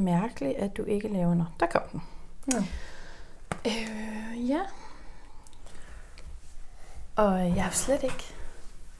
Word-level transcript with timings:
mærkeligt, 0.00 0.56
at 0.56 0.76
du 0.76 0.84
ikke 0.84 1.08
laver 1.08 1.34
noget. 1.34 1.52
Der 1.60 1.66
kom 1.66 1.82
den. 1.92 2.02
Ja. 2.52 2.58
Øh, 3.66 4.50
ja. 4.50 4.60
Og 7.16 7.56
jeg 7.56 7.64
har 7.64 7.72
slet 7.72 8.02
ikke... 8.02 8.24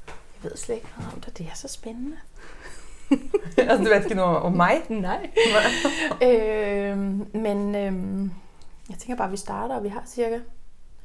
Jeg 0.07 0.51
ved 0.51 0.57
slet 0.57 0.75
ikke 0.75 0.89
noget 0.99 1.15
om 1.15 1.21
det. 1.21 1.39
Det 1.39 1.47
er 1.47 1.55
så 1.55 1.69
spændende. 1.69 2.17
altså, 3.57 3.85
du 3.85 3.91
vet 3.91 4.05
ikke 4.05 4.15
noe 4.15 4.39
om 4.39 4.53
meg? 4.53 4.83
Nej. 4.89 5.31
øh, 6.29 6.99
men 7.35 7.75
øh, 7.75 8.31
jeg 8.89 8.99
tænker 8.99 9.17
bare, 9.17 9.27
at 9.27 9.33
vi 9.33 9.37
starter, 9.37 9.75
og 9.75 9.83
vi 9.83 9.89
har 9.89 10.03
cirka 10.07 10.39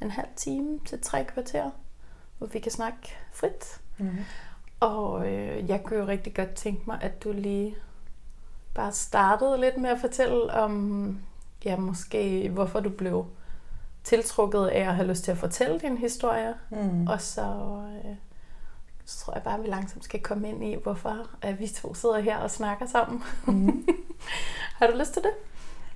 en 0.01 0.11
halv 0.11 0.27
time 0.35 0.79
til 0.85 1.01
tre 1.01 1.25
kvarter, 1.25 1.71
hvor 2.37 2.47
vi 2.47 2.59
kan 2.59 2.71
snakke 2.71 3.15
frit. 3.33 3.79
-hmm. 3.99 4.05
Og 4.79 5.27
øh, 5.27 5.69
jeg 5.69 5.83
kunne 5.83 5.99
jo 5.99 6.07
rigtig 6.07 6.33
godt 6.33 6.53
tænke 6.55 6.81
mig, 6.87 6.97
at 7.01 7.23
du 7.23 7.31
lige 7.31 7.75
bare 8.75 8.91
startede 8.91 9.61
lidt 9.61 9.77
med 9.77 9.89
at 9.89 9.99
fortælle 9.99 10.53
om, 10.53 11.19
ja, 11.65 11.77
måske 11.77 12.49
hvorfor 12.49 12.79
du 12.79 12.89
blev 12.89 13.25
tiltrukket 14.03 14.67
af 14.67 14.79
at 14.79 14.95
have 14.95 15.07
lyst 15.07 15.23
til 15.23 15.31
at 15.31 15.37
fortælle 15.37 15.79
din 15.79 15.97
historie. 15.97 16.53
Mm. 16.69 17.07
Og 17.07 17.21
så, 17.21 17.41
øh, 18.05 18.15
så 19.05 19.19
tror 19.19 19.33
jeg 19.33 19.43
bare, 19.43 19.57
at 19.57 19.63
vi 19.63 19.67
langsomt 19.67 20.03
skal 20.03 20.19
komme 20.19 20.49
ind 20.49 20.63
i, 20.63 20.75
hvorfor 20.83 21.29
at 21.41 21.59
vi 21.59 21.67
to 21.67 21.93
sidder 21.93 22.19
her 22.19 22.37
og 22.37 22.51
snakker 22.51 22.85
sammen. 22.85 23.23
Mm. 23.47 23.87
Har 24.79 24.87
du 24.87 24.97
lyst 24.97 25.13
til 25.13 25.21
det? 25.23 25.31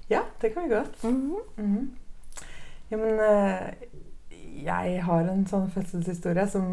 Ja, 0.10 0.20
det 0.42 0.54
kan 0.54 0.64
vi 0.64 0.74
godt. 0.74 1.04
Mm-hmm. 1.04 1.36
Mhm. 1.56 1.96
Jamen, 2.92 3.20
eh, 3.20 3.74
jeg 4.64 5.04
har 5.06 5.28
en 5.30 5.46
sånn 5.48 5.70
fødselshistorie 5.72 6.48
som 6.50 6.70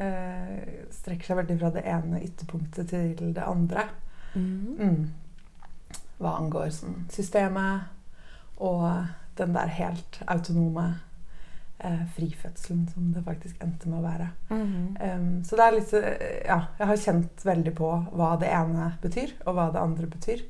eh, 0.00 0.86
strekker 0.90 1.28
seg 1.28 1.36
veldig 1.42 1.58
fra 1.60 1.70
det 1.74 1.82
ene 1.84 2.22
ytterpunktet 2.24 2.88
til 2.88 3.34
det 3.36 3.44
andre. 3.44 3.84
Mm. 4.34 4.76
Mm. 4.78 5.10
Hva 6.18 6.36
angår 6.38 6.70
sånn 6.74 7.04
systemet 7.14 7.94
og 8.58 8.88
den 9.38 9.52
der 9.54 9.70
helt 9.70 10.18
autonome 10.26 10.86
eh, 11.78 12.04
frifødselen 12.16 12.88
som 12.90 13.12
det 13.14 13.22
faktisk 13.26 13.60
endte 13.62 13.88
med 13.90 14.00
å 14.00 14.06
være. 14.08 14.28
Mm-hmm. 14.50 14.86
um, 14.98 15.28
så 15.46 15.58
det 15.58 15.64
er 15.66 15.76
litt 15.76 15.92
Ja, 16.48 16.60
jeg 16.80 16.90
har 16.90 17.02
kjent 17.04 17.44
veldig 17.46 17.74
på 17.78 17.90
hva 18.18 18.32
det 18.40 18.50
ene 18.50 18.92
betyr, 19.02 19.36
og 19.46 19.54
hva 19.58 19.68
det 19.74 19.82
andre 19.82 20.10
betyr. 20.10 20.42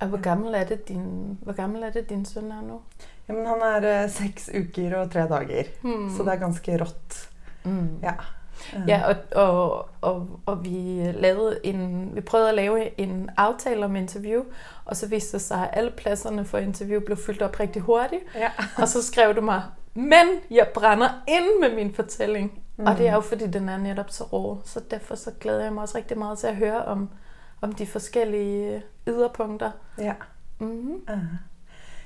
Hvor 0.00 0.22
gammel 0.24 0.54
er 0.56 0.64
det 0.70 0.86
din, 0.88 1.36
er 1.44 1.90
det 1.92 2.06
din 2.08 2.22
sønn 2.24 2.52
er 2.54 2.62
nå? 2.64 2.78
Ja, 3.26 3.34
men 3.34 3.46
han 3.50 3.60
er 3.66 3.84
eh, 3.90 4.06
seks 4.10 4.48
uker 4.54 4.96
og 5.02 5.10
tre 5.12 5.26
dager, 5.28 5.68
Mm. 5.82 6.06
så 6.16 6.24
det 6.24 6.32
er 6.32 6.44
ganske 6.46 6.78
rått. 6.80 7.18
Mm. 7.64 7.98
Ja. 8.02 8.14
Ja, 8.88 9.02
og, 9.08 9.16
og, 9.32 9.88
og, 10.00 10.40
og 10.46 10.64
vi, 10.64 11.02
lavede 11.14 11.58
en, 11.64 12.10
vi 12.14 12.20
prøvede 12.20 12.48
at 12.48 12.54
lave 12.54 13.00
en 13.00 13.30
aftale 13.36 13.84
om 13.84 13.96
interview, 13.96 14.42
og 14.84 14.96
så 14.96 15.08
viste 15.08 15.32
det 15.32 15.42
sig, 15.46 15.62
at 15.62 15.68
alle 15.72 15.90
pladserne 15.90 16.44
for 16.44 16.58
interview 16.58 17.00
blev 17.00 17.16
fyldt 17.16 17.42
op 17.42 17.60
rigtig 17.60 17.82
hurtigt. 17.82 18.22
ja. 18.34 18.50
Og 18.76 18.88
så 18.88 19.02
skrev 19.02 19.36
du 19.36 19.40
mig, 19.40 19.62
men 19.94 20.26
jeg 20.50 20.68
brænder 20.74 21.08
ind 21.28 21.60
med 21.60 21.74
min 21.74 21.94
fortælling. 21.94 22.60
Mm. 22.76 22.86
Og 22.86 22.98
det 22.98 23.08
er 23.08 23.14
jo 23.14 23.20
fordi, 23.20 23.46
den 23.46 23.68
er 23.68 23.78
netop 23.78 24.10
så 24.10 24.24
rå. 24.24 24.58
Så 24.64 24.80
derfor 24.90 25.14
så 25.14 25.30
glæder 25.40 25.62
jeg 25.62 25.72
mig 25.72 25.82
også 25.82 25.98
rigtig 25.98 26.18
meget 26.18 26.38
til 26.38 26.46
at 26.46 26.56
høre 26.56 26.84
om, 26.84 27.08
om 27.60 27.72
de 27.72 27.86
forskellige 27.86 28.82
yderpunkter. 29.06 29.70
ja. 29.98 30.12
Mm-hmm. 30.58 30.94
Eh. 31.08 31.18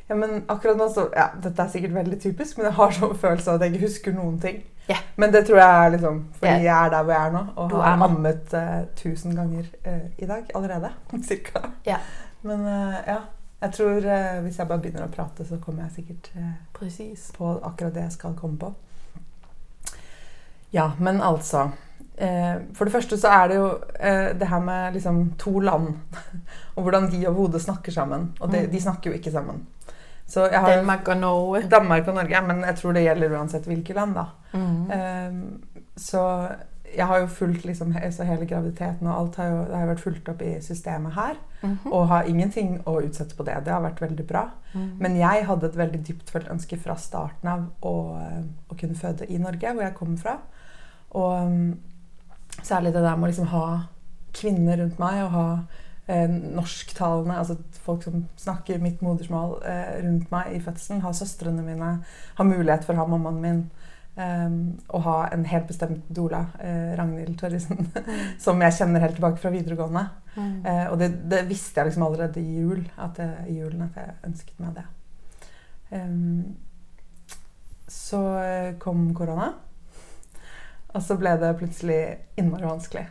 Ja, 0.09 0.15
men 0.15 0.45
akkurat 0.49 0.77
nå 0.77 0.89
så 0.95 1.09
Ja, 1.17 1.27
dette 1.43 1.63
er 1.63 1.69
sikkert 1.69 1.95
veldig 1.95 2.21
typisk, 2.21 2.59
men 2.59 2.65
jeg 2.67 2.75
har 2.75 2.91
sånn 2.91 3.17
følelse 3.19 3.51
av 3.51 3.55
at 3.55 3.61
jeg 3.67 3.75
ikke 3.75 3.87
husker 3.87 4.13
noen 4.13 4.41
ting. 4.41 4.63
Ja. 4.89 4.97
Men 5.17 5.33
det 5.33 5.47
tror 5.47 5.59
jeg 5.59 5.85
er 5.85 5.89
liksom 5.95 6.19
fordi 6.35 6.51
yeah. 6.51 6.65
jeg 6.65 6.87
er 6.87 6.91
der 6.91 7.03
hvor 7.03 7.13
jeg 7.13 7.27
er 7.27 7.33
nå, 7.33 7.45
og 7.57 7.71
Du 7.71 7.77
har 7.77 8.03
ammet 8.03 8.55
uh, 8.55 8.83
tusen 8.97 9.37
ganger 9.37 9.65
uh, 9.87 10.07
i 10.19 10.27
dag 10.27 10.51
allerede. 10.55 10.91
Cirka. 11.29 11.63
Yeah. 11.89 12.01
Men 12.43 12.61
uh, 12.61 12.95
ja. 13.07 13.19
Jeg 13.65 13.73
tror 13.73 14.01
hvis 14.45 14.59
jeg 14.59 14.69
bare 14.69 14.79
begynner 14.79 15.07
å 15.07 15.13
prate, 15.15 15.45
så 15.49 15.57
kommer 15.57 15.87
jeg 15.87 15.93
sikkert 15.95 16.27
på 17.39 17.53
akkurat 17.65 17.95
det 17.95 18.03
jeg 18.03 18.13
skal 18.13 18.35
komme 18.37 18.59
på. 18.61 18.75
Ja, 20.73 20.91
men 20.99 21.23
altså 21.23 21.71
For 22.75 22.85
det 22.85 22.93
første 22.93 23.17
så 23.17 23.29
er 23.29 23.49
det 23.49 23.57
jo 23.57 23.71
det 24.39 24.49
her 24.49 24.61
med 24.61 24.93
liksom 24.93 25.33
to 25.39 25.61
land, 25.61 25.95
og 26.77 26.83
hvordan 26.83 27.09
de 27.11 27.27
overhodet 27.27 27.63
snakker 27.63 27.93
sammen. 27.93 28.33
Og 28.41 28.53
de, 28.53 28.67
Mm. 28.67 28.71
de 28.71 28.81
snakker 28.81 29.11
jo 29.11 29.17
ikke 29.17 29.31
sammen. 29.33 29.67
Har 30.35 30.71
Danmark 30.71 31.09
og 31.09 31.17
Norge. 31.21 31.69
Danmark 31.71 32.09
og 32.09 32.15
Norge, 32.15 32.41
men 32.47 32.65
jeg 32.65 32.77
tror 32.81 32.93
det 32.97 33.05
gjelder 33.05 33.35
uansett 33.39 33.67
hvilke 33.69 33.97
land, 33.97 34.15
da. 34.17 34.25
Mm. 34.55 34.91
Um, 34.91 35.91
så 35.97 36.23
jeg 36.97 37.07
har 37.07 37.21
jo 37.23 37.27
fulgt 37.27 37.65
liksom, 37.65 37.95
så 38.11 38.27
hele 38.27 38.47
graviditeten 38.47 39.07
og 39.07 39.15
alt 39.19 39.37
har 39.41 39.49
jo, 39.51 39.63
det 39.69 39.79
har 39.79 39.89
vært 39.91 40.03
fulgt 40.03 40.29
opp 40.31 40.43
i 40.45 40.53
systemet 40.63 41.15
her. 41.17 41.39
Mm-hmm. 41.63 41.93
Og 41.93 42.07
har 42.11 42.29
ingenting 42.31 42.77
å 42.87 42.99
utsette 43.03 43.37
på 43.37 43.47
det. 43.47 43.57
Det 43.65 43.73
har 43.73 43.83
vært 43.85 44.03
veldig 44.05 44.27
bra. 44.29 44.45
Mm. 44.75 44.91
Men 45.01 45.17
jeg 45.19 45.47
hadde 45.49 45.71
et 45.71 45.79
veldig 45.81 46.03
dyptfølt 46.07 46.51
ønske 46.53 46.79
fra 46.81 46.97
starten 47.01 47.51
av 47.51 47.65
å, 47.83 47.95
eh, 48.21 48.43
å 48.71 48.79
kunne 48.79 48.99
føde 48.99 49.29
i 49.29 49.41
Norge, 49.43 49.73
hvor 49.73 49.87
jeg 49.87 49.97
kommer 49.99 50.21
fra. 50.21 50.37
Og 51.15 51.33
um, 51.47 51.79
særlig 52.63 52.95
det 52.95 53.03
der 53.03 53.17
med 53.17 53.29
å 53.29 53.33
liksom 53.33 53.51
ha 53.55 53.67
kvinner 54.35 54.83
rundt 54.83 55.01
meg 55.03 55.23
og 55.25 55.35
ha 55.35 55.49
eh, 56.07 56.29
norsktalende, 56.29 57.39
altså 57.39 57.59
folk 57.85 58.05
som 58.07 58.27
snakker 58.41 58.83
mitt 58.83 59.03
modersmål 59.05 59.59
eh, 59.69 59.97
rundt 60.05 60.31
meg 60.33 60.55
i 60.57 60.61
fødselen, 60.65 61.03
ha 61.05 61.13
søstrene 61.17 61.65
mine, 61.65 61.91
ha 62.39 62.47
mulighet 62.49 62.87
for 62.87 62.97
å 62.97 63.05
ha 63.05 63.07
mammaen 63.13 63.41
min, 63.43 63.63
eh, 64.17 64.59
og 64.89 65.07
ha 65.07 65.17
en 65.35 65.47
helt 65.51 65.69
bestemt 65.71 66.09
doula, 66.09 66.47
eh, 66.59 66.93
Ragnhild 66.99 67.39
Torrisen, 67.41 67.89
som 68.45 68.63
jeg 68.65 68.79
kjenner 68.79 69.05
helt 69.05 69.19
tilbake 69.21 69.43
fra 69.43 69.53
videregående. 69.55 70.07
Mm. 70.35 70.55
Eh, 70.67 70.87
og 70.91 70.99
det, 71.01 71.13
det 71.31 71.45
visste 71.51 71.81
jeg 71.81 71.93
liksom 71.93 72.07
allerede 72.09 72.43
i 72.43 72.61
jul, 72.61 72.85
at 72.99 73.21
jeg, 73.23 73.49
i 73.53 73.59
julen 73.61 73.87
at 73.89 73.99
jeg 74.01 74.17
ønsket 74.31 74.63
meg 74.65 74.79
det. 74.81 74.87
Um, 75.95 76.57
så 77.89 78.21
eh, 78.41 78.71
kom 78.83 79.07
korona, 79.15 79.53
og 80.95 81.03
så 81.03 81.19
ble 81.19 81.35
det 81.39 81.53
plutselig 81.59 82.01
innmari 82.41 82.67
vanskelig. 82.67 83.05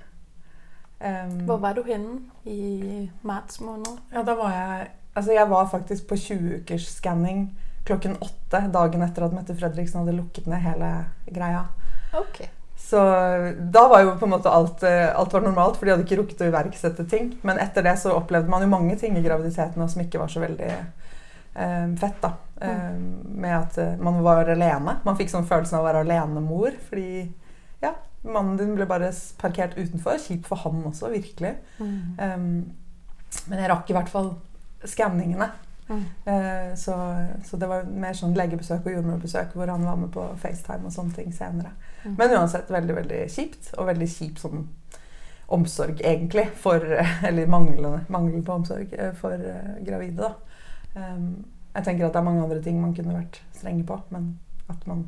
Ehm, 1.04 1.46
Hvor 1.46 1.60
var 1.60 1.76
du 1.76 1.84
henne 1.84 2.22
i 2.48 3.10
mars 3.22 3.60
måned? 3.60 4.00
ja, 4.14 4.24
da 4.24 4.36
var 4.40 4.52
jeg 4.56 4.92
Altså, 5.16 5.32
jeg 5.32 5.50
var 5.50 5.68
faktisk 5.70 6.08
på 6.10 6.16
20 6.18 6.56
ukers 6.64 6.88
skanning 6.90 7.52
klokken 7.86 8.16
åtte 8.18 8.64
dagen 8.74 9.04
etter 9.06 9.26
at 9.28 9.34
Mette 9.36 9.56
Fredriksen 9.56 10.00
hadde 10.00 10.16
lukket 10.18 10.48
ned 10.50 10.64
hele 10.64 10.90
greia. 11.26 11.66
Okay. 12.16 12.48
Så 12.80 13.00
da 13.74 13.84
var 13.88 14.02
jo 14.02 14.16
på 14.20 14.26
en 14.26 14.34
måte 14.34 14.50
alt, 14.50 14.84
eh, 14.84 15.20
alt 15.20 15.34
var 15.34 15.42
normalt, 15.42 15.78
for 15.78 15.86
de 15.86 15.94
hadde 15.94 16.06
ikke 16.08 16.18
rukket 16.20 16.42
å 16.42 16.50
iverksette 16.50 17.06
ting. 17.10 17.30
Men 17.42 17.62
etter 17.62 17.86
det 17.86 17.96
så 18.02 18.16
opplevde 18.18 18.52
man 18.52 18.66
jo 18.66 18.72
mange 18.72 18.96
ting 19.00 19.18
i 19.18 19.24
graviditeten 19.24 19.90
som 19.90 20.02
ikke 20.04 20.20
var 20.22 20.32
så 20.34 20.42
veldig 20.44 20.72
um, 21.56 21.96
fett. 21.98 22.18
da. 22.22 22.34
Um, 22.64 23.06
med 23.44 23.56
at 23.58 23.78
eh, 23.78 23.96
man 24.00 24.22
var 24.24 24.50
alene. 24.52 24.98
Man 25.06 25.20
fikk 25.20 25.32
sånn 25.32 25.48
følelsen 25.48 25.78
av 25.78 25.86
å 25.86 25.88
være 25.90 26.04
alenemor. 26.08 26.76
Fordi 26.90 27.24
ja, 27.84 27.94
mannen 28.24 28.58
din 28.58 28.74
ble 28.78 28.88
bare 28.90 29.12
parkert 29.42 29.78
utenfor. 29.78 30.18
Kjipt 30.22 30.48
for 30.48 30.64
han 30.64 30.84
også, 30.90 31.12
virkelig. 31.14 31.56
Mm. 31.80 32.00
Um, 32.20 32.48
men 33.50 33.60
jeg 33.60 33.72
rakk 33.72 33.90
i 33.90 33.96
hvert 33.98 34.12
fall 34.12 34.34
skanningene. 34.88 35.50
Mm. 35.90 36.04
Uh, 36.28 36.76
så, 36.80 36.96
så 37.44 37.58
det 37.60 37.68
var 37.68 37.90
mer 37.90 38.16
sånn 38.16 38.36
legebesøk 38.38 38.86
og 38.88 38.96
jordmorbesøk 38.96 39.58
hvor 39.58 39.72
han 39.72 39.84
var 39.84 39.98
med 40.00 40.14
på 40.14 40.24
FaceTime 40.40 40.88
og 40.88 40.96
sånne 40.96 41.18
ting 41.18 41.34
senere. 41.36 41.74
Mm. 42.04 42.16
Men 42.20 42.38
uansett 42.38 42.72
veldig 42.72 42.96
veldig 43.02 43.26
kjipt, 43.32 43.74
og 43.78 43.90
veldig 43.92 44.10
kjip 44.10 44.40
sånn 44.42 44.68
omsorg 45.54 46.00
egentlig 46.02 46.48
for 46.58 46.82
Eller 47.28 47.50
mangel 47.52 48.44
på 48.46 48.56
omsorg 48.56 48.94
eh, 48.96 49.12
for 49.18 49.36
uh, 49.36 49.76
gravide, 49.84 50.30
da. 50.30 50.34
Um, 50.94 51.44
jeg 51.74 51.88
tenker 51.88 52.06
at 52.06 52.14
det 52.14 52.22
er 52.22 52.28
mange 52.28 52.44
andre 52.46 52.62
ting 52.62 52.78
man 52.80 52.94
kunne 52.94 53.16
vært 53.16 53.42
strenge 53.58 53.84
på, 53.88 53.98
men 54.14 54.36
at 54.70 54.84
man 54.88 55.08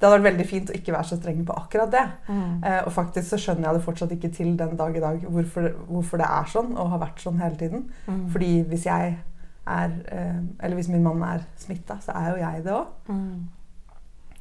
Det 0.00 0.08
hadde 0.08 0.22
vært 0.22 0.32
veldig 0.32 0.46
fint 0.48 0.70
å 0.70 0.74
ikke 0.78 0.92
være 0.94 1.04
så 1.04 1.16
strenge 1.20 1.44
på 1.44 1.52
akkurat 1.52 1.90
det. 1.92 2.04
Mm. 2.28 2.64
Eh, 2.64 2.78
og 2.86 2.92
faktisk 2.92 3.28
så 3.28 3.36
skjønner 3.38 3.68
jeg 3.68 3.74
det 3.78 3.84
fortsatt 3.84 4.12
ikke 4.16 4.30
til 4.32 4.54
den 4.58 4.76
dag 4.76 4.96
i 4.96 5.00
dag 5.00 5.24
hvorfor, 5.28 5.66
hvorfor 5.90 6.16
det 6.22 6.26
er 6.26 6.44
sånn 6.48 6.70
og 6.76 6.88
har 6.94 6.98
vært 7.02 7.20
sånn 7.20 7.40
hele 7.42 7.56
tiden. 7.60 7.82
Mm. 8.06 8.22
Fordi 8.32 8.62
hvis 8.70 8.86
jeg 8.86 9.18
er 9.66 9.90
eh, 10.08 10.38
Eller 10.64 10.74
hvis 10.74 10.88
min 10.88 11.02
mann 11.04 11.22
er 11.22 11.42
smitta, 11.60 11.98
så 12.00 12.12
er 12.16 12.30
jo 12.30 12.36
jeg 12.40 12.64
det 12.64 12.72
òg. 12.72 12.86
Mm. 13.12 13.48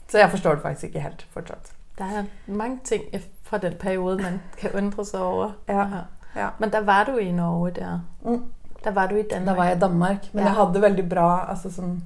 Så 0.10 0.18
jeg 0.18 0.30
forstår 0.32 0.56
det 0.56 0.62
faktisk 0.64 0.84
ikke 0.84 1.00
helt 1.04 1.26
fortsatt. 1.34 1.74
Det 2.00 2.06
er 2.08 2.24
mange 2.48 2.80
ting 2.84 3.04
fra 3.44 3.58
den 3.58 3.74
perioden 3.80 4.24
man 4.24 4.40
kan 4.58 4.72
undre 4.80 5.06
seg 5.06 5.22
over. 5.22 5.52
Ja. 5.68 6.06
Ja. 6.36 6.50
Men 6.60 6.72
der 6.72 6.82
var 6.88 7.04
du 7.06 7.18
i 7.18 7.32
Norge 7.32 7.72
der. 7.76 8.00
Mm. 8.26 8.44
Der 8.84 8.92
var 8.92 9.08
du 9.08 9.16
i 9.16 9.24
Danmark. 9.28 9.46
Da 9.48 9.54
var 9.60 9.64
jeg 9.66 9.76
i 9.78 9.80
Danmark, 9.80 10.30
men 10.34 10.44
Ja. 10.44 10.48
jeg 10.50 10.56
hadde 10.56 10.82
veldig 10.82 11.10
bra 11.10 11.46
altså 11.50 11.70
sånn, 11.70 12.02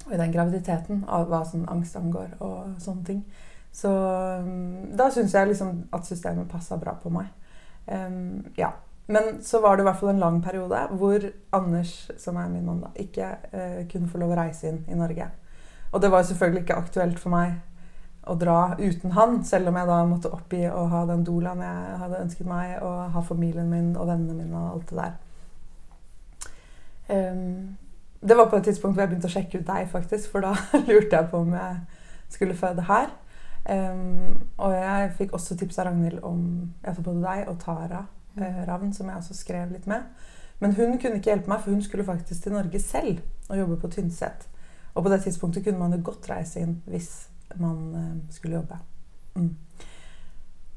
Og 0.06 0.14
i 0.16 0.18
den 0.18 0.32
graviditeten, 0.34 1.04
av 1.06 1.28
hva 1.30 1.44
sånn 1.46 1.68
angst 1.70 1.96
angår 2.00 2.28
og 2.40 2.80
sånne 2.82 3.04
ting. 3.06 3.20
Så 3.72 3.88
um, 3.88 4.96
da 4.96 5.10
syns 5.12 5.34
jeg 5.36 5.48
liksom 5.52 5.68
at 5.92 6.06
systemet 6.08 6.50
passa 6.50 6.76
bra 6.80 6.92
på 7.00 7.10
meg. 7.12 7.26
Um, 7.86 8.44
ja. 8.56 8.70
Men 9.12 9.42
så 9.44 9.60
var 9.60 9.76
det 9.76 9.82
i 9.82 9.86
hvert 9.88 9.98
fall 10.00 10.14
en 10.14 10.22
lang 10.22 10.38
periode 10.44 10.78
hvor 10.96 11.24
Anders, 11.52 12.10
som 12.18 12.36
er 12.40 12.48
min 12.48 12.64
mann, 12.64 12.80
da, 12.80 12.92
ikke 12.96 13.28
eh, 13.52 13.82
kunne 13.90 14.08
få 14.08 14.20
lov 14.22 14.32
å 14.32 14.38
reise 14.38 14.70
inn 14.70 14.80
i 14.88 14.96
Norge. 14.96 15.26
Og 15.92 16.00
det 16.00 16.10
var 16.12 16.24
selvfølgelig 16.24 16.62
ikke 16.64 16.78
aktuelt 16.80 17.20
for 17.20 17.34
meg 17.34 17.58
å 18.22 18.36
dra 18.38 18.76
uten 18.78 19.12
han, 19.16 19.40
selv 19.44 19.68
om 19.68 19.76
jeg 19.76 19.88
da 19.90 19.98
måtte 20.06 20.30
oppgi 20.32 20.62
å 20.70 20.86
ha 20.92 21.02
den 21.10 21.24
dolaen 21.26 21.60
jeg 21.64 21.98
hadde 22.04 22.22
ønsket 22.22 22.48
meg, 22.48 22.76
og 22.80 23.12
ha 23.16 23.22
familien 23.26 23.68
min 23.68 23.92
og 23.96 24.08
vennene 24.08 24.38
mine 24.38 24.62
og 24.62 24.78
alt 24.78 24.92
det 24.92 25.00
der. 25.02 25.12
Um, 27.12 27.76
det 28.22 28.38
var 28.38 28.48
på 28.48 28.56
et 28.56 28.70
tidspunkt 28.70 28.94
hvor 28.94 29.02
jeg 29.02 29.10
begynte 29.10 29.28
å 29.28 29.34
sjekke 29.34 29.60
ut 29.60 29.68
deg, 29.68 29.90
faktisk, 29.90 30.30
for 30.30 30.46
da 30.46 30.54
lurte 30.88 31.18
jeg 31.18 31.28
på 31.32 31.42
om 31.42 31.52
jeg 31.58 31.82
skulle 32.32 32.56
føde 32.56 32.86
her. 32.88 33.10
Um, 33.68 34.40
og 34.56 34.72
jeg 34.78 35.12
fikk 35.18 35.36
også 35.36 35.58
tips 35.58 35.82
av 35.82 35.90
Ragnhild 35.90 36.22
om 36.26 36.42
jeg 36.80 37.04
både 37.04 37.20
deg 37.26 37.50
og 37.50 37.60
Tara 37.62 38.06
eh, 38.40 38.62
Ravn, 38.68 38.92
som 38.94 39.08
jeg 39.08 39.20
også 39.20 39.36
skrev 39.36 39.74
litt 39.74 39.88
med. 39.90 40.06
Men 40.62 40.76
hun 40.76 40.98
kunne 40.98 41.18
ikke 41.18 41.32
hjelpe 41.32 41.50
meg, 41.50 41.62
for 41.62 41.74
hun 41.74 41.82
skulle 41.82 42.06
faktisk 42.06 42.44
til 42.44 42.54
Norge 42.54 42.80
selv 42.80 43.20
og 43.48 43.58
jobbe 43.58 43.80
på 43.82 43.90
Tynset. 43.92 44.46
Og 44.94 45.04
på 45.04 45.12
det 45.12 45.22
tidspunktet 45.24 45.64
kunne 45.64 45.80
man 45.80 45.96
jo 45.96 46.02
godt 46.04 46.28
reise 46.30 46.62
inn 46.62 46.76
hvis 46.90 47.10
man 47.58 47.78
eh, 47.98 48.12
skulle 48.34 48.60
jobbe. 48.60 48.78
Mm. 49.34 49.56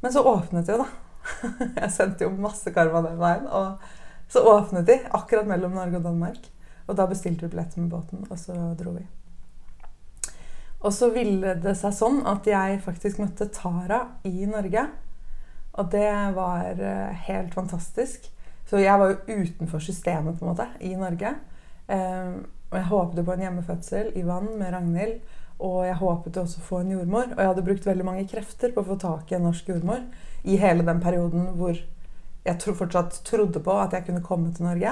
Men 0.01 0.13
så 0.13 0.23
åpnet 0.25 0.69
jo, 0.69 0.79
da. 0.81 0.89
Jeg 1.81 1.91
sendte 1.93 2.25
jo 2.27 2.33
masse 2.37 2.71
karma 2.73 3.01
den 3.05 3.19
veien. 3.19 3.47
Og 3.47 4.31
så 4.31 4.43
åpnet 4.45 4.87
de 4.87 4.99
akkurat 5.17 5.47
mellom 5.49 5.75
Norge 5.77 5.99
og 5.99 6.07
Danmark. 6.07 6.49
Og 6.85 6.97
da 6.97 7.07
bestilte 7.09 7.45
vi 7.45 7.53
billetter 7.53 7.81
med 7.81 7.89
båten, 7.89 8.25
og 8.29 8.37
så 8.39 8.53
dro 8.77 8.93
vi. 8.93 9.05
Og 10.85 10.93
så 10.93 11.09
ville 11.13 11.55
det 11.57 11.73
seg 11.79 11.95
sånn 11.97 12.19
at 12.29 12.45
jeg 12.45 12.81
faktisk 12.85 13.21
møtte 13.21 13.47
Tara 13.53 14.03
i 14.27 14.45
Norge. 14.45 14.83
Og 15.75 15.91
det 15.91 16.09
var 16.35 16.79
eh, 16.79 17.23
helt 17.27 17.53
fantastisk. 17.53 18.29
Så 18.65 18.81
jeg 18.81 18.99
var 18.99 19.11
jo 19.11 19.39
utenfor 19.41 19.79
systemet 19.83 20.37
på 20.39 20.45
en 20.45 20.51
måte, 20.53 20.67
i 20.79 20.95
Norge. 20.97 21.35
Eh, 21.87 22.35
og 22.71 22.77
jeg 22.79 22.89
håpet 22.91 23.25
på 23.25 23.33
en 23.35 23.43
hjemmefødsel 23.45 24.13
i 24.15 24.23
vann 24.25 24.53
med 24.59 24.73
Ragnhild. 24.73 25.19
Og 25.65 25.85
jeg 25.87 25.99
håpet 25.99 26.37
også 26.41 26.61
å 26.61 26.69
få 26.69 26.79
en 26.83 26.95
jordmor. 26.95 27.27
Og 27.33 27.41
jeg 27.41 27.51
hadde 27.51 27.65
brukt 27.67 27.85
veldig 27.87 28.07
mange 28.07 28.27
krefter 28.31 28.73
på 28.75 28.83
å 28.83 28.89
få 28.89 28.97
tak 29.01 29.31
i 29.31 29.37
en 29.37 29.45
norsk 29.47 29.69
jordmor 29.71 30.01
i 30.45 30.57
hele 30.61 30.85
den 30.85 30.99
perioden 31.01 31.53
hvor 31.59 31.77
jeg 32.45 32.75
fortsatt 32.77 33.21
trodde 33.25 33.61
på 33.63 33.77
at 33.81 33.95
jeg 33.95 34.05
kunne 34.05 34.23
komme 34.25 34.51
til 34.53 34.67
Norge. 34.67 34.91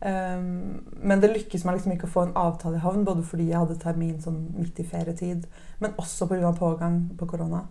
Um, 0.00 0.80
men 0.96 1.20
det 1.20 1.28
lykkes 1.34 1.66
meg 1.66 1.76
liksom 1.76 1.92
ikke 1.92 2.08
å 2.08 2.12
få 2.14 2.22
en 2.24 2.38
avtale 2.40 2.78
i 2.78 2.84
havn, 2.84 3.02
både 3.04 3.24
fordi 3.26 3.50
jeg 3.50 3.60
hadde 3.60 3.76
termin 3.82 4.16
sånn 4.24 4.38
midt 4.56 4.80
i 4.80 4.86
ferietid, 4.88 5.44
men 5.82 5.92
også 6.00 6.28
pga. 6.30 6.54
pågang 6.56 7.02
på 7.18 7.28
korona. 7.28 7.66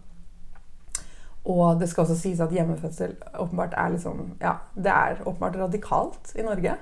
Og 1.49 1.79
det 1.79 1.89
skal 1.89 2.05
også 2.05 2.17
sies 2.19 2.41
at 2.43 2.53
hjemmefødsel 2.53 3.15
åpenbart 3.41 3.73
er 3.77 3.93
liksom, 3.95 4.35
ja, 4.41 4.59
det 4.75 4.93
er 4.93 5.21
åpenbart 5.25 5.57
radikalt 5.57 6.33
i 6.37 6.45
Norge. 6.45 6.75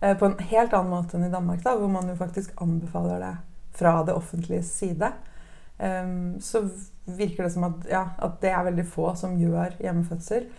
Eh, 0.00 0.16
på 0.18 0.26
en 0.26 0.38
helt 0.50 0.74
annen 0.74 0.90
måte 0.90 1.18
enn 1.18 1.28
i 1.28 1.32
Danmark, 1.32 1.62
da, 1.62 1.76
hvor 1.78 1.92
man 1.92 2.08
jo 2.10 2.16
faktisk 2.18 2.56
anbefaler 2.62 3.22
det 3.22 3.34
fra 3.78 4.00
det 4.06 4.16
offentliges 4.16 4.72
side. 4.80 5.12
Um, 5.80 6.40
så 6.44 6.66
virker 7.04 7.46
det 7.46 7.52
som 7.54 7.64
at, 7.64 7.86
ja, 7.88 8.02
at, 8.18 8.34
det 8.42 8.50
er 8.52 8.66
veldig 8.66 8.84
få 8.88 9.14
som 9.16 9.38
gjør 9.40 9.78
hjemmefødsel. 9.80 10.50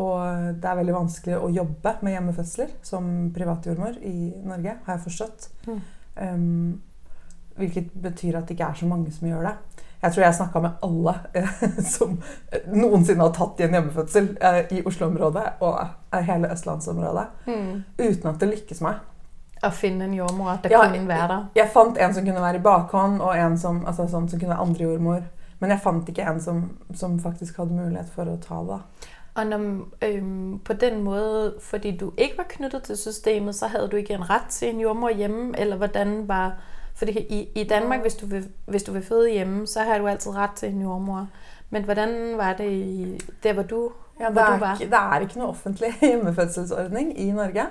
Og 0.00 0.56
det 0.58 0.66
er 0.66 0.80
veldig 0.80 0.96
vanskelig 0.96 1.36
å 1.38 1.52
jobbe 1.54 1.92
med 2.02 2.16
hjemmefødsler 2.16 2.72
som 2.82 3.12
privatjordmor 3.34 4.00
i 4.02 4.32
Norge, 4.42 4.78
har 4.86 4.96
jeg 4.96 5.04
forstått. 5.04 5.46
Mm. 5.68 5.84
Um, 6.18 6.82
hvilket 7.58 7.92
betyr 8.02 8.40
at 8.40 8.48
det 8.48 8.56
ikke 8.56 8.72
er 8.72 8.80
så 8.80 8.88
mange 8.90 9.12
som 9.14 9.28
gjør 9.28 9.46
det. 9.46 9.54
Jeg 10.04 10.12
tror 10.12 10.24
jeg 10.24 10.36
snakka 10.36 10.60
med 10.60 10.84
alle 10.84 11.14
eh, 11.32 11.62
som 11.96 12.18
noensinne 12.68 13.24
har 13.24 13.32
tatt 13.32 13.60
i 13.60 13.64
en 13.64 13.76
hjemmefødsel 13.78 14.26
eh, 14.36 14.60
i 14.76 14.82
Oslo-området 14.84 15.44
og 15.64 15.78
eh, 15.80 16.20
hele 16.28 16.50
østlandsområdet, 16.52 17.24
mm. 17.48 17.70
uten 18.02 18.30
at 18.30 18.42
det 18.42 18.50
lykkes 18.50 18.84
meg. 18.84 19.00
Å 19.64 19.70
finne 19.72 20.04
en 20.04 20.16
jordmor, 20.18 20.50
at 20.52 20.66
det 20.66 20.74
ja, 20.74 20.82
kunne 20.92 21.08
være 21.08 21.30
der? 21.30 21.48
Jeg 21.56 21.72
fant 21.72 21.96
en 21.96 22.12
som 22.12 22.26
kunne 22.26 22.44
være 22.44 22.60
i 22.60 22.66
bakhånd, 22.66 23.22
og 23.24 23.32
en 23.32 23.56
som, 23.58 23.80
altså, 23.88 24.04
sånn, 24.12 24.28
som 24.28 24.40
kunne 24.40 24.52
være 24.52 24.66
andre 24.66 24.84
jordmor. 24.84 25.24
Men 25.62 25.72
jeg 25.72 25.80
fant 25.80 26.08
ikke 26.10 26.26
en 26.28 26.40
som, 26.44 26.64
som 26.92 27.16
faktisk 27.22 27.62
hadde 27.62 27.78
mulighet 27.78 28.10
for 28.12 28.28
å 28.28 28.36
ta 28.42 28.60
det. 28.68 28.80
Og 29.34 29.46
når, 29.46 29.62
øhm, 30.04 30.58
på 30.64 30.72
den 30.72 31.00
måten, 31.02 31.60
fordi 31.60 31.96
du 31.96 32.12
ikke 32.18 32.36
var 32.42 32.50
knyttet 32.50 32.82
til 32.82 32.96
systemet, 32.96 33.54
så 33.54 33.66
hadde 33.72 33.88
du 33.88 33.96
ikke 33.96 34.14
en 34.14 34.30
rett 34.30 34.50
til 34.50 34.68
en 34.68 34.80
jordmor 34.80 35.16
hjemme, 35.16 35.54
eller 35.58 35.80
hvordan 35.80 36.28
var 36.28 36.60
fordi 36.94 37.12
i, 37.20 37.48
i 37.54 37.64
Danmark, 37.64 38.00
hvis 38.00 38.14
du, 38.14 38.26
vil, 38.26 38.48
hvis 38.66 38.82
du 38.82 38.92
vil 38.92 39.02
føde 39.02 39.30
hjemme, 39.30 39.66
så 39.66 39.80
har 39.80 39.98
du 39.98 40.06
altid 40.06 40.36
ret 40.36 40.50
til 40.56 40.68
en 40.68 40.82
jordmor. 40.82 41.26
Men 41.70 41.84
hvordan 41.84 42.38
var 42.38 42.52
det 42.52 42.70
i, 42.70 43.20
der, 43.42 43.52
hvor 43.52 43.62
du, 43.62 43.92
ja, 44.20 44.30
hvor 44.30 44.42
du 44.42 44.58
var? 44.58 44.76
Ikke, 44.80 44.90
det 44.90 44.98
er 44.98 45.20
ikke 45.20 45.38
noe 45.38 45.48
offentlig 45.48 45.90
hjemmefødselsordning 46.00 47.20
i 47.20 47.30
Norge. 47.32 47.66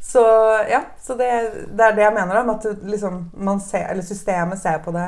Så 0.00 0.22
ja, 0.68 0.80
så 1.02 1.12
det, 1.12 1.28
det 1.76 1.84
er 1.84 1.94
det 1.94 2.02
jeg 2.02 2.16
mener 2.16 2.40
om 2.40 2.50
at 2.50 2.66
liksom, 2.82 3.30
ser, 3.60 4.00
systemet 4.00 4.58
ser 4.58 4.78
på 4.84 4.92
det, 4.96 5.06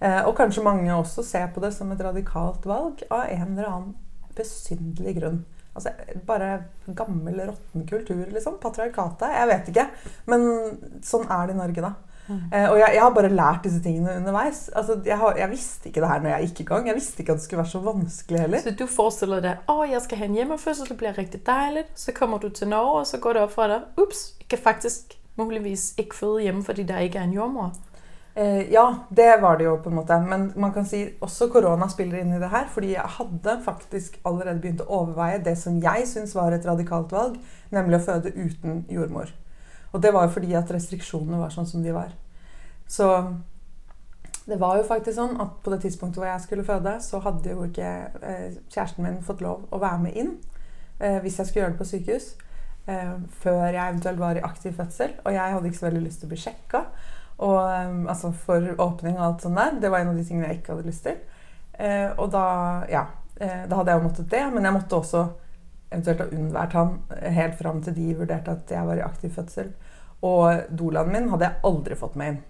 eh, 0.00 0.22
og 0.24 0.34
kanskje 0.36 0.64
mange 0.64 0.94
også 0.94 1.22
ser 1.22 1.46
på 1.54 1.60
det 1.60 1.74
som 1.76 1.92
et 1.92 2.04
radikalt 2.04 2.66
valg 2.66 3.04
av 3.10 3.26
en 3.28 3.48
eller 3.52 3.68
annen 3.68 3.96
besynderlig 4.36 5.18
grunn. 5.20 5.42
Altså, 5.74 5.92
bare 6.26 6.64
gammel, 6.96 7.38
råtten 7.46 7.86
kultur, 7.86 8.24
liksom. 8.32 8.58
Patriarkatet. 8.62 9.28
Jeg 9.36 9.48
vet 9.52 9.68
ikke. 9.70 9.84
Men 10.26 10.46
sånn 11.06 11.28
er 11.30 11.46
det 11.46 11.54
i 11.54 11.60
Norge, 11.60 11.84
da. 11.84 11.92
Uh, 12.30 12.66
og 12.70 12.78
jeg, 12.78 12.90
jeg, 12.94 13.02
har 13.02 13.14
bare 13.14 13.32
lært 13.32 13.64
disse 13.66 13.82
tingene 13.82 14.16
underveis. 14.20 14.68
Altså, 14.76 15.00
jeg, 15.06 15.18
har, 15.18 15.36
jeg, 15.38 15.50
visste 15.50 15.90
ikke 15.90 16.04
det 16.04 16.10
her 16.12 16.22
når 16.22 16.34
jeg 16.34 16.48
gikk 16.48 16.60
i 16.60 16.68
gang. 16.70 16.88
Jeg 16.90 16.98
visste 17.00 17.22
ikke 17.22 17.36
at 17.36 17.42
det 17.42 17.46
skulle 17.46 17.62
være 17.62 17.72
så 17.72 17.82
vanskelig 17.84 18.40
heller. 18.40 18.64
Så 18.64 18.74
du 18.78 18.86
forestiller 18.86 19.44
deg 19.44 19.70
å, 19.72 19.80
jeg 19.90 20.04
skal 20.06 20.22
ha 20.22 20.28
en 20.28 20.38
hjemmefødsel, 20.38 20.90
det 20.92 20.98
blir 21.00 21.18
riktig 21.18 21.42
deilig. 21.46 21.86
Så 21.98 22.14
kommer 22.16 22.42
du 22.42 22.50
til 22.54 22.70
Norge, 22.70 23.02
og 23.02 23.10
så 23.10 23.22
går 23.22 23.38
det 23.38 23.46
opp 23.46 23.56
for 23.56 23.72
deg 23.72 24.00
Ops, 24.00 24.24
jeg 24.40 24.50
kan 24.54 24.64
faktisk 24.70 25.16
muligvis 25.40 25.94
ikke 25.98 26.16
føde 26.16 26.42
hjemme 26.44 26.64
fordi 26.66 26.84
det 26.84 27.06
ikke 27.06 27.22
er 27.22 27.28
en 27.28 27.38
jordmor. 27.38 27.70
Uh, 28.38 28.62
ja, 28.72 28.84
det 29.10 29.40
var 29.42 29.58
det 29.58 29.66
jo 29.66 29.74
på 29.82 29.90
en 29.90 29.98
måte. 29.98 30.20
Men 30.22 30.52
man 30.56 30.72
kan 30.72 30.86
si 30.86 31.02
også 31.20 31.50
korona 31.50 31.88
spiller 31.90 32.22
inn 32.22 32.34
i 32.36 32.40
det 32.40 32.52
her. 32.52 32.70
Fordi 32.70 32.94
jeg 32.94 33.14
hadde 33.18 33.58
faktisk 33.64 34.20
allerede 34.24 34.62
begynt 34.62 34.84
å 34.86 34.90
overveie 35.02 35.42
det 35.44 35.58
som 35.58 35.80
jeg 35.82 36.06
syns 36.08 36.36
var 36.38 36.54
et 36.54 36.66
radikalt 36.66 37.12
valg, 37.12 37.40
nemlig 37.74 38.00
å 38.00 38.06
føde 38.06 38.34
uten 38.36 38.84
jordmor. 38.90 39.32
Og 39.92 40.02
det 40.02 40.12
var 40.14 40.26
jo 40.26 40.34
fordi 40.34 40.52
at 40.54 40.70
restriksjonene 40.70 41.40
var 41.40 41.54
sånn 41.54 41.68
som 41.68 41.82
de 41.82 41.94
var. 41.94 42.12
Så 42.90 43.06
det 44.50 44.58
var 44.58 44.78
jo 44.78 44.86
faktisk 44.86 45.14
sånn 45.14 45.36
at 45.42 45.58
på 45.62 45.72
det 45.72 45.80
tidspunktet 45.84 46.20
hvor 46.20 46.30
jeg 46.30 46.42
skulle 46.44 46.66
føde, 46.66 46.96
så 47.04 47.20
hadde 47.22 47.52
jo 47.52 47.66
ikke 47.68 47.90
eh, 48.26 48.46
kjæresten 48.72 49.04
min 49.06 49.20
fått 49.22 49.44
lov 49.44 49.66
å 49.70 49.78
være 49.82 50.00
med 50.06 50.16
inn 50.18 50.32
eh, 50.98 51.20
hvis 51.22 51.38
jeg 51.38 51.50
skulle 51.50 51.64
gjøre 51.64 51.74
det 51.76 51.80
på 51.82 51.88
sykehus. 51.90 52.28
Eh, 52.90 53.12
før 53.42 53.60
jeg 53.68 53.82
eventuelt 53.84 54.22
var 54.22 54.38
i 54.40 54.46
aktiv 54.46 54.74
fødsel. 54.78 55.14
Og 55.24 55.36
jeg 55.36 55.54
hadde 55.54 55.70
ikke 55.70 55.80
så 55.82 55.86
veldig 55.86 56.02
lyst 56.06 56.22
til 56.22 56.30
å 56.30 56.32
bli 56.32 56.40
sjekka. 56.46 56.84
Og, 57.40 57.60
altså 58.12 58.32
for 58.36 58.66
åpning 58.74 59.14
og 59.16 59.26
alt 59.26 59.44
sånt 59.46 59.60
der. 59.60 59.78
Det 59.84 59.92
var 59.92 60.02
en 60.02 60.10
av 60.10 60.18
de 60.18 60.24
tingene 60.26 60.50
jeg 60.50 60.60
ikke 60.60 60.74
hadde 60.74 60.90
lyst 60.90 61.06
til. 61.06 61.20
og 62.20 62.26
da, 62.34 62.42
ja, 62.92 63.06
da 63.38 63.78
hadde 63.78 63.94
jeg 63.94 64.00
jo 64.00 64.08
måttet 64.08 64.34
det. 64.34 64.42
Men 64.52 64.66
jeg 64.66 64.76
måtte 64.76 64.98
også 64.98 65.22
eventuelt 65.90 66.20
ha 66.20 66.26
unnvært 66.36 66.76
han 66.76 66.98
helt 67.38 67.56
fram 67.58 67.80
til 67.86 67.96
de 67.96 68.10
vurderte 68.18 68.52
at 68.52 68.74
jeg 68.74 68.90
var 68.90 69.00
i 69.00 69.06
aktiv 69.06 69.32
fødsel. 69.38 69.72
Og 70.26 70.72
dolaen 70.76 71.12
min 71.12 71.28
hadde 71.32 71.48
jeg 71.48 71.62
aldri 71.70 71.96
fått 71.96 72.18
med 72.20 72.34
inn. 72.34 72.42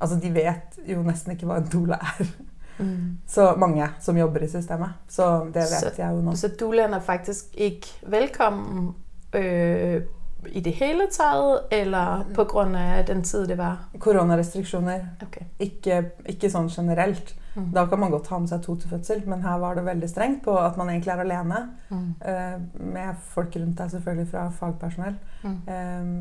Altså, 0.00 0.18
De 0.20 0.32
vet 0.34 0.80
jo 0.86 1.04
nesten 1.06 1.34
ikke 1.34 1.48
hva 1.48 1.60
en 1.62 1.70
dola 1.72 2.00
er. 2.00 2.34
Mm. 2.78 3.18
Så 3.26 3.54
mange 3.56 3.86
som 4.00 4.18
jobber 4.18 4.42
i 4.42 4.48
systemet. 4.48 4.98
Så 5.08 5.44
det 5.54 5.62
vet 5.62 5.86
så, 5.86 5.94
jeg 5.98 6.10
jo 6.10 6.24
nå. 6.26 6.34
Så 6.36 6.50
dolaen 6.58 6.96
er 6.96 7.04
faktisk 7.04 7.54
ikke 7.54 8.10
velkommen 8.10 8.90
øh, 9.32 10.02
i 10.50 10.60
det 10.60 10.74
hele 10.76 11.06
tatt, 11.12 11.72
eller 11.72 12.26
pga. 12.34 13.02
den 13.06 13.22
tid 13.22 13.46
det 13.48 13.58
var? 13.58 13.88
Koronarestriksjoner. 13.98 15.06
Okay. 15.22 15.46
Ikke, 15.58 16.02
ikke, 16.26 16.50
sånn 16.50 16.68
generelt. 16.68 17.34
Mm. 17.54 17.70
Da 17.72 17.86
kan 17.86 18.00
man 18.00 18.10
godt 18.10 18.28
ha 18.28 18.38
med 18.38 18.50
seg 18.50 18.62
to 18.64 18.74
til 18.76 18.90
fødsel, 18.90 19.22
men 19.30 19.42
her 19.42 19.58
var 19.62 19.78
det 19.78 19.86
veldig 19.86 20.08
strengt 20.10 20.42
på 20.44 20.56
at 20.58 20.76
man 20.76 20.90
egentlig 20.90 21.14
er 21.14 21.22
alene. 21.24 21.60
Mm. 21.88 22.08
Uh, 22.20 22.88
med 22.92 23.20
folk 23.34 23.56
rundt 23.56 23.78
deg, 23.78 23.92
selvfølgelig 23.94 24.30
fra 24.34 24.48
fagpersonell. 24.58 25.16
Um, 25.44 26.16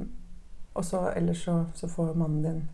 og 0.74 0.86
så 0.86 1.10
ellers 1.16 1.44
så, 1.44 1.66
så, 1.76 1.88
får 1.88 2.14
mannen 2.14 2.44
din 2.44 2.70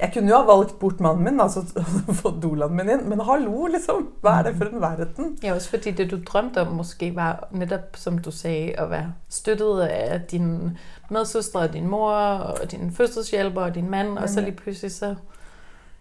Jeg 0.00 0.12
kunne 0.14 0.30
jo 0.30 0.36
ha 0.36 0.44
valgt 0.48 0.78
bort 0.78 1.00
mannen 1.00 1.24
min, 1.24 1.40
altså 1.40 1.60
fått 2.22 2.42
dolaen 2.42 2.76
min 2.76 2.88
inn, 2.88 3.02
men 3.08 3.20
hallo, 3.20 3.66
liksom! 3.66 4.06
Hva 4.24 4.38
er 4.38 4.46
det 4.46 4.54
for 4.56 4.70
en 4.70 4.80
verden? 4.80 5.34
Ja, 5.42 5.54
også 5.54 5.74
fordi 5.74 5.90
det 5.90 6.06
du 6.10 6.16
drømte 6.24 6.62
om, 6.64 6.72
måske 6.78 7.10
var 7.16 7.48
nettopp, 7.52 7.98
som 8.00 8.18
du 8.18 8.30
sier, 8.32 8.72
å 8.80 8.88
være 8.88 9.12
støttet 9.28 9.82
av 9.90 10.24
din 10.30 10.78
medsøster 11.10 11.66
og 11.66 11.74
din 11.74 11.90
mor 11.90 12.16
og 12.54 12.64
din 12.70 12.94
fødselshjelper 12.96 13.68
og 13.68 13.74
din 13.74 13.90
mann, 13.90 14.16
og 14.18 14.28
så 14.28 14.40
lige 14.40 14.56
plutselig 14.56 14.92
så 14.96 15.14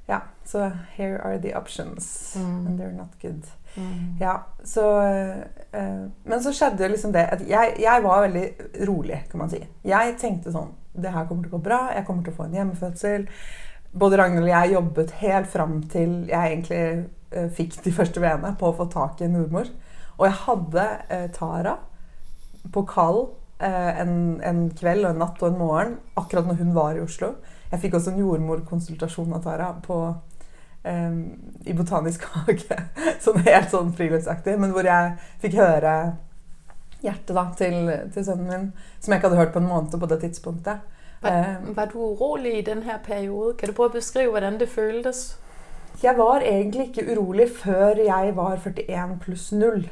Ja, 0.10 0.20
så 0.46 0.72
here 0.98 1.22
are 1.22 1.38
the 1.38 1.58
options, 1.58 2.34
mm. 2.36 2.68
and 2.68 2.80
they're 2.80 2.98
not 2.98 3.20
good. 3.22 3.44
Mm. 3.78 4.18
Ja, 4.20 4.36
så 4.64 5.02
øh, 5.74 6.10
Men 6.24 6.44
så 6.44 6.54
skjedde 6.54 6.88
liksom 6.88 7.14
det 7.14 7.20
at 7.20 7.48
jeg, 7.48 7.74
jeg 7.80 8.00
var 8.04 8.22
veldig 8.22 8.52
rolig, 8.88 9.26
kan 9.32 9.38
man 9.38 9.50
si. 9.50 9.68
Jeg 9.84 10.16
tenkte 10.20 10.52
sånn 10.52 10.72
det 10.94 11.14
her 11.14 11.28
kommer 11.28 11.46
til 11.46 11.54
å 11.54 11.58
gå 11.58 11.64
bra, 11.70 11.82
jeg 11.96 12.06
kommer 12.08 12.26
til 12.26 12.34
å 12.34 12.40
få 12.40 12.48
en 12.48 12.58
hjemmefødsel. 12.58 13.28
Både 14.00 14.20
Ragnhild 14.20 14.48
og 14.48 14.54
jeg 14.54 14.74
jobbet 14.74 15.14
helt 15.20 15.50
fram 15.50 15.80
til 15.90 16.16
jeg 16.30 16.54
egentlig 16.54 16.84
uh, 17.36 17.48
fikk 17.58 17.80
de 17.86 17.94
første 17.94 18.22
veene 18.22 18.54
på 18.60 18.70
å 18.70 18.76
få 18.78 18.90
tak 18.94 19.22
i 19.22 19.28
en 19.30 19.38
jordmor. 19.40 19.70
Og 20.20 20.28
jeg 20.28 20.40
hadde 20.46 20.86
eh, 21.16 21.28
Tara 21.32 21.78
på 22.74 22.84
kall 22.90 23.22
eh, 23.64 24.02
en, 24.02 24.14
en 24.44 24.66
kveld 24.76 25.06
og 25.06 25.14
en 25.14 25.22
natt 25.24 25.44
og 25.44 25.54
en 25.54 25.62
morgen 25.62 25.94
akkurat 26.20 26.50
når 26.50 26.60
hun 26.60 26.74
var 26.76 26.98
i 26.98 27.04
Oslo. 27.04 27.38
Jeg 27.72 27.86
fikk 27.86 27.96
også 27.96 28.12
en 28.12 28.20
jordmorkonsultasjon 28.20 29.38
av 29.38 29.46
Tara 29.46 29.70
på, 29.86 30.00
eh, 30.84 31.22
i 31.72 31.76
Botanisk 31.78 32.28
hage. 32.34 32.82
Sånn 33.24 33.40
helt 33.48 33.72
sånn 33.72 33.94
friluftsaktig. 33.96 34.58
Men 34.60 34.76
hvor 34.76 34.88
jeg 34.88 35.16
fikk 35.44 35.56
høre 35.62 35.96
hjertet 37.04 37.36
da, 37.36 37.46
til, 37.58 37.92
til, 38.14 38.26
sønnen 38.26 38.50
min, 38.50 38.72
som 39.00 39.14
jeg 39.14 39.20
ikke 39.20 39.30
hadde 39.30 39.42
hørt 39.42 39.54
på 39.54 39.62
en 39.64 39.70
måned 39.70 40.00
på 40.00 40.10
det 40.12 40.20
tidspunktet. 40.24 40.82
Var, 41.22 41.30
eh, 41.30 41.76
var 41.76 41.92
du 41.92 42.00
urolig 42.00 42.58
i 42.60 42.66
denne 42.66 43.00
perioden? 43.06 43.58
Kan 43.58 43.70
du 43.70 43.76
prøve 43.76 43.94
å 43.94 44.00
beskrive 44.00 44.32
hvordan 44.34 44.60
det 44.60 44.70
føltes? 44.72 45.38
Jeg 46.04 46.16
var 46.18 46.44
egentlig 46.48 46.90
ikke 46.90 47.12
urolig 47.12 47.50
før 47.52 48.00
jeg 48.00 48.36
var 48.36 48.56
41 48.64 49.18
pluss 49.20 49.52
0. 49.52 49.90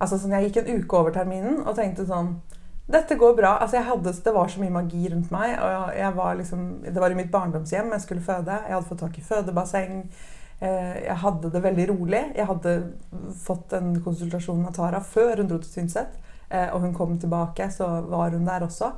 Altså 0.00 0.18
sånn, 0.18 0.32
Jeg 0.32 0.48
gikk 0.48 0.62
en 0.62 0.80
uke 0.80 0.96
over 0.96 1.14
terminen 1.14 1.60
og 1.66 1.76
tenkte 1.76 2.06
sånn 2.08 2.40
Dette 2.92 3.14
går 3.16 3.36
bra. 3.36 3.58
Altså 3.60 3.76
jeg 3.76 3.86
hadde, 3.86 4.12
Det 4.24 4.34
var 4.34 4.48
så 4.48 4.60
mye 4.60 4.70
magi 4.70 5.08
rundt 5.12 5.30
meg. 5.30 5.58
og 5.58 5.96
jeg 5.96 6.16
var 6.16 6.34
liksom, 6.34 6.82
Det 6.82 7.00
var 7.00 7.10
i 7.10 7.14
mitt 7.14 7.30
barndomshjem 7.30 7.92
jeg 7.92 8.00
skulle 8.00 8.20
føde. 8.20 8.58
Jeg 8.66 8.74
hadde 8.74 8.88
fått 8.88 8.98
tak 8.98 9.18
i 9.18 9.22
fødebasseng. 9.22 10.10
Eh, 10.60 11.04
jeg 11.04 11.16
hadde 11.16 11.50
det 11.50 11.62
veldig 11.62 11.88
rolig. 11.90 12.24
Jeg 12.36 12.46
hadde 12.46 12.92
fått 13.44 13.72
en 13.72 14.00
konsultasjon 14.02 14.62
med 14.62 14.74
Tara 14.74 15.00
før 15.00 15.36
hun 15.36 15.48
dro 15.48 15.58
til 15.58 15.72
Tynset. 15.82 16.18
Eh, 16.52 16.68
og 16.74 16.80
hun 16.84 16.94
kom 16.94 17.18
tilbake, 17.18 17.70
så 17.72 17.88
var 18.00 18.30
hun 18.30 18.46
der 18.46 18.66
også. 18.66 18.92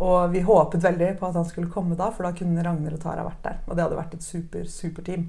Og 0.00 0.32
vi 0.32 0.40
håpet 0.44 0.84
veldig 0.84 1.14
på 1.18 1.28
at 1.28 1.36
han 1.36 1.48
skulle 1.48 1.70
komme 1.72 1.96
da, 1.96 2.08
for 2.12 2.24
da 2.24 2.32
kunne 2.36 2.64
Ragnhild 2.64 2.96
og 2.96 3.02
Tara 3.02 3.24
vært 3.24 3.44
der. 3.44 3.60
Og 3.66 3.76
det 3.76 3.84
hadde 3.84 4.00
vært 4.00 4.16
et 4.16 4.24
super, 4.24 4.64
super 4.68 5.04
team. 5.04 5.28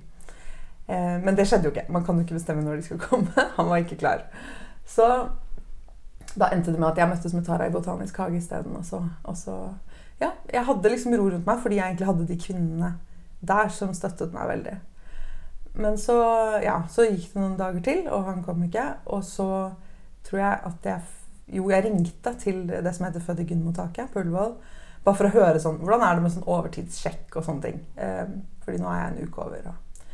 Eh, 0.88 1.18
men 1.24 1.36
det 1.36 1.48
skjedde 1.48 1.68
jo 1.68 1.74
ikke. 1.76 1.88
Man 1.92 2.06
kan 2.08 2.16
jo 2.16 2.26
ikke 2.26 2.40
bestemme 2.40 2.64
når 2.66 2.80
de 2.80 2.88
skulle 2.88 3.08
komme. 3.10 3.48
Han 3.58 3.72
var 3.72 3.84
ikke 3.84 4.00
klar. 4.04 4.26
Så 4.88 5.08
da 6.36 6.52
endte 6.52 6.72
det 6.72 6.80
med 6.80 6.92
at 6.92 7.00
jeg 7.00 7.12
møttes 7.12 7.34
med 7.36 7.46
Tara 7.48 7.68
i 7.68 7.74
Botanisk 7.74 8.18
hage 8.18 8.40
isteden. 8.40 8.76
Og, 8.76 8.86
så, 8.86 9.04
og 9.24 9.38
så 9.38 9.58
Ja, 10.22 10.30
jeg 10.54 10.66
hadde 10.66 10.90
liksom 10.90 11.16
ro 11.18 11.32
rundt 11.32 11.48
meg 11.48 11.64
fordi 11.64 11.80
jeg 11.80 11.86
egentlig 11.88 12.08
hadde 12.08 12.28
de 12.30 12.36
kvinnene 12.38 12.92
der 13.42 13.72
som 13.74 13.94
støttet 13.98 14.36
meg 14.36 14.52
veldig. 14.52 14.76
Men 15.82 15.98
så, 15.98 16.18
ja, 16.62 16.82
så 16.92 17.08
gikk 17.08 17.32
det 17.32 17.40
noen 17.42 17.58
dager 17.58 17.82
til, 17.82 18.04
og 18.12 18.28
han 18.28 18.44
kom 18.46 18.62
ikke. 18.68 18.84
Og 19.10 19.24
så 19.26 19.48
tror 20.28 20.40
jeg 20.44 20.60
at 20.70 20.86
jeg 20.86 21.02
jo, 21.52 21.70
jeg 21.72 21.86
ringte 21.86 22.34
til 22.40 22.64
det 22.70 22.94
som 22.96 23.08
heter 23.08 23.24
Født 23.24 23.44
i 23.44 23.48
Gunn-mottaket 23.50 24.12
på 24.14 24.24
Ullevål. 24.24 24.56
Bare 25.06 25.18
for 25.18 25.28
å 25.28 25.34
høre 25.34 25.62
sånn, 25.62 25.80
hvordan 25.82 26.04
er 26.06 26.18
det 26.18 26.26
med 26.26 26.34
sånn 26.36 26.50
overtidssjekk 26.50 27.40
og 27.40 27.46
sånne 27.46 27.66
ting. 27.66 27.80
Eh, 27.98 28.28
fordi 28.66 28.82
nå 28.82 28.92
er 28.92 29.00
jeg 29.02 29.12
en 29.12 29.28
uke 29.30 29.42
over. 29.46 29.72
Og, 29.72 30.06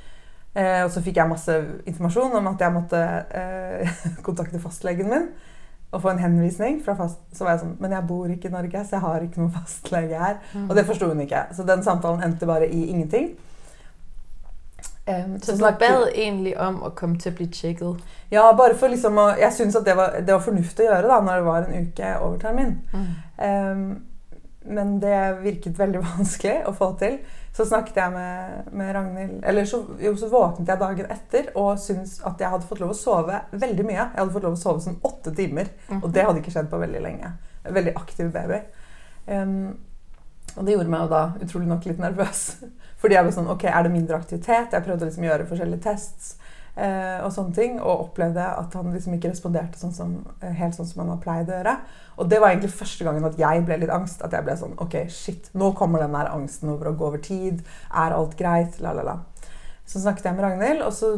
eh, 0.55 0.79
og 0.85 0.93
så 0.93 1.03
fikk 1.03 1.19
jeg 1.19 1.31
masse 1.31 1.57
informasjon 1.83 2.39
om 2.39 2.49
at 2.53 2.63
jeg 2.63 2.75
måtte 2.75 3.03
eh, 3.41 3.99
kontakte 4.27 4.63
fastlegen 4.63 5.11
min 5.11 5.29
og 5.87 6.01
få 6.03 6.11
en 6.11 6.19
henvisning. 6.19 6.81
fra 6.83 6.97
fast, 6.99 7.19
Så 7.31 7.45
var 7.45 7.53
jeg 7.55 7.61
sånn 7.61 7.77
Men 7.79 7.93
jeg 7.95 8.07
bor 8.07 8.27
ikke 8.27 8.49
i 8.49 8.51
Norge, 8.51 8.81
så 8.83 8.97
jeg 8.97 9.05
har 9.05 9.23
ikke 9.23 9.39
noen 9.41 9.53
fastlege 9.59 10.23
her. 10.23 10.39
Mm. 10.53 10.69
Og 10.69 10.75
det 10.75 10.87
forsto 10.87 11.11
hun 11.11 11.23
ikke. 11.23 11.45
Så 11.55 11.67
den 11.67 11.83
samtalen 11.83 12.23
endte 12.23 12.49
bare 12.49 12.67
i 12.67 12.87
ingenting. 12.89 13.35
Um, 15.07 15.37
så, 15.39 15.53
så 15.53 15.71
du 15.71 15.77
bad 15.79 16.09
egentlig 16.11 16.57
om 16.59 16.81
å 16.83 16.91
komme 16.91 17.15
til 17.21 17.31
å 17.31 17.37
bli 17.37 17.47
sjekket? 17.55 18.03
Ja, 18.33 18.49
bare 18.57 18.75
for 18.75 18.91
liksom 18.91 19.15
å 19.21 19.29
Jeg 19.39 19.55
syns 19.55 19.77
at 19.79 19.85
det 19.87 19.95
var, 19.95 20.17
det 20.19 20.33
var, 20.33 20.43
fornuftig 20.43 20.83
å 20.83 20.89
gjøre 20.89 21.07
da 21.07 21.19
når 21.23 21.39
det 21.39 21.47
var 21.47 21.67
en 21.67 21.87
uke 21.87 22.09
over 22.25 22.41
termin. 22.41 22.73
Mm. 22.91 23.07
Um, 23.39 23.85
men 24.67 24.97
det 24.99 25.19
virket 25.45 25.79
veldig 25.79 26.01
vanskelig 26.11 26.57
å 26.67 26.75
få 26.75 26.91
til. 26.99 27.21
Så 27.55 27.65
snakket 27.65 27.95
jeg 27.97 28.13
med, 28.13 28.67
med 28.77 28.91
Ragnhild 28.93 29.45
Eller 29.49 29.65
så, 29.65 29.79
jo, 30.03 30.11
så, 30.19 30.27
våknet 30.29 30.67
jeg 30.69 30.81
dagen 30.81 31.07
etter 31.13 31.47
og 31.57 31.79
syntes 31.81 32.19
at 32.27 32.43
jeg 32.43 32.51
hadde 32.53 32.67
fått 32.69 32.83
lov 32.83 32.91
å 32.93 32.97
sove 32.97 33.39
veldig 33.51 33.85
mye. 33.87 34.01
Jeg 34.03 34.19
hadde 34.19 34.35
fått 34.35 34.45
lov 34.45 34.57
å 34.59 34.61
sove 34.61 34.83
sånn 34.83 34.99
åtte 35.07 35.33
timer, 35.37 35.71
mm. 35.87 36.03
og 36.03 36.11
det 36.13 36.27
hadde 36.27 36.43
ikke 36.43 36.53
skjedd 36.53 36.69
på 36.69 36.81
veldig 36.83 37.01
lenge. 37.07 37.31
Veldig 37.63 37.95
aktiv 37.97 38.29
baby. 38.35 38.59
Um, 39.25 39.55
og 40.57 40.65
det 40.65 40.75
gjorde 40.75 40.91
meg 40.91 41.05
jo 41.05 41.09
da 41.15 41.23
utrolig 41.45 41.71
nok 41.71 41.87
litt 41.87 41.99
nervøs. 42.01 42.43
Fordi 43.01 43.17
jeg 43.17 43.27
ble 43.27 43.33
sånn 43.35 43.49
Ok, 43.53 43.67
er 43.69 43.85
det 43.85 43.93
mindre 43.93 44.17
aktivitet? 44.17 44.73
Jeg 44.73 44.85
prøvde 44.85 45.07
liksom 45.07 45.25
å 45.25 45.29
gjøre 45.29 45.47
forskjellige 45.49 45.83
tests 45.85 46.35
eh, 46.73 47.19
og 47.25 47.31
sånne 47.33 47.55
ting. 47.57 47.77
Og 47.81 48.07
opplevde 48.07 48.43
at 48.43 48.77
han 48.77 48.91
liksom 48.93 49.17
ikke 49.17 49.31
responderte 49.31 49.79
sånn 49.81 49.95
som, 49.95 50.15
eh, 50.41 50.53
helt 50.57 50.77
sånn 50.77 50.89
som 50.89 51.03
han 51.03 51.13
har 51.13 51.21
pleid 51.23 51.51
å 51.51 51.57
gjøre. 51.59 51.75
Og 52.17 52.29
det 52.31 52.41
var 52.41 52.53
egentlig 52.53 52.73
første 52.73 53.05
gangen 53.05 53.25
at 53.27 53.37
jeg 53.39 53.65
ble 53.65 53.79
litt 53.83 53.93
angst. 53.93 54.23
At 54.25 54.33
jeg 54.33 54.45
ble 54.45 54.57
sånn 54.57 54.77
Ok, 54.83 54.99
shit, 55.13 55.51
nå 55.53 55.73
kommer 55.77 56.03
den 56.03 56.17
der 56.17 56.31
angsten 56.33 56.73
over 56.73 56.91
å 56.91 56.95
gå 56.97 57.09
over 57.11 57.21
tid. 57.23 57.61
Er 57.93 58.17
alt 58.17 58.37
greit? 58.39 58.79
La, 58.81 58.93
la, 58.97 59.05
la. 59.05 59.19
Så 59.87 60.01
snakket 60.03 60.25
jeg 60.27 60.35
med 60.35 60.43
Ragnhild, 60.43 60.81
og 60.83 60.91
så 60.93 61.13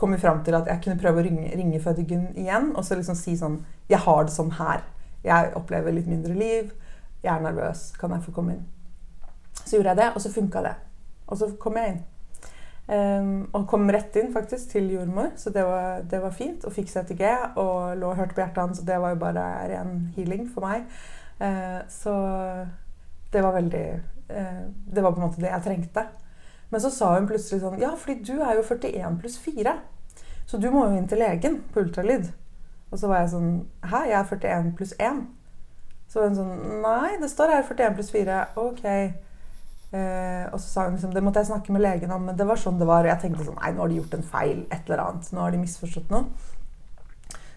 kom 0.00 0.14
vi 0.14 0.18
fram 0.22 0.40
til 0.42 0.56
at 0.56 0.66
jeg 0.70 0.80
kunne 0.82 0.98
prøve 0.98 1.20
å 1.20 1.24
ringe, 1.26 1.50
ringe 1.54 1.78
Fødegunn 1.82 2.32
igjen 2.40 2.72
og 2.72 2.82
så 2.82 2.96
liksom 2.98 3.14
si 3.14 3.36
sånn 3.38 3.60
Jeg 3.90 4.00
har 4.06 4.24
det 4.24 4.32
sånn 4.34 4.54
her. 4.56 4.86
Jeg 5.22 5.52
opplever 5.58 5.92
litt 5.94 6.08
mindre 6.10 6.34
liv. 6.34 6.72
Jeg 7.22 7.34
er 7.34 7.44
nervøs. 7.44 7.90
Kan 8.00 8.14
jeg 8.16 8.24
få 8.24 8.32
komme 8.34 8.56
inn? 8.56 8.64
Så 9.60 9.76
gjorde 9.76 9.92
jeg 9.92 10.00
det, 10.00 10.08
og 10.16 10.24
så 10.24 10.32
funka 10.32 10.62
det. 10.64 10.72
Og 11.32 11.40
så 11.40 11.48
kom 11.60 11.78
jeg 11.80 11.94
inn. 11.94 12.02
Um, 12.92 13.44
og 13.54 13.68
kom 13.70 13.86
rett 13.94 14.16
inn 14.18 14.32
faktisk 14.34 14.72
til 14.74 14.90
jordmor, 14.90 15.30
så 15.38 15.52
det 15.54 15.62
var, 15.64 16.02
det 16.10 16.18
var 16.20 16.34
fint. 16.36 16.64
Og 16.68 16.74
fikk 16.76 16.90
CTG 16.92 17.22
og 17.56 17.96
lå 17.96 18.10
og 18.10 18.18
hørte 18.18 18.36
på 18.36 18.42
hjertet 18.42 18.62
hans, 18.62 18.82
og 18.82 18.88
det 18.88 18.98
var 19.00 19.14
jo 19.14 19.20
bare 19.22 19.44
ren 19.70 19.94
healing 20.16 20.48
for 20.50 20.66
meg. 20.66 20.84
Uh, 21.40 21.80
så 21.90 22.12
det 23.32 23.40
var 23.42 23.56
veldig 23.56 23.86
uh, 24.30 24.66
Det 24.94 25.02
var 25.02 25.14
på 25.14 25.22
en 25.22 25.24
måte 25.24 25.40
det 25.40 25.48
jeg 25.48 25.64
trengte. 25.64 26.04
Men 26.70 26.80
så 26.80 26.90
sa 26.92 27.14
hun 27.14 27.28
plutselig 27.28 27.62
sånn 27.62 27.80
Ja, 27.80 27.94
fordi 27.98 28.22
du 28.24 28.38
er 28.40 28.56
jo 28.56 28.64
41 28.64 29.18
pluss 29.20 29.38
4. 29.44 29.74
Så 30.48 30.60
du 30.60 30.70
må 30.72 30.86
jo 30.86 30.96
inn 30.96 31.08
til 31.08 31.20
legen 31.20 31.60
på 31.72 31.84
ultralyd. 31.84 32.30
Og 32.92 33.00
så 33.00 33.08
var 33.08 33.22
jeg 33.22 33.32
sånn 33.34 33.50
Hæ, 33.88 34.04
jeg 34.10 34.18
er 34.18 34.30
41 34.30 34.72
pluss 34.78 34.94
1. 34.98 35.20
Så 36.08 36.20
var 36.20 36.30
hun 36.30 36.38
sånn 36.38 36.80
Nei, 36.84 37.10
det 37.20 37.30
står 37.32 37.54
her 37.56 37.68
41 37.68 37.98
pluss 37.98 38.10
4. 38.14 38.40
Ok. 38.60 38.86
Eh, 39.92 40.46
og 40.48 40.56
så 40.56 40.64
sa 40.64 40.84
hun 40.86 40.94
liksom 40.96 41.10
Det 41.12 41.20
måtte 41.20 41.42
jeg 41.42 41.50
snakke 41.50 41.72
med 41.74 41.82
legen 41.84 42.12
om, 42.14 42.22
men 42.24 42.36
det 42.36 42.46
var 42.48 42.56
sånn 42.56 42.78
det 42.80 42.88
var. 42.88 43.04
Og 43.04 43.12
jeg 43.12 43.20
tenkte 43.26 43.44
sånn 43.44 43.60
Nei, 43.60 43.74
nå 43.74 43.84
har 43.84 43.92
de 43.92 44.00
gjort 44.00 44.16
en 44.16 44.26
feil. 44.34 44.64
Et 44.70 44.88
eller 44.88 45.04
annet. 45.04 45.30
Nå 45.32 45.44
har 45.44 45.54
de 45.54 45.60
misforstått 45.60 46.12
noe. 46.14 46.50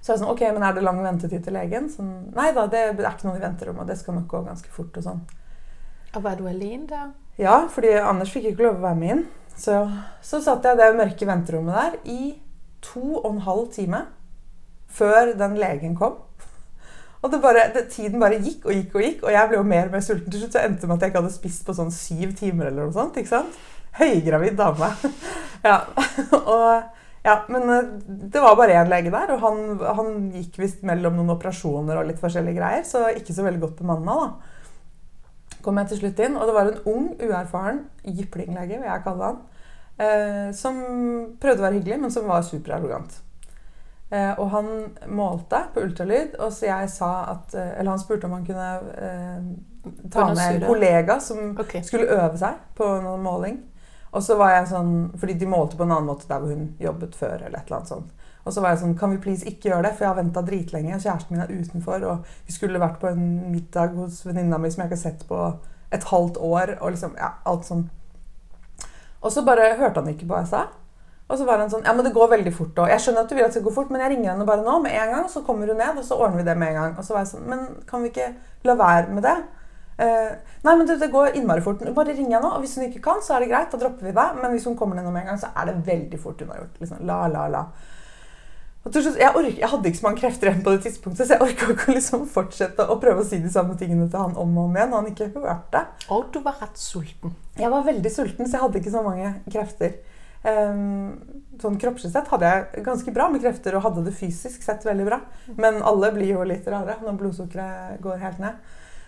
Så 0.02 0.14
jeg 0.14 0.22
sånn 0.22 0.34
Ok, 0.34 0.44
men 0.54 0.66
er 0.68 0.76
det 0.76 0.84
lang 0.86 1.00
ventetid 1.04 1.46
til 1.46 1.56
legen? 1.58 1.88
Sånn, 1.94 2.12
Nei 2.36 2.52
da, 2.58 2.68
det 2.72 2.84
er 2.92 3.08
ikke 3.10 3.30
noe 3.30 3.40
i 3.40 3.46
venterommet. 3.46 3.88
Det 3.90 3.98
skal 4.02 4.20
nok 4.20 4.28
gå 4.34 4.44
ganske 4.50 4.74
fort 4.74 5.00
og 5.00 5.08
sånn. 5.08 5.24
Og 6.16 6.22
Var 6.24 6.38
du 6.40 6.46
alene 6.48 6.90
da? 6.92 7.08
Ja, 7.40 7.66
fordi 7.72 7.96
Anders 8.00 8.32
fikk 8.32 8.52
ikke 8.52 8.68
lov 8.68 8.78
å 8.80 8.86
være 8.86 9.00
med 9.00 9.16
inn. 9.16 9.26
Så, 9.56 9.80
så 10.24 10.42
satt 10.44 10.68
jeg 10.68 10.76
i 10.76 10.82
det 10.82 10.92
mørke 11.00 11.28
venterommet 11.28 11.76
der 11.80 11.98
i 12.12 12.36
to 12.84 13.18
og 13.22 13.30
en 13.32 13.44
halv 13.48 13.72
time 13.76 14.06
før 14.92 15.34
den 15.40 15.58
legen 15.60 15.96
kom. 16.00 16.20
Og 17.26 17.32
det 17.34 17.40
bare, 17.42 17.70
det, 17.74 17.88
tiden 17.90 18.22
bare 18.22 18.38
gikk 18.38 18.68
og 18.68 18.76
gikk 18.76 18.92
og 18.94 19.02
gikk, 19.02 19.24
og 19.26 19.32
jeg 19.34 19.50
ble 19.50 19.58
jo 19.58 19.66
mer 19.66 19.88
og 19.88 19.96
mer 19.96 20.04
sulten. 20.06 20.30
Til 20.30 20.44
slutt 20.44 20.54
så 20.54 20.62
endte 20.62 20.84
det 20.84 20.90
med 20.92 21.00
at 21.00 21.06
jeg 21.06 21.14
ikke 21.14 21.24
hadde 21.24 21.34
spist 21.34 21.64
på 21.66 21.74
sånn 21.74 21.94
syv 21.94 22.36
timer 22.38 22.70
eller 22.70 22.86
noe 22.86 22.94
sånt. 22.94 23.18
ikke 23.18 23.32
sant? 23.32 23.58
Høygravid 23.98 24.60
dame. 24.60 24.92
ja. 25.66 25.80
og, 26.54 26.92
ja, 27.26 27.40
Men 27.50 27.66
eh, 27.74 27.90
det 28.30 28.44
var 28.44 28.60
bare 28.60 28.78
én 28.78 28.92
lege 28.92 29.10
der, 29.10 29.34
og 29.34 29.42
han, 29.42 29.64
han 29.98 30.14
gikk 30.36 30.62
visst 30.62 30.86
mellom 30.86 31.18
noen 31.18 31.34
operasjoner 31.34 31.98
og 31.98 32.12
litt 32.12 32.22
forskjellige 32.22 32.60
greier, 32.60 32.86
så 32.86 33.08
ikke 33.18 33.34
så 33.34 33.48
veldig 33.48 33.64
godt 33.64 33.82
bemanna, 33.82 34.20
da. 34.22 35.58
Kom 35.66 35.82
jeg 35.82 35.90
til 35.90 36.04
slutt 36.04 36.22
inn, 36.22 36.38
og 36.38 36.46
det 36.46 36.54
var 36.54 36.70
en 36.70 36.82
ung, 36.92 37.08
uerfaren 37.18 37.88
jyplinglege, 38.06 38.78
vil 38.78 38.86
jeg 38.92 39.06
kalle 39.08 39.32
han, 39.32 39.40
eh, 39.98 40.50
som 40.54 40.78
prøvde 41.42 41.64
å 41.64 41.66
være 41.72 41.80
hyggelig, 41.80 42.04
men 42.04 42.14
som 42.14 42.30
var 42.30 42.46
superarrogant. 42.46 43.24
Eh, 44.10 44.40
og 44.40 44.50
han 44.50 44.68
målte 45.08 45.64
på 45.74 45.82
ultralyd, 45.82 46.36
og 46.38 46.52
så 46.54 46.68
jeg 46.68 46.90
sa 46.94 47.12
at 47.32 47.56
eh, 47.58 47.72
Eller 47.80 47.90
han 47.90 48.00
spurte 48.00 48.28
om 48.28 48.36
han 48.38 48.44
kunne 48.46 48.68
eh, 49.02 49.48
ta 50.14 50.28
med 50.30 50.44
en 50.46 50.68
kollega 50.68 51.18
som 51.20 51.56
okay. 51.60 51.82
skulle 51.84 52.12
øve 52.14 52.38
seg 52.38 52.60
på 52.78 52.90
noen 53.02 53.24
måling. 53.26 53.58
Og 54.16 54.24
så 54.24 54.38
var 54.40 54.54
jeg 54.54 54.70
sånn, 54.70 54.94
Fordi 55.20 55.34
de 55.40 55.50
målte 55.50 55.80
på 55.80 55.84
en 55.88 55.96
annen 55.96 56.08
måte 56.12 56.30
der 56.30 56.40
hvor 56.40 56.54
hun 56.54 56.70
jobbet 56.80 57.18
før. 57.18 57.36
eller 57.42 57.58
et 57.58 57.66
eller 57.66 57.80
annet 57.80 57.94
sånt. 57.96 58.14
Og 58.46 58.54
så 58.54 58.62
var 58.62 58.76
jeg 58.76 58.84
sånn 58.84 58.98
Kan 58.98 59.16
vi 59.16 59.22
please 59.26 59.50
ikke 59.50 59.72
gjøre 59.72 59.88
det? 59.88 59.96
For 59.96 60.06
jeg 60.06 60.14
har 60.14 60.22
venta 60.22 60.46
dritlenge, 60.46 60.96
og 60.96 61.02
kjæresten 61.02 61.36
min 61.36 61.44
er 61.44 61.56
utenfor. 61.58 62.08
Og 62.12 62.32
vi 62.46 62.54
skulle 62.54 62.82
vært 62.82 63.02
på 63.02 63.10
en 63.10 63.28
middag 63.52 63.98
hos 63.98 64.22
venninna 64.26 64.62
mi 64.62 64.70
som 64.70 64.84
jeg 64.84 64.92
ikke 64.92 65.00
har 65.02 65.06
sett 65.10 65.28
på 65.28 65.42
et 65.92 66.10
halvt 66.14 66.38
år. 66.38 66.78
Og 66.80 66.94
liksom, 66.94 67.18
ja, 67.18 67.34
alt 67.46 67.66
sånn. 67.66 67.88
Og 69.26 69.34
så 69.34 69.42
bare 69.42 69.74
hørte 69.80 70.04
han 70.04 70.14
ikke 70.14 70.28
på 70.28 70.36
hva 70.36 70.46
jeg 70.46 70.54
sa. 70.54 70.68
Og 71.26 71.40
så 71.40 71.46
var 71.48 71.58
han 71.58 71.72
sånn 71.72 71.86
Ja, 71.88 71.94
men 71.98 72.06
det 72.06 72.14
går 72.14 72.30
veldig 72.36 72.54
fort. 72.54 72.78
òg. 72.78 72.90
jeg 72.90 73.02
skjønner 73.02 73.26
at 73.26 73.30
du 73.30 73.36
vil 73.36 73.44
at 73.44 73.50
det 73.50 73.58
skal 73.58 73.68
gå 73.68 73.74
fort, 73.74 73.90
men 73.90 74.02
jeg 74.02 74.12
ringer 74.14 74.32
henne 74.32 74.46
bare 74.46 74.66
nå 74.66 74.80
med 74.84 74.94
en 74.94 75.14
gang, 75.16 75.30
så 75.30 75.42
kommer 75.42 75.68
hun 75.68 75.78
ned, 75.78 75.98
og 75.98 76.06
så 76.06 76.18
ordner 76.20 76.38
vi 76.38 76.50
det 76.50 76.58
med 76.58 76.70
en 76.70 76.82
gang. 76.82 76.98
Og 76.98 77.06
så 77.06 77.14
var 77.14 77.26
jeg 77.26 77.34
sånn 77.34 77.50
Men 77.50 77.68
kan 77.90 78.04
vi 78.04 78.12
ikke 78.14 78.34
la 78.64 78.76
være 78.76 79.10
med 79.10 79.26
det? 79.26 79.38
Uh, 79.96 80.36
nei, 80.68 80.76
men 80.76 80.88
det, 80.88 81.00
det 81.00 81.12
går 81.12 81.38
innmari 81.40 81.64
fort. 81.64 81.82
Bare 81.96 82.14
ring 82.14 82.28
henne 82.28 82.44
nå. 82.44 82.52
Og 82.58 82.64
hvis 82.64 82.76
hun 82.76 82.86
ikke 82.90 83.02
kan, 83.02 83.22
så 83.24 83.36
er 83.36 83.46
det 83.46 83.50
greit. 83.50 83.72
Da 83.72 83.80
dropper 83.80 84.06
vi 84.06 84.16
det. 84.16 84.26
Men 84.42 84.52
hvis 84.52 84.66
hun 84.68 84.76
kommer 84.78 84.96
ned 85.00 85.08
med 85.08 85.24
en 85.24 85.32
gang, 85.32 85.40
så 85.40 85.54
er 85.56 85.70
det 85.70 85.78
veldig 85.88 86.20
fort 86.20 86.42
hun 86.44 86.52
har 86.52 86.62
gjort. 86.62 86.82
Liksom, 86.84 87.06
la, 87.08 87.20
la, 87.32 87.48
la. 87.48 87.64
Og 88.86 88.94
til 88.94 89.02
slutt, 89.02 89.18
jeg, 89.18 89.32
orker, 89.34 89.56
jeg, 89.58 89.70
hadde 89.72 89.90
ikke 89.90 89.98
så 89.98 90.06
mange 90.06 90.20
krefter 90.22 90.50
igjen 90.52 90.66
på 90.66 90.74
det 90.76 90.82
tidspunktet, 90.84 91.26
så 91.26 91.34
jeg 91.34 91.42
orka 91.42 91.72
ikke 91.74 91.96
liksom 91.96 92.28
fortsette 92.30 92.86
å 92.86 93.00
prøve 93.02 93.24
å 93.24 93.26
si 93.26 93.40
de 93.42 93.50
samme 93.50 93.74
tingene 93.80 94.06
til 94.12 94.22
han 94.22 94.36
om 94.38 94.52
og 94.60 94.68
om 94.68 94.76
igjen. 94.78 94.92
Og 94.92 95.00
han 95.00 95.08
ikke 95.10 95.32
hørte. 95.34 95.82
Og 96.14 96.28
du 96.36 96.38
var 96.46 96.60
rett 96.62 96.78
sulten. 96.78 97.34
Jeg 97.58 97.72
var 97.74 97.88
veldig 97.88 98.12
sulten, 98.14 98.46
så 98.46 98.60
jeg 98.60 98.66
hadde 98.68 98.84
ikke 98.84 98.94
så 98.94 99.02
mange 99.06 99.32
krefter. 99.48 99.96
Um, 100.46 101.16
sånn 101.62 101.78
kroppslig 101.82 102.12
sett 102.14 102.30
hadde 102.30 102.50
jeg 102.52 102.84
ganske 102.86 103.12
bra 103.16 103.26
med 103.34 103.42
krefter 103.42 103.78
og 103.78 103.86
hadde 103.88 104.04
det 104.06 104.14
fysisk 104.14 104.62
sett 104.62 104.86
veldig 104.86 105.08
bra. 105.08 105.20
Men 105.58 105.82
alle 105.82 106.12
blir 106.14 106.36
jo 106.36 106.46
litt 106.48 106.68
rare 106.70 107.00
når 107.02 107.18
blodsukkeret 107.22 108.02
går 108.04 108.22
helt 108.22 108.42
ned. 108.44 108.60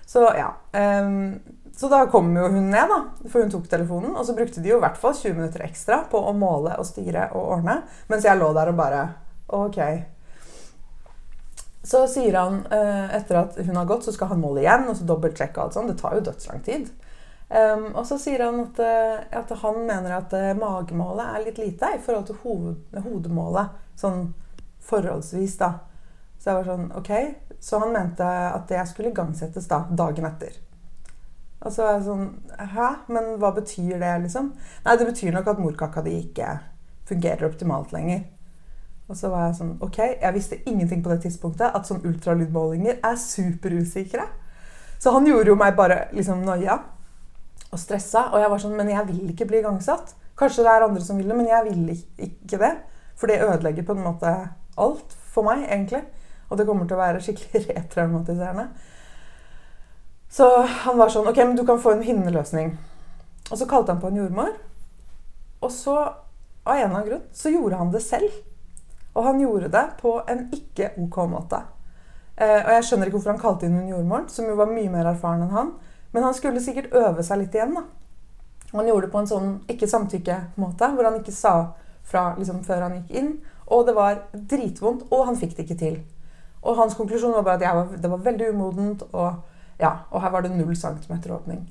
Så 0.08 0.24
ja. 0.38 0.50
Um, 0.72 1.38
så 1.77 1.91
da 1.91 2.06
kom 2.10 2.32
jo 2.34 2.48
hun 2.50 2.72
ned, 2.72 2.89
da, 2.89 3.27
for 3.29 3.44
hun 3.44 3.51
tok 3.53 3.67
telefonen. 3.70 4.15
Og 4.17 4.25
så 4.25 4.34
brukte 4.34 4.63
de 4.63 4.72
jo 4.72 4.79
i 4.79 4.84
hvert 4.86 4.98
fall 4.98 5.13
20 5.13 5.36
minutter 5.38 5.65
ekstra 5.67 6.01
på 6.10 6.22
å 6.25 6.34
måle 6.34 6.74
og 6.79 6.88
styre 6.89 7.29
og 7.38 7.58
ordne. 7.58 7.82
Mens 8.10 8.25
jeg 8.25 8.39
lå 8.39 8.50
der 8.58 8.72
og 8.72 8.79
bare 8.79 9.03
OK. 9.53 9.77
Så 11.88 12.01
sier 12.12 12.39
han 12.39 12.63
uh, 12.72 13.13
etter 13.15 13.44
at 13.44 13.60
hun 13.62 13.77
har 13.77 13.86
gått, 13.88 14.08
så 14.08 14.15
skal 14.15 14.34
han 14.34 14.41
måle 14.41 14.63
igjen 14.63 14.89
og 14.89 14.98
så 14.98 15.06
dobbeltsjekke 15.08 15.62
alt 15.62 15.77
sånt. 15.77 15.91
Det 15.94 16.01
tar 16.01 16.17
jo 16.17 16.25
dødslang 16.25 16.65
tid. 16.65 16.89
Um, 17.48 17.94
og 17.96 18.04
så 18.08 18.18
sier 18.20 18.44
han 18.44 18.60
at, 18.66 18.80
uh, 18.84 19.22
at 19.39 19.51
han 19.62 19.77
mener 19.88 20.18
at 20.18 20.34
uh, 20.36 20.51
magemålet 20.60 21.30
er 21.32 21.46
litt 21.46 21.62
lite 21.62 21.94
i 21.96 22.01
forhold 22.04 22.27
til 22.27 22.39
hoved, 22.44 22.98
hodemålet. 23.06 23.77
Sånn 23.98 24.34
forholdsvis, 24.88 25.56
da. 25.62 25.72
Så 26.38 26.51
jeg 26.51 26.60
var 26.60 26.68
sånn 26.68 26.89
OK. 27.00 27.12
Så 27.63 27.80
han 27.82 27.94
mente 27.96 28.25
at 28.27 28.68
det 28.70 28.84
skulle 28.89 29.13
igangsettes 29.13 29.70
da, 29.72 29.86
dagen 29.89 30.27
etter. 30.27 30.58
Og 31.66 31.74
så 31.74 31.88
er 31.88 31.96
jeg 31.96 32.06
sånn 32.06 32.25
Hæ? 32.75 32.89
Men 33.10 33.32
hva 33.42 33.50
betyr 33.56 33.96
det, 34.01 34.12
liksom? 34.27 34.51
Nei, 34.86 34.98
det 35.00 35.08
betyr 35.08 35.34
nok 35.34 35.48
at 35.51 35.62
morkaka 35.62 36.04
di 36.06 36.18
ikke 36.20 36.51
fungerer 37.08 37.48
optimalt 37.48 37.96
lenger. 37.96 38.25
Og 39.08 39.16
så 39.16 39.32
var 39.32 39.48
jeg 39.48 39.58
sånn 39.62 39.74
OK, 39.84 40.01
jeg 40.20 40.36
visste 40.36 40.60
ingenting 40.68 41.00
på 41.04 41.13
det 41.13 41.22
tidspunktet 41.24 41.72
at 41.72 41.88
sånn 41.88 42.04
ultralydmålinger 42.06 43.00
er 43.08 43.18
superusikre. 43.22 44.27
Så 45.00 45.13
han 45.16 45.27
gjorde 45.30 45.54
jo 45.54 45.58
meg 45.60 45.77
bare 45.77 46.10
liksom 46.12 46.44
noia 46.44 46.75
og 47.77 47.81
stressa. 47.81 48.27
Og 48.34 48.41
jeg 48.41 48.51
var 48.51 48.63
sånn 48.63 48.77
Men 48.77 48.91
jeg 48.91 49.07
vil 49.07 49.31
ikke 49.31 49.48
bli 49.50 49.62
igangsatt. 49.62 50.15
Kanskje 50.38 50.65
det 50.65 50.74
er 50.74 50.86
andre 50.86 51.05
som 51.05 51.17
vil 51.17 51.29
det, 51.29 51.38
men 51.38 51.50
jeg 51.50 51.65
vil 51.69 51.93
ikke 52.27 52.62
det. 52.62 52.74
For 53.17 53.29
det 53.29 53.41
ødelegger 53.41 53.86
på 53.86 53.96
en 53.96 54.05
måte 54.05 54.34
alt 54.77 55.15
for 55.34 55.46
meg, 55.48 55.65
egentlig. 55.65 56.03
Og 56.50 56.57
det 56.57 56.67
kommer 56.67 56.88
til 56.88 56.98
å 56.98 57.01
være 57.01 57.24
skikkelig 57.24 57.63
retraumatiserende. 57.77 58.67
Så 60.29 60.46
han 60.84 61.00
var 61.00 61.10
sånn 61.10 61.29
OK, 61.29 61.39
men 61.39 61.57
du 61.57 61.63
kan 61.65 61.79
få 61.81 61.96
en 61.96 62.05
hinneløsning. 62.05 62.75
Og 63.48 63.57
så 63.57 63.67
kalte 63.69 63.93
han 63.93 64.01
på 64.03 64.12
en 64.12 64.19
jordmor. 64.22 64.53
Og 65.63 65.72
så, 65.74 65.96
av 66.67 66.75
en 66.75 66.84
eller 66.84 66.93
annen 66.93 67.07
grunn, 67.07 67.25
så 67.34 67.51
gjorde 67.53 67.79
han 67.79 67.93
det 67.93 68.03
selv. 68.05 68.43
Og 69.17 69.25
han 69.25 69.39
gjorde 69.41 69.72
det 69.74 69.86
på 70.01 70.19
en 70.29 70.46
ikke 70.53 70.91
OK 71.01 71.17
måte. 71.31 71.63
Eh, 72.38 72.60
og 72.60 72.74
jeg 72.75 72.86
skjønner 72.86 73.10
ikke 73.10 73.17
hvorfor 73.17 73.34
han 73.34 73.41
kalte 73.41 73.65
inn 73.65 73.79
en 73.79 73.89
jordmor, 73.89 74.27
som 74.29 74.46
jo 74.46 74.57
var 74.60 74.69
mye 74.69 74.91
mer 74.93 75.10
erfaren 75.10 75.48
enn 75.48 75.55
han. 75.55 75.72
Men 76.11 76.23
han 76.23 76.35
skulle 76.37 76.63
sikkert 76.63 76.93
øve 76.95 77.23
seg 77.23 77.41
litt 77.41 77.55
igjen. 77.55 77.75
da. 77.75 77.83
Han 78.71 78.87
gjorde 78.87 79.07
det 79.07 79.11
på 79.13 79.21
en 79.21 79.29
sånn 79.29 79.51
ikke 79.71 79.87
samtykke-måte, 79.87 80.91
hvor 80.95 81.07
han 81.07 81.19
ikke 81.19 81.35
sa 81.35 81.53
fra 82.07 82.29
liksom, 82.37 82.63
før 82.67 82.87
han 82.87 82.99
gikk 82.99 83.15
inn. 83.19 83.31
Og 83.67 83.87
det 83.87 83.95
var 83.95 84.21
dritvondt, 84.33 85.07
og 85.11 85.25
han 85.27 85.39
fikk 85.39 85.57
det 85.57 85.67
ikke 85.67 85.79
til. 85.79 85.97
Og 86.63 86.77
hans 86.79 86.95
konklusjon 86.97 87.35
var 87.35 87.45
bare 87.45 87.69
at 87.69 87.75
var, 87.75 87.97
det 88.01 88.11
var 88.11 88.23
veldig 88.25 88.51
umodent. 88.51 89.03
og 89.11 89.33
ja, 89.79 89.91
og 90.11 90.21
her 90.21 90.31
var 90.33 90.41
det 90.41 90.55
null 90.55 90.75
centimeter 90.75 91.35
åpning. 91.35 91.67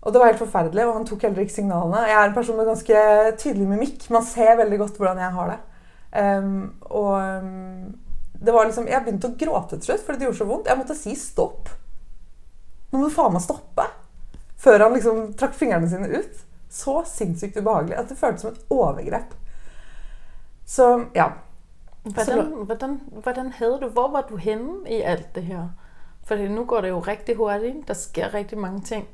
Og 0.00 0.12
det 0.12 0.20
var 0.20 0.30
helt 0.30 0.42
forferdelig, 0.42 0.84
og 0.86 0.94
han 0.94 1.06
tok 1.08 1.24
heller 1.26 1.42
ikke 1.42 1.54
signalene. 1.54 2.04
Jeg 2.06 2.18
er 2.20 2.28
en 2.28 2.34
person 2.34 2.56
med 2.56 2.68
ganske 2.68 3.00
tydelig 3.40 3.66
mimikk. 3.68 4.10
Man 4.14 4.24
ser 4.24 4.56
veldig 4.60 4.78
godt 4.78 5.00
hvordan 5.00 5.18
jeg 5.18 5.34
har 5.38 5.50
det. 5.52 5.58
Um, 6.18 6.74
og 6.80 7.42
um, 7.42 7.96
det 8.40 8.54
var 8.54 8.64
liksom, 8.64 8.86
Jeg 8.88 9.02
begynte 9.04 9.28
å 9.28 9.36
gråte 9.36 9.76
til 9.76 9.90
slutt 9.90 10.06
fordi 10.06 10.22
det 10.22 10.28
gjorde 10.28 10.38
så 10.38 10.46
vondt. 10.48 10.70
Jeg 10.70 10.80
måtte 10.80 10.96
si 10.96 11.16
stopp. 11.18 11.68
Nå 12.90 13.00
må 13.00 13.08
du 13.08 13.14
faen 13.14 13.34
meg 13.34 13.44
stoppe. 13.44 13.84
Før 14.58 14.86
han 14.86 14.96
liksom 14.96 15.20
trakk 15.38 15.54
fingrene 15.56 15.90
sine 15.90 16.08
ut. 16.08 16.44
Så 16.70 17.00
sinnssykt 17.08 17.56
ubehagelig 17.56 17.96
at 17.96 18.10
det 18.10 18.18
føltes 18.20 18.44
som 18.44 18.52
et 18.52 18.72
overgrep. 18.74 19.34
Så 20.68 20.88
ja. 21.16 21.30
Hvordan, 22.02 22.64
hvordan, 22.68 23.00
hvordan 23.22 23.52
du 23.80 23.88
Hvor 23.88 24.08
var 24.08 24.26
du 24.28 24.36
henne 24.36 24.88
i 24.88 25.02
alt 25.02 25.34
det 25.34 25.42
her? 25.42 25.68
For 26.24 26.36
nå 26.36 26.64
går 26.64 26.80
det 26.80 26.88
jo 26.88 27.00
riktig 27.00 27.36
hurtigt. 27.36 27.88
Der 27.88 27.94
skjer 27.94 28.34
riktig 28.34 28.58
mange 28.58 28.80
ting. 28.80 29.06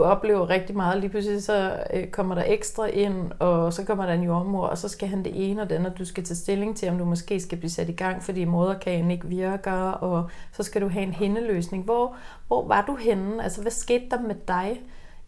Du 0.00 0.04
oplever 0.04 0.50
rigtig 0.50 0.76
meget. 0.76 1.00
Lige 1.00 1.10
pludselig 1.10 1.42
så 1.42 1.84
øh, 1.92 2.08
kommer 2.08 2.34
der 2.34 2.44
ekstra 2.46 2.86
ind, 2.86 3.32
og 3.38 3.72
så 3.72 3.84
kommer 3.84 4.06
der 4.06 4.12
en 4.12 4.22
jordmor, 4.22 4.66
og 4.66 4.78
så 4.78 4.88
skal 4.88 5.08
han 5.08 5.24
det 5.24 5.50
ene 5.50 5.62
og 5.62 5.70
det 5.70 5.76
andet. 5.76 5.98
Du 5.98 6.04
skal 6.04 6.24
tage 6.24 6.36
stilling 6.36 6.76
til, 6.76 6.88
om 6.88 6.98
du 6.98 7.04
måske 7.04 7.40
skal 7.40 7.58
blive 7.58 7.70
sat 7.70 7.88
i 7.88 7.92
gang, 7.92 8.22
fordi 8.22 8.44
moderkagen 8.44 9.10
ikke 9.10 9.26
virker, 9.26 9.90
og 9.90 10.30
så 10.52 10.62
skal 10.62 10.82
du 10.82 10.88
have 10.88 11.02
en 11.02 11.12
hændeløsning. 11.12 11.84
Hvor, 11.84 12.16
hvor 12.46 12.66
var 12.66 12.84
du 12.86 12.96
henne? 12.96 13.44
Altså, 13.44 13.62
hvad 13.62 13.72
skete 13.72 14.04
der 14.10 14.20
med 14.20 14.34
dig 14.48 14.80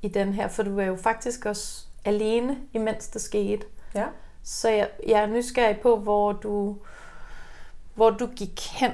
i 0.03 0.09
den 0.09 0.33
her? 0.33 0.49
For 0.49 0.63
du 0.63 0.75
var 0.75 0.83
jo 0.83 0.97
faktisk 0.97 1.47
også 1.47 1.87
alene, 2.05 2.57
imens 2.73 3.09
det 3.09 3.21
skete. 3.21 3.67
Ja. 3.95 4.05
Så 4.43 4.69
jeg, 4.71 4.89
jeg 5.07 5.23
er 5.23 5.27
nysgerrig 5.27 5.81
på, 5.81 5.97
hvor 5.97 6.33
du, 6.33 6.77
hvor 7.95 8.11
du 8.11 8.27
gik 8.27 8.61
hen 8.81 8.93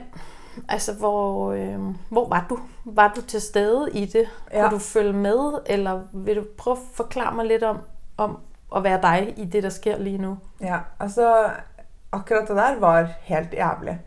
Altså, 0.69 0.95
hvor, 0.95 1.53
øh, 1.53 1.79
hvor 2.11 2.29
var 2.29 2.47
du? 2.51 2.59
Var 2.85 3.13
du 3.17 3.23
til 3.23 3.41
stede 3.41 3.89
i 3.93 4.07
det? 4.07 4.29
Ja. 4.53 4.63
Kunne 4.63 4.75
du 4.75 4.79
følge 4.79 5.13
med? 5.13 5.61
Eller 5.67 6.03
vil 6.13 6.37
du 6.37 6.45
prøve 6.59 6.77
at 6.77 6.83
forklare 6.95 7.35
mig 7.35 7.47
lidt 7.47 7.63
om, 7.63 7.79
om 8.17 8.39
at 8.77 8.85
være 8.85 9.03
dig 9.03 9.35
i 9.37 9.45
det, 9.45 9.63
der 9.63 9.69
sker 9.69 9.99
lige 9.99 10.19
nu? 10.19 10.39
Ja, 10.61 10.79
altså 11.01 11.51
akkurat 12.13 12.49
det 12.49 12.57
der 12.57 12.81
var 12.81 13.09
helt 13.21 13.55
jævlig. 13.55 14.01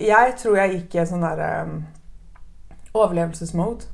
Jeg 0.00 0.34
tror 0.38 0.56
jeg 0.56 0.70
gikk 0.70 0.94
i 0.94 0.98
en 1.02 1.08
sånn 1.08 1.24
der 1.24 1.40
øh, 1.46 1.74
overlevelsesmode. 2.94 3.88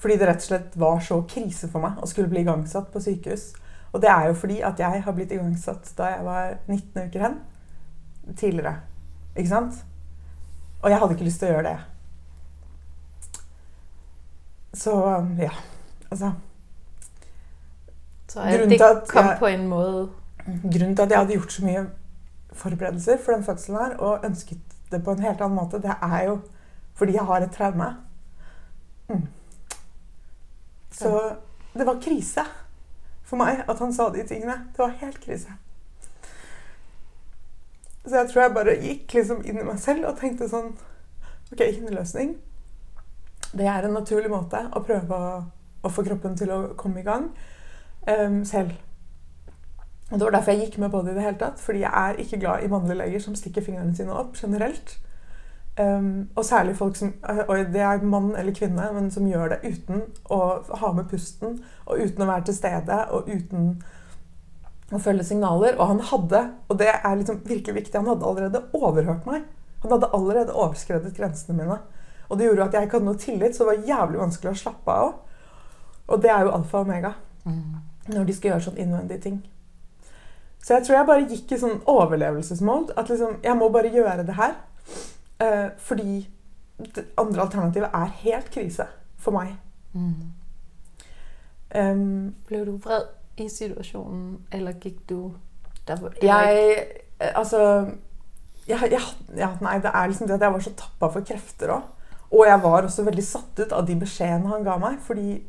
Fordi 0.00 0.16
det 0.16 0.28
rett 0.28 0.42
og 0.42 0.48
slett 0.48 0.78
var 0.80 1.00
så 1.04 1.20
krise 1.28 1.68
for 1.68 1.82
meg 1.84 1.98
å 2.00 2.08
skulle 2.08 2.30
bli 2.30 2.40
igangsatt 2.40 2.88
på 2.92 3.02
sykehus. 3.04 3.50
Og 3.92 4.00
det 4.02 4.08
er 4.10 4.30
jo 4.30 4.34
fordi 4.38 4.60
at 4.64 4.80
jeg 4.80 5.02
har 5.04 5.14
blitt 5.14 5.32
igangsatt 5.34 5.92
da 5.98 6.12
jeg 6.14 6.24
var 6.24 6.54
19 6.68 7.08
uker 7.08 7.24
hen. 7.26 7.36
Tidligere. 8.36 8.74
Ikke 9.36 9.50
sant? 9.50 9.84
Og 10.82 10.90
jeg 10.90 10.98
hadde 10.98 11.16
ikke 11.16 11.26
lyst 11.28 11.42
til 11.42 11.50
å 11.50 11.54
gjøre 11.54 11.70
det. 11.70 11.78
Så 14.80 14.94
ja. 15.38 15.52
Altså 16.10 16.32
Så 18.30 18.42
det 18.42 18.78
kom 19.10 19.26
jeg, 19.26 19.38
på 19.38 19.46
en 19.46 19.66
måte 19.68 20.08
Grunnen 20.46 20.94
til 20.96 21.02
at 21.02 21.10
jeg 21.10 21.18
hadde 21.18 21.34
gjort 21.36 21.52
så 21.52 21.64
mye 21.64 21.82
forberedelser 22.52 23.18
for 23.22 23.32
den 23.34 23.44
fødselen 23.44 23.78
her, 23.78 23.96
og 24.02 24.24
ønsket 24.26 24.76
det 24.90 25.02
på 25.04 25.12
en 25.14 25.22
helt 25.22 25.40
annen 25.40 25.58
måte, 25.58 25.78
det 25.82 25.92
er 26.02 26.24
jo 26.26 26.40
fordi 26.98 27.14
jeg 27.14 27.24
har 27.24 27.44
et 27.44 27.52
traume. 27.54 27.86
Mm. 29.08 29.26
Så 30.90 31.12
det 31.74 31.86
var 31.86 32.00
krise 32.02 32.44
for 33.22 33.38
meg 33.40 33.62
at 33.68 33.78
han 33.78 33.92
sa 33.94 34.08
de 34.10 34.24
tingene. 34.26 34.56
Det 34.72 34.82
var 34.82 34.96
helt 35.00 35.20
krise. 35.22 35.54
Så 38.10 38.16
jeg 38.16 38.30
tror 38.30 38.42
jeg 38.42 38.54
bare 38.54 38.78
gikk 38.82 39.12
liksom 39.14 39.42
inn 39.46 39.60
i 39.60 39.64
meg 39.66 39.78
selv 39.78 40.08
og 40.08 40.16
tenkte 40.18 40.48
sånn 40.50 40.72
OK, 41.52 41.60
hinnerløsning. 41.62 42.32
Det 43.54 43.66
er 43.70 43.86
en 43.86 43.94
naturlig 43.94 44.30
måte 44.32 44.64
å 44.74 44.82
prøve 44.82 45.14
å, 45.14 45.28
å 45.86 45.90
få 45.94 46.02
kroppen 46.06 46.34
til 46.38 46.50
å 46.50 46.58
komme 46.78 47.02
i 47.02 47.06
gang 47.06 47.28
um, 48.08 48.40
selv. 48.46 48.72
Og 50.10 50.18
Det 50.18 50.24
var 50.24 50.34
derfor 50.34 50.56
jeg 50.56 50.66
gikk 50.66 50.80
med 50.82 50.90
på 50.90 51.04
det 51.06 51.12
i 51.12 51.20
det 51.20 51.28
hele 51.28 51.38
tatt. 51.38 51.62
Fordi 51.62 51.84
jeg 51.84 51.92
er 52.10 52.18
ikke 52.18 52.40
glad 52.42 52.64
i 52.64 52.72
mannlige 52.72 52.98
leger 52.98 53.22
som 53.22 53.38
stikker 53.38 53.62
fingrene 53.62 53.94
sine 53.94 54.18
opp 54.18 54.34
generelt. 54.42 54.96
Um, 55.78 56.28
og 56.34 56.44
særlig 56.44 56.74
folk 56.76 56.98
som 56.98 57.12
og 57.46 57.56
det 57.72 57.80
er 57.86 58.02
mann 58.02 58.34
eller 58.36 58.54
kvinne, 58.54 58.90
men 58.92 59.06
som 59.14 59.30
gjør 59.30 59.54
det 59.54 59.60
uten 59.70 60.02
å 60.26 60.40
ha 60.82 60.92
med 60.92 61.06
pusten 61.08 61.60
og 61.86 62.02
uten 62.02 62.26
å 62.26 62.30
være 62.32 62.48
til 62.50 62.58
stede 62.58 62.98
og 63.14 63.30
uten 63.30 63.76
og 64.90 65.02
følge 65.04 65.24
signaler. 65.24 65.76
Og 65.78 65.92
han 65.92 66.02
hadde, 66.10 66.42
og 66.68 66.78
det 66.78 66.90
er 66.92 67.16
liksom 67.16 67.42
virkelig 67.46 67.74
viktig, 67.74 67.96
han 67.98 68.10
hadde 68.10 68.26
allerede 68.26 68.62
overhørt 68.76 69.26
meg. 69.28 69.46
Han 69.84 69.94
hadde 69.94 70.10
allerede 70.16 70.54
overskredet 70.54 71.14
grensene 71.16 71.56
mine. 71.56 71.78
Og 72.28 72.38
det 72.38 72.46
gjorde 72.46 72.68
at 72.68 72.74
jeg 72.76 72.86
ikke 72.86 72.98
hadde 72.98 73.08
noe 73.10 73.20
tillit, 73.20 73.56
så 73.56 73.64
det 73.64 73.72
var 73.72 73.88
jævlig 73.88 74.20
vanskelig 74.20 74.52
å 74.52 74.60
slappe 74.60 74.96
av. 75.04 75.14
Og 76.10 76.22
det 76.22 76.30
er 76.30 76.44
jo 76.46 76.52
alfa 76.54 76.80
og 76.80 76.88
omega 76.88 77.14
mm. 77.46 77.62
når 78.14 78.26
de 78.26 78.36
skal 78.36 78.52
gjøre 78.52 78.66
sånn 78.66 78.82
innvendige 78.82 79.24
ting. 79.24 79.38
Så 80.60 80.76
jeg 80.76 80.86
tror 80.86 80.96
jeg 80.96 81.08
bare 81.08 81.28
gikk 81.30 81.54
i 81.54 81.60
sånn 81.60 81.80
overlevelsesmål. 81.88 82.90
At 83.00 83.08
liksom, 83.10 83.38
jeg 83.44 83.56
må 83.56 83.70
bare 83.72 83.92
gjøre 83.94 84.26
det 84.28 84.36
her. 84.36 84.58
Eh, 85.40 85.70
fordi 85.80 86.26
det 86.94 87.06
andre 87.20 87.46
alternativet 87.46 87.96
er 87.96 88.12
helt 88.24 88.50
krise 88.52 88.86
for 89.20 89.36
meg. 89.36 89.54
Mm. 89.94 90.32
Um, 91.74 92.34
Ble 92.48 92.64
du 92.66 92.74
vred? 92.82 93.08
I 93.40 93.48
situasjonen, 93.52 94.38
eller 94.52 94.78
gikk 94.80 95.02
du 95.08 95.32
der, 95.88 96.10
Jeg 96.22 96.86
Altså 97.20 97.60
jeg, 98.68 98.90
jeg, 98.92 99.00
ja, 99.36 99.50
Nei, 99.60 99.78
det 99.82 99.90
er 99.94 100.06
liksom 100.06 100.28
det 100.28 100.36
at 100.38 100.44
jeg 100.46 100.52
var 100.52 100.62
så 100.64 100.72
tappa 100.78 101.08
for 101.12 101.26
krefter 101.26 101.72
òg. 101.74 101.88
Og 102.30 102.44
jeg 102.46 102.62
var 102.62 102.86
også 102.86 103.04
veldig 103.04 103.24
satt 103.26 103.58
ut 103.58 103.72
av 103.74 103.86
de 103.88 103.96
beskjedene 103.98 104.52
han 104.52 104.64
ga 104.64 104.76
meg. 104.78 105.00
Fordi 105.02 105.40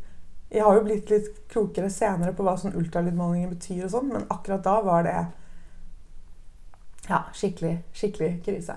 jeg 0.52 0.64
har 0.66 0.76
jo 0.76 0.86
blitt 0.88 1.12
litt 1.14 1.30
klokere 1.52 1.90
senere 1.94 2.34
på 2.36 2.44
hva 2.44 2.58
sånn 2.60 2.76
ultralydmålinger 2.80 3.54
betyr, 3.54 3.86
og 3.86 3.94
sånn, 3.94 4.10
men 4.12 4.26
akkurat 4.34 4.66
da 4.66 4.74
var 4.84 5.06
det 5.08 5.14
ja, 7.08 7.22
skikkelig, 7.38 7.78
skikkelig 7.96 8.34
krise. 8.46 8.76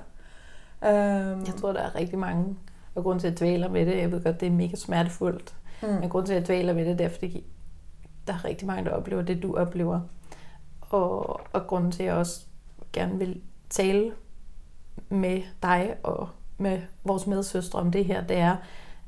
Um, 0.85 1.43
jeg 1.49 1.57
tror 1.59 1.75
det 1.75 1.83
er 1.83 1.97
riktig 1.97 2.21
mange 2.21 2.55
og 2.95 3.03
grunnen 3.03 3.23
til 3.23 3.31
at 3.31 3.33
jeg 3.33 3.39
tviler 3.39 3.71
ved 3.73 3.87
det 3.89 3.95
Jeg 3.97 4.11
vet 4.13 4.25
godt 4.25 4.41
det 4.41 4.47
er 4.47 4.55
mega 4.55 4.77
smertefullt, 4.77 5.55
mm. 5.81 5.89
men 5.89 6.11
grunnen 6.13 6.27
til 6.27 6.35
at 6.35 6.43
jeg 6.43 6.47
tviler 6.47 6.77
ved 6.77 6.85
det, 6.91 6.99
det 6.99 7.07
er 7.07 7.15
fordi 7.15 7.45
der 8.27 8.33
er 8.33 8.45
rigtig 8.45 8.67
mange, 8.67 8.85
der 8.85 8.91
oplever 8.91 9.23
det, 9.23 9.43
du 9.43 9.57
oplever. 9.57 10.01
Og, 10.81 11.41
og 11.53 11.67
grunden 11.67 11.93
til, 11.93 12.03
at 12.03 12.07
jeg 12.07 12.15
også 12.15 12.41
gerne 12.93 13.19
vil 13.19 13.41
tale 13.71 14.13
med 15.09 15.43
dig 15.63 15.97
og 16.03 16.29
med 16.59 16.83
vores 17.05 17.27
medsøstre 17.27 17.79
om 17.79 17.93
det 17.93 18.05
her, 18.05 18.27
det 18.27 18.37
er, 18.37 18.57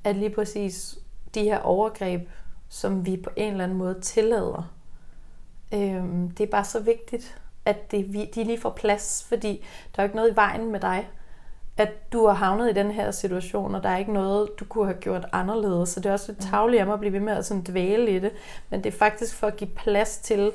at 0.04 0.16
lige 0.16 0.30
præcis 0.30 0.98
de 1.34 1.42
her 1.42 1.58
overgreb, 1.58 2.28
som 2.68 3.06
vi 3.06 3.16
på 3.16 3.30
en 3.36 3.50
eller 3.50 3.64
anden 3.64 3.78
måde 3.78 4.00
tillader, 4.00 4.72
øhm, 5.74 6.30
det 6.30 6.46
er 6.46 6.50
bare 6.50 6.64
så 6.64 6.80
vigtigt, 6.80 7.40
at 7.64 7.90
det, 7.90 8.30
de 8.34 8.44
lige 8.44 8.60
får 8.60 8.70
plads, 8.70 9.26
fordi 9.28 9.64
der 9.96 10.02
er 10.02 10.04
ikke 10.04 10.16
noget 10.16 10.32
i 10.32 10.36
vejen 10.36 10.72
med 10.72 10.80
dig, 10.80 11.08
at 11.76 12.12
du 12.12 12.26
har 12.26 12.34
havnet 12.34 12.70
i 12.70 12.72
den 12.72 12.90
her 12.90 13.10
situation, 13.10 13.74
og 13.74 13.82
der 13.82 13.88
er 13.88 13.96
ikke 13.98 14.12
noget, 14.12 14.48
du 14.60 14.64
kunne 14.64 14.86
have 14.86 14.98
gjort 15.00 15.26
anderledes. 15.32 15.88
Så 15.88 16.00
det 16.00 16.06
er 16.06 16.12
også 16.12 16.32
lidt 16.32 16.50
tavligt 16.50 16.80
af 16.80 16.86
mig 16.86 16.94
at 16.94 17.00
blive 17.00 17.12
ved 17.12 17.20
med 17.20 17.32
at 17.32 17.46
sådan 17.46 17.64
dvæle 17.68 18.10
i 18.10 18.18
det. 18.18 18.32
Men 18.70 18.84
det 18.84 18.94
er 18.94 18.98
faktisk 18.98 19.34
for 19.34 19.46
at 19.46 19.56
give 19.56 19.70
plads 19.70 20.18
til 20.18 20.52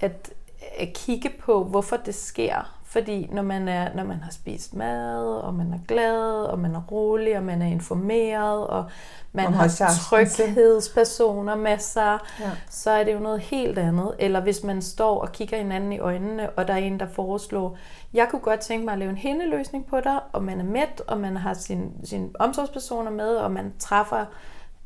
at, 0.00 0.32
at 0.78 0.92
kigge 0.94 1.30
på, 1.40 1.64
hvorfor 1.64 1.96
det 1.96 2.14
sker. 2.14 2.77
Fordi 2.98 3.28
når 3.32 3.42
man, 3.42 3.68
er, 3.68 3.94
når 3.94 4.04
man 4.04 4.20
har 4.20 4.30
spist 4.30 4.74
mad, 4.74 5.24
og 5.24 5.54
man 5.54 5.72
er 5.72 5.78
glad, 5.88 6.44
og 6.44 6.58
man 6.58 6.74
er 6.74 6.80
rolig, 6.80 7.36
og 7.36 7.42
man 7.42 7.62
er 7.62 7.66
informeret, 7.66 8.66
og 8.66 8.84
man, 9.32 9.44
man 9.44 9.54
har, 9.54 9.84
har 9.84 9.92
tryghedspersoner 10.10 11.56
med 11.56 11.78
sig, 11.78 12.18
ja. 12.40 12.50
så 12.70 12.90
er 12.90 13.04
det 13.04 13.14
jo 13.14 13.18
noget 13.18 13.40
helt 13.40 13.78
andet. 13.78 14.14
Eller 14.18 14.40
hvis 14.40 14.64
man 14.64 14.82
står 14.82 15.20
og 15.20 15.32
kigger 15.32 15.56
hinanden 15.56 15.92
i 15.92 15.98
øjnene, 15.98 16.50
og 16.50 16.68
der 16.68 16.74
er 16.74 16.78
en, 16.78 17.00
der 17.00 17.06
foreslår, 17.06 17.76
jeg 18.14 18.28
kunne 18.30 18.42
godt 18.42 18.60
tænke 18.60 18.84
mig 18.84 18.92
at 18.92 18.98
lave 18.98 19.10
en 19.10 19.16
hændeløsning 19.16 19.86
på 19.86 20.00
dig, 20.00 20.20
og 20.32 20.44
man 20.44 20.60
er 20.60 20.64
mæt, 20.64 21.02
og 21.06 21.20
man 21.20 21.36
har 21.36 21.54
sine 21.54 21.90
sin 22.04 22.34
omsorgspersoner 22.38 23.10
med, 23.10 23.36
og 23.36 23.50
man 23.50 23.72
træffer 23.78 24.24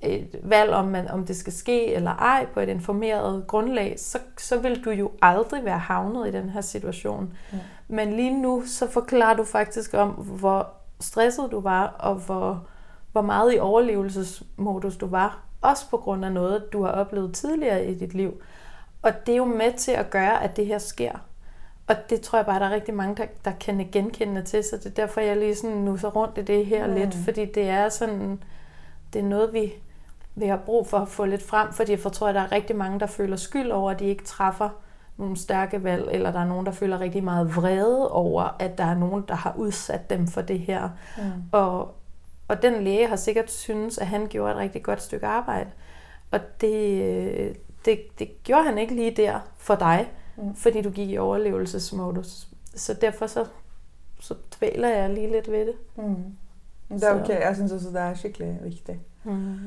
et 0.02 0.40
valg, 0.42 0.70
om, 0.70 0.84
man, 0.84 1.08
om 1.08 1.26
det 1.26 1.36
skal 1.36 1.52
ske 1.52 1.94
eller 1.94 2.10
ej 2.10 2.46
på 2.54 2.60
et 2.60 2.68
informeret 2.68 3.44
grundlag, 3.46 3.94
så, 3.98 4.18
så 4.38 4.58
vil 4.58 4.84
du 4.84 4.90
jo 4.90 5.10
aldrig 5.22 5.64
være 5.64 5.78
havnet 5.78 6.28
i 6.28 6.30
den 6.30 6.48
her 6.48 6.60
situation. 6.60 7.34
Ja. 7.52 7.58
Men 7.88 8.12
lige 8.12 8.42
nu, 8.42 8.62
så 8.66 8.90
forklarer 8.90 9.36
du 9.36 9.44
faktisk 9.44 9.94
om, 9.94 10.10
hvor 10.10 10.68
stresset 11.00 11.48
du 11.50 11.60
var, 11.60 11.86
og 11.86 12.14
hvor, 12.14 12.64
hvor 13.12 13.22
meget 13.22 13.54
i 13.54 13.58
overlevelsesmodus 13.58 14.96
du 14.96 15.06
var. 15.06 15.38
Også 15.60 15.90
på 15.90 15.96
grund 15.96 16.24
af 16.24 16.32
noget, 16.32 16.72
du 16.72 16.82
har 16.82 16.92
oplevet 16.92 17.34
tidligere 17.34 17.86
i 17.86 17.94
dit 17.94 18.14
liv. 18.14 18.42
Og 19.02 19.12
det 19.26 19.32
er 19.32 19.36
jo 19.36 19.44
med 19.44 19.72
til 19.72 19.92
at 19.92 20.10
gøre, 20.10 20.42
at 20.42 20.56
det 20.56 20.66
her 20.66 20.78
sker. 20.78 21.12
Og 21.86 21.96
det 22.10 22.20
tror 22.20 22.38
jeg 22.38 22.46
bare, 22.46 22.60
der 22.60 22.66
er 22.66 22.74
rigtig 22.74 22.94
mange, 22.94 23.16
der, 23.16 23.26
der 23.44 23.52
kan 23.60 23.88
genkende 23.92 24.42
til, 24.42 24.64
så 24.64 24.76
det 24.76 24.86
er 24.86 24.90
derfor, 24.90 25.20
jeg 25.20 25.36
lige 25.36 25.54
sådan 25.54 25.76
nu 25.76 25.96
rundt 25.96 26.38
i 26.38 26.42
det 26.42 26.66
her 26.66 26.86
mm. 26.86 26.94
lidt, 26.94 27.14
fordi 27.14 27.44
det 27.44 27.68
er 27.68 27.88
sådan, 27.88 28.42
det 29.12 29.18
er 29.18 29.24
noget, 29.24 29.52
vi, 29.52 29.72
vi 30.34 30.46
har 30.46 30.56
brug 30.56 30.86
for 30.86 30.98
at 30.98 31.08
få 31.08 31.24
lidt 31.24 31.42
frem, 31.42 31.72
fordi 31.72 31.92
jeg 31.92 32.12
tror, 32.12 32.28
at 32.28 32.34
der 32.34 32.40
er 32.40 32.52
rigtig 32.52 32.76
mange, 32.76 33.00
der 33.00 33.06
føler 33.06 33.36
skyld 33.36 33.70
over, 33.70 33.90
at 33.90 33.98
de 33.98 34.04
ikke 34.04 34.24
træffer 34.24 34.68
nogle 35.16 35.36
stærke 35.36 35.84
valg, 35.84 36.08
eller 36.12 36.32
der 36.32 36.40
er 36.40 36.46
nogen, 36.46 36.66
der 36.66 36.72
føler 36.72 37.00
rigtig 37.00 37.24
meget 37.24 37.56
vrede 37.56 38.10
over, 38.10 38.56
at 38.58 38.78
der 38.78 38.84
er 38.84 38.94
nogen, 38.94 39.24
der 39.28 39.34
har 39.34 39.54
udsat 39.56 40.10
dem 40.10 40.26
for 40.26 40.40
det 40.40 40.58
her. 40.58 40.88
Mm. 41.18 41.22
Og, 41.52 41.94
og 42.48 42.62
den 42.62 42.82
læge 42.82 43.08
har 43.08 43.16
sikkert 43.16 43.50
synes, 43.50 43.98
at 43.98 44.06
han 44.06 44.26
gjorde 44.26 44.52
et 44.52 44.58
rigtig 44.58 44.82
godt 44.82 45.02
stykke 45.02 45.26
arbejde. 45.26 45.70
Og 46.30 46.40
det, 46.60 47.56
det, 47.84 48.00
det 48.18 48.42
gjorde 48.42 48.64
han 48.64 48.78
ikke 48.78 48.94
lige 48.94 49.10
der 49.10 49.38
for 49.56 49.74
dig, 49.74 50.10
mm. 50.36 50.54
fordi 50.54 50.82
du 50.82 50.90
gik 50.90 51.10
i 51.10 51.18
overlevelsesmodus. 51.18 52.48
Så 52.74 52.94
derfor 52.94 53.26
så, 53.26 53.46
så 54.20 54.34
dvæler 54.58 54.88
jeg 54.88 55.10
lige 55.10 55.30
lidt 55.30 55.50
ved 55.50 55.66
det. 55.66 55.74
Mm. 55.96 56.36
Det 56.88 57.04
er 57.04 57.22
okay. 57.22 57.40
Jeg 57.40 57.54
synes 57.56 57.72
også, 57.72 57.88
det 57.88 58.00
er 58.00 58.14
skikkelig 58.14 58.58
vigtigt. 58.62 58.98
Mm. 59.24 59.58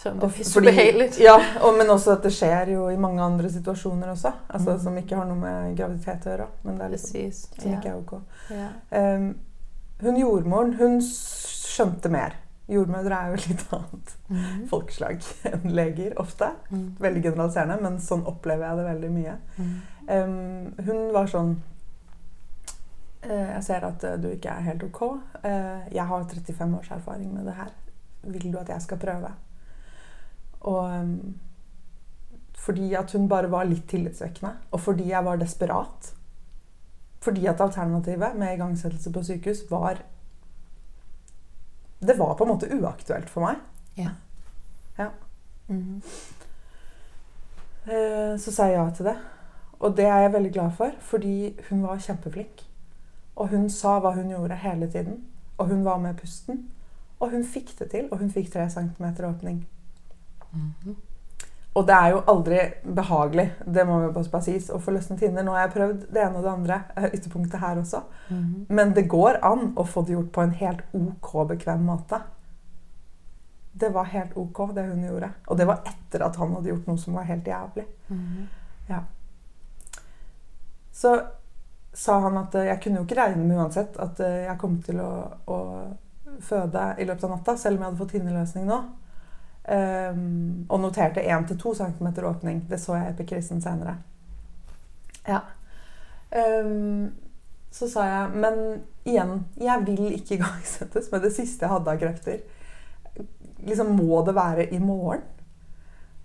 Som 0.00 0.18
det 0.20 0.28
er 0.28 0.60
ubehageligt. 0.60 1.18
Ja, 1.22 1.36
og, 1.62 1.78
men 1.78 1.90
også 1.90 2.16
at 2.16 2.26
det 2.26 2.32
skjer 2.34 2.74
jo 2.74 2.88
i 2.92 2.98
mange 3.00 3.22
andre 3.22 3.50
situasjoner 3.50 4.10
også. 4.12 4.32
Altså, 4.48 4.74
mm. 4.74 4.80
Som 4.84 4.98
ikke 5.00 5.18
har 5.18 5.28
noe 5.28 5.40
med 5.40 5.76
graviditet 5.78 6.26
å 6.26 6.32
gjøre. 6.32 6.48
Men 6.66 6.78
det 6.78 6.86
er 6.86 6.94
liksom, 6.96 7.18
Precis. 7.18 7.42
som 7.58 7.70
ja. 7.70 7.78
ikke 7.78 7.92
er 7.92 8.00
ok. 8.00 8.14
Ja. 8.52 8.70
Um, 9.16 9.28
hun 10.04 10.18
jordmoren, 10.18 10.74
hun 10.80 10.98
skjønte 11.04 12.10
mer. 12.12 12.40
Jordmødre 12.68 13.16
er 13.16 13.28
jo 13.28 13.36
et 13.36 13.46
litt 13.50 13.62
annet 13.76 14.12
mm. 14.32 14.64
folkeslag 14.70 15.26
enn 15.50 15.74
leger 15.76 16.16
ofte. 16.20 16.48
Mm. 16.72 16.86
Veldig 17.04 17.22
generaliserende, 17.26 17.78
men 17.84 18.00
sånn 18.00 18.24
opplever 18.28 18.66
jeg 18.66 18.80
det 18.80 18.86
veldig 18.88 19.12
mye. 19.12 19.36
Um, 20.08 20.72
hun 20.84 21.02
var 21.14 21.28
sånn 21.32 21.54
uh, 23.24 23.46
Jeg 23.54 23.62
ser 23.64 23.86
at 23.88 24.04
uh, 24.04 24.16
du 24.20 24.30
ikke 24.32 24.52
er 24.52 24.68
helt 24.70 24.84
ok. 24.88 25.02
Uh, 25.44 25.84
jeg 25.92 26.08
har 26.08 26.28
35 26.32 26.78
års 26.80 26.92
erfaring 26.96 27.32
med 27.36 27.48
det 27.48 27.56
her. 27.60 27.72
Vil 28.24 28.48
du 28.48 28.58
at 28.60 28.72
jeg 28.72 28.84
skal 28.84 29.00
prøve? 29.00 29.34
Og 30.64 31.00
um, 31.00 31.34
fordi 32.64 32.94
at 32.94 33.12
hun 33.12 33.28
bare 33.28 33.50
var 33.52 33.64
litt 33.68 33.88
tillitsvekkende. 33.90 34.54
Og 34.72 34.80
fordi 34.80 35.10
jeg 35.10 35.24
var 35.24 35.36
desperat. 35.36 36.14
Fordi 37.24 37.46
at 37.46 37.60
alternativet 37.60 38.36
med 38.40 38.54
igangsettelse 38.54 39.12
på 39.12 39.22
sykehus 39.24 39.64
var 39.70 40.02
Det 42.04 42.18
var 42.18 42.34
på 42.34 42.44
en 42.44 42.50
måte 42.50 42.68
uaktuelt 42.68 43.30
for 43.30 43.40
meg. 43.40 43.56
Ja. 43.96 44.10
ja. 44.98 45.08
Mm 45.68 45.82
-hmm. 45.82 46.02
Så 48.38 48.52
sa 48.52 48.64
jeg 48.66 48.74
ja 48.74 48.90
til 48.90 49.04
det. 49.04 49.16
Og 49.78 49.96
det 49.96 50.04
er 50.04 50.18
jeg 50.18 50.32
veldig 50.32 50.52
glad 50.52 50.70
for, 50.72 50.90
fordi 51.00 51.60
hun 51.70 51.82
var 51.82 51.98
kjempeflink. 51.98 52.68
Og 53.36 53.48
hun 53.48 53.70
sa 53.70 53.98
hva 54.00 54.14
hun 54.14 54.28
gjorde 54.28 54.56
hele 54.56 54.90
tiden. 54.90 55.24
Og 55.58 55.66
hun 55.66 55.84
var 55.84 55.98
med 55.98 56.16
pusten. 56.16 56.70
Og 57.20 57.30
hun 57.30 57.44
fikk 57.44 57.78
det 57.78 57.90
til, 57.90 58.08
og 58.12 58.18
hun 58.18 58.30
fikk 58.30 58.52
tre 58.52 58.70
centimeter 58.70 59.28
åpning. 59.28 59.68
-hmm. 60.54 60.94
Og 61.74 61.86
det 61.86 61.94
er 61.94 62.08
jo 62.12 62.20
aldri 62.30 62.58
behagelig, 62.94 63.52
det 63.66 63.86
må 63.86 63.96
vi 64.00 64.12
bare 64.14 64.42
sies, 64.42 64.68
å 64.70 64.78
få 64.78 64.92
løsnet 64.94 65.20
hinner. 65.20 65.42
Nå 65.42 65.56
har 65.56 65.64
jeg 65.64 65.72
prøvd 65.74 66.04
det 66.14 66.22
ene 66.22 66.38
og 66.38 66.44
det 66.46 66.52
andre 66.52 66.76
eh, 66.96 67.08
ytterpunktet 67.16 67.60
her 67.60 67.78
også. 67.78 68.00
Mm 68.28 68.42
-hmm. 68.42 68.64
Men 68.68 68.94
det 68.94 69.08
går 69.08 69.38
an 69.42 69.72
å 69.76 69.84
få 69.84 70.02
det 70.02 70.12
gjort 70.12 70.32
på 70.32 70.40
en 70.40 70.50
helt 70.50 70.80
OK 70.92 71.48
bekvem 71.48 71.82
måte. 71.84 72.20
Det 73.72 73.88
var 73.88 74.04
helt 74.04 74.36
OK, 74.36 74.74
det 74.74 74.82
hun 74.82 75.04
gjorde. 75.04 75.30
Og 75.46 75.58
det 75.58 75.66
var 75.66 75.80
etter 75.84 76.24
at 76.24 76.36
han 76.36 76.54
hadde 76.54 76.68
gjort 76.68 76.86
noe 76.86 76.98
som 76.98 77.14
var 77.14 77.22
helt 77.22 77.46
jævlig. 77.46 77.86
Mm 78.08 78.18
-hmm. 78.18 78.46
Ja. 78.88 79.00
Så 80.92 81.20
sa 81.92 82.18
han 82.20 82.36
at 82.36 82.54
eh, 82.54 82.64
jeg 82.64 82.80
kunne 82.82 82.96
jo 82.96 83.02
ikke 83.02 83.22
regne 83.22 83.44
med 83.44 83.56
uansett 83.56 83.96
at 83.96 84.20
eh, 84.20 84.44
jeg 84.44 84.58
kom 84.58 84.82
til 84.82 85.00
å, 85.00 85.32
å 85.46 85.58
føde 86.40 86.94
i 86.98 87.04
løpet 87.04 87.24
av 87.24 87.30
natta, 87.30 87.56
selv 87.56 87.76
om 87.76 87.82
jeg 87.82 87.90
hadde 87.90 87.98
fått 87.98 88.12
hinneløsning 88.12 88.66
nå. 88.66 88.82
Um, 89.64 90.66
og 90.68 90.80
noterte 90.80 91.22
1-2 91.24 91.74
cm 91.74 92.24
åpning. 92.24 92.64
Det 92.68 92.80
så 92.80 92.98
jeg 92.98 93.06
i 93.06 93.12
epikrisen 93.14 93.62
senere. 93.64 93.96
Ja. 95.28 95.40
Um, 96.34 97.14
så 97.70 97.88
sa 97.88 98.04
jeg 98.04 98.30
Men 98.34 98.82
igjen, 99.04 99.46
jeg 99.56 99.86
vil 99.86 100.12
ikke 100.12 100.34
igangsettes 100.38 101.08
med 101.12 101.24
det 101.24 101.32
siste 101.32 101.64
jeg 101.64 101.72
hadde 101.72 101.94
av 101.94 102.02
krefter. 102.02 102.42
Liksom, 103.64 103.96
Må 103.96 104.20
det 104.26 104.34
være 104.36 104.68
i 104.74 104.78
morgen? 104.78 105.24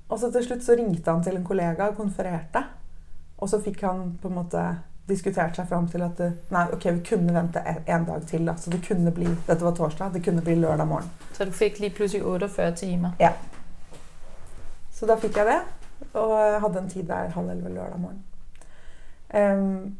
Og 0.10 0.20
så 0.20 0.32
til 0.34 0.44
slutt 0.44 0.66
så 0.66 0.76
ringte 0.76 1.12
han 1.12 1.24
til 1.24 1.38
en 1.38 1.46
kollega 1.46 1.88
og 1.88 1.96
konfererte. 1.96 2.64
Og 3.38 3.50
så 3.50 3.62
fikk 3.64 3.84
han 3.86 4.18
på 4.22 4.28
en 4.28 4.36
måte 4.36 4.64
diskutert 5.10 5.58
seg 5.58 5.68
fram 5.70 5.88
til 5.90 6.04
at 6.06 6.18
det, 6.18 6.30
nei, 6.54 6.66
ok, 6.74 6.86
vi 6.96 7.04
kunne 7.10 7.34
vente 7.36 7.64
en 7.66 8.06
dag 8.08 8.26
til. 8.30 8.46
Da. 8.48 8.56
Så 8.58 8.72
det 8.74 8.82
kunne 8.86 9.12
bli, 9.16 9.28
dette 9.48 9.66
var 9.66 9.76
torsdag, 9.78 10.14
det 10.14 10.24
kunne 10.26 10.44
bli 10.46 10.56
lørdag 10.60 10.88
morgen. 10.88 11.10
Så 11.34 11.46
du 11.46 11.52
fikk 11.56 11.80
lige 11.80 11.96
plutselig 11.98 12.26
48 12.26 12.76
timer? 12.84 13.16
Ja. 13.20 13.34
Så 14.92 15.10
da 15.10 15.18
fikk 15.20 15.38
jeg 15.38 15.50
det. 15.50 15.60
Og 16.14 16.62
hadde 16.62 16.80
en 16.80 16.90
tid 16.90 17.04
der 17.10 17.34
halv 17.36 17.50
elleve 17.50 17.74
lørdag 17.74 18.00
morgen. 18.00 18.24
Um, 19.30 19.98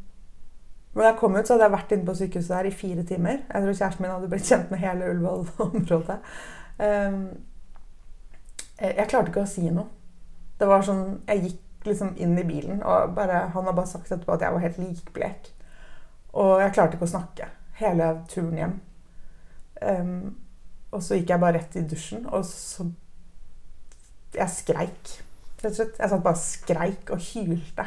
når 0.94 1.04
jeg 1.04 1.16
kom 1.20 1.36
ut, 1.36 1.46
så 1.46 1.54
hadde 1.54 1.64
jeg 1.68 1.72
vært 1.72 1.92
inne 1.94 2.06
på 2.06 2.14
sykehuset 2.18 2.50
der 2.56 2.68
i 2.68 2.74
fire 2.74 3.02
timer. 3.06 3.36
Jeg 3.52 3.62
tror 3.62 3.72
kjæresten 3.72 4.02
min 4.04 4.10
hadde 4.10 4.28
blitt 4.28 4.48
kjent 4.48 4.70
med 4.70 4.82
hele 4.82 5.10
Ullevål-området. 5.10 6.18
Um, 6.80 7.22
jeg 8.80 9.06
klarte 9.08 9.30
ikke 9.30 9.44
å 9.44 9.50
si 9.50 9.68
noe. 9.68 9.86
Det 10.60 10.68
var 10.68 10.82
sånn, 10.84 11.20
Jeg 11.28 11.44
gikk 11.44 11.60
liksom 11.86 12.12
inn 12.20 12.36
i 12.38 12.44
bilen, 12.44 12.82
og 12.82 13.14
bare, 13.16 13.46
han 13.54 13.64
har 13.68 13.76
bare 13.76 13.88
sagt 13.88 14.10
etterpå 14.10 14.34
at 14.34 14.44
jeg 14.44 14.54
var 14.54 14.64
helt 14.64 14.78
likblek. 14.82 15.50
Og 16.38 16.60
jeg 16.62 16.74
klarte 16.76 16.96
ikke 16.96 17.08
å 17.08 17.14
snakke 17.14 17.48
hele 17.80 18.10
turen 18.30 18.58
hjem. 18.60 18.76
Um, 19.80 20.14
og 20.90 21.02
så 21.04 21.16
gikk 21.16 21.32
jeg 21.32 21.42
bare 21.42 21.56
rett 21.58 21.78
i 21.78 21.86
dusjen, 21.88 22.26
og 22.28 22.44
så 22.48 22.90
Jeg 24.30 24.46
skreik, 24.54 25.08
rett 25.58 25.72
og 25.72 25.74
slett. 25.74 25.96
Jeg 25.98 26.10
satt 26.12 26.22
bare 26.22 26.38
og 26.38 26.42
skreik 26.44 27.08
og 27.10 27.24
hylte. 27.32 27.86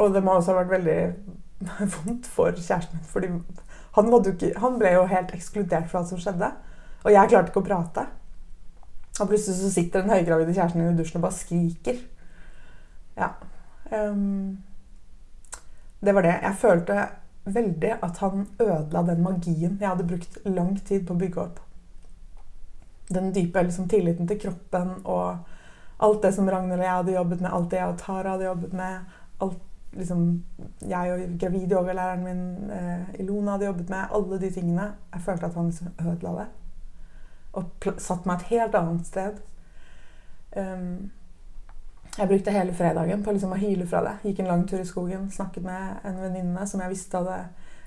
Og 0.00 0.14
det 0.14 0.22
må 0.24 0.38
også 0.38 0.54
ha 0.54 0.62
vært 0.62 0.78
veldig 0.78 1.00
vondt 1.96 2.28
for 2.30 2.56
kjæresten 2.56 2.96
min, 2.96 3.10
fordi 3.10 3.28
han, 3.98 4.08
ikke, 4.30 4.54
han 4.62 4.78
ble 4.80 4.94
jo 4.94 5.02
helt 5.10 5.34
ekskludert 5.36 5.90
fra 5.90 6.00
alt 6.00 6.08
som 6.08 6.22
skjedde. 6.22 6.48
Og 7.04 7.12
jeg 7.12 7.32
klarte 7.34 7.52
ikke 7.52 7.60
å 7.60 7.66
prate. 7.66 8.06
Og 9.18 9.28
plutselig 9.28 9.58
så 9.58 9.74
sitter 9.74 10.06
den 10.06 10.14
høygravide 10.14 10.54
kjæresten 10.54 10.84
din 10.86 10.94
i 10.94 10.98
dusjen 11.02 11.20
og 11.20 11.26
bare 11.26 11.36
skriker. 11.36 12.00
Ja. 13.18 13.32
Um, 13.90 14.62
det 16.00 16.14
var 16.14 16.22
det. 16.22 16.36
Jeg 16.42 16.54
følte 16.60 16.98
veldig 17.44 17.92
at 18.02 18.18
han 18.18 18.46
ødela 18.60 19.02
den 19.02 19.22
magien 19.22 19.78
jeg 19.80 19.88
hadde 19.88 20.06
brukt 20.06 20.38
lang 20.44 20.76
tid 20.84 21.06
på 21.06 21.14
å 21.16 21.20
bygge 21.20 21.40
opp. 21.42 21.60
Den 23.08 23.32
dype 23.34 23.62
liksom, 23.64 23.88
tilliten 23.88 24.28
til 24.28 24.40
kroppen 24.40 24.98
og 25.04 25.38
alt 25.98 26.22
det 26.22 26.34
som 26.36 26.50
Ragnhild 26.50 26.78
og 26.78 26.84
jeg 26.84 26.94
hadde 26.94 27.16
jobbet 27.16 27.40
med, 27.40 27.50
alt 27.52 27.70
det 27.70 27.80
jeg 27.80 27.88
og 27.88 27.98
Tara 27.98 28.34
hadde 28.34 28.46
jobbet 28.46 28.76
med. 28.78 29.16
Alt 29.40 29.58
liksom, 29.96 30.24
jeg 30.88 31.12
og 31.12 31.38
gravid-yogalæreren 31.40 32.24
min 32.24 32.70
eh, 32.70 33.20
Ilona 33.20 33.56
hadde 33.56 33.66
jobbet 33.66 33.90
med. 33.90 34.14
Alle 34.14 34.40
de 34.40 34.50
tingene. 34.54 34.92
Jeg 35.14 35.24
følte 35.24 35.46
at 35.46 35.54
han 35.54 35.70
liksom 35.72 35.88
ødela 36.06 36.34
det. 36.38 36.48
Og 37.52 37.88
satt 37.98 38.26
meg 38.28 38.38
et 38.38 38.52
helt 38.52 38.74
annet 38.78 39.06
sted. 39.08 39.40
Um, 40.56 41.10
jeg 42.18 42.28
brukte 42.28 42.54
hele 42.54 42.74
fredagen 42.74 43.22
på 43.24 43.32
liksom 43.32 43.54
å 43.54 43.60
hyle 43.60 43.86
fra 43.86 44.02
det. 44.04 44.14
Gikk 44.26 44.42
en 44.42 44.50
lang 44.50 44.64
tur 44.68 44.80
i 44.82 44.86
skogen, 44.86 45.28
snakket 45.30 45.66
med 45.66 46.06
en 46.08 46.20
venninne 46.22 46.66
som 46.66 46.82
jeg 46.82 46.92
visste 46.92 47.20
hadde 47.20 47.36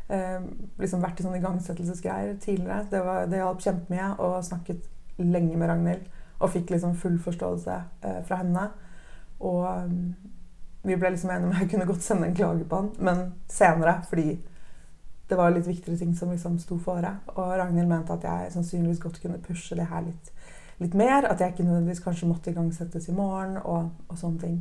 eh, 0.08 0.46
liksom 0.80 1.04
vært 1.04 1.20
i 1.20 1.26
sånne 1.26 1.42
igangsettelsesgreier 1.42 2.38
tidligere. 2.44 2.86
Det, 2.92 3.02
var, 3.06 3.26
det 3.32 3.42
hjalp 3.42 3.66
kjempemye. 3.66 4.12
Og 4.24 4.38
snakket 4.48 4.88
lenge 5.20 5.58
med 5.58 5.70
Ragnhild. 5.70 6.08
Og 6.42 6.54
fikk 6.54 6.72
liksom 6.74 6.96
full 6.98 7.20
forståelse 7.22 7.82
eh, 8.08 8.22
fra 8.28 8.40
henne. 8.40 8.70
Og 9.42 9.66
um, 9.68 10.14
vi 10.84 10.98
ble 10.98 11.12
liksom 11.14 11.30
enige 11.30 11.50
om 11.50 11.60
jeg 11.60 11.70
kunne 11.74 11.90
godt 11.90 12.06
sende 12.06 12.30
en 12.30 12.36
klage 12.38 12.66
på 12.66 12.80
han, 12.80 12.90
men 13.00 13.22
senere, 13.50 14.00
fordi 14.10 14.40
det 15.30 15.38
var 15.38 15.54
litt 15.54 15.68
viktigere 15.68 15.98
ting 15.98 16.16
som 16.18 16.32
liksom 16.34 16.58
sto 16.60 16.78
fore. 16.82 17.14
Og 17.36 17.54
Ragnhild 17.60 17.90
mente 17.90 18.14
at 18.18 18.26
jeg 18.26 18.52
sannsynligvis 18.56 19.02
godt 19.02 19.22
kunne 19.22 19.42
pushe 19.46 19.78
det 19.78 19.88
her 19.92 20.04
litt, 20.06 20.32
litt 20.82 20.98
mer. 20.98 21.28
At 21.30 21.42
jeg 21.42 21.54
ikke 21.54 21.66
nødvendigvis 21.68 22.04
kanskje 22.04 22.30
måtte 22.30 22.52
igangsettes 22.52 23.08
i 23.10 23.16
morgen, 23.16 23.58
og, 23.64 23.92
og, 24.08 24.18
sånne 24.20 24.42
ting. 24.42 24.58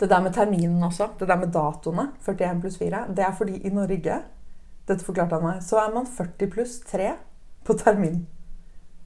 Det 0.00 0.10
der 0.10 0.20
med 0.20 0.34
terminen 0.36 0.82
også, 0.84 1.08
det 1.20 1.28
der 1.28 1.38
med 1.40 1.52
datoene, 1.54 2.10
41 2.24 2.60
pluss 2.60 2.76
4, 2.78 3.06
det 3.16 3.24
er 3.24 3.36
fordi 3.36 3.60
i 3.64 3.72
Norge 3.72 4.18
dette 4.86 5.04
forklarte 5.04 5.38
han 5.38 5.46
meg, 5.46 5.62
så 5.64 5.80
er 5.82 5.94
man 5.94 6.06
40 6.06 6.50
pluss 6.52 6.76
3 6.86 7.14
på 7.66 7.74
termin. 7.80 8.20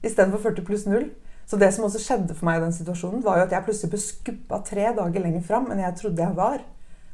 Istedenfor 0.03 0.43
40 0.49 0.65
pluss 0.67 0.85
0. 0.85 1.07
Så 1.45 1.57
det 1.57 1.71
som 1.73 1.87
også 1.87 1.99
skjedde 1.99 2.35
for 2.37 2.47
meg 2.47 2.59
i 2.59 2.63
den 2.65 2.75
situasjonen, 2.75 3.23
var 3.25 3.39
jo 3.39 3.47
at 3.47 3.55
jeg 3.55 3.65
plutselig 3.65 3.91
ble 3.91 4.01
skubba 4.03 4.61
tre 4.67 4.91
dager 4.97 5.23
lenger 5.23 5.41
fram 5.43 5.71
enn 5.71 5.81
jeg 5.81 5.97
trodde 5.99 6.23
jeg 6.23 6.37
var. 6.37 6.61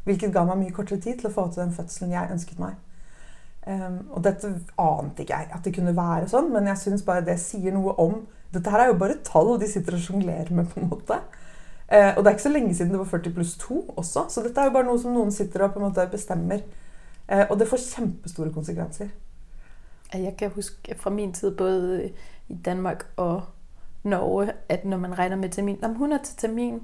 Hvilket 0.05 0.33
ga 0.35 0.43
meg 0.47 0.59
mye 0.59 0.75
kortere 0.75 1.01
tid 1.03 1.21
til 1.21 1.29
å 1.29 1.33
få 1.33 1.47
til 1.51 1.63
den 1.63 1.73
fødselen 1.75 2.13
jeg 2.13 2.33
ønsket 2.35 2.59
meg. 2.61 2.75
Um, 3.67 3.97
og 4.15 4.23
dette 4.23 4.47
ante 4.79 5.25
ikke 5.25 5.35
jeg 5.35 5.49
at 5.51 5.65
det 5.65 5.73
kunne 5.75 5.91
være 5.95 6.29
sånn, 6.31 6.45
men 6.53 6.69
jeg 6.69 6.79
syns 6.79 7.01
bare 7.03 7.25
det 7.27 7.35
sier 7.41 7.73
noe 7.75 7.97
om 7.99 8.21
Dette 8.47 8.71
her 8.71 8.79
er 8.79 8.93
jo 8.93 8.99
bare 9.01 9.17
tall 9.27 9.57
de 9.59 9.67
sitter 9.67 9.97
og 9.97 9.99
sjonglerer 9.99 10.53
med, 10.55 10.69
på 10.71 10.79
en 10.79 10.85
måte. 10.87 11.17
Uh, 11.91 12.13
og 12.15 12.21
det 12.21 12.29
er 12.29 12.35
ikke 12.37 12.45
så 12.45 12.51
lenge 12.53 12.75
siden 12.77 12.93
det 12.93 13.01
var 13.01 13.09
40 13.11 13.33
pluss 13.35 13.57
2 13.59 13.79
også, 13.99 14.23
så 14.31 14.43
dette 14.45 14.63
er 14.63 14.69
jo 14.69 14.75
bare 14.77 14.87
noe 14.87 15.01
som 15.01 15.11
noen 15.11 15.33
sitter 15.35 15.65
og 15.65 15.73
på 15.73 15.81
en 15.81 15.89
måte 15.89 16.05
bestemmer. 16.13 16.63
Uh, 17.27 17.43
og 17.43 17.57
det 17.59 17.67
får 17.67 17.83
kjempestore 17.83 18.53
konsekvenser. 18.55 19.11
Jeg 20.13 20.31
kan 20.39 20.55
huske 20.55 20.95
fra 20.95 21.11
min 21.11 21.35
tid 21.35 21.51
både 21.59 22.07
i 22.07 22.55
Danmark 22.65 23.03
og 23.19 23.41
Norge, 24.07 24.55
at 24.69 24.85
når 24.87 25.03
man 25.03 25.19
regner 25.19 25.35
med 25.35 25.49
termin, 25.49 25.79
jamen 25.81 25.97
hun 25.97 26.15
er 26.15 26.23
til 26.23 26.39
termin, 26.39 26.81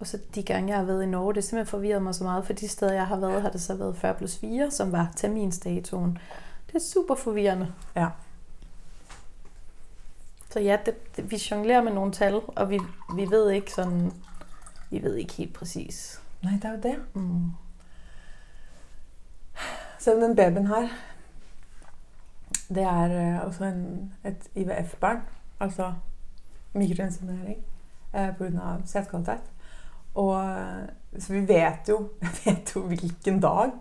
og 0.00 0.06
så 0.06 0.18
de 0.34 0.42
gange, 0.42 0.68
jeg 0.68 0.78
har 0.78 0.84
været 0.84 1.02
i 1.02 1.06
Norge, 1.06 1.34
det 1.34 1.44
simpelthen 1.44 1.70
forvirret 1.70 2.02
mig 2.02 2.14
så 2.14 2.24
meget, 2.24 2.46
for 2.46 2.52
de 2.52 2.68
steder, 2.68 2.92
jeg 2.92 3.06
har 3.06 3.16
været, 3.16 3.42
har 3.42 3.50
det 3.50 3.60
så 3.60 3.74
været 3.74 3.96
40 3.96 4.14
plus 4.14 4.36
4, 4.38 4.70
som 4.70 4.92
var 4.92 5.12
terminsdatoen. 5.16 6.18
Det 6.66 6.74
er 6.74 6.80
super 6.92 7.14
forvirrende. 7.14 7.72
Ja. 7.96 8.08
Så 10.50 10.60
ja, 10.60 10.78
det, 10.86 11.16
det, 11.16 11.30
vi 11.30 11.42
jonglerer 11.50 11.82
med 11.82 11.92
nogle 11.92 12.12
tal, 12.12 12.34
og 12.34 12.70
vi, 12.70 12.80
vi 13.16 13.30
ved 13.30 13.50
ikke 13.50 13.72
sådan, 13.72 14.12
vi 14.90 15.02
ved 15.02 15.14
ikke 15.14 15.32
helt 15.32 15.54
præcis. 15.54 16.22
Nej, 16.42 16.52
det 16.52 16.64
er 16.64 16.70
jo 16.70 16.80
det. 16.82 16.96
Mm. 17.14 17.50
Så 19.98 20.10
den 20.10 20.36
babyen 20.36 20.66
her, 20.66 20.88
det 22.68 22.82
er 22.82 23.36
øh, 23.36 23.46
også 23.46 23.64
en, 23.64 24.12
et 24.24 24.36
IVF-barn. 24.54 25.20
Altså 25.60 25.92
mikroinseminering 26.72 27.58
eh, 28.14 28.36
pga. 28.36 28.76
sædkvalitet. 28.84 29.40
Og 30.18 31.18
så 31.18 31.32
vi 31.32 31.44
vet 31.46 31.88
jo, 31.88 32.00
vet 32.44 32.74
jo 32.74 32.84
hvilken 32.90 33.40
dag 33.42 33.76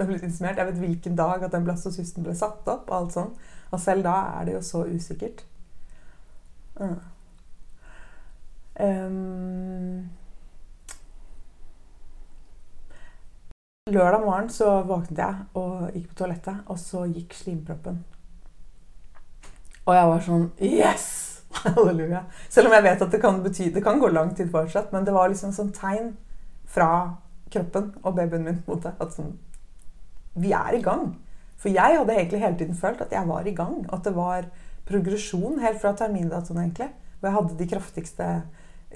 den 0.00 0.08
ble 0.08 0.18
insumert. 0.24 0.58
Jeg 0.58 0.66
vet 0.70 0.80
hvilken 0.80 1.16
dag 1.16 1.42
at 1.44 1.52
den 1.52 1.64
blastocysten 1.66 2.24
ble 2.24 2.34
satt 2.36 2.68
opp. 2.68 2.88
Og 2.88 2.96
alt 2.96 3.16
sånt. 3.16 3.48
Og 3.70 3.80
selv 3.80 4.04
da 4.04 4.16
er 4.40 4.48
det 4.48 4.56
jo 4.56 4.62
så 4.66 4.84
usikkert. 4.88 5.44
Mm. 6.80 6.96
Um, 8.80 10.08
lørdag 13.90 14.20
morgen 14.24 14.48
så 14.50 14.82
våknet 14.88 15.18
jeg 15.18 15.34
og 15.54 15.90
gikk 15.92 16.08
på 16.08 16.20
toalettet, 16.22 16.62
og 16.66 16.78
så 16.80 17.04
gikk 17.10 17.36
slimproppen. 17.36 18.04
Og 19.84 19.96
jeg 19.96 20.08
var 20.14 20.24
sånn 20.24 20.48
Yes! 20.64 21.19
Halleluja. 21.64 22.24
Selv 22.48 22.70
om 22.70 22.76
jeg 22.76 22.86
vet 22.86 23.02
at 23.02 23.12
det 23.14 23.20
kan, 23.22 23.40
bety, 23.42 23.70
det 23.74 23.82
kan 23.84 23.98
gå 24.00 24.10
lang 24.12 24.34
tid 24.36 24.50
fortsatt. 24.52 24.92
Men 24.94 25.06
det 25.06 25.14
var 25.14 25.30
liksom 25.32 25.54
sånn 25.54 25.72
tegn 25.76 26.14
fra 26.70 26.90
kroppen 27.50 27.90
og 28.04 28.14
babyen 28.16 28.46
min 28.46 28.62
mot 28.68 28.82
det. 28.84 28.94
At 29.02 29.16
sånn 29.16 29.34
Vi 30.38 30.52
er 30.54 30.78
i 30.78 30.82
gang. 30.82 31.16
For 31.60 31.72
jeg 31.72 31.98
hadde 31.98 32.14
egentlig 32.14 32.40
hele 32.40 32.56
tiden 32.56 32.78
følt 32.78 33.02
at 33.04 33.12
jeg 33.12 33.28
var 33.28 33.46
i 33.46 33.54
gang. 33.56 33.82
At 33.92 34.06
det 34.06 34.14
var 34.16 34.46
progresjon 34.88 35.60
helt 35.62 35.80
fra 35.82 35.92
termindatoen, 35.98 36.62
egentlig. 36.62 36.88
Hvor 37.18 37.28
jeg 37.28 37.36
hadde 37.36 37.58
de 37.58 37.68
kraftigste 37.68 38.28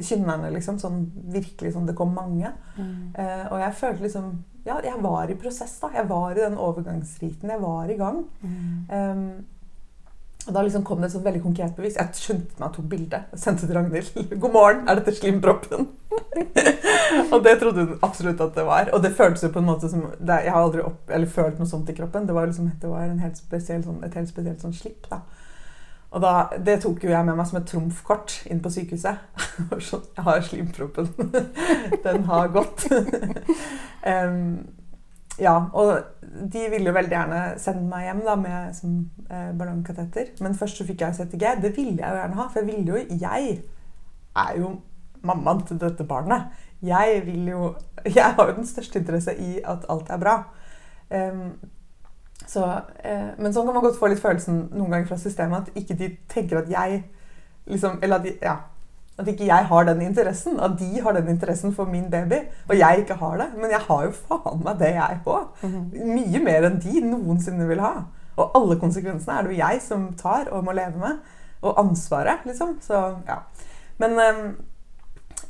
kynnerne, 0.00 0.50
liksom. 0.54 0.78
Sånn 0.82 1.04
virkelig 1.34 1.74
sånn 1.74 1.90
Det 1.90 1.96
kom 1.98 2.14
mange. 2.16 2.54
Mm. 2.78 3.12
Uh, 3.18 3.46
og 3.52 3.58
jeg 3.62 3.80
følte 3.82 4.06
liksom 4.08 4.34
Ja, 4.64 4.78
jeg 4.80 4.96
var 5.04 5.28
i 5.28 5.36
prosess, 5.36 5.74
da. 5.82 5.90
Jeg 5.92 6.08
var 6.08 6.32
i 6.32 6.40
den 6.40 6.56
overgangsriten. 6.56 7.50
Jeg 7.52 7.60
var 7.60 7.90
i 7.90 7.98
gang. 8.00 8.22
Mm. 8.40 8.86
Um, 8.88 9.26
Da 10.46 10.62
liksom 10.62 10.84
kom 10.84 11.00
det 11.00 11.08
et 11.08 11.24
veldig 11.24 11.40
konkret 11.42 11.76
bevis. 11.76 11.94
Jeg 11.96 12.20
skjønte 12.20 12.58
meg 12.58 12.66
og 12.66 12.74
tok 12.76 12.88
bilde. 12.90 13.20
Sendte 13.40 13.66
til 13.66 13.76
Ragnhild. 13.78 14.10
'God 14.40 14.52
morgen, 14.52 14.82
er 14.88 15.00
dette 15.00 15.14
slimproppen?' 15.16 15.86
og 17.34 17.38
det 17.44 17.54
trodde 17.58 17.86
hun 17.86 18.02
absolutt 18.04 18.42
at 18.44 18.52
det 18.54 18.66
var. 18.68 18.90
Og 18.92 19.02
det 19.02 19.14
føltes 19.16 19.42
jo 19.46 19.50
på 19.54 19.62
en 19.62 19.70
måte 19.70 19.88
som 19.88 20.04
det, 20.18 20.42
Jeg 20.44 20.52
har 20.52 20.60
aldri 20.60 20.84
opp, 20.84 21.08
følt 21.32 21.58
noe 21.58 21.70
sånt 21.70 21.88
i 21.90 21.96
kroppen. 21.96 22.28
Det 22.28 22.36
var 22.36 22.46
liksom 22.46 22.70
det 22.80 22.90
var 22.90 23.08
helt 23.08 23.40
spesiell, 23.40 23.82
sånn, 23.86 24.04
et 24.04 24.14
helt 24.14 24.28
spesielt 24.28 24.60
sånn 24.60 24.76
slipp. 24.76 25.08
da. 25.10 25.22
Og 26.14 26.22
da, 26.22 26.34
Det 26.60 26.78
tok 26.82 27.02
jo 27.04 27.10
jeg 27.10 27.26
med 27.26 27.36
meg 27.36 27.48
som 27.48 27.58
et 27.58 27.66
trumfkort 27.66 28.36
inn 28.46 28.60
på 28.62 28.70
sykehuset. 28.70 29.18
Jeg 30.16 30.24
har 30.28 30.40
slimproppen. 30.46 31.08
Den 32.04 32.24
har 32.28 32.52
gått. 32.54 32.86
Ja, 35.38 35.54
og 35.72 35.98
de 36.52 36.64
ville 36.70 36.86
jo 36.86 36.94
veldig 36.94 37.14
gjerne 37.14 37.38
sende 37.58 37.84
meg 37.90 38.06
hjem 38.06 38.20
da, 38.26 38.34
med 38.38 38.74
som, 38.76 38.98
eh, 39.30 39.50
ballongkateter. 39.58 40.34
Men 40.40 40.54
først 40.54 40.78
så 40.78 40.86
fikk 40.86 41.00
jeg 41.00 41.14
CTG. 41.14 41.44
Det 41.62 41.76
ville 41.76 41.96
jeg 41.98 42.10
jo 42.10 42.20
gjerne 42.20 42.38
ha, 42.38 42.48
for 42.48 42.60
jeg 42.60 42.66
ville 42.66 42.86
jo 42.86 43.18
Jeg 43.20 43.62
er 44.36 44.58
jo 44.58 44.80
mammaen 45.22 45.66
til 45.66 45.80
dette 45.80 46.04
barnet. 46.04 46.42
Jeg 46.82 47.22
vil 47.26 47.48
jo 47.48 47.74
Jeg 48.04 48.34
har 48.34 48.46
jo 48.46 48.56
den 48.56 48.66
største 48.66 48.98
interesse 48.98 49.34
i 49.38 49.60
at 49.64 49.86
alt 49.88 50.10
er 50.10 50.18
bra. 50.18 50.42
Um, 51.10 51.54
så, 52.46 52.80
eh, 53.04 53.30
men 53.38 53.52
sånn 53.52 53.66
kan 53.66 53.74
man 53.74 53.84
godt 53.84 53.98
få 53.98 54.08
litt 54.10 54.20
følelsen 54.20 54.68
noen 54.72 54.90
ganger 54.90 55.06
fra 55.06 55.18
systemet 55.18 55.68
at 55.68 55.76
ikke 55.78 55.96
de 55.96 56.16
tenker 56.28 56.58
at 56.58 56.70
jeg 56.70 57.04
liksom 57.66 57.98
Eller 58.02 58.16
at 58.16 58.24
de, 58.24 58.32
ja, 58.42 58.56
at 59.18 59.28
ikke 59.30 59.46
jeg 59.46 59.66
har 59.70 59.86
den 59.86 60.02
interessen. 60.02 60.58
At 60.60 60.74
de 60.78 61.00
har 61.02 61.12
den 61.12 61.28
interessen 61.28 61.74
for 61.74 61.84
min 61.90 62.10
baby, 62.10 62.40
og 62.68 62.78
jeg 62.78 63.04
ikke 63.04 63.14
har 63.20 63.36
det. 63.38 63.48
Men 63.56 63.70
jeg 63.70 63.80
har 63.86 64.04
jo 64.04 64.10
faen 64.10 64.64
meg 64.64 64.78
det, 64.82 64.92
jeg 64.96 65.20
òg. 65.26 65.46
Mhm. 65.62 65.86
Mye 66.16 66.42
mer 66.42 66.68
enn 66.68 66.80
de 66.82 67.00
noensinne 67.06 67.68
vil 67.68 67.82
ha. 67.84 67.94
Og 68.36 68.58
alle 68.58 68.78
konsekvensene 68.80 69.38
er 69.38 69.46
det 69.46 69.54
jo 69.54 69.62
jeg 69.62 69.82
som 69.82 70.08
tar 70.18 70.50
og 70.50 70.64
må 70.66 70.74
leve 70.74 70.98
med. 70.98 71.18
Og 71.62 71.78
ansvaret, 71.80 72.42
liksom. 72.44 72.78
Så 72.82 73.00
ja. 73.28 73.38
Men 74.02 74.18
um, 74.18 74.56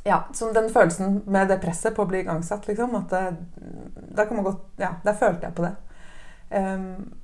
ja, 0.05 0.21
som 0.33 0.53
den 0.53 0.69
følelsen 0.69 1.23
med 1.25 1.49
det 1.49 1.59
presset 1.63 1.95
på 1.95 2.05
å 2.05 2.09
bli 2.09 2.21
igangsatt, 2.21 2.67
liksom. 2.69 2.93
At 3.01 3.09
det, 3.09 4.05
da 4.15 4.25
kan 4.25 4.37
man 4.37 4.45
godt 4.51 4.79
Ja, 4.79 4.93
der 5.03 5.17
følte 5.17 5.49
jeg 5.49 5.57
på 5.57 5.65
det. 5.65 5.75
Um, 6.53 7.15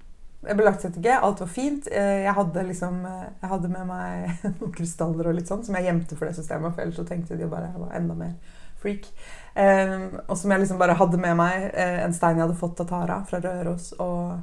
jeg 0.41 0.57
lagt 0.65 0.81
CTG, 0.81 1.07
alt 1.13 1.41
var 1.43 1.49
fint. 1.53 1.87
Eh, 1.91 2.23
jeg 2.25 2.33
hadde, 2.33 2.63
liksom, 2.65 3.05
eh, 3.05 3.27
jeg 3.43 3.49
hadde 3.51 3.69
med 3.69 3.85
meg 3.89 4.31
noen 4.57 4.73
krystaller 4.73 5.29
og 5.29 5.37
litt 5.37 5.51
sånn, 5.51 5.63
som 5.65 5.77
jeg 5.77 5.87
gjemte 5.89 6.17
for 6.17 6.27
det 6.27 6.37
systemet, 6.37 6.73
for 6.73 6.83
ellers 6.83 6.97
så 6.97 7.05
tenkte 7.07 7.37
de 7.37 7.49
bare 7.49 7.69
jeg 7.69 7.83
var 7.83 7.97
enda 7.99 8.17
mer 8.17 8.57
freak. 8.81 9.11
Um, 9.53 10.15
og 10.25 10.37
som 10.39 10.53
jeg 10.53 10.63
liksom 10.63 10.79
bare 10.81 10.95
hadde 10.97 11.19
med 11.21 11.35
meg 11.37 11.67
en 11.75 12.13
stein 12.15 12.39
jeg 12.39 12.47
hadde 12.47 12.57
fått 12.57 12.79
av 12.81 12.87
Tara 12.89 13.19
fra 13.29 13.41
Røros, 13.43 13.91
og, 14.01 14.39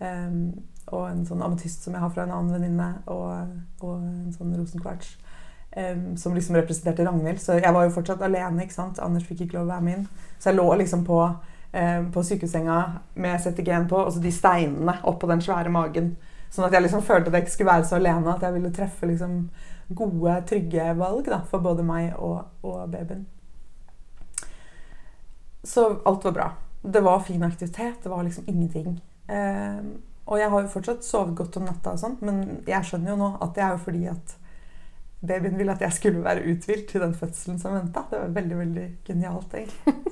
um, 0.00 0.40
og 0.90 1.04
en 1.12 1.22
sånn 1.28 1.44
ametyst 1.46 1.86
som 1.86 1.94
jeg 1.94 2.02
har 2.02 2.10
fra 2.10 2.24
en 2.24 2.34
annen 2.34 2.56
venninne, 2.56 2.88
og, 3.06 3.52
og, 3.84 4.00
en 4.00 4.34
sånn 4.34 4.56
rosenkvarts. 4.58 5.14
Um, 5.76 6.16
som 6.18 6.34
liksom 6.34 6.56
representerte 6.56 7.04
Ragnhild. 7.06 7.38
Så 7.38 7.60
jeg 7.60 7.74
var 7.76 7.84
jo 7.84 7.92
fortsatt 7.94 8.22
alene. 8.24 8.64
ikke 8.64 8.74
sant? 8.74 8.98
Anders 9.04 9.26
fikk 9.28 9.44
ikke 9.44 9.58
lov 9.58 9.68
å 9.68 9.74
være 9.74 9.84
med 9.84 9.98
inn. 9.98 10.06
Så 10.40 10.48
jeg 10.50 10.56
lå 10.56 10.66
liksom 10.80 11.04
på 11.06 11.20
Eh, 11.26 11.55
på 12.12 12.22
sykehussenga 12.24 12.76
med 13.20 13.40
CTG-en 13.42 13.88
på, 13.90 13.98
og 14.00 14.14
så 14.14 14.22
de 14.22 14.32
steinene 14.32 14.94
oppå 15.04 15.28
den 15.28 15.42
svære 15.44 15.72
magen. 15.72 16.14
Sånn 16.52 16.68
at 16.68 16.76
jeg 16.76 16.86
liksom 16.86 17.02
følte 17.04 17.28
at 17.28 17.36
jeg 17.36 17.46
ikke 17.46 17.54
skulle 17.56 17.72
være 17.72 17.88
så 17.88 17.98
alene, 17.98 18.32
at 18.32 18.44
jeg 18.46 18.54
ville 18.54 18.72
treffe 18.74 19.08
liksom 19.10 19.40
gode, 19.88 20.36
trygge 20.48 20.86
valg 20.98 21.28
da, 21.28 21.42
for 21.50 21.64
både 21.64 21.84
meg 21.86 22.14
og, 22.16 22.46
og 22.66 22.86
babyen. 22.90 23.26
Så 25.66 25.88
alt 26.06 26.24
var 26.24 26.32
bra. 26.32 26.48
Det 26.82 27.02
var 27.02 27.24
fin 27.26 27.42
aktivitet. 27.42 28.02
Det 28.02 28.10
var 28.10 28.22
liksom 28.22 28.44
ingenting. 28.46 29.00
Eh, 29.28 29.80
og 30.26 30.38
jeg 30.38 30.50
har 30.50 30.62
jo 30.62 30.70
fortsatt 30.70 31.06
sovet 31.06 31.36
godt 31.38 31.56
om 31.58 31.66
natta, 31.66 31.94
og 31.94 32.02
sånt, 32.02 32.22
men 32.22 32.62
jeg 32.66 32.86
skjønner 32.86 33.12
jo 33.12 33.20
nå 33.20 33.30
at 33.42 33.54
det 33.54 33.64
er 33.64 33.74
jo 33.74 33.82
fordi 33.82 34.04
at 34.10 34.36
babyen 35.20 35.56
ville 35.58 35.72
at 35.72 35.82
jeg 35.84 35.96
skulle 35.96 36.24
være 36.24 36.44
uthvilt 36.50 36.88
til 36.90 37.02
den 37.04 37.14
fødselen 37.16 37.58
som 37.62 37.76
venta. 37.76 38.04
Det 38.10 38.20
var 38.20 38.34
veldig 38.36 38.58
veldig 38.64 38.90
genialt, 39.06 39.54
egentlig. 39.54 39.96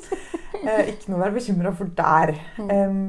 Eh, 0.64 0.94
ikke 0.94 1.10
noe 1.10 1.18
å 1.18 1.20
være 1.20 1.34
bekymra 1.34 1.70
for 1.76 1.90
der. 1.92 2.30
Um, 2.56 3.00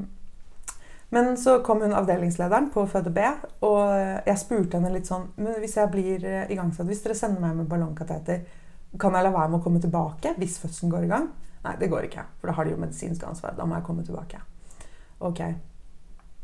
men 1.16 1.38
så 1.40 1.54
kom 1.64 1.80
hun 1.86 1.94
avdelingslederen 1.96 2.66
på 2.74 2.84
Føde 2.92 3.14
B, 3.16 3.22
og 3.64 3.94
jeg 4.26 4.42
spurte 4.42 4.76
henne 4.76 4.92
litt 4.92 5.08
sånn 5.08 5.30
men 5.38 5.62
Hvis 5.62 5.78
jeg 5.78 5.92
blir 5.94 6.26
eh, 6.28 6.50
igangsatt, 6.52 6.90
hvis 6.90 7.06
dere 7.06 7.16
sender 7.16 7.40
meg 7.40 7.54
med 7.62 7.70
ballongkateter, 7.72 8.42
kan 9.00 9.16
jeg 9.16 9.28
la 9.28 9.32
være 9.32 9.54
med 9.54 9.62
å 9.62 9.64
komme 9.64 9.80
tilbake 9.84 10.34
hvis 10.42 10.58
fødselen 10.66 10.92
går 10.92 11.06
i 11.06 11.12
gang? 11.14 11.30
Nei, 11.64 11.78
det 11.80 11.90
går 11.94 12.10
ikke, 12.10 12.26
for 12.42 12.52
da 12.52 12.58
har 12.58 12.68
de 12.68 12.76
jo 12.76 12.82
medisinsk 12.82 13.24
ansvar. 13.30 13.56
Da 13.56 13.70
må 13.70 13.78
jeg 13.78 13.88
komme 13.88 14.04
tilbake. 14.04 14.42
Ok. 15.24 15.42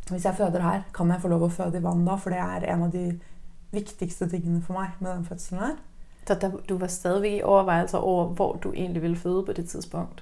Hvis 0.10 0.26
jeg 0.30 0.38
føder 0.38 0.64
her, 0.64 0.88
kan 0.96 1.12
jeg 1.12 1.22
få 1.22 1.30
lov 1.34 1.46
å 1.46 1.52
føde 1.52 1.82
i 1.82 1.84
vann 1.84 2.08
da? 2.08 2.16
For 2.20 2.34
det 2.34 2.40
er 2.42 2.72
en 2.72 2.88
av 2.88 2.96
de 2.96 3.06
viktigste 3.72 4.28
tingene 4.30 4.62
for 4.66 4.80
meg 4.80 4.98
med 5.00 5.12
den 5.14 5.26
fødselen 5.26 5.64
her. 5.64 5.78
Så 6.28 6.38
du 6.70 6.76
var 6.78 6.88
stadig 6.88 7.38
i 7.38 7.44
overvejelser 7.44 7.98
over 7.98 8.34
hvor 8.38 8.60
du 8.64 8.72
egentlig 8.72 9.02
ville 9.02 9.18
føde 9.18 9.46
på 9.46 9.54
det 9.58 9.70
tidspunkt? 9.70 10.22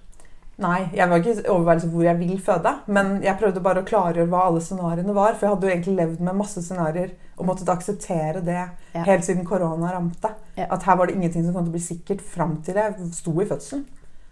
Nei, 0.60 0.90
jeg 0.92 1.08
var 1.08 1.22
ikke 1.22 1.34
i 1.40 1.48
overveielse 1.48 1.88
hvor 1.88 2.04
jeg 2.04 2.20
vil 2.20 2.40
føde. 2.44 2.74
Men 2.88 3.22
jeg 3.24 3.38
prøvde 3.40 3.64
bare 3.64 3.84
å 3.84 3.88
klargjøre 3.88 4.28
hva 4.32 4.46
alle 4.50 4.64
scenarioene 4.64 5.16
var. 5.16 5.38
For 5.38 5.48
jeg 5.48 5.56
hadde 5.56 5.68
jo 5.68 5.74
egentlig 5.76 5.96
levd 6.00 6.24
med 6.28 6.40
masse 6.40 6.64
scenarioer 6.64 7.14
og 7.40 7.48
måttet 7.48 7.72
akseptere 7.72 8.42
det 8.44 8.58
ja. 8.60 9.04
helt 9.08 9.24
siden 9.24 9.48
korona 9.48 9.94
ramte. 9.96 10.34
Ja. 10.58 10.68
At 10.76 10.84
her 10.84 11.00
var 11.00 11.08
det 11.08 11.16
ingenting 11.16 11.46
som 11.46 11.56
kom 11.56 11.64
til 11.64 11.72
å 11.72 11.78
bli 11.78 11.86
sikkert 11.86 12.26
fram 12.36 12.58
til 12.66 12.80
jeg 12.80 13.08
sto 13.16 13.36
i 13.40 13.48
fødselen. 13.48 13.86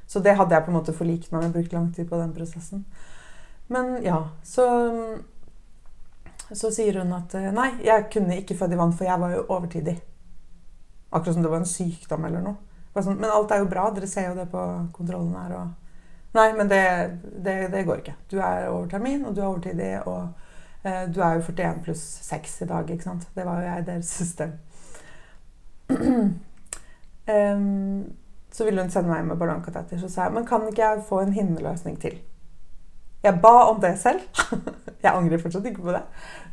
Så 0.07 0.19
det 0.23 0.35
hadde 0.39 0.55
jeg 0.55 0.65
på 0.65 0.71
en 0.71 0.77
måte 0.79 0.95
forlikt 0.95 1.31
meg 1.31 1.45
med. 1.45 1.55
Brukt 1.55 1.75
lang 1.75 1.87
tid 1.95 2.09
på 2.11 2.19
den 2.19 2.35
prosessen. 2.35 2.83
Men 3.71 3.97
ja, 4.03 4.21
så 4.47 4.67
Så 6.51 6.71
sier 6.71 6.99
hun 7.01 7.11
at 7.17 7.33
eh, 7.35 7.49
nei, 7.51 7.71
jeg 7.83 8.07
kunne 8.13 8.37
ikke 8.39 8.55
føde 8.57 8.77
i 8.77 8.79
vann, 8.79 8.93
for 8.95 9.07
jeg 9.07 9.19
var 9.19 9.33
jo 9.35 9.45
overtidig. 9.47 9.97
Akkurat 11.09 11.35
som 11.35 11.43
det 11.43 11.51
var 11.51 11.63
en 11.63 11.69
sykdom 11.69 12.27
eller 12.27 12.43
noe. 12.43 12.57
Sånn, 12.97 13.19
men 13.19 13.29
alt 13.29 13.51
er 13.53 13.61
jo 13.61 13.69
bra. 13.69 13.89
Dere 13.93 14.07
ser 14.09 14.31
jo 14.31 14.37
det 14.37 14.47
på 14.51 14.61
kontrollen 14.95 15.35
her. 15.37 15.53
og 15.59 15.67
Nei, 16.37 16.51
men 16.57 16.69
det, 16.69 16.83
det, 17.43 17.55
det, 17.73 17.83
går 17.87 18.01
ikke. 18.01 18.15
Du 18.29 18.37
er 18.39 18.67
over 18.69 18.87
termin, 18.91 19.25
og 19.25 19.35
du 19.35 19.41
er 19.41 19.47
overtidig, 19.47 19.91
og 20.05 20.83
eh, 20.83 21.03
du 21.09 21.21
er 21.23 21.37
jo 21.37 21.45
41 21.45 21.83
pluss 21.85 22.03
6 22.27 22.61
i 22.65 22.69
dag, 22.69 22.89
ikke 22.89 23.07
sant. 23.07 23.27
Det 23.35 23.45
var 23.45 23.61
jo 23.61 23.67
jeg 23.69 23.83
i 23.83 23.87
deres 23.87 24.13
system. 24.19 24.55
um, 27.35 28.03
så 28.51 28.65
ville 28.65 28.81
hun 28.81 28.91
sende 28.91 29.11
meg 29.11 29.25
med 29.25 29.39
ballongkateter. 29.39 30.01
Så 30.01 30.09
sa 30.11 30.27
jeg 30.27 30.35
men 30.35 30.47
kan 30.47 30.67
ikke 30.67 30.83
jeg 30.83 31.05
få 31.07 31.21
en 31.23 31.33
hinneløsning 31.33 31.99
til? 32.01 32.19
Jeg 33.27 33.41
ba 33.43 33.53
om 33.67 33.81
det 33.83 33.93
selv. 33.99 34.23
jeg 35.03 35.11
angrer 35.11 35.41
fortsatt 35.43 35.67
ikke 35.67 35.85
på 35.89 35.95
det. 35.95 36.03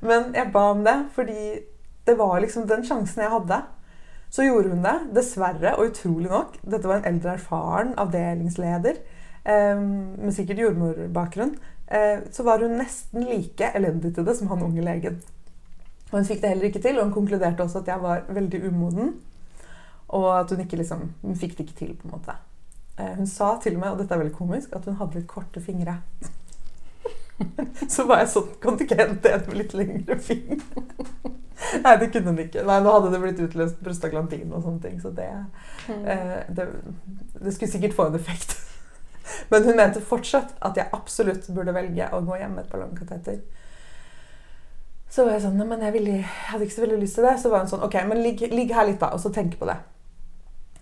Men 0.02 0.32
jeg 0.34 0.50
ba 0.54 0.66
om 0.74 0.82
det 0.86 0.98
fordi 1.14 1.54
det 2.04 2.18
var 2.18 2.40
liksom 2.42 2.66
den 2.68 2.84
sjansen 2.84 3.24
jeg 3.24 3.32
hadde. 3.32 3.62
Så 4.34 4.42
gjorde 4.42 4.74
hun 4.74 4.82
det, 4.82 4.96
dessverre 5.14 5.76
og 5.78 5.92
utrolig 5.92 6.28
nok. 6.32 6.56
Dette 6.66 6.90
var 6.90 6.98
en 6.98 7.12
eldre, 7.14 7.36
erfaren 7.38 7.94
avdelingsleder 8.02 8.98
med 9.44 10.32
sikkert 10.32 10.58
jordmorbakgrunn, 10.58 11.56
eh, 11.86 12.18
så 12.32 12.42
var 12.42 12.58
hun 12.58 12.78
nesten 12.78 13.26
like 13.28 13.70
elendig 13.76 14.14
til 14.14 14.24
det 14.24 14.36
som 14.38 14.48
han 14.48 14.62
unge 14.62 14.80
legen. 14.80 15.20
Og 16.10 16.18
hun 16.18 16.24
fikk 16.24 16.40
det 16.42 16.48
heller 16.48 16.64
ikke 16.70 16.80
til, 16.80 16.98
og 16.98 17.04
hun 17.04 17.12
konkluderte 17.12 17.62
også 17.62 17.82
at 17.82 17.88
jeg 17.92 18.02
var 18.02 18.24
veldig 18.28 18.68
umoden. 18.68 19.14
Og 20.08 20.40
at 20.40 20.50
hun 20.50 20.60
ikke 20.60 20.76
liksom, 20.76 21.12
hun 21.22 21.36
fikk 21.36 21.58
det 21.58 21.66
ikke 21.66 21.78
til. 21.78 21.94
på 21.96 22.08
en 22.08 22.14
måte. 22.16 22.36
Eh, 22.98 23.14
hun 23.16 23.26
sa 23.26 23.58
til 23.62 23.74
og 23.74 23.80
med, 23.80 23.90
og 23.90 23.98
dette 23.98 24.14
er 24.14 24.18
veldig 24.18 24.36
komisk, 24.36 24.72
at 24.72 24.84
hun 24.84 24.96
hadde 24.96 25.18
litt 25.18 25.28
korte 25.28 25.60
fingre. 25.60 25.98
så 27.94 28.04
var 28.06 28.22
jeg 28.22 28.30
sånn 28.30 28.50
Kan 28.62 28.76
du 28.78 28.84
ikke 28.84 28.98
hente 28.98 29.32
en 29.34 29.40
med 29.48 29.56
litt 29.58 29.72
lengre 29.74 30.18
fingre? 30.22 30.60
Nei, 31.84 31.94
det 31.98 32.10
kunne 32.12 32.32
hun 32.32 32.42
ikke. 32.44 32.62
Nei, 32.66 32.76
Nå 32.82 32.92
hadde 32.92 33.10
det 33.14 33.20
blitt 33.22 33.40
utløst 33.42 33.80
prostaglandin 33.82 34.52
og 34.52 34.62
sånne 34.62 34.82
ting. 34.82 34.98
Så 35.02 35.10
det, 35.14 35.30
mm. 35.88 36.02
eh, 36.12 36.40
det, 36.54 36.66
det 37.40 37.54
skulle 37.54 37.70
sikkert 37.72 37.96
få 37.96 38.08
en 38.10 38.18
effekt. 38.18 38.56
Men 39.50 39.64
hun 39.64 39.78
mente 39.78 40.02
fortsatt 40.04 40.52
at 40.64 40.76
jeg 40.78 40.92
absolutt 40.92 41.48
burde 41.56 41.74
velge 41.74 42.10
å 42.12 42.20
gå 42.26 42.38
hjem 42.40 42.58
med 42.58 42.66
et 42.66 42.74
ballongkateter. 42.74 43.40
Så 45.14 45.24
var 45.24 45.36
jeg 45.36 45.44
sånn 45.46 45.62
men 45.62 45.82
jeg, 45.86 45.94
ville, 45.94 46.18
jeg, 46.18 46.28
hadde 46.50 46.66
ikke 46.66 46.76
så 46.76 46.84
veldig 46.84 47.00
lyst 47.00 47.18
til 47.18 47.26
det. 47.28 47.34
Så 47.40 47.52
var 47.52 47.64
hun 47.64 47.70
sånn 47.70 47.86
OK, 47.86 47.96
men 48.10 48.22
ligg, 48.24 48.44
ligg 48.52 48.74
her 48.74 48.88
litt, 48.90 49.00
da, 49.02 49.12
og 49.14 49.22
så 49.22 49.32
tenk 49.34 49.56
på 49.60 49.68
det. 49.70 49.78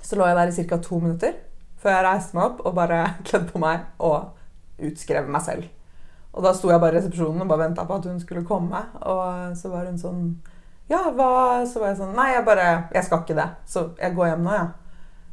Så 0.03 0.19
lå 0.19 0.27
jeg 0.27 0.39
der 0.39 0.51
i 0.51 0.67
ca. 0.67 0.81
to 0.83 0.99
minutter 1.03 1.39
før 1.83 1.97
jeg 1.97 2.07
reiste 2.07 2.37
meg 2.39 2.45
opp 2.47 2.61
og 2.67 2.75
bare 2.79 2.99
kledde 3.27 3.51
på 3.51 3.61
meg 3.63 3.87
og 4.03 4.83
utskrev 4.83 5.31
meg 5.31 5.45
selv. 5.47 5.71
Og 6.33 6.45
da 6.45 6.53
sto 6.57 6.71
jeg 6.73 6.81
bare 6.81 6.97
i 6.97 6.99
resepsjonen 6.99 7.45
og 7.45 7.51
bare 7.51 7.67
venta 7.67 7.85
på 7.89 7.97
at 7.99 8.07
hun 8.09 8.21
skulle 8.21 8.45
komme. 8.49 8.79
Og 9.01 9.57
så 9.59 9.73
var 9.73 9.89
hun 9.89 9.99
sånn 10.01 10.23
Ja, 10.91 11.05
hva 11.15 11.65
Så 11.69 11.81
var 11.81 11.93
jeg 11.93 12.01
sånn 12.01 12.15
Nei, 12.17 12.33
jeg 12.35 12.47
bare 12.47 12.69
Jeg 12.95 13.05
skal 13.07 13.25
ikke 13.25 13.37
det. 13.39 13.51
Så 13.69 13.91
jeg 14.01 14.17
går 14.17 14.33
hjem 14.33 14.47
nå, 14.47 14.55
ja. 14.57 14.71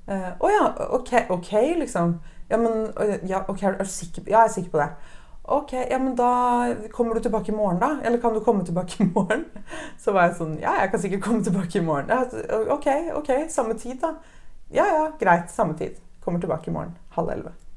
Å 0.09 0.17
uh, 0.17 0.29
oh, 0.41 0.49
ja, 0.49 0.65
ok, 0.97 1.11
ok, 1.35 1.51
liksom. 1.83 2.17
Ja, 2.49 2.57
men 2.57 2.87
ja, 3.29 3.43
ok, 3.45 3.61
er 3.63 3.77
du 3.77 3.85
sikker 3.85 4.25
Ja, 4.25 4.39
jeg 4.41 4.49
er 4.49 4.53
sikker 4.55 4.73
på 4.73 4.81
det. 4.81 4.89
Ok, 5.49 5.73
ja, 5.77 5.99
men 6.01 6.15
da 6.17 6.31
kommer 6.93 7.17
du 7.17 7.23
tilbake 7.25 7.53
i 7.53 7.55
morgen, 7.55 7.79
da? 7.81 7.99
Eller 8.05 8.21
kan 8.21 8.33
du 8.33 8.41
komme 8.45 8.65
tilbake 8.65 9.03
i 9.03 9.07
morgen? 9.13 9.45
Så 10.01 10.13
var 10.13 10.27
jeg 10.27 10.37
sånn 10.41 10.57
Ja, 10.61 10.75
jeg 10.81 10.91
kan 10.93 11.05
sikkert 11.05 11.23
komme 11.25 11.45
tilbake 11.45 11.79
i 11.79 11.85
morgen. 11.85 12.09
Ja, 12.09 12.25
ok, 12.75 12.89
ok, 13.21 13.31
samme 13.53 13.77
tid, 13.77 13.97
da. 14.01 14.15
Ja, 14.73 14.85
ja, 14.85 15.07
greit. 15.21 15.49
Samme 15.53 15.77
tid. 15.77 15.97
Kommer 16.25 16.41
tilbake 16.41 16.69
i 16.69 16.73
morgen. 16.73 16.97
Halv 17.15 17.33
elleve. 17.33 17.68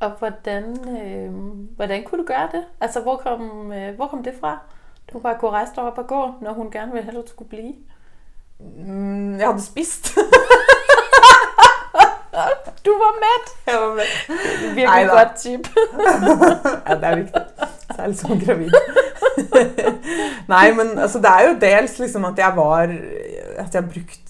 Og 0.00 0.10
hvordan, 0.10 0.64
øh, 0.98 1.34
hvordan 1.76 2.04
kunne 2.04 2.22
du 2.22 2.26
gøre 2.26 2.48
det? 2.52 2.64
Altså, 2.80 3.00
hvor 3.00 3.16
kom, 3.16 3.72
øh, 3.72 3.94
hvor 3.94 4.06
kom 4.06 4.22
det 4.22 4.34
fra? 4.40 4.58
Du 5.12 5.18
bare 5.18 5.38
kunne 5.40 5.50
reise 5.50 5.72
deg 5.76 5.84
opp 5.84 5.98
og 5.98 6.06
gå 6.06 6.32
når 6.40 6.52
hun 6.52 6.70
gerne 6.70 6.92
ville 6.92 7.08
at 7.08 7.14
du 7.14 7.22
skulle 7.26 7.48
bli? 7.48 7.76
Mm, 8.58 9.38
jeg 9.38 9.46
hadde 9.46 9.62
spist. 9.62 10.10
Du 12.84 12.90
var 12.90 13.14
mett! 13.20 13.48
Jeg 13.66 13.80
var 13.80 13.94
mett. 13.94 14.28
Virkelig 14.76 15.08
godt 15.08 15.36
tip. 15.36 15.68
ja, 16.88 16.94
det 16.94 17.04
er 17.04 17.16
viktig. 17.16 17.42
Særlig 17.96 18.18
som 18.18 18.40
gravid. 18.40 18.70
Nei, 20.54 20.72
men 20.72 20.98
altså, 20.98 21.18
det 21.18 21.26
er 21.26 21.48
jo 21.48 21.56
dels 21.60 21.98
liksom 21.98 22.24
at 22.24 22.38
jeg 22.38 22.52
var 22.56 22.82
At 23.58 23.74
jeg 23.74 23.82
har 23.82 23.88
brukt 23.92 24.20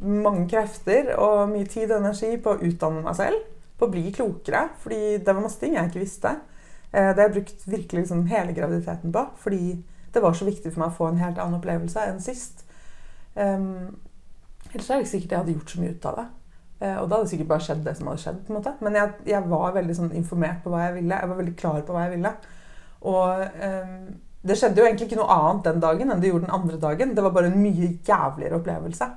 mange 0.00 0.48
krefter 0.48 1.14
og 1.14 1.48
mye 1.48 1.64
tid 1.64 1.92
og 1.92 2.00
energi 2.00 2.36
på 2.42 2.54
å 2.54 2.60
utdanne 2.66 3.02
meg 3.04 3.16
selv. 3.16 3.40
På 3.80 3.88
å 3.88 3.92
bli 3.92 4.10
klokere. 4.14 4.66
Fordi 4.82 5.18
det 5.18 5.32
var 5.32 5.42
masse 5.42 5.60
ting 5.62 5.76
jeg 5.78 5.90
ikke 5.90 6.04
visste. 6.04 6.36
Eh, 6.92 7.10
det 7.10 7.16
har 7.16 7.28
jeg 7.28 7.36
brukt 7.38 7.66
virkelig 7.66 8.04
liksom 8.04 8.26
hele 8.30 8.56
graviditeten 8.56 9.14
på. 9.14 9.24
Fordi 9.40 9.62
det 10.14 10.22
var 10.22 10.36
så 10.36 10.48
viktig 10.48 10.72
for 10.72 10.82
meg 10.82 10.92
å 10.92 10.98
få 10.98 11.10
en 11.10 11.22
helt 11.22 11.38
annen 11.38 11.58
opplevelse 11.60 12.06
enn 12.10 12.22
sist. 12.22 12.64
Um, 13.34 13.96
ellers 14.72 14.88
er 14.88 14.98
det 14.98 15.04
ikke 15.04 15.12
sikkert 15.12 15.34
jeg 15.34 15.38
hadde 15.38 15.52
gjort 15.54 15.70
så 15.72 15.82
mye 15.82 15.94
ut 15.94 16.08
av 16.10 16.16
det. 16.18 16.24
Eh, 16.80 16.96
og 16.96 17.04
da 17.04 17.18
hadde 17.18 17.26
det 17.26 17.32
sikkert 17.34 17.52
bare 17.52 17.64
skjedd 17.66 17.84
det 17.84 17.94
som 17.98 18.10
hadde 18.10 18.22
skjedd. 18.24 18.40
på 18.46 18.52
en 18.52 18.58
måte. 18.58 18.72
Men 18.80 18.98
jeg, 18.98 19.12
jeg 19.34 19.52
var 19.52 19.76
veldig 19.76 19.96
sånn 20.00 20.16
informert 20.18 20.64
på 20.64 20.72
hva 20.72 20.88
jeg 20.88 20.96
ville. 20.98 21.20
Jeg 21.22 21.32
var 21.32 21.40
veldig 21.42 21.56
klar 21.62 21.86
på 21.86 21.96
hva 21.96 22.06
jeg 22.06 22.16
ville. 22.16 22.34
Og 23.10 23.44
um, 23.64 23.96
det 24.40 24.56
skjedde 24.56 24.80
jo 24.80 24.86
egentlig 24.88 25.10
ikke 25.10 25.20
noe 25.20 25.34
annet 25.34 25.66
den 25.68 25.82
dagen 25.82 26.12
enn 26.12 26.22
det 26.22 26.30
gjorde 26.30 26.46
den 26.48 26.56
andre 26.56 26.78
dagen. 26.80 27.14
Det 27.16 27.24
var 27.24 27.34
bare 27.36 27.50
en 27.52 27.60
mye 27.60 27.90
jævligere 28.08 28.60
opplevelse. 28.60 29.10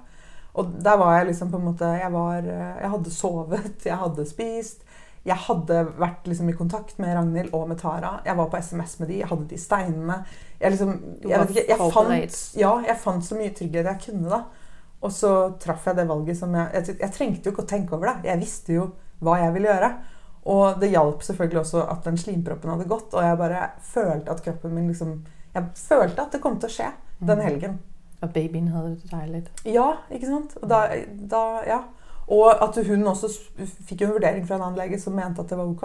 Og 0.53 0.73
der 0.85 0.97
var 1.01 1.17
jeg 1.17 1.31
liksom 1.31 1.49
på 1.49 1.57
en 1.57 1.65
måte 1.65 1.87
Jeg, 1.97 2.11
var, 2.13 2.45
eh, 2.45 2.81
jeg 2.81 2.89
hadde 2.95 3.13
sovet, 3.13 3.85
jeg 3.85 3.97
hadde 3.97 4.25
spist. 4.29 4.83
Jeg 5.23 5.39
hadde 5.45 5.77
vært 5.95 6.25
liksom 6.27 6.49
i 6.51 6.55
kontakt 6.57 6.97
med 6.99 7.15
Ragnhild 7.15 7.53
og 7.55 7.69
med 7.69 7.79
Tara. 7.79 8.17
Jeg 8.25 8.35
var 8.37 8.49
på 8.51 8.59
SMS 8.59 8.97
med 8.99 9.07
de, 9.07 9.21
jeg 9.21 9.29
hadde 9.29 9.47
de 9.47 9.59
steinene. 9.59 10.17
Jeg, 10.59 10.73
liksom, 10.73 10.97
jeg, 11.23 11.45
ikke, 11.47 11.63
jeg, 11.69 11.91
fant, 11.95 12.41
ja, 12.59 12.73
jeg 12.89 12.97
fant 12.99 13.25
så 13.25 13.37
mye 13.39 13.53
trygghet 13.55 13.87
jeg 13.87 14.01
kunne. 14.09 14.27
da. 14.33 14.41
Og 15.03 15.11
så 15.15 15.31
traff 15.63 15.87
jeg 15.87 15.99
det 15.99 16.09
valget 16.11 16.39
som 16.39 16.53
jeg, 16.55 16.97
jeg 16.99 17.15
trengte 17.15 17.47
jo 17.47 17.55
ikke 17.55 17.63
å 17.63 17.71
tenke 17.71 17.95
over 17.95 18.11
det. 18.11 18.29
Jeg 18.33 18.43
visste 18.43 18.75
jo 18.75 18.89
hva 19.23 19.39
jeg 19.39 19.55
ville 19.55 19.71
gjøre. 19.71 19.93
Og 20.51 20.79
det 20.81 20.91
hjalp 20.91 21.23
selvfølgelig 21.23 21.61
også 21.61 21.85
at 21.87 22.03
den 22.03 22.19
slimproppen 22.19 22.73
hadde 22.73 22.89
gått, 22.91 23.13
og 23.15 23.23
jeg 23.23 23.39
bare 23.39 23.63
følte 23.93 24.33
at 24.33 24.43
kroppen 24.43 24.75
min 24.75 24.91
liksom 24.91 25.21
Jeg 25.53 25.69
følte 25.77 26.23
at 26.23 26.33
det 26.33 26.41
kom 26.43 26.55
til 26.59 26.67
å 26.67 26.73
skje 26.73 26.89
den 27.21 27.39
mm. 27.39 27.43
helgen. 27.45 27.75
Og 28.23 28.31
babyen 28.31 28.71
hadde 28.71 28.93
det 28.95 29.11
deilig. 29.11 29.43
Ja, 29.67 29.89
ikke 30.11 30.29
sant. 30.29 30.55
Og, 30.61 30.69
da, 30.71 30.85
da, 31.31 31.43
ja. 31.67 31.81
og 32.31 32.63
at 32.63 32.79
hun 32.87 33.03
også 33.11 33.29
fikk 33.59 34.05
en 34.05 34.15
vurdering 34.15 34.47
fra 34.47 34.55
en 34.55 34.65
annen 34.69 34.79
lege 34.79 34.99
som 35.01 35.15
mente 35.17 35.43
at 35.43 35.51
det 35.51 35.59
var 35.59 35.67
ok 35.67 35.83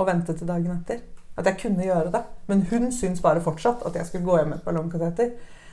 og 0.00 0.06
ventet 0.08 0.40
til 0.40 0.48
dagen 0.48 0.74
etter. 0.74 1.04
At 1.38 1.46
jeg 1.46 1.60
kunne 1.62 1.86
gjøre 1.86 2.10
det. 2.12 2.22
Men 2.50 2.66
hun 2.70 2.90
syntes 2.92 3.22
bare 3.22 3.42
fortsatt 3.44 3.84
at 3.86 3.96
jeg 3.96 4.08
skulle 4.08 4.26
gå 4.26 4.38
hjem 4.40 4.52
med 4.52 4.58
et 4.58 4.66
ballongkateter. 4.66 5.30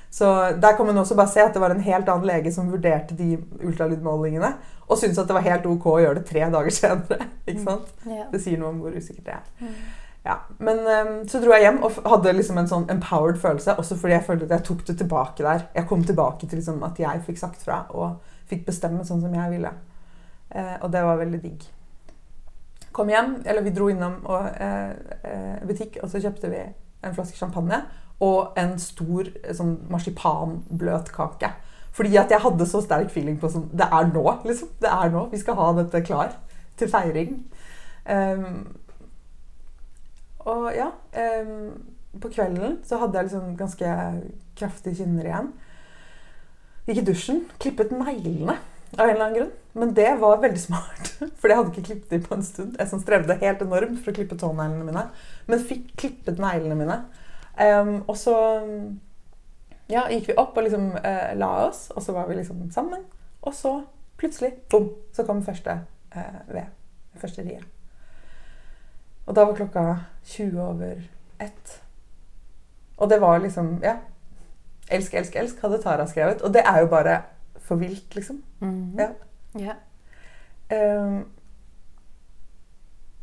Så 0.09 0.25
der 0.61 0.75
kan 0.77 0.85
man 0.85 0.97
også 0.97 1.15
bare 1.15 1.27
se 1.27 1.41
at 1.41 1.53
det 1.53 1.61
var 1.61 1.73
en 1.73 1.83
helt 1.83 2.09
annen 2.09 2.27
lege 2.27 2.51
som 2.53 2.71
vurderte 2.71 3.15
de 3.17 3.37
ultralydmålingene, 3.63 4.53
og 4.87 4.97
syntes 4.97 5.17
at 5.17 5.27
det 5.27 5.35
var 5.35 5.43
helt 5.43 5.65
ok 5.67 5.87
å 5.91 5.99
gjøre 5.99 6.19
det 6.21 6.25
tre 6.29 6.45
dager 6.53 6.75
senere. 6.79 7.27
Ikke 7.47 7.63
sant? 7.63 7.89
Mm. 8.03 8.11
Yeah. 8.11 8.27
Det 8.31 8.43
sier 8.43 8.61
noe 8.61 8.71
om 8.71 8.83
hvor 8.83 8.95
usikkert 8.95 9.25
det 9.25 9.35
er. 9.35 9.49
Mm. 9.59 9.73
Ja. 10.27 10.37
Men 10.57 10.79
um, 10.79 11.11
så 11.29 11.39
dro 11.39 11.53
jeg 11.55 11.63
hjem 11.63 11.77
og 11.87 11.99
hadde 12.03 12.33
liksom 12.35 12.57
en 12.59 12.67
sånn 12.67 12.89
empowered 12.91 13.37
følelse, 13.39 13.77
også 13.79 13.95
fordi 13.99 14.17
jeg 14.17 14.25
følte 14.27 14.47
at 14.49 14.57
jeg 14.57 14.65
tok 14.67 14.81
det 14.89 14.97
tilbake 14.99 15.45
der. 15.45 15.67
Jeg 15.77 15.87
kom 15.87 16.01
tilbake 16.03 16.49
til 16.49 16.59
liksom 16.59 16.81
at 16.83 16.99
jeg 16.99 17.21
fikk 17.23 17.39
sagt 17.39 17.63
fra 17.63 17.85
og 17.95 18.33
fikk 18.49 18.65
bestemme 18.67 19.05
sånn 19.07 19.23
som 19.23 19.37
jeg 19.37 19.53
ville. 19.53 19.71
Uh, 20.51 20.75
og 20.81 20.91
det 20.91 21.03
var 21.07 21.21
veldig 21.21 21.39
digg. 21.45 21.63
Kom 22.97 23.11
hjem, 23.13 23.37
eller 23.45 23.63
vi 23.63 23.71
dro 23.77 23.87
innom 23.93 24.17
og, 24.25 24.49
uh, 24.59 25.63
butikk, 25.69 26.01
og 26.03 26.11
så 26.11 26.19
kjøpte 26.23 26.51
vi 26.51 26.59
en 27.05 27.15
flaske 27.15 27.39
champagne 27.39 27.79
og 28.25 28.57
en 28.59 28.73
stor 28.81 29.29
sånn 29.55 29.77
marsipanbløtkake. 29.93 31.53
Fordi 31.95 32.17
at 32.19 32.33
jeg 32.33 32.43
hadde 32.43 32.67
så 32.67 32.81
sterk 32.83 33.13
feeling 33.13 33.37
på 33.41 33.49
sånn 33.49 33.69
Det 33.71 33.87
er 33.87 34.09
nå, 34.11 34.25
liksom. 34.43 34.73
Det 34.81 34.89
er 34.91 35.13
nå. 35.13 35.23
Vi 35.31 35.39
skal 35.39 35.55
ha 35.57 35.69
dette 35.79 36.03
klar 36.05 36.35
til 36.77 36.91
feiring. 36.91 37.39
Um, 38.05 38.75
og 40.47 40.67
ja 40.75 40.91
um, 41.43 41.73
På 42.21 42.31
kvelden 42.33 42.79
så 42.87 43.01
hadde 43.01 43.19
jeg 43.19 43.29
liksom 43.29 43.57
ganske 43.59 43.93
kraftige 44.57 45.03
kinner 45.03 45.27
igjen. 45.27 45.51
Gikk 46.87 47.01
i 47.01 47.05
dusjen, 47.11 47.43
klippet 47.61 47.91
neglene 47.93 48.55
av 48.95 49.03
en 49.03 49.11
eller 49.11 49.25
annen 49.25 49.37
grunn. 49.37 49.51
Men 49.77 49.93
det 49.93 50.07
var 50.21 50.39
veldig 50.41 50.61
smart, 50.61 51.11
for 51.39 51.51
jeg 51.51 51.59
hadde 51.59 51.73
ikke 51.73 51.87
klippet 51.91 52.15
dem 52.15 52.23
på 52.25 52.37
en 52.37 52.45
stund. 52.47 52.77
Jeg 52.79 52.89
sånn 52.89 53.03
strevde 53.03 53.37
helt 53.43 53.61
enormt 53.61 53.99
for 54.01 54.13
å 54.13 54.17
klippe 54.17 54.39
tåneglene 54.39 54.87
mine, 54.87 55.03
men 55.45 55.67
fikk 55.69 55.91
klippet 55.99 56.41
neglene 56.41 56.79
mine. 56.79 56.97
Um, 57.57 57.93
og 58.07 58.17
så 58.17 58.35
ja, 59.91 60.07
gikk 60.11 60.31
vi 60.31 60.39
opp 60.41 60.57
og 60.57 60.65
liksom 60.65 60.89
uh, 60.97 61.31
la 61.37 61.53
oss, 61.67 61.87
og 61.93 62.03
så 62.03 62.17
var 62.17 62.31
vi 62.31 62.39
liksom 62.39 62.65
sammen. 62.73 63.05
Og 63.45 63.53
så 63.55 63.77
plutselig, 64.17 64.55
bom, 64.71 64.89
så 65.13 65.27
kom 65.27 65.45
første 65.45 65.81
uh, 66.15 66.37
ved. 66.49 66.73
Første 67.21 67.45
riet. 67.45 67.76
Og 69.27 69.35
da 69.35 69.45
var 69.45 69.55
klokka 69.55 69.85
20 70.25 70.61
over 70.63 71.01
ett. 71.43 71.81
Og 72.97 73.09
det 73.09 73.19
var 73.21 73.39
liksom 73.39 73.79
Ja. 73.83 73.97
Elsk, 74.89 75.13
elsk, 75.13 75.35
elsk 75.35 75.61
hadde 75.61 75.81
Tara 75.83 76.05
skrevet. 76.07 76.41
Og 76.41 76.53
det 76.53 76.63
er 76.65 76.79
jo 76.79 76.87
bare 76.87 77.21
for 77.59 77.75
vilt, 77.75 78.15
liksom. 78.15 78.43
Mhm. 78.59 78.99
Ja. 78.99 79.09
Yeah. 79.59 79.75
Um, 81.03 81.25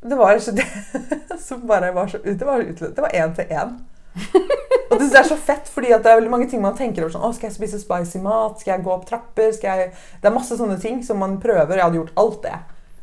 det 0.03 0.17
var 0.17 0.37
ikke 0.37 0.53
det 0.53 0.67
som 1.47 1.67
bare 1.69 1.93
var 1.95 2.07
så 2.07 2.19
Det 2.19 2.47
var. 2.47 2.59
Det 2.59 2.99
var 2.99 3.09
én 3.09 3.35
til 3.35 3.45
én. 3.45 3.79
Og 4.91 5.01
det 5.01 5.15
er 5.19 5.23
så 5.23 5.37
fett, 5.37 5.69
fordi 5.69 5.89
det 5.89 6.07
er 6.07 6.15
veldig 6.15 6.31
mange 6.31 6.49
ting 6.51 6.63
man 6.63 6.77
tenker 6.77 7.03
over. 7.03 7.13
sånn, 7.13 7.25
å, 7.25 7.33
Skal 7.33 7.49
jeg 7.49 7.57
spise 7.57 7.81
spicy 7.81 8.21
mat? 8.23 8.61
Skal 8.61 8.77
jeg 8.77 8.85
gå 8.85 8.93
opp 8.93 9.07
trapper? 9.09 9.51
Jeg... 9.63 9.91
Det 10.21 10.29
er 10.29 10.35
masse 10.35 10.57
sånne 10.59 10.77
ting 10.81 11.01
som 11.03 11.19
man 11.19 11.41
prøver. 11.43 11.77
Jeg 11.77 11.85
hadde 11.85 11.99
gjort 11.99 12.21
alt 12.21 12.43
det. 12.45 12.59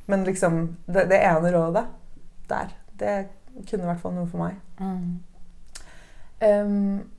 Men 0.06 0.24
liksom, 0.24 0.62
det, 0.86 1.08
det 1.10 1.20
ene 1.26 1.52
rådet 1.52 1.84
der, 2.52 2.72
det 3.02 3.16
kunne 3.68 3.84
i 3.84 3.89
hvert 3.89 4.02
fall 4.02 4.16
noe 4.16 4.30
for 4.30 4.41
meg. 4.41 4.62
Mm. 4.80 5.20
Um, 6.41 7.10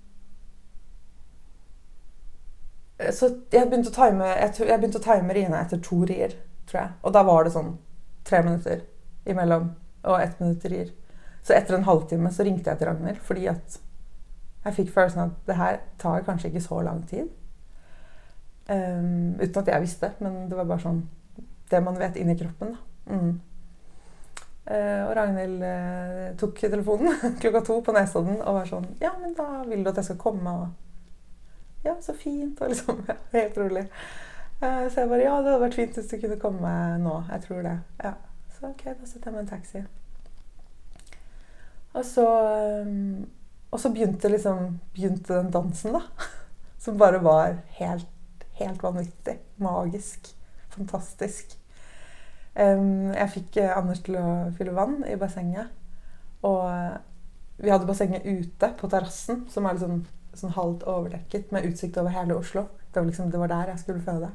så 3.13 3.29
jeg 3.53 3.69
begynte 3.69 3.91
å 3.91 3.97
time, 3.97 4.31
jeg, 4.39 4.55
jeg 4.63 4.81
begynte 4.81 5.01
å 5.03 5.05
time 5.05 5.35
Rine 5.37 5.61
etter 5.61 5.81
to 5.83 6.03
rier, 6.09 6.35
tror 6.71 6.81
jeg. 6.81 6.97
Og 7.03 7.15
da 7.15 7.25
var 7.27 7.45
det 7.45 7.55
sånn 7.55 7.77
tre 8.27 8.43
minutter 8.47 8.85
imellom 9.29 9.73
og 10.03 10.19
ett 10.21 10.41
minutt 10.43 10.65
rier. 10.71 10.91
Så 11.43 11.55
etter 11.57 11.75
en 11.75 11.87
halvtime 11.87 12.31
så 12.31 12.47
ringte 12.47 12.71
jeg 12.71 12.79
til 12.79 12.89
Ragnhild 12.91 13.23
fordi 13.27 13.49
at 13.51 13.79
jeg 14.63 14.77
fikk 14.77 14.93
følelsen 14.95 15.25
at 15.25 15.39
det 15.49 15.57
her 15.59 15.81
tar 15.99 16.23
kanskje 16.27 16.53
ikke 16.53 16.63
så 16.63 16.83
lang 16.87 17.03
tid. 17.11 17.31
Um, 18.71 19.35
uten 19.41 19.59
at 19.59 19.73
jeg 19.73 19.83
visste, 19.83 20.13
men 20.23 20.45
det 20.51 20.59
var 20.59 20.69
bare 20.71 20.85
sånn 20.85 21.03
det 21.73 21.81
man 21.83 21.99
vet 21.99 22.19
inni 22.21 22.37
kroppen. 22.39 22.77
Da. 22.77 23.17
Mm. 23.17 23.33
Eh, 24.63 25.01
og 25.09 25.17
Ragnhild 25.19 25.63
uh, 25.67 26.37
tok 26.39 26.61
telefonen 26.63 27.17
klokka 27.43 27.65
to 27.67 27.81
på 27.83 27.95
Nesodden 27.97 28.37
og 28.39 28.61
var 28.61 28.69
sånn 28.71 28.85
Ja, 29.03 29.11
men 29.19 29.33
da 29.35 29.65
vil 29.67 29.81
du 29.83 29.89
at 29.91 29.97
jeg 29.99 30.13
skal 30.13 30.21
komme, 30.23 30.53
og 30.55 31.83
Ja, 31.83 31.97
så 31.99 32.15
fint. 32.15 32.61
Og 32.63 32.71
liksom 32.71 33.01
ja, 33.11 33.17
Helt 33.33 33.59
rolig. 33.59 33.89
Uh, 34.63 34.87
så 34.87 35.03
jeg 35.03 35.11
bare 35.11 35.25
Ja, 35.25 35.41
det 35.41 35.51
hadde 35.51 35.65
vært 35.65 35.79
fint 35.81 35.99
hvis 35.99 36.13
du 36.13 36.15
kunne 36.23 36.39
komme 36.45 36.75
nå. 37.03 37.17
Jeg 37.33 37.45
tror 37.49 37.67
det. 37.67 37.75
Ja. 38.05 38.15
Så 38.55 38.71
ok, 38.71 38.85
da 38.87 39.09
setter 39.11 39.33
jeg 39.33 39.35
meg 39.35 39.43
en 39.43 39.51
taxi. 39.51 39.83
Og 41.93 42.07
så 42.07 42.27
um, 42.87 43.25
Og 43.73 43.83
så 43.83 43.91
begynte 43.93 44.31
liksom 44.31 44.79
Begynte 44.95 45.41
den 45.41 45.51
dansen, 45.51 45.99
da. 45.99 46.29
Som 46.85 47.03
bare 47.03 47.19
var 47.23 47.59
helt, 47.81 48.47
helt 48.63 48.83
vanvittig. 48.83 49.41
Magisk. 49.63 50.31
Fantastisk. 50.71 51.59
Jeg 52.55 53.29
fikk 53.33 53.57
eh, 53.63 53.73
Anders 53.73 54.03
til 54.05 54.19
å 54.21 54.27
fylle 54.57 54.75
vann 54.77 55.01
i 55.09 55.17
bassenget. 55.21 55.73
Og 56.45 56.67
eh, 56.69 56.99
vi 57.63 57.73
hadde 57.73 57.89
bassenget 57.89 58.27
ute 58.27 58.73
på 58.79 58.91
terrassen, 58.93 59.47
som 59.53 59.67
er 59.67 59.79
liksom, 59.79 60.03
sånn 60.37 60.57
halvt 60.57 60.85
overdekket, 60.89 61.53
med 61.53 61.69
utsikt 61.71 61.97
over 62.01 62.13
hele 62.13 62.37
Oslo. 62.37 62.67
Det 62.91 63.01
var, 63.01 63.09
liksom, 63.09 63.31
det 63.33 63.41
var 63.41 63.53
der 63.53 63.73
jeg 63.73 63.85
skulle 63.85 64.05
føde. 64.05 64.29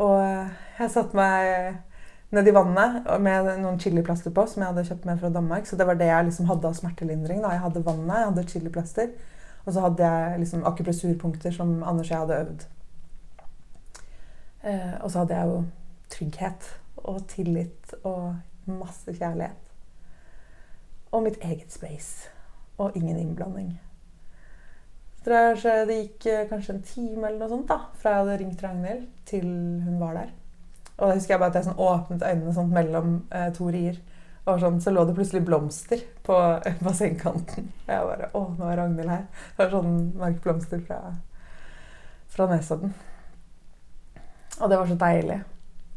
Og 0.00 0.16
eh, 0.22 0.56
jeg 0.78 0.94
satte 0.94 1.18
meg 1.18 1.84
ned 2.32 2.48
i 2.48 2.52
vannet 2.52 3.06
med 3.24 3.52
noen 3.60 3.78
chiliplaster 3.80 4.32
på, 4.32 4.46
som 4.48 4.62
jeg 4.62 4.72
hadde 4.72 4.88
kjøpt 4.88 5.06
med 5.08 5.20
fra 5.20 5.32
Danmark. 5.32 5.68
Så 5.68 5.76
det 5.76 5.88
var 5.88 6.00
det 6.00 6.08
jeg 6.08 6.30
liksom 6.30 6.48
hadde 6.48 6.70
av 6.70 6.80
smertelindring. 6.80 7.44
Da. 7.44 7.52
Jeg 7.56 7.64
hadde 7.66 7.84
vannet, 7.84 8.16
jeg 8.16 8.32
hadde 8.32 8.48
chiliplaster. 8.54 9.14
Og 9.66 9.74
så 9.74 9.84
hadde 9.84 10.08
jeg 10.08 10.42
liksom 10.46 10.64
akupressurpunkter 10.64 11.52
som 11.52 11.80
Anders 11.84 12.08
og 12.08 12.14
jeg 12.14 12.20
hadde 12.24 12.42
øvd. 12.42 12.68
Og 15.04 15.10
så 15.12 15.22
hadde 15.22 15.36
jeg 15.36 15.50
jo 15.50 15.58
trygghet 16.12 16.68
og 17.08 17.24
tillit 17.30 17.94
og 18.02 18.36
masse 18.68 19.12
kjærlighet. 19.16 19.72
Og 21.12 21.24
mitt 21.24 21.38
eget 21.44 21.72
space. 21.72 22.28
Og 22.78 22.96
ingen 22.96 23.16
innblanding. 23.16 23.78
Så 25.24 25.84
det, 25.88 25.94
gikk 25.94 26.26
eh, 26.30 26.44
kanskje 26.48 26.74
en 26.74 26.84
time 26.86 27.26
eller 27.26 27.40
noe 27.42 27.50
sånt 27.50 27.66
da, 27.68 27.80
fra 28.00 28.14
jeg 28.14 28.22
hadde 28.22 28.36
ringt 28.40 28.62
Ragnhild, 28.64 29.02
til 29.28 29.48
hun 29.84 29.98
var 30.00 30.14
der. 30.16 30.30
Og 30.96 31.02
da 31.02 31.16
husker 31.18 31.34
jeg 31.34 31.42
bare 31.42 31.52
at 31.52 31.58
jeg 31.58 31.66
sånn 31.66 31.82
åpnet 31.84 32.24
øynene 32.24 32.54
sånn 32.56 32.70
mellom 32.72 33.10
eh, 33.34 33.50
to 33.56 33.68
rier. 33.74 33.98
Og 34.48 34.62
sånn, 34.62 34.78
så 34.80 34.94
lå 34.94 35.04
det 35.04 35.16
plutselig 35.18 35.42
blomster 35.44 36.00
på 36.24 36.38
bassengkanten. 36.86 37.68
Og 37.84 37.92
jeg 37.92 38.08
bare 38.08 38.30
Å, 38.32 38.44
nå 38.56 38.70
er 38.70 38.80
Ragnhild 38.80 39.12
her. 39.12 39.28
Det 39.50 39.60
var 39.66 39.74
sånn 39.74 40.00
markblomster 40.22 40.82
fra, 40.86 41.02
fra 42.32 42.48
Nesodden. 42.54 42.96
Og 44.58 44.70
det 44.70 44.80
var 44.80 44.88
så 44.88 44.96
deilig. 45.02 45.42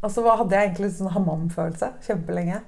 Og 0.02 0.12
så 0.12 0.24
hadde 0.26 0.56
jeg 0.56 0.70
egentlig 0.70 0.88
litt 0.88 0.98
sånn 0.98 1.14
hammam-følelse 1.14 1.92
kjempelenge. 2.06 2.62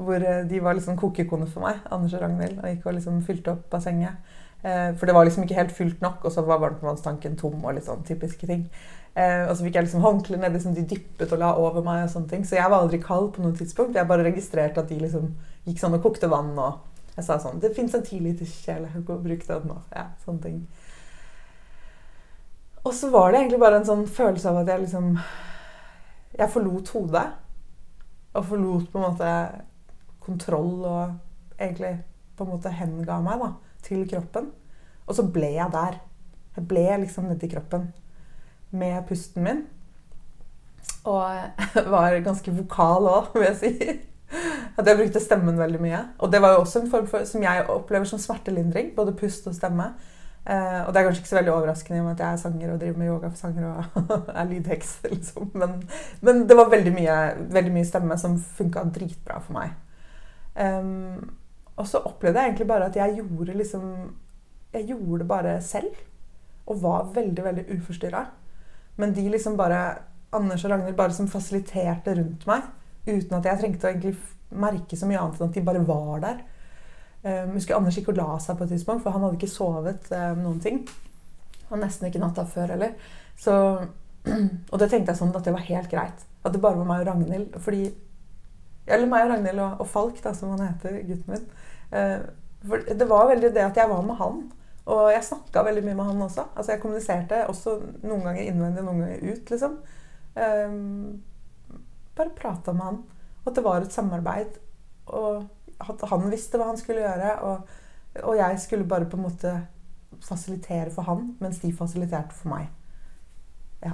Hvor 0.00 0.22
eh, 0.24 0.44
de 0.48 0.60
var 0.64 0.76
liksom 0.76 0.96
kokekone 1.00 1.48
for 1.50 1.66
meg, 1.66 1.82
Anders 1.92 2.14
og 2.16 2.24
Ragnhild. 2.24 2.60
Og 2.60 2.70
gikk 2.70 2.86
og 2.88 2.96
liksom 2.96 3.20
fylte 3.26 3.52
opp 3.52 3.66
bassenget. 3.72 4.32
Eh, 4.62 4.88
for 4.96 5.08
det 5.08 5.16
var 5.16 5.28
liksom 5.28 5.44
ikke 5.44 5.58
helt 5.58 5.74
fylt 5.76 6.00
nok, 6.04 6.24
og 6.24 6.32
så 6.32 6.44
var 6.44 6.62
varmtvannstanken 6.62 7.36
tom. 7.40 7.64
og 7.64 7.76
litt 7.76 7.88
sånn 7.88 8.04
typiske 8.08 8.48
ting. 8.48 8.66
Eh, 9.14 9.44
og 9.48 9.56
så 9.56 9.66
fikk 9.66 9.76
jeg 9.76 9.88
liksom 9.88 10.04
håndkle 10.04 10.38
nedi 10.40 10.60
som 10.62 10.74
de 10.76 10.84
dyppet 10.86 11.32
og 11.34 11.42
la 11.42 11.54
over 11.58 11.84
meg. 11.84 12.04
og 12.04 12.10
sånne 12.14 12.28
ting. 12.28 12.44
Så 12.44 12.56
jeg 12.56 12.70
var 12.70 12.80
aldri 12.80 13.02
kald 13.02 13.32
på 13.34 13.42
noe 13.44 13.56
tidspunkt. 13.56 13.96
Jeg 13.96 14.08
bare 14.08 14.24
registrerte 14.24 14.80
at 14.80 14.88
de 14.88 15.00
liksom 15.00 15.34
gikk 15.66 15.80
sånn 15.80 15.98
og 15.98 16.02
kokte 16.02 16.30
vann. 16.30 16.56
Og 16.58 16.80
jeg 17.16 17.24
sa 17.26 17.38
sånn 17.38 17.60
Det 17.60 17.74
fins 17.76 17.94
en 17.94 18.06
tiliterskjele, 18.06 18.88
gå 19.04 19.12
og 19.12 19.24
bruk 19.24 19.46
den. 19.46 19.68
nå. 19.68 19.82
ja, 19.94 20.06
sånne 20.24 20.42
ting. 20.42 20.66
Og 22.84 22.94
så 22.94 23.10
var 23.10 23.32
det 23.32 23.40
egentlig 23.40 23.60
bare 23.60 23.76
en 23.76 23.84
sånn 23.84 24.06
følelse 24.08 24.48
av 24.48 24.62
at 24.62 24.68
jeg 24.72 24.86
liksom 24.86 25.18
Jeg 26.38 26.52
forlot 26.52 26.92
hodet. 26.94 27.26
Og 28.34 28.46
forlot 28.46 28.92
på 28.92 29.00
en 29.00 29.08
måte 29.08 29.32
kontroll 30.22 30.84
og 30.86 31.16
egentlig 31.58 31.96
på 32.36 32.44
en 32.46 32.52
måte 32.54 32.72
henga 32.72 33.18
meg 33.24 33.42
da, 33.42 33.50
til 33.84 34.04
kroppen. 34.08 34.52
Og 35.06 35.16
så 35.16 35.26
ble 35.26 35.54
jeg 35.56 35.72
der. 35.74 35.98
Jeg 36.56 36.68
ble 36.70 36.86
liksom 37.02 37.26
nedi 37.30 37.50
kroppen 37.50 37.90
med 38.70 39.02
pusten 39.08 39.44
min. 39.44 39.64
Og 41.08 41.26
var 41.94 42.20
ganske 42.24 42.54
vokal 42.54 43.08
òg, 43.10 43.34
vil 43.34 43.48
jeg 43.48 43.58
si. 43.60 43.98
At 44.78 44.86
jeg 44.86 44.96
brukte 44.96 45.22
stemmen 45.22 45.58
veldig 45.58 45.82
mye. 45.82 46.00
Og 46.22 46.30
det 46.32 46.40
var 46.42 46.54
jo 46.54 46.62
også 46.62 46.84
en 46.84 46.90
form 46.92 47.08
for, 47.10 47.26
som 47.26 47.42
jeg 47.42 47.66
opplever 47.68 48.06
som 48.06 48.20
smertelindring. 48.22 48.94
Både 48.96 49.16
pust 49.18 49.48
og 49.50 49.56
stemme. 49.56 49.90
Eh, 50.44 50.80
og 50.86 50.88
det 50.92 51.00
er 51.00 51.04
kanskje 51.04 51.20
ikke 51.20 51.30
så 51.30 51.36
veldig 51.36 51.52
overraskende 51.52 51.98
i 51.98 52.00
og 52.00 52.06
med 52.06 52.14
at 52.14 52.22
jeg 52.24 52.32
er 52.32 52.40
sanger 52.40 52.72
og 52.72 52.80
driver 52.80 52.98
med 52.98 53.10
yoga 53.10 53.28
for 53.28 53.36
sanger 53.36 53.66
og 53.68 54.30
er 54.40 54.48
lydheks. 54.48 54.92
Liksom. 55.10 55.50
Men, 55.54 55.76
men 56.24 56.46
det 56.48 56.56
var 56.56 56.72
veldig 56.72 56.94
mye, 56.96 57.18
veldig 57.52 57.74
mye 57.74 57.88
stemme 57.88 58.18
som 58.20 58.38
funka 58.40 58.86
dritbra 58.94 59.40
for 59.44 59.58
meg. 59.58 59.76
Um, 60.56 61.30
og 61.76 61.86
så 61.88 62.02
opplevde 62.04 62.40
jeg 62.40 62.50
egentlig 62.50 62.68
bare 62.68 62.88
at 62.90 62.96
jeg 62.98 63.20
gjorde 63.20 63.54
liksom 63.56 63.84
Jeg 64.74 64.88
gjorde 64.88 65.18
det 65.18 65.28
bare 65.28 65.60
selv. 65.62 65.94
Og 66.66 66.82
var 66.82 67.10
veldig, 67.14 67.44
veldig 67.44 67.64
uforstyrra. 67.76 68.24
Men 68.96 69.14
de 69.14 69.28
liksom 69.28 69.56
bare 69.56 69.80
Anders 70.32 70.64
og 70.64 70.70
Ragnhild 70.70 70.96
bare 70.96 71.12
som 71.12 71.28
fasiliterte 71.28 72.14
rundt 72.14 72.46
meg. 72.46 72.68
Uten 73.08 73.34
at 73.34 73.48
jeg 73.48 73.58
trengte 73.58 73.88
å 73.88 73.90
egentlig 73.90 74.14
merke 74.50 74.96
så 74.98 75.08
mye 75.08 75.18
annet 75.18 75.40
enn 75.40 75.50
at 75.50 75.56
de 75.56 75.64
bare 75.66 75.82
var 75.88 76.22
der. 76.22 76.44
Um, 77.20 77.52
husker 77.52 77.76
Anders 77.76 77.98
gikk 77.98 78.12
og 78.14 78.16
la 78.16 78.38
seg 78.40 78.56
på 78.56 78.64
et 78.64 78.70
tidspunkt, 78.72 79.04
for 79.04 79.12
han 79.12 79.24
hadde 79.26 79.36
ikke 79.36 79.52
sovet 79.52 80.06
um, 80.14 80.44
noen 80.44 80.60
ting. 80.64 80.82
Og 81.68 81.78
nesten 81.80 82.08
ikke 82.08 82.22
natta 82.22 82.46
før 82.48 82.72
heller. 82.74 82.94
Så, 83.38 83.54
og 84.72 84.78
det 84.80 84.88
tenkte 84.90 85.12
jeg 85.12 85.20
sånn 85.20 85.34
at 85.36 85.46
det 85.46 85.54
var 85.56 85.66
helt 85.68 85.90
greit. 85.92 86.24
At 86.44 86.54
det 86.54 86.62
bare 86.62 86.80
var 86.80 86.88
meg 86.88 87.04
og 87.04 87.10
Ragnhild. 87.10 87.58
Fordi 87.60 87.82
Eller 88.90 89.10
meg 89.10 89.26
og 89.26 89.34
Ragnhild 89.34 89.60
og, 89.62 89.82
og 89.84 89.90
Falk, 89.90 90.22
da, 90.24 90.32
som 90.34 90.54
han 90.54 90.64
heter, 90.70 90.96
gutten 91.08 91.36
min. 91.36 91.44
Uh, 91.92 92.30
for 92.66 92.88
det 92.88 93.08
var 93.08 93.28
veldig 93.30 93.52
det 93.54 93.68
at 93.68 93.78
jeg 93.80 93.88
var 93.92 94.02
med 94.04 94.18
han. 94.20 94.42
Og 94.90 95.12
jeg 95.12 95.24
snakka 95.24 95.62
veldig 95.64 95.84
mye 95.86 95.96
med 95.98 96.08
han 96.08 96.24
også. 96.24 96.46
Altså 96.56 96.72
Jeg 96.72 96.82
kommuniserte 96.82 97.44
også 97.48 97.76
noen 98.02 98.24
ganger 98.26 98.42
innvendig, 98.48 98.84
noen 98.84 99.04
ganger 99.04 99.28
ut. 99.28 99.52
liksom. 99.52 99.78
Um, 100.40 101.22
bare 102.16 102.36
prata 102.36 102.72
med 102.72 102.84
han. 102.88 103.00
Og 103.44 103.52
at 103.52 103.56
det 103.56 103.64
var 103.64 103.84
et 103.84 103.94
samarbeid. 103.94 104.58
Og 105.06 105.44
at 105.80 106.02
han 106.10 106.30
visste 106.30 106.60
hva 106.60 106.70
han 106.70 106.80
skulle 106.80 107.04
gjøre. 107.04 107.34
Og, 107.48 107.56
og 108.22 108.36
jeg 108.36 108.60
skulle 108.60 108.88
bare 108.88 109.08
på 109.08 109.18
en 109.18 109.26
måte 109.26 109.54
fasilitere 110.26 110.90
for 110.94 111.02
han, 111.08 111.20
mens 111.40 111.58
de 111.62 111.76
fasiliterte 111.76 112.34
for 112.36 112.48
meg. 112.52 112.64
Ja. 113.84 113.92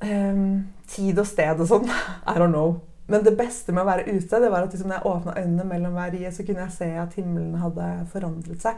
Um, 0.00 0.70
tid 0.88 1.18
og 1.20 1.28
sted 1.28 1.60
og 1.60 1.68
sånn. 1.68 1.90
I 2.30 2.38
don't 2.38 2.54
know. 2.54 2.80
men 3.10 3.24
det 3.26 3.34
beste 3.34 3.74
med 3.74 3.82
å 3.82 3.90
være 3.90 4.06
ute, 4.06 4.38
det 4.38 4.52
var 4.52 4.62
at 4.62 4.72
liksom, 4.72 4.88
når 4.88 4.96
jeg 5.00 5.10
åpna 5.10 5.38
øynene 5.40 5.64
mellom 5.66 5.96
hver 5.98 6.12
rie, 6.14 6.30
så 6.32 6.44
kunne 6.46 6.62
jeg 6.62 6.76
se 6.76 6.88
at 7.02 7.16
himmelen 7.18 7.56
hadde 7.58 7.86
forandret 8.12 8.60
seg. 8.62 8.74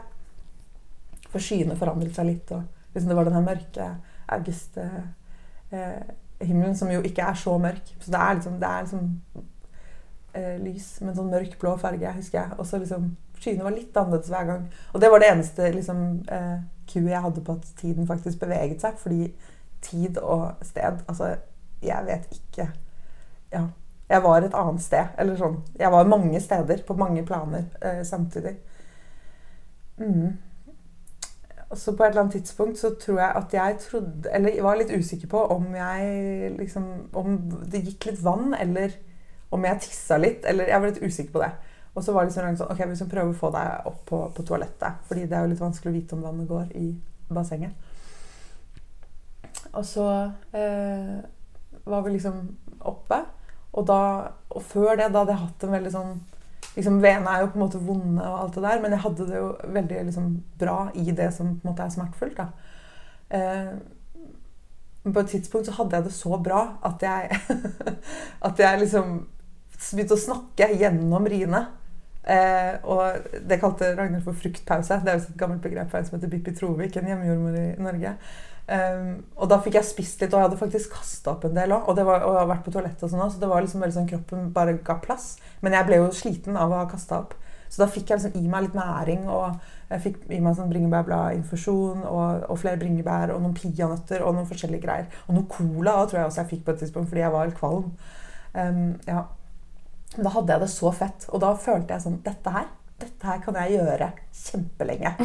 For 1.29 1.39
skyene 1.41 1.77
forandret 1.77 2.15
seg 2.17 2.25
litt. 2.31 2.47
og 2.51 2.61
liksom, 2.95 3.09
Det 3.11 3.17
var 3.19 3.25
den 3.29 3.37
her 3.37 3.45
mørke 3.45 3.85
augusthimmelen, 4.33 6.73
eh, 6.73 6.79
som 6.79 6.91
jo 6.91 6.99
ikke 7.05 7.27
er 7.29 7.35
så 7.37 7.53
mørk. 7.61 7.85
Så 7.99 8.07
det 8.09 8.19
er 8.19 8.33
liksom, 8.39 8.55
det 8.59 8.69
er 8.69 8.81
liksom 8.87 9.03
eh, 10.33 10.57
lys 10.61 10.97
med 11.01 11.13
en 11.13 11.19
sånn 11.21 11.31
mørk 11.33 11.57
blå 11.61 11.75
farge, 11.81 12.15
husker 12.17 12.41
jeg. 12.41 12.57
Og 12.57 12.67
så 12.67 12.81
liksom 12.81 13.13
Skyene 13.43 13.65
var 13.65 13.73
litt 13.75 13.97
annerledes 13.99 14.29
hver 14.31 14.45
gang. 14.47 14.67
Og 14.93 15.01
det 15.03 15.09
var 15.11 15.19
det 15.19 15.29
eneste 15.33 15.71
liksom, 15.73 16.03
eh, 16.31 16.59
kuet 16.87 17.09
jeg 17.11 17.23
hadde 17.25 17.41
på 17.43 17.55
at 17.57 17.65
tiden 17.79 18.07
faktisk 18.07 18.39
beveget 18.39 18.81
seg. 18.81 18.95
Fordi 19.01 19.33
tid 19.83 20.17
og 20.17 20.63
sted 20.63 21.03
Altså, 21.07 21.35
jeg 21.83 22.05
vet 22.07 22.27
ikke. 22.31 22.69
Ja. 23.51 23.65
Jeg 24.09 24.23
var 24.23 24.41
et 24.41 24.55
annet 24.55 24.81
sted. 24.81 25.11
Eller 25.19 25.35
sånn. 25.35 25.59
Jeg 25.79 25.91
var 25.91 26.07
mange 26.07 26.39
steder 26.39 26.85
på 26.87 26.95
mange 26.95 27.25
planer 27.27 27.67
eh, 27.81 28.03
samtidig. 28.07 28.55
Mm. 29.99 30.37
Så 31.75 31.95
på 31.95 32.03
et 32.03 32.09
eller 32.09 32.21
annet 32.21 32.33
tidspunkt 32.37 32.79
så 32.79 32.93
tror 33.01 33.19
jeg 33.19 33.31
at 33.35 33.53
jeg 33.53 33.77
trodde 33.81 34.29
Eller 34.33 34.55
jeg 34.55 34.63
var 34.63 34.75
litt 34.77 34.91
usikker 34.91 35.27
på 35.27 35.37
om 35.53 35.75
jeg 35.75 36.51
liksom 36.57 36.83
Om 37.13 37.37
det 37.71 37.83
gikk 37.85 38.05
litt 38.09 38.23
vann, 38.23 38.53
eller 38.53 38.93
om 39.53 39.67
jeg 39.67 39.83
tissa 39.85 40.17
litt. 40.19 40.45
Eller 40.49 40.71
jeg 40.71 40.81
var 40.81 40.91
litt 40.91 41.03
usikker 41.03 41.33
på 41.35 41.43
det. 41.43 41.51
Og 41.93 42.01
så 42.03 42.13
var 42.13 42.25
det 42.25 42.31
liksom 42.31 42.57
sånn 42.57 42.73
Ok, 42.73 42.83
vi 42.89 42.97
skal 42.97 43.11
prøve 43.11 43.33
å 43.33 43.37
få 43.37 43.51
deg 43.53 43.89
opp 43.89 44.01
på, 44.09 44.21
på 44.33 44.45
toalettet. 44.47 45.03
Fordi 45.09 45.27
det 45.27 45.37
er 45.37 45.45
jo 45.45 45.53
litt 45.53 45.63
vanskelig 45.63 45.93
å 45.93 45.97
vite 45.97 46.17
om 46.17 46.25
vannet 46.25 46.49
går 46.49 46.73
i 46.79 46.89
bassenget. 47.33 47.91
Og 49.73 49.85
så 49.87 50.07
eh, 50.57 51.15
var 51.85 52.03
vi 52.05 52.15
liksom 52.15 52.43
oppe. 52.89 53.23
Og, 53.73 53.85
da, 53.89 54.01
og 54.53 54.61
før 54.69 54.93
det, 54.97 55.09
da 55.13 55.23
hadde 55.23 55.33
jeg 55.33 55.43
hatt 55.47 55.65
en 55.65 55.73
veldig 55.73 55.93
sånn 55.93 56.13
liksom, 56.75 56.99
Vene 57.01 57.31
er 57.31 57.41
jo 57.41 57.49
på 57.53 57.57
en 57.57 57.63
måte 57.63 57.81
vonde, 57.81 58.21
og 58.21 58.43
alt 58.43 58.57
det 58.57 58.63
der, 58.67 58.81
men 58.83 58.93
jeg 58.93 59.03
hadde 59.05 59.25
det 59.29 59.39
jo 59.39 59.47
veldig 59.77 60.03
liksom, 60.09 60.29
bra 60.61 60.77
i 60.93 61.05
det 61.09 61.29
som 61.33 61.55
på 61.55 61.65
en 61.65 61.71
måte 61.71 61.87
er 61.87 61.95
smertefullt. 61.95 62.37
da. 62.37 62.47
Eh, 63.33 63.73
på 65.03 65.19
et 65.19 65.33
tidspunkt 65.33 65.67
så 65.67 65.75
hadde 65.75 65.97
jeg 65.97 66.05
det 66.05 66.13
så 66.15 66.37
bra 66.39 66.61
at 66.85 67.01
jeg, 67.03 67.39
at 68.47 68.59
jeg 68.59 68.79
liksom 68.79 69.17
begynte 69.91 70.17
å 70.17 70.23
snakke 70.23 70.69
gjennom 70.79 71.27
riene. 71.29 71.65
Eh, 72.23 72.77
og 72.87 73.27
det 73.49 73.59
kalte 73.59 73.91
Ragnhild 73.97 74.23
for 74.23 74.39
fruktpause. 74.39 75.01
Det 75.03 75.11
er 75.11 75.19
jo 75.19 75.27
et 75.27 75.37
gammelt 75.39 75.63
begrep 75.65 75.91
for 75.91 75.99
en 75.99 76.07
som 76.07 76.17
heter 76.17 76.31
Bippi 76.31 76.55
Trovik, 76.55 76.95
en 76.97 77.11
hjemmejordmor 77.11 77.59
i 77.59 77.67
Norge. 77.83 78.15
Um, 78.63 79.25
og 79.35 79.49
da 79.51 79.57
fikk 79.59 79.75
jeg 79.75 79.87
spist 79.89 80.21
litt, 80.23 80.31
og 80.31 80.39
jeg 80.39 80.47
hadde 80.47 80.59
faktisk 80.61 80.93
kasta 80.95 81.33
opp 81.33 81.43
en 81.49 81.57
del 81.57 81.73
òg. 81.75 81.89
Og, 81.91 81.99
og, 81.99 82.13
jeg 82.15 82.39
har 82.39 82.51
vært 82.53 82.63
på 82.63 82.71
toalettet 82.71 83.03
og 83.03 83.11
sånn 83.11 83.33
så 83.33 83.41
det 83.41 83.49
var 83.51 83.65
liksom 83.65 83.83
veldig 83.83 83.97
sånn 83.97 84.11
kroppen 84.13 84.51
bare 84.55 84.77
ga 84.87 84.95
plass. 85.03 85.33
Men 85.65 85.75
jeg 85.75 85.89
ble 85.89 85.99
jo 85.99 86.11
sliten 86.15 86.59
av 86.59 86.71
å 86.71 86.79
ha 86.79 86.87
kasta 86.91 87.19
opp. 87.25 87.35
Så 87.67 87.81
da 87.81 87.89
fikk 87.89 88.11
jeg 88.11 88.21
liksom 88.21 88.39
i 88.39 88.47
meg 88.47 88.67
litt 88.67 88.77
næring. 88.77 89.27
Og 89.27 89.59
jeg 89.91 90.03
fikk 90.07 90.23
i 90.31 90.39
meg 90.45 90.55
sånn 90.55 90.71
bringebærbladinfusjon 90.71 92.05
og, 92.07 92.47
og 92.47 92.59
flere 92.61 92.79
bringebær 92.79 93.35
og 93.35 93.43
noen 93.43 93.55
peanøtter 93.57 94.23
og 94.23 94.37
noen 94.37 94.47
forskjellige 94.47 94.85
greier. 94.85 95.09
Og 95.27 95.35
noe 95.35 95.49
cola 95.51 95.97
tror 96.05 96.21
jeg 96.21 96.31
også 96.31 96.43
jeg 96.45 96.53
fikk 96.55 96.67
på 96.67 96.75
et 96.75 96.83
tidspunkt 96.85 97.11
fordi 97.11 97.25
jeg 97.25 97.35
var 97.35 97.47
helt 97.49 97.59
kvalm. 97.59 97.89
Um, 98.53 98.83
ja. 99.09 99.25
Da 100.17 100.29
hadde 100.35 100.55
jeg 100.55 100.63
det 100.63 100.71
så 100.73 100.91
fett. 100.95 101.27
Og 101.31 101.41
da 101.43 101.53
følte 101.57 101.95
jeg 101.95 102.05
sånn 102.05 102.19
Dette 102.25 102.53
her, 102.53 102.69
dette 103.01 103.27
her 103.27 103.41
kan 103.43 103.57
jeg 103.61 103.79
gjøre 103.79 104.11
kjempelenge. 104.43 105.15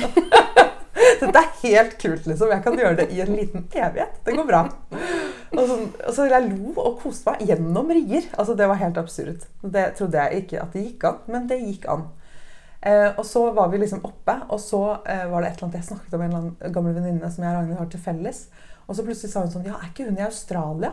Dette 1.18 1.40
er 1.40 1.48
helt 1.62 1.96
kult, 2.00 2.26
liksom. 2.26 2.50
Jeg 2.52 2.62
kan 2.64 2.76
gjøre 2.78 2.96
det 3.00 3.08
i 3.14 3.20
en 3.22 3.34
liten 3.34 3.64
evighet. 3.70 4.20
Det 4.26 4.34
går 4.34 4.46
bra. 4.46 4.60
Og 5.54 5.60
så, 5.62 5.76
og 5.78 6.14
så 6.14 6.26
jeg 6.28 6.46
lo 6.50 6.74
og 6.74 6.98
koste 7.02 7.32
meg 7.32 7.50
gjennom 7.50 7.90
rier. 7.94 8.26
Altså, 8.34 8.54
det 8.58 8.68
var 8.70 8.80
helt 8.82 8.98
absurd. 9.00 9.46
Det 9.62 9.84
trodde 9.98 10.24
jeg 10.24 10.44
ikke 10.44 10.62
at 10.62 10.74
det 10.74 10.84
gikk 10.84 11.06
an, 11.08 11.20
men 11.30 11.48
det 11.50 11.60
gikk 11.62 11.88
an. 11.90 12.06
Eh, 12.80 13.08
og 13.18 13.24
så 13.26 13.48
var 13.54 13.70
vi 13.72 13.80
liksom 13.82 14.04
oppe, 14.06 14.36
og 14.54 14.60
så 14.62 14.82
eh, 15.02 15.24
var 15.30 15.42
det 15.42 15.50
et 15.50 15.56
eller 15.56 15.66
annet 15.66 15.80
jeg 15.80 15.88
snakket 15.88 16.14
om 16.14 16.22
en 16.22 16.28
eller 16.28 16.44
annen 16.44 16.74
gammel 16.76 16.94
venninne 16.94 17.30
som 17.34 17.42
jeg 17.42 17.50
og 17.50 17.58
Ragnhild 17.58 17.80
har 17.80 17.90
til 17.94 18.04
felles. 18.04 18.44
Og 18.86 18.96
så 18.96 19.04
plutselig 19.06 19.32
sa 19.32 19.42
hun 19.42 19.50
sånn 19.52 19.66
Ja, 19.66 19.78
er 19.78 19.90
ikke 19.90 20.06
hun 20.06 20.20
i 20.20 20.26
Australia? 20.26 20.92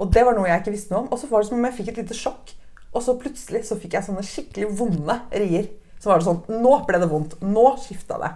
Og 0.00 0.10
det 0.12 0.24
var 0.26 0.34
noe 0.36 0.48
jeg 0.50 0.64
ikke 0.64 0.74
visste 0.74 0.94
noe 0.94 1.04
om. 1.04 1.12
Og 1.12 1.20
så 1.20 1.28
var 1.30 1.42
det 1.42 1.50
som 1.50 1.60
om 1.60 1.68
jeg 1.68 1.78
fikk 1.78 1.92
et 1.92 2.02
lite 2.02 2.18
sjokk. 2.18 2.54
Og 2.92 3.04
så 3.04 3.16
plutselig 3.20 3.64
så 3.68 3.78
fikk 3.80 3.96
jeg 3.96 4.06
sånne 4.08 4.24
skikkelig 4.26 4.68
vonde 4.78 5.16
rier. 5.32 5.70
Så 6.02 6.10
var 6.10 6.20
det 6.20 6.26
sånn 6.26 6.62
Nå 6.62 6.74
ble 6.88 7.00
det 7.00 7.08
vondt. 7.10 7.38
Nå 7.44 7.66
skifta 7.80 8.18
det. 8.20 8.32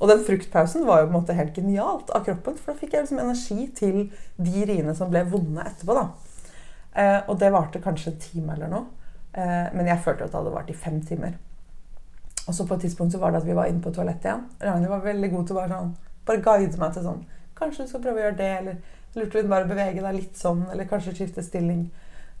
Og 0.00 0.08
den 0.08 0.22
fruktpausen 0.24 0.86
var 0.88 1.02
jo 1.02 1.10
på 1.10 1.12
en 1.12 1.18
måte 1.18 1.36
helt 1.36 1.56
genialt 1.56 2.08
av 2.16 2.24
kroppen, 2.24 2.56
for 2.56 2.72
da 2.72 2.80
fikk 2.80 2.94
jeg 2.96 3.04
liksom 3.04 3.20
energi 3.20 3.66
til 3.76 3.98
de 4.40 4.62
riene 4.64 4.94
som 4.96 5.10
ble 5.12 5.26
vonde 5.28 5.66
etterpå. 5.66 5.96
da. 5.98 6.06
Eh, 6.94 7.18
og 7.28 7.36
det 7.38 7.52
varte 7.52 7.82
kanskje 7.84 8.14
en 8.14 8.22
time 8.24 8.54
eller 8.56 8.72
noe. 8.72 8.86
Eh, 9.32 9.68
men 9.76 9.90
jeg 9.90 10.00
følte 10.04 10.24
at 10.24 10.32
det 10.32 10.40
hadde 10.40 10.54
vart 10.54 10.72
i 10.72 10.78
fem 10.86 11.02
timer. 11.04 11.36
Og 12.46 12.54
så 12.56 12.66
på 12.66 12.74
et 12.74 12.86
tidspunkt 12.86 13.12
så 13.12 13.20
var 13.20 13.30
det 13.30 13.42
at 13.42 13.46
vi 13.46 13.58
var 13.58 13.68
inne 13.68 13.82
på 13.84 13.92
toalettet 13.94 14.30
igjen. 14.30 14.46
Ragnhild 14.62 14.94
var 14.94 15.04
veldig 15.04 15.30
god 15.34 15.46
til 15.46 15.56
å 15.56 15.60
bare, 15.60 15.76
sånn, 15.76 15.92
bare 16.26 16.42
guide 16.46 16.80
meg 16.80 16.96
til 16.96 17.06
sånn 17.06 17.20
Kanskje 17.60 17.84
du 17.84 17.90
skal 17.90 18.00
prøve 18.00 18.16
å 18.16 18.22
gjøre 18.24 18.38
det, 18.38 18.52
eller 18.56 18.76
lurte 19.20 19.42
du 19.44 19.48
bare 19.50 19.66
å 19.66 19.68
bevege 19.68 20.00
deg 20.00 20.14
litt 20.16 20.38
sånn, 20.40 20.62
eller 20.72 20.86
kanskje 20.88 21.12
skifte 21.12 21.42
stilling. 21.44 21.90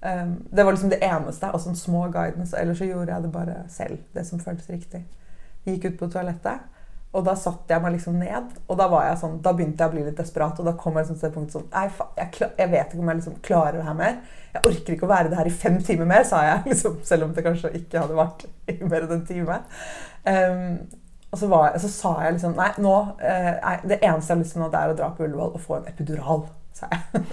Um, 0.00 0.36
det 0.50 0.64
var 0.64 0.72
liksom 0.72 0.92
det 0.92 1.02
eneste. 1.04 1.52
Og 1.52 1.62
sånn 1.62 1.78
små 1.78 2.06
guidance. 2.12 2.56
Ellers 2.56 2.80
så 2.80 2.88
gjorde 2.88 3.12
jeg 3.12 3.26
det 3.26 3.32
bare 3.34 3.62
selv. 3.72 4.02
Det 4.14 4.26
som 4.28 4.42
føltes 4.42 4.70
riktig. 4.72 5.04
Gikk 5.68 5.90
ut 5.90 5.98
på 6.00 6.10
toalettet. 6.12 6.68
Og 7.10 7.24
da 7.26 7.32
satte 7.34 7.74
jeg 7.74 7.82
meg 7.82 7.96
liksom 7.96 8.20
ned, 8.22 8.52
og 8.70 8.76
da 8.78 8.84
var 8.86 9.08
jeg 9.08 9.16
sånn, 9.18 9.40
da 9.42 9.50
begynte 9.50 9.82
jeg 9.82 9.90
å 9.90 9.94
bli 9.96 10.04
litt 10.06 10.20
desperat. 10.20 10.60
Og 10.62 10.68
da 10.68 10.76
kom 10.78 10.94
jeg 10.94 11.08
liksom 11.08 11.18
til 11.18 11.26
det 11.26 11.34
punktet 11.34 11.56
sånn 11.56 11.66
Nei, 11.72 11.88
jeg, 12.20 12.50
jeg, 12.60 12.70
vet 12.70 12.92
ikke 12.92 13.02
om 13.02 13.10
jeg 13.10 13.18
liksom 13.18 13.40
klarer 13.48 13.80
det 13.80 13.86
her 13.88 13.96
mer. 13.98 14.20
Jeg 14.54 14.62
orker 14.70 14.94
ikke 14.94 15.08
å 15.08 15.10
være 15.10 15.32
det 15.32 15.40
her 15.40 15.50
i 15.50 15.56
fem 15.64 15.80
timer 15.82 16.10
mer, 16.12 16.22
sa 16.28 16.44
jeg. 16.46 16.62
liksom, 16.70 17.00
Selv 17.08 17.26
om 17.26 17.34
det 17.34 17.44
kanskje 17.46 17.72
ikke 17.80 18.04
hadde 18.04 18.18
vært 18.20 18.46
i 18.70 18.78
mer 18.84 19.08
enn 19.08 19.16
en 19.16 19.26
time. 19.26 19.58
Um, 20.22 20.70
og 21.30 21.38
så, 21.38 21.50
jeg, 21.50 21.82
så, 21.82 21.90
sa 21.94 22.14
jeg 22.24 22.36
liksom 22.36 22.56
Nei, 22.58 22.72
nå 22.82 22.94
eh, 23.22 23.84
Det 23.86 24.00
eneste 24.02 24.32
jeg 24.32 24.34
har 24.34 24.40
lyst 24.40 24.56
til 24.56 24.62
nå, 24.64 24.66
det 24.72 24.80
er 24.80 24.90
å 24.90 24.96
dra 24.98 25.10
på 25.14 25.22
Ullevål 25.26 25.52
og 25.54 25.62
få 25.62 25.76
en 25.76 25.86
epidural, 25.86 26.42
sa 26.80 26.90
jeg. 26.90 27.24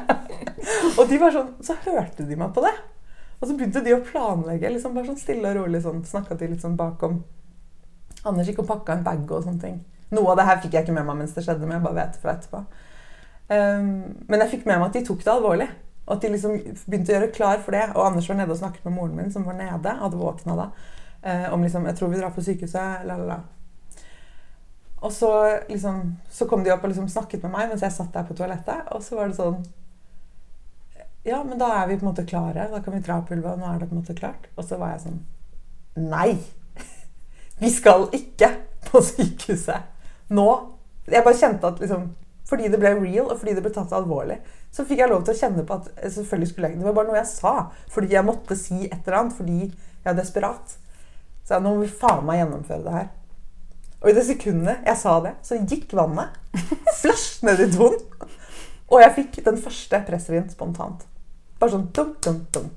og 0.98 1.04
de 1.08 1.18
var 1.20 1.32
sånn 1.34 1.52
Så 1.64 1.76
hørte 1.86 2.26
de 2.28 2.38
meg 2.38 2.54
på 2.54 2.64
det. 2.64 2.74
Og 3.40 3.48
så 3.48 3.54
begynte 3.56 3.82
de 3.84 3.94
å 3.96 4.02
planlegge, 4.04 4.70
liksom 4.72 4.96
bare 4.96 5.08
sånn 5.08 5.20
stille 5.20 5.52
og 5.52 5.62
rolig 5.62 5.80
sånn. 5.84 6.02
Snakka 6.06 6.36
de 6.36 6.50
litt 6.52 6.64
sånn 6.64 6.76
bakom 6.78 7.22
Anders 8.28 8.50
gikk 8.50 8.58
og 8.60 8.68
pakka 8.68 8.98
en 8.98 9.04
bag 9.06 9.30
og 9.32 9.46
sånne 9.46 9.62
ting. 9.62 9.78
Noe 10.12 10.32
av 10.32 10.40
det 10.40 10.44
her 10.48 10.58
fikk 10.60 10.74
jeg 10.76 10.84
ikke 10.84 10.96
med 10.96 11.06
meg 11.08 11.22
mens 11.22 11.32
det 11.32 11.44
skjedde, 11.46 11.64
men 11.64 11.78
jeg 11.78 11.84
bare 11.86 11.96
vet 11.96 12.18
fra 12.20 12.34
etterpå. 12.34 12.60
Um, 13.50 13.86
men 14.28 14.42
jeg 14.42 14.50
fikk 14.52 14.66
med 14.68 14.76
meg 14.76 14.90
at 14.90 14.98
de 14.98 15.04
tok 15.06 15.22
det 15.24 15.32
alvorlig. 15.32 15.68
Og 16.04 16.16
at 16.16 16.24
de 16.24 16.32
liksom 16.34 16.56
begynte 16.90 17.14
å 17.14 17.16
gjøre 17.16 17.30
klar 17.34 17.62
for 17.64 17.76
det. 17.76 17.86
Og 17.94 18.02
Anders 18.04 18.28
var 18.28 18.40
nede 18.40 18.52
og 18.52 18.60
snakket 18.60 18.84
med 18.88 18.96
moren 18.96 19.16
min, 19.16 19.32
som 19.32 19.46
var 19.46 19.56
nede. 19.56 19.94
hadde 20.02 20.20
våkna 20.20 20.58
da. 20.58 20.68
Uh, 21.24 21.48
om 21.54 21.64
liksom 21.64 21.86
Jeg 21.86 21.96
tror 21.96 22.12
vi 22.12 22.20
drar 22.20 22.34
på 22.34 22.44
sykehuset. 22.44 23.06
La, 23.08 23.16
la, 23.16 23.26
la. 23.30 23.40
Og 25.00 25.12
så, 25.12 25.58
liksom, 25.68 26.16
så 26.30 26.46
kom 26.48 26.64
de 26.64 26.72
opp 26.74 26.84
og 26.84 26.92
liksom 26.92 27.08
snakket 27.08 27.44
med 27.46 27.54
meg 27.54 27.70
mens 27.70 27.84
jeg 27.84 27.94
satt 27.94 28.12
der 28.12 28.26
på 28.28 28.36
toalettet. 28.36 28.88
Og 28.94 29.04
så 29.04 29.16
var 29.16 29.30
det 29.30 29.38
sånn 29.38 29.60
Ja, 31.24 31.42
men 31.44 31.60
da 31.60 31.70
er 31.78 31.88
vi 31.88 31.98
på 31.98 32.04
en 32.04 32.12
måte 32.12 32.26
klare. 32.28 32.68
Da 32.72 32.80
kan 32.84 32.96
vi 32.96 33.02
dra 33.04 33.20
på 33.24 33.36
Ulva. 33.36 33.56
Nå 33.56 33.68
er 33.68 33.80
det 33.80 33.88
på 33.88 33.96
en 33.96 34.02
måte 34.02 34.16
klart. 34.16 34.48
Og 34.56 34.66
så 34.68 34.80
var 34.80 34.94
jeg 34.94 35.06
sånn 35.06 35.20
Nei! 36.10 36.34
Vi 37.60 37.68
skal 37.72 38.06
ikke 38.16 38.54
på 38.86 39.02
sykehuset 39.04 40.32
nå. 40.32 40.46
Jeg 41.10 41.24
bare 41.26 41.36
kjente 41.36 41.68
at 41.68 41.80
liksom, 41.82 42.06
fordi 42.48 42.70
det 42.70 42.78
ble 42.80 42.94
real, 42.96 43.26
og 43.26 43.40
fordi 43.40 43.56
det 43.56 43.64
ble 43.64 43.72
tatt 43.74 43.92
alvorlig, 43.96 44.38
så 44.72 44.86
fikk 44.86 45.02
jeg 45.02 45.10
lov 45.10 45.24
til 45.26 45.34
å 45.34 45.40
kjenne 45.40 45.64
på 45.66 45.76
at 45.76 45.88
selvfølgelig 46.14 46.50
skulle 46.50 46.70
jeg 46.70 46.78
Det 46.78 46.86
var 46.86 46.94
bare 46.94 47.08
noe 47.08 47.18
jeg 47.18 47.28
sa 47.32 47.54
fordi 47.90 48.14
jeg 48.14 48.26
måtte 48.26 48.56
si 48.58 48.84
et 48.86 49.00
eller 49.00 49.18
annet 49.18 49.36
fordi 49.36 49.58
jeg 49.66 50.12
er 50.12 50.16
desperat. 50.16 50.76
Så 51.44 51.56
jeg, 51.56 51.64
nå 51.64 51.74
må 51.74 51.82
vi 51.82 51.90
faen 52.00 52.24
meg 52.24 52.40
gjennomføre 52.40 52.84
det 52.86 52.94
her. 52.94 53.08
Og 54.00 54.10
i 54.10 54.16
det 54.16 54.24
sekundet 54.26 54.86
jeg 54.86 54.96
sa 55.00 55.18
det, 55.24 55.34
så 55.44 55.60
gikk 55.60 55.92
vannet 55.96 56.36
flasj 57.00 57.44
ned 57.46 57.64
i 57.66 57.70
doen. 57.72 57.98
Og 58.90 59.02
jeg 59.04 59.16
fikk 59.18 59.40
den 59.46 59.60
første 59.60 60.00
pressrien 60.08 60.48
spontant. 60.50 61.04
Bare 61.60 61.74
sånn 61.74 61.90
dum, 61.94 62.14
dum, 62.24 62.40
dum. 62.54 62.70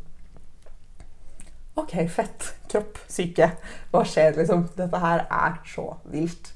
Ok, 1.80 1.95
fett. 2.11 2.51
Kropp, 2.69 2.99
syke. 3.09 3.47
Hva 3.93 4.03
skjer, 4.05 4.36
liksom? 4.38 4.67
Dette 4.78 4.99
her 5.01 5.24
er 5.26 5.55
så 5.65 5.88
vilt. 6.11 6.51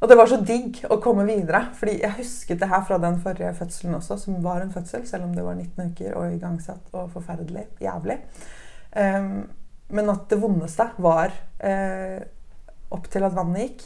Og 0.00 0.08
det 0.10 0.16
var 0.18 0.28
så 0.28 0.38
digg 0.44 0.82
å 0.92 0.98
komme 1.02 1.24
videre. 1.28 1.66
fordi 1.74 1.98
jeg 2.02 2.16
husket 2.18 2.60
det 2.60 2.68
her 2.68 2.84
fra 2.84 2.98
den 3.02 3.18
forrige 3.20 3.54
fødselen 3.58 3.98
også, 3.98 4.16
som 4.20 4.42
var 4.44 4.60
en 4.60 4.72
fødsel, 4.72 5.06
selv 5.08 5.24
om 5.24 5.34
det 5.34 5.44
var 5.44 5.54
19 5.54 5.92
uker 5.92 6.16
og 6.16 6.32
igangsatt 6.32 6.92
og 6.92 7.10
forferdelig. 7.12 7.66
Jævlig. 7.80 8.18
Um, 8.96 9.48
men 9.88 10.10
at 10.10 10.30
det 10.30 10.40
vondeste 10.42 10.88
var 10.98 11.32
uh, 11.64 12.20
opp 12.94 13.08
til 13.10 13.26
at 13.26 13.34
vannet 13.36 13.62
gikk. 13.62 13.84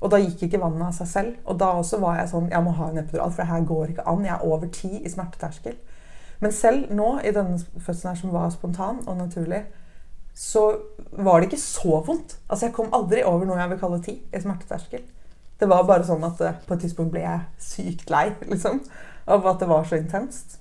Og 0.00 0.12
da 0.12 0.20
gikk 0.22 0.46
ikke 0.46 0.60
vannet 0.62 0.86
av 0.86 0.94
seg 0.96 1.08
selv. 1.10 1.34
Og 1.44 1.58
da 1.60 1.74
også 1.76 2.00
var 2.00 2.20
jeg 2.20 2.30
sånn 2.30 2.48
Jeg 2.52 2.64
må 2.64 2.72
ha 2.78 2.88
en 2.88 3.02
epidural, 3.02 3.32
for 3.34 3.42
det 3.42 3.50
her 3.50 3.66
går 3.68 3.92
ikke 3.92 4.06
an. 4.08 4.24
Jeg 4.24 4.34
er 4.36 4.46
over 4.48 4.70
ti 4.72 4.92
i 4.96 5.12
smerteterskel. 5.12 5.76
Men 6.40 6.56
selv 6.56 6.92
nå, 6.96 7.10
i 7.20 7.34
denne 7.36 7.58
fødselen 7.58 8.14
her 8.14 8.20
som 8.22 8.32
var 8.32 8.48
spontan 8.54 9.02
og 9.04 9.18
naturlig, 9.18 9.64
så 10.34 10.62
var 11.12 11.40
det 11.40 11.50
ikke 11.50 11.60
så 11.60 12.00
vondt. 12.06 12.38
Altså 12.48 12.66
Jeg 12.66 12.76
kom 12.78 12.94
aldri 12.96 13.26
over 13.28 13.44
noe 13.44 13.60
jeg 13.60 13.74
vil 13.74 13.82
kalle 13.82 14.00
ti 14.04 14.16
i 14.24 14.40
smerteterskel. 14.40 15.04
Det 15.60 15.68
var 15.68 15.84
bare 15.84 16.06
sånn 16.08 16.24
at 16.24 16.40
eh, 16.40 16.62
på 16.64 16.72
et 16.72 16.86
tidspunkt 16.86 17.12
ble 17.12 17.26
jeg 17.26 17.44
sykt 17.60 18.08
lei 18.08 18.30
liksom, 18.52 18.80
av 19.28 19.44
at 19.52 19.60
det 19.60 19.68
var 19.68 19.84
så 19.84 20.00
intenst. 20.00 20.60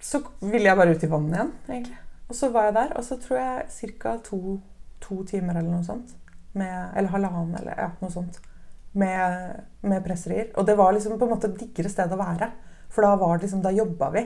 så 0.00 0.22
ville 0.40 0.66
jeg 0.68 0.78
bare 0.78 0.94
ut 0.94 1.04
i 1.04 1.10
vannet 1.10 1.36
igjen, 1.36 1.50
egentlig. 1.68 1.98
Og 2.30 2.36
så 2.38 2.48
var 2.54 2.68
jeg 2.68 2.76
der, 2.76 2.92
og 2.96 3.04
så 3.04 3.18
tror 3.18 3.40
jeg 3.40 3.96
ca. 3.98 4.14
To, 4.30 4.60
to, 5.02 5.24
timer 5.26 5.58
eller 5.58 5.72
noe 5.72 5.86
sånt. 5.86 6.14
Med, 6.54 6.92
eller 6.96 7.10
halvannen, 7.10 7.56
eller 7.58 7.74
ja, 7.74 7.88
noe 8.00 8.14
sånt. 8.14 8.38
Med, 8.92 9.58
med 9.82 10.04
presserier. 10.06 10.52
Og 10.54 10.66
det 10.66 10.76
var 10.78 10.94
liksom 10.94 11.18
på 11.18 11.26
en 11.26 11.34
måte 11.34 11.50
et 11.50 11.58
diggere 11.58 11.90
sted 11.90 12.14
å 12.14 12.20
være. 12.20 12.52
For 12.90 13.06
da 13.06 13.16
var 13.18 13.36
det 13.36 13.48
liksom, 13.48 13.64
da 13.66 13.74
jobba 13.74 14.12
vi. 14.14 14.24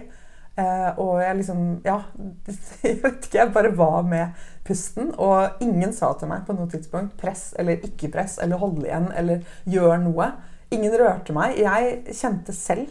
Eh, 0.55 0.90
og 1.02 1.16
jeg 1.18 1.36
liksom 1.40 1.62
Ja, 1.82 1.96
jeg 2.84 3.00
vet 3.02 3.24
ikke. 3.24 3.38
Jeg 3.40 3.55
bare 3.57 3.72
var 3.76 4.05
med 4.09 4.44
pusten. 4.68 5.14
Og 5.16 5.64
ingen 5.64 5.96
sa 5.96 6.12
til 6.18 6.28
meg 6.28 6.44
på 6.46 6.57
noe 6.57 6.68
tidspunkt 6.70 7.16
'press' 7.20 7.55
eller 7.59 7.80
'ikke 7.80 8.12
press' 8.12 8.38
eller 8.42 8.61
'hold 8.61 8.84
igjen' 8.84 9.12
eller 9.16 9.40
'gjør 9.64 9.96
noe'. 10.05 10.30
Ingen 10.70 10.92
rørte 11.00 11.32
meg. 11.32 11.57
Jeg 11.59 12.05
kjente 12.12 12.52
selv, 12.52 12.88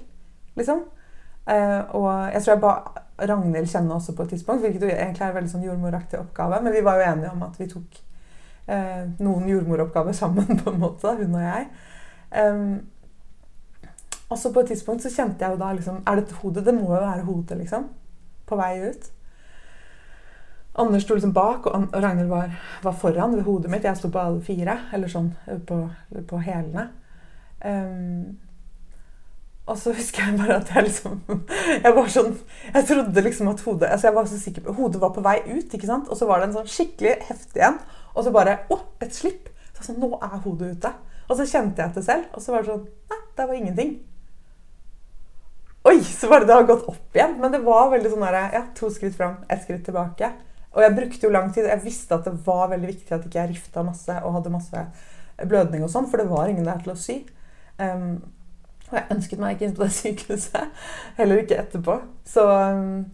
liksom. 0.55 0.83
Eh, 1.47 1.81
og 1.95 2.33
jeg 2.33 2.41
tror 2.43 2.53
jeg 2.53 2.61
ba 2.61 3.02
Ragnhild 3.17 3.69
kjenne 3.69 3.93
også 3.93 4.15
på 4.17 4.23
et 4.23 4.33
tidspunkt, 4.33 4.63
hvilket 4.65 4.87
egentlig 4.89 5.21
er 5.21 5.29
en 5.29 5.35
veldig 5.37 5.51
sånn 5.51 5.65
jordmoraktig 5.67 6.19
oppgave. 6.19 6.61
Men 6.63 6.73
vi 6.73 6.81
var 6.85 6.97
jo 6.97 7.05
enige 7.11 7.33
om 7.33 7.43
at 7.45 7.59
vi 7.61 7.67
tok 7.69 7.99
eh, 8.67 9.03
noen 9.19 9.49
jordmoroppgaver 9.49 10.17
sammen, 10.21 10.57
på 10.59 10.73
en 10.73 10.81
måte, 10.81 11.13
hun 11.19 11.37
og 11.37 11.45
jeg. 11.45 11.67
Um, 12.33 12.79
og 14.33 14.39
på 14.53 14.63
et 14.63 14.71
tidspunkt 14.73 15.03
så 15.03 15.11
kjente 15.13 15.45
jeg 15.45 15.53
jo 15.53 15.59
da 15.59 15.67
liksom 15.77 15.99
Er 16.09 16.17
det 16.17 16.31
hodet? 16.39 16.63
Det 16.65 16.73
må 16.73 16.87
jo 16.87 17.01
være 17.03 17.25
hodet, 17.27 17.57
liksom. 17.59 17.83
På 18.49 18.57
vei 18.57 18.79
ut. 18.81 19.11
Anders 20.81 21.03
sto 21.05 21.13
liksom 21.13 21.33
bak, 21.33 21.67
og 21.69 21.93
Ragnhild 21.93 22.29
var, 22.29 22.55
var, 22.81 22.95
foran 22.97 23.35
ved 23.35 23.43
hodet 23.45 23.69
mitt. 23.71 23.83
Jeg 23.83 23.97
sto 23.97 24.09
på 24.09 24.19
alle 24.19 24.41
fire, 24.41 24.79
eller 24.93 25.11
sånn 25.11 25.29
på, 25.67 25.77
på 26.29 26.39
hælene. 26.41 26.87
Um, 27.61 28.39
og 29.63 29.77
så 29.79 29.93
husker 29.95 30.25
jeg 30.27 30.35
bare 30.41 30.57
at 30.59 30.71
jeg 30.75 30.89
liksom 30.89 31.21
Jeg 31.85 31.93
var 31.95 32.09
sånn 32.11 32.33
Jeg 32.73 32.87
trodde 32.89 33.21
liksom 33.23 33.47
at 33.47 33.61
hodet 33.63 33.91
altså 33.93 34.09
jeg 34.09 34.15
var 34.17 34.25
så 34.27 34.39
sikker 34.41 34.65
på, 34.65 34.75
Hodet 34.75 34.99
var 34.99 35.13
på 35.15 35.23
vei 35.23 35.37
ut, 35.47 35.71
ikke 35.71 35.87
sant? 35.87 36.09
og 36.11 36.19
så 36.19 36.27
var 36.27 36.41
det 36.41 36.49
en 36.49 36.57
sånn 36.57 36.71
skikkelig 36.73 37.13
heftig 37.29 37.63
en. 37.63 37.79
Og 38.13 38.25
så 38.25 38.33
bare 38.35 38.57
Å, 38.73 38.79
et 39.03 39.15
slipp! 39.15 39.47
Så 39.73 39.87
sånn, 39.87 40.01
Nå 40.03 40.17
er 40.19 40.41
hodet 40.43 40.75
ute. 40.75 40.91
Og 41.29 41.39
så 41.39 41.47
kjente 41.47 41.81
jeg 41.81 41.95
det 41.95 42.03
selv, 42.05 42.27
og 42.35 42.43
så 42.43 42.53
var 42.53 42.65
det 42.65 42.73
sånn 42.73 42.83
Nei, 43.13 43.21
det 43.37 43.47
var 43.47 43.59
ingenting. 43.61 43.93
Oi! 45.87 45.97
Så 46.07 46.29
var 46.31 46.43
det 46.43 46.51
det 46.51 46.59
har 46.59 46.67
gått 46.67 46.85
opp 46.91 47.17
igjen. 47.17 47.39
Men 47.39 47.55
det 47.55 47.63
var 47.63 47.89
veldig 47.91 48.11
sånn 48.11 48.27
der, 48.27 48.39
ja, 48.55 48.65
to 48.77 48.91
skritt 48.93 49.15
fram, 49.17 49.39
ett 49.51 49.63
skritt 49.63 49.83
tilbake. 49.87 50.29
Og 50.73 50.83
jeg 50.83 50.95
brukte 50.99 51.27
jo 51.27 51.33
lang 51.33 51.49
tid. 51.55 51.67
Jeg 51.71 51.83
visste 51.83 52.19
at 52.19 52.27
det 52.27 52.35
var 52.45 52.69
veldig 52.71 52.91
viktig 52.91 53.15
at 53.15 53.25
ikke 53.27 53.41
jeg 53.41 53.53
rifta 53.55 53.83
masse 53.85 54.19
og 54.21 54.37
hadde 54.37 54.53
masse 54.53 54.85
blødning 55.43 55.83
og 55.85 55.91
sånn, 55.91 56.07
for 56.11 56.21
det 56.21 56.29
var 56.29 56.51
ingen 56.51 56.67
der 56.67 56.79
til 56.83 56.93
å 56.93 56.99
sy. 56.99 57.19
Um, 57.81 58.21
og 58.93 58.99
jeg 58.99 59.17
ønsket 59.17 59.41
meg 59.41 59.55
ikke 59.55 59.65
inn 59.67 59.75
på 59.77 59.83
det 59.83 59.95
sykehuset. 59.97 60.87
Heller 61.17 61.41
ikke 61.41 61.57
etterpå. 61.63 61.97
Så 62.29 62.45
um, 62.45 63.05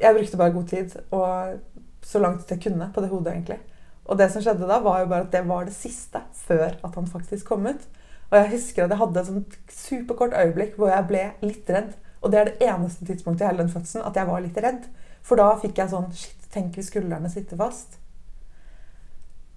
jeg 0.00 0.16
brukte 0.16 0.40
bare 0.40 0.54
god 0.54 0.68
tid, 0.72 0.96
og 1.10 2.06
så 2.06 2.22
langt 2.22 2.50
jeg 2.50 2.62
kunne 2.62 2.88
på 2.94 3.04
det 3.04 3.10
hodet, 3.12 3.34
egentlig. 3.34 3.58
Og 4.06 4.18
det 4.18 4.30
som 4.32 4.42
skjedde 4.42 4.68
da, 4.68 4.78
var 4.80 5.02
jo 5.02 5.10
bare 5.10 5.26
at 5.26 5.32
det 5.34 5.44
var 5.48 5.66
det 5.66 5.74
siste 5.74 6.22
før 6.46 6.68
at 6.70 6.94
han 6.94 7.08
faktisk 7.10 7.48
kom 7.50 7.66
ut. 7.66 7.84
Og 8.30 8.38
jeg 8.38 8.50
husker 8.54 8.84
at 8.84 8.94
jeg 8.94 9.00
hadde 9.02 9.20
et 9.20 9.28
sånt 9.28 9.56
superkort 9.70 10.34
øyeblikk 10.34 10.78
hvor 10.78 10.90
jeg 10.90 11.08
ble 11.10 11.24
litt 11.44 11.70
redd. 11.70 11.92
Og 12.22 12.32
det 12.32 12.40
er 12.40 12.48
det 12.48 12.70
eneste 12.70 13.06
tidspunktet 13.06 13.44
i 13.44 13.50
hele 13.50 13.64
den 13.64 13.72
fødselen 13.72 14.06
at 14.06 14.16
jeg 14.16 14.30
var 14.30 14.42
litt 14.42 14.58
redd. 14.62 14.88
For 15.26 15.38
da 15.38 15.52
fikk 15.60 15.78
jeg 15.82 15.92
sånn 15.92 16.08
Shit, 16.14 16.48
tenk 16.54 16.78
hvis 16.78 16.88
skuldrene 16.90 17.30
sitter 17.30 17.58
fast. 17.60 17.98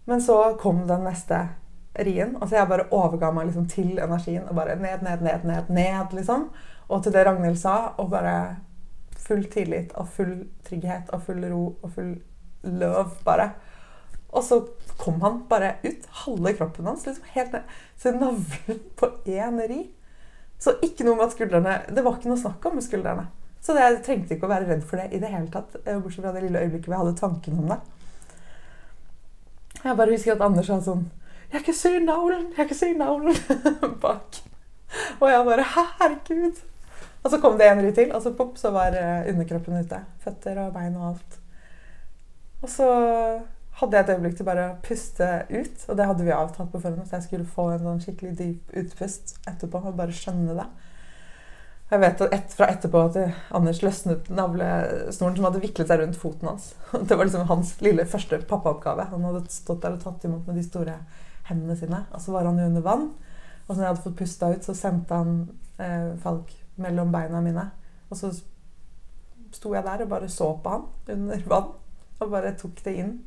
Men 0.09 0.21
så 0.25 0.37
kom 0.61 0.83
den 0.89 1.05
neste 1.05 1.43
rien. 1.93 2.35
Altså 2.41 2.55
jeg 2.55 2.69
bare 2.69 2.87
overga 2.95 3.31
meg 3.33 3.49
liksom 3.49 3.67
til 3.69 3.99
energien 3.99 4.47
og 4.47 4.55
bare 4.55 4.75
ned, 4.79 5.03
ned, 5.05 5.21
ned, 5.25 5.45
ned, 5.45 5.69
ned, 5.69 6.15
liksom. 6.15 6.49
Og 6.89 7.03
til 7.03 7.13
det 7.13 7.25
Ragnhild 7.25 7.57
sa, 7.61 7.93
og 7.97 8.09
bare 8.09 8.57
full 9.19 9.43
tillit 9.51 9.91
og 9.99 10.07
full 10.15 10.47
trygghet 10.65 11.11
og 11.13 11.23
full 11.27 11.43
ro 11.51 11.63
og 11.83 11.91
full 11.95 12.15
love, 12.63 13.11
bare. 13.25 13.51
Og 14.29 14.43
så 14.43 14.61
kom 14.97 15.21
han 15.21 15.43
bare 15.49 15.75
ut. 15.83 16.05
Halve 16.25 16.53
kroppen 16.53 16.85
hans. 16.85 17.05
liksom 17.05 17.23
helt 17.33 17.53
ned. 17.53 17.61
Så 17.97 18.11
navlen 18.11 18.79
på 18.95 19.11
én 19.25 19.61
ri. 19.69 19.83
Så 20.59 20.75
ikke 20.83 21.05
noe 21.07 21.15
med 21.15 21.29
at 21.29 21.35
skuldrene 21.37 21.75
Det 21.87 22.03
var 22.03 22.17
ikke 22.17 22.29
noe 22.29 22.41
snakk 22.41 22.65
om 22.67 22.81
skuldrene. 22.83 23.29
Så 23.61 23.73
det, 23.75 23.83
jeg 23.83 24.01
trengte 24.03 24.35
ikke 24.35 24.47
å 24.47 24.51
være 24.51 24.67
redd 24.69 24.83
for 24.87 24.99
det 24.99 25.15
i 25.15 25.21
det 25.21 25.31
hele 25.31 25.49
tatt. 25.51 25.75
Eh, 25.85 25.97
bortsett 25.99 26.23
fra 26.23 26.33
det 26.35 26.45
lille 26.45 26.61
øyeblikket 26.61 26.87
hvor 26.87 26.95
jeg 26.95 27.05
hadde 27.05 27.19
tanken 27.19 27.63
om 27.63 27.73
det. 27.73 27.79
Jeg 29.83 29.95
bare 29.95 30.13
husker 30.13 30.35
at 30.35 30.43
Anders 30.43 30.67
sa 30.67 30.79
sånn 30.83 31.07
'Jeg 31.49 31.65
kan 31.65 31.73
se 31.73 31.99
navlen! 31.99 32.47
Jeg 32.57 32.67
kan 32.67 32.77
se 32.77 32.93
navlen!' 32.93 33.35
bak. 34.01 34.41
Og 35.19 35.29
jeg 35.29 35.45
bare 35.45 35.63
'Herregud!' 35.63 36.63
Og 37.23 37.31
så 37.31 37.39
kom 37.41 37.57
det 37.57 37.67
en 37.67 37.81
ri 37.83 37.91
til, 37.91 38.11
og 38.15 38.21
så 38.21 38.33
pop, 38.33 38.57
så 38.57 38.71
var 38.71 38.95
eh, 38.95 39.29
underkroppen 39.33 39.79
ute. 39.79 39.99
Føtter 40.23 40.59
og 40.63 40.73
bein 40.73 40.95
og 40.95 41.07
alt. 41.07 41.39
Og 42.61 42.69
så 42.69 42.85
hadde 43.79 43.97
jeg 43.97 44.05
et 44.05 44.13
øyeblikk 44.13 44.37
til 44.37 44.47
bare 44.47 44.67
å 44.69 44.77
puste 44.83 45.27
ut. 45.49 45.85
Og 45.87 45.97
det 45.97 46.05
hadde 46.05 46.27
vi 46.27 46.35
avtalt 46.35 46.71
på 46.71 46.79
forhånd, 46.79 47.01
at 47.07 47.17
jeg 47.17 47.27
skulle 47.27 47.47
få 47.57 47.69
en 47.73 47.83
sånn 47.83 48.01
skikkelig 48.03 48.37
dyp 48.39 48.77
utpust 48.83 49.35
etterpå. 49.47 49.83
Og 49.83 49.99
bare 49.99 50.15
skjønne 50.15 50.55
det. 50.57 50.67
Jeg 51.89 52.03
vet 52.03 52.21
et, 52.27 52.51
fra 52.53 52.67
etterpå 52.69 52.99
at 53.07 53.15
Anders 53.57 53.79
løsnet 53.81 54.27
navlesnoren 54.29 55.39
som 55.39 55.47
hadde 55.47 55.63
viklet 55.63 55.89
seg 55.89 56.03
rundt 56.03 56.19
foten 56.21 56.51
hans. 56.51 56.73
Det 57.07 57.17
var 57.17 57.25
liksom 57.25 57.47
hans 57.49 57.73
lille 57.81 58.05
første 58.05 58.41
pappaoppgave. 58.49 59.07
Han 59.13 59.25
hadde 59.25 59.47
stått 59.51 59.81
der 59.85 59.97
og 59.97 60.03
tatt 60.03 60.27
imot 60.29 60.45
med 60.47 60.59
de 60.59 60.67
store 60.67 60.99
hendene 61.49 61.77
sine. 61.77 62.03
Og 62.13 62.21
så 62.21 62.35
var 62.35 62.47
han 62.47 62.59
jo 62.59 62.69
under 62.69 62.85
vann. 62.85 63.09
Og 63.67 63.73
så 63.73 63.79
når 63.79 63.83
jeg 63.85 63.91
hadde 63.91 64.05
fått 64.05 64.19
pusta 64.21 64.51
ut, 64.53 64.65
så 64.65 64.75
sendte 64.77 65.19
han 65.19 65.35
eh, 65.77 66.15
Falk 66.23 66.53
mellom 66.79 67.11
beina 67.13 67.41
mine. 67.45 67.65
Og 68.09 68.17
så 68.17 68.31
sto 69.53 69.73
jeg 69.73 69.85
der 69.85 70.05
og 70.05 70.11
bare 70.11 70.29
så 70.29 70.51
på 70.63 70.75
han 70.75 70.87
under 71.15 71.45
vann. 71.53 71.73
Og 72.19 72.31
bare 72.31 72.55
tok 72.57 72.83
det 72.85 72.95
inn. 73.03 73.17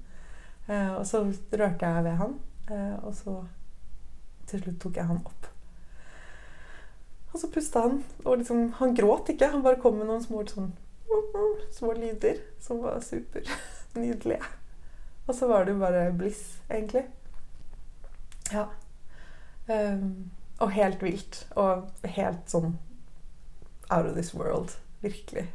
Eh, 0.69 0.93
og 0.95 1.07
så 1.07 1.25
rørte 1.53 1.89
jeg 1.89 2.05
ved 2.05 2.19
han, 2.21 2.37
eh, 2.71 2.95
og 3.03 3.15
så 3.19 3.41
til 4.47 4.63
slutt 4.63 4.81
tok 4.83 5.01
jeg 5.01 5.09
han 5.09 5.23
opp. 5.25 5.49
Og 7.33 7.41
så 7.41 7.49
pusta 7.51 7.87
han, 7.87 8.03
og 8.25 8.39
liksom, 8.39 8.73
han 8.79 8.95
gråt 8.95 9.31
ikke. 9.33 9.49
Han 9.55 9.65
bare 9.65 9.81
kom 9.81 9.97
med 9.99 10.11
noen 10.11 10.23
små, 10.23 10.43
sånn, 10.47 10.73
små 11.73 11.95
lyder 11.97 12.43
som 12.61 12.83
var 12.85 13.01
supernydelige. 13.05 14.43
Og 15.31 15.37
så 15.39 15.47
var 15.47 15.65
det 15.65 15.77
jo 15.77 15.79
bare 15.79 16.09
bliss, 16.19 16.41
egentlig. 16.67 17.05
Ja. 18.53 18.69
Um, 19.67 20.31
og 20.61 20.71
helt 20.77 21.03
vilt. 21.03 21.43
Og 21.57 21.89
helt 22.05 22.49
sånn 22.51 22.77
out 23.93 24.07
of 24.07 24.15
this 24.17 24.35
world. 24.35 24.77
Virkelig. 25.03 25.49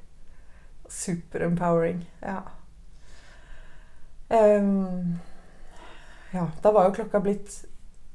Super 0.90 1.46
empowering. 1.46 2.06
Ja. 2.22 2.42
Um, 4.30 5.20
ja, 6.32 6.50
da 6.64 6.72
var 6.72 6.90
jo 6.90 6.98
klokka 6.98 7.22
blitt 7.24 7.62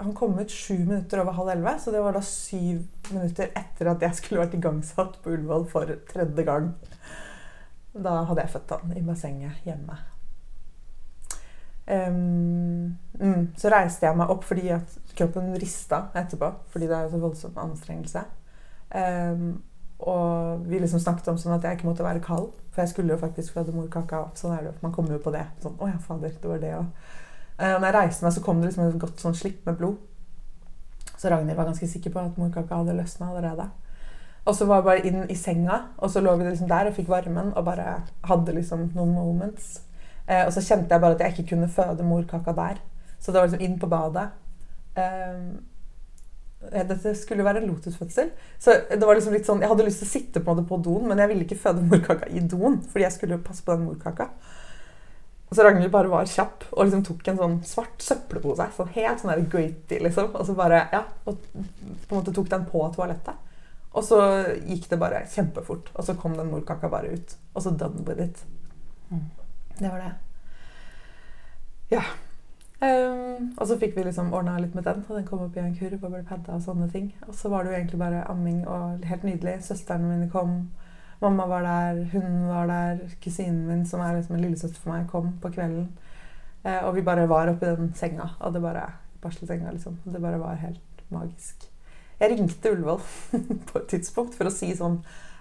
Han 0.03 0.13
kom 0.15 0.35
ut 0.39 0.51
sju 0.51 0.75
minutter 0.83 1.23
over 1.23 1.33
halv 1.33 1.49
elleve, 1.55 1.79
så 1.81 1.93
det 1.95 2.01
var 2.03 2.13
da 2.13 2.21
syv 2.27 2.83
minutter 3.13 3.53
etter 3.55 3.87
at 3.93 4.03
jeg 4.03 4.19
skulle 4.19 4.43
vært 4.43 4.57
igangsatt 4.59 5.21
på 5.23 5.31
Ullevål 5.37 5.69
for 5.71 5.93
tredje 6.11 6.43
gang. 6.49 6.73
Da 7.95 8.25
hadde 8.27 8.43
jeg 8.43 8.51
født 8.57 8.75
han 8.75 8.97
i 8.99 9.05
bassenget 9.07 9.63
hjemme. 9.69 10.01
Um, 11.87 12.99
mm, 13.19 13.53
så 13.59 13.71
reiste 13.73 14.07
jeg 14.07 14.17
meg 14.17 14.31
opp 14.31 14.45
fordi 14.47 14.69
at 14.75 14.95
kroppen 15.19 15.51
rista 15.61 16.07
etterpå. 16.19 16.53
Fordi 16.73 16.89
det 16.89 16.97
er 16.97 17.07
jo 17.07 17.15
så 17.15 17.23
voldsom 17.23 17.59
anstrengelse. 17.65 18.25
Um, 18.93 19.63
og 20.03 20.65
vi 20.67 20.81
liksom 20.83 21.01
snakket 21.03 21.29
om 21.31 21.39
sånn 21.39 21.55
at 21.57 21.67
jeg 21.67 21.79
ikke 21.79 21.91
måtte 21.91 22.07
være 22.07 22.23
kald. 22.25 22.51
For 22.73 22.83
jeg 22.83 22.93
skulle 22.93 23.15
jo 23.15 23.21
faktisk 23.21 23.55
føde 23.57 23.75
morkaka 23.77 24.25
opp. 24.27 24.39
Sånn 24.41 24.57
er 24.57 24.65
det 24.67 24.79
Man 24.83 24.95
kommer 24.95 25.17
jo 25.17 25.23
på 25.23 25.35
det. 25.35 25.45
Sånn, 25.63 25.77
å 25.79 25.91
ja, 25.91 25.99
fader, 26.03 26.35
det 26.41 26.51
var 26.51 26.63
det 26.63 26.73
òg. 26.79 26.89
Uh, 27.61 27.77
når 27.77 27.87
jeg 27.89 27.99
reiste 27.99 28.27
meg, 28.27 28.35
så 28.35 28.43
kom 28.43 28.63
det 28.63 28.71
liksom 28.71 28.89
et 28.89 29.03
godt 29.03 29.23
sånn 29.23 29.39
slipp 29.39 29.69
med 29.69 29.79
blod. 29.79 30.01
Så 31.17 31.31
Ragnhild 31.31 31.59
var 31.59 31.69
ganske 31.69 31.87
sikker 31.87 32.11
på 32.11 32.19
at 32.19 32.39
morkaka 32.41 32.81
hadde 32.81 32.97
løsna 32.99 33.29
allerede. 33.31 33.69
Og 34.43 34.57
så 34.59 34.67
var 34.67 34.81
jeg 34.81 34.87
bare 34.89 35.07
inn 35.07 35.31
i 35.31 35.37
senga, 35.39 35.77
og 36.03 36.11
så 36.11 36.21
lå 36.23 36.33
vi 36.39 36.49
liksom 36.49 36.71
der 36.71 36.89
og 36.91 36.97
fikk 36.97 37.11
varmen 37.13 37.53
og 37.55 37.67
bare 37.67 38.01
hadde 38.27 38.55
liksom 38.57 38.89
noen 38.97 39.13
moments. 39.15 39.77
Uh, 40.29 40.45
og 40.47 40.53
så 40.55 40.63
kjente 40.63 40.95
jeg 40.95 41.03
bare 41.03 41.19
at 41.19 41.27
jeg 41.27 41.35
ikke 41.35 41.51
kunne 41.55 41.71
føde 41.73 42.07
morkaka 42.07 42.55
der. 42.57 42.81
Så 43.19 43.33
det 43.33 43.41
var 43.41 43.49
liksom 43.49 43.67
inn 43.67 43.79
på 43.79 43.91
badet. 43.91 44.31
Eh, 44.99 45.43
dette 46.87 47.15
skulle 47.19 47.45
være 47.45 47.63
en 47.63 47.71
lotusfødsel. 47.71 48.31
Så 48.59 48.75
det 48.91 49.03
var 49.03 49.17
liksom 49.19 49.35
litt 49.35 49.47
sånn, 49.47 49.63
Jeg 49.63 49.71
hadde 49.71 49.87
lyst 49.87 50.03
til 50.03 50.09
å 50.09 50.13
sitte 50.13 50.43
på, 50.45 50.55
på 50.69 50.79
doen, 50.83 51.07
men 51.09 51.19
jeg 51.19 51.31
ville 51.31 51.47
ikke 51.47 51.61
føde 51.63 51.87
morkaka 51.87 52.29
i 52.31 52.41
doen. 52.41 52.81
Fordi 52.91 53.07
jeg 53.07 53.17
skulle 53.17 53.41
passe 53.43 53.65
på 53.67 53.75
den 53.77 53.87
morkaka. 53.89 54.29
Og 55.51 55.57
så 55.57 55.67
Ragnhild 55.67 55.93
bare 55.93 56.09
var 56.09 56.29
kjapp 56.31 56.65
og 56.71 56.87
liksom 56.87 57.03
tok 57.05 57.27
en 57.29 57.41
sånn 57.43 57.57
svart 57.69 58.01
søppelpose. 58.01 58.71
Sånn 58.77 58.95
helt 58.95 59.21
sånn 59.21 59.35
der 59.35 59.43
gøyti, 59.53 59.99
liksom. 60.01 60.31
Og 60.33 60.47
så 60.49 60.57
bare, 60.57 60.87
ja, 60.95 61.03
og 61.29 61.43
på 61.53 62.15
en 62.15 62.23
måte 62.23 62.33
tok 62.33 62.49
den 62.49 62.65
på 62.71 62.87
toalettet. 62.95 63.51
Og 63.93 64.07
så 64.07 64.23
gikk 64.65 64.89
det 64.89 65.01
bare 65.03 65.27
kjempefort. 65.29 65.93
Og 65.93 66.09
så 66.09 66.17
kom 66.17 66.39
den 66.39 66.49
morkaka 66.55 66.89
bare 66.89 67.13
ut. 67.13 67.37
Og 67.53 67.67
så 67.67 67.75
done 67.77 68.07
with 68.09 68.25
it. 68.25 68.45
Det 69.79 69.89
var 69.89 69.99
det. 70.03 70.13
Ja. 71.93 72.03
Um, 72.83 73.53
og 73.61 73.67
så 73.71 73.77
fikk 73.79 73.95
vi 73.95 74.03
liksom 74.03 74.33
ordna 74.35 74.57
litt 74.59 74.75
med 74.75 74.85
den, 74.89 75.05
og 75.07 75.15
den 75.15 75.27
kom 75.27 75.45
opp 75.45 75.57
i 75.57 75.63
en 75.63 75.75
kurv 75.79 76.01
og 76.03 76.15
ble 76.15 76.23
padda 76.27 76.57
og 76.57 76.65
sånne 76.65 76.89
ting. 76.91 77.13
Og 77.29 77.37
så 77.39 77.51
var 77.53 77.63
det 77.63 77.73
jo 77.73 77.79
egentlig 77.79 78.01
bare 78.01 78.25
amming 78.31 78.65
og 78.67 79.05
helt 79.07 79.27
nydelig. 79.27 79.61
Søstrene 79.67 80.09
mine 80.09 80.31
kom, 80.33 80.65
Mamma 81.23 81.47
var 81.47 81.63
der, 81.63 82.01
hun 82.11 82.49
var 82.49 82.67
der, 82.67 83.05
kusinen 83.23 83.67
min, 83.69 83.85
som 83.87 84.01
er 84.03 84.17
liksom 84.17 84.35
en 84.35 84.43
lillesøster 84.43 84.81
for 84.83 84.91
meg, 84.91 85.05
kom 85.11 85.37
på 85.43 85.53
kvelden. 85.55 85.93
Eh, 86.65 86.81
og 86.83 86.97
vi 86.97 87.05
bare 87.07 87.29
var 87.31 87.53
oppi 87.53 87.71
den 87.71 87.93
senga, 87.95 88.33
og 88.41 88.57
det 88.57 88.63
bare 88.65 88.89
barselsenga, 89.23 89.71
liksom. 89.71 90.01
Og 90.05 90.17
det 90.17 90.23
bare 90.23 90.41
var 90.41 90.59
helt 90.65 91.05
magisk. 91.15 91.69
Jeg 92.19 92.31
ringte 92.31 92.73
Ullevål 92.73 93.01
på 93.69 93.79
et 93.79 93.89
tidspunkt 93.95 94.35
for 94.39 94.51
å 94.51 94.55
si 94.55 94.71
sånn 94.79 95.01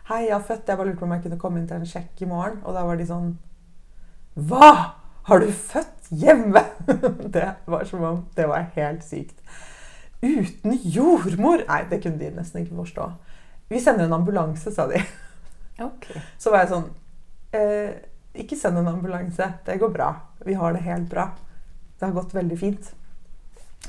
Hei, 0.09 0.25
jeg 0.25 0.33
har 0.33 0.43
født. 0.43 0.67
Jeg 0.67 0.77
bare 0.79 0.89
lurte 0.89 0.99
på 0.99 1.05
om 1.05 1.11
jeg 1.13 1.21
kunne 1.23 1.37
komme 1.39 1.59
inn 1.61 1.67
til 1.69 1.77
en 1.77 1.87
sjekk 1.87 2.23
i 2.25 2.27
morgen. 2.27 2.57
Og 2.65 2.73
da 2.75 2.81
var 2.83 2.97
de 2.99 3.05
sånn 3.07 3.35
Hva? 4.33 4.71
Har 5.27 5.39
du 5.39 5.51
født 5.51 6.09
hjemme? 6.11 6.63
Det 7.33 7.47
var 7.65 7.83
som 7.85 8.03
om 8.03 8.23
det 8.35 8.47
var 8.47 8.71
helt 8.75 9.03
sykt. 9.05 9.37
Uten 10.21 10.77
jordmor? 10.83 11.63
Nei, 11.67 11.83
det 11.89 12.01
kunne 12.03 12.19
de 12.19 12.29
nesten 12.35 12.61
ikke 12.61 12.77
forstå. 12.77 13.07
Vi 13.71 13.79
sender 13.81 14.05
en 14.05 14.17
ambulanse, 14.19 14.73
sa 14.73 14.87
de. 14.91 15.01
Okay. 15.81 16.19
Så 16.37 16.51
var 16.53 16.61
jeg 16.61 16.69
sånn 16.69 16.83
eh, 17.57 17.95
Ikke 18.37 18.57
send 18.59 18.77
en 18.77 18.89
ambulanse. 18.91 19.47
Det 19.65 19.79
går 19.81 19.89
bra. 19.95 20.09
Vi 20.45 20.53
har 20.53 20.75
det 20.75 20.83
helt 20.85 21.07
bra. 21.09 21.23
Det 21.97 22.05
har 22.05 22.13
gått 22.13 22.35
veldig 22.35 22.57
fint. 22.59 22.91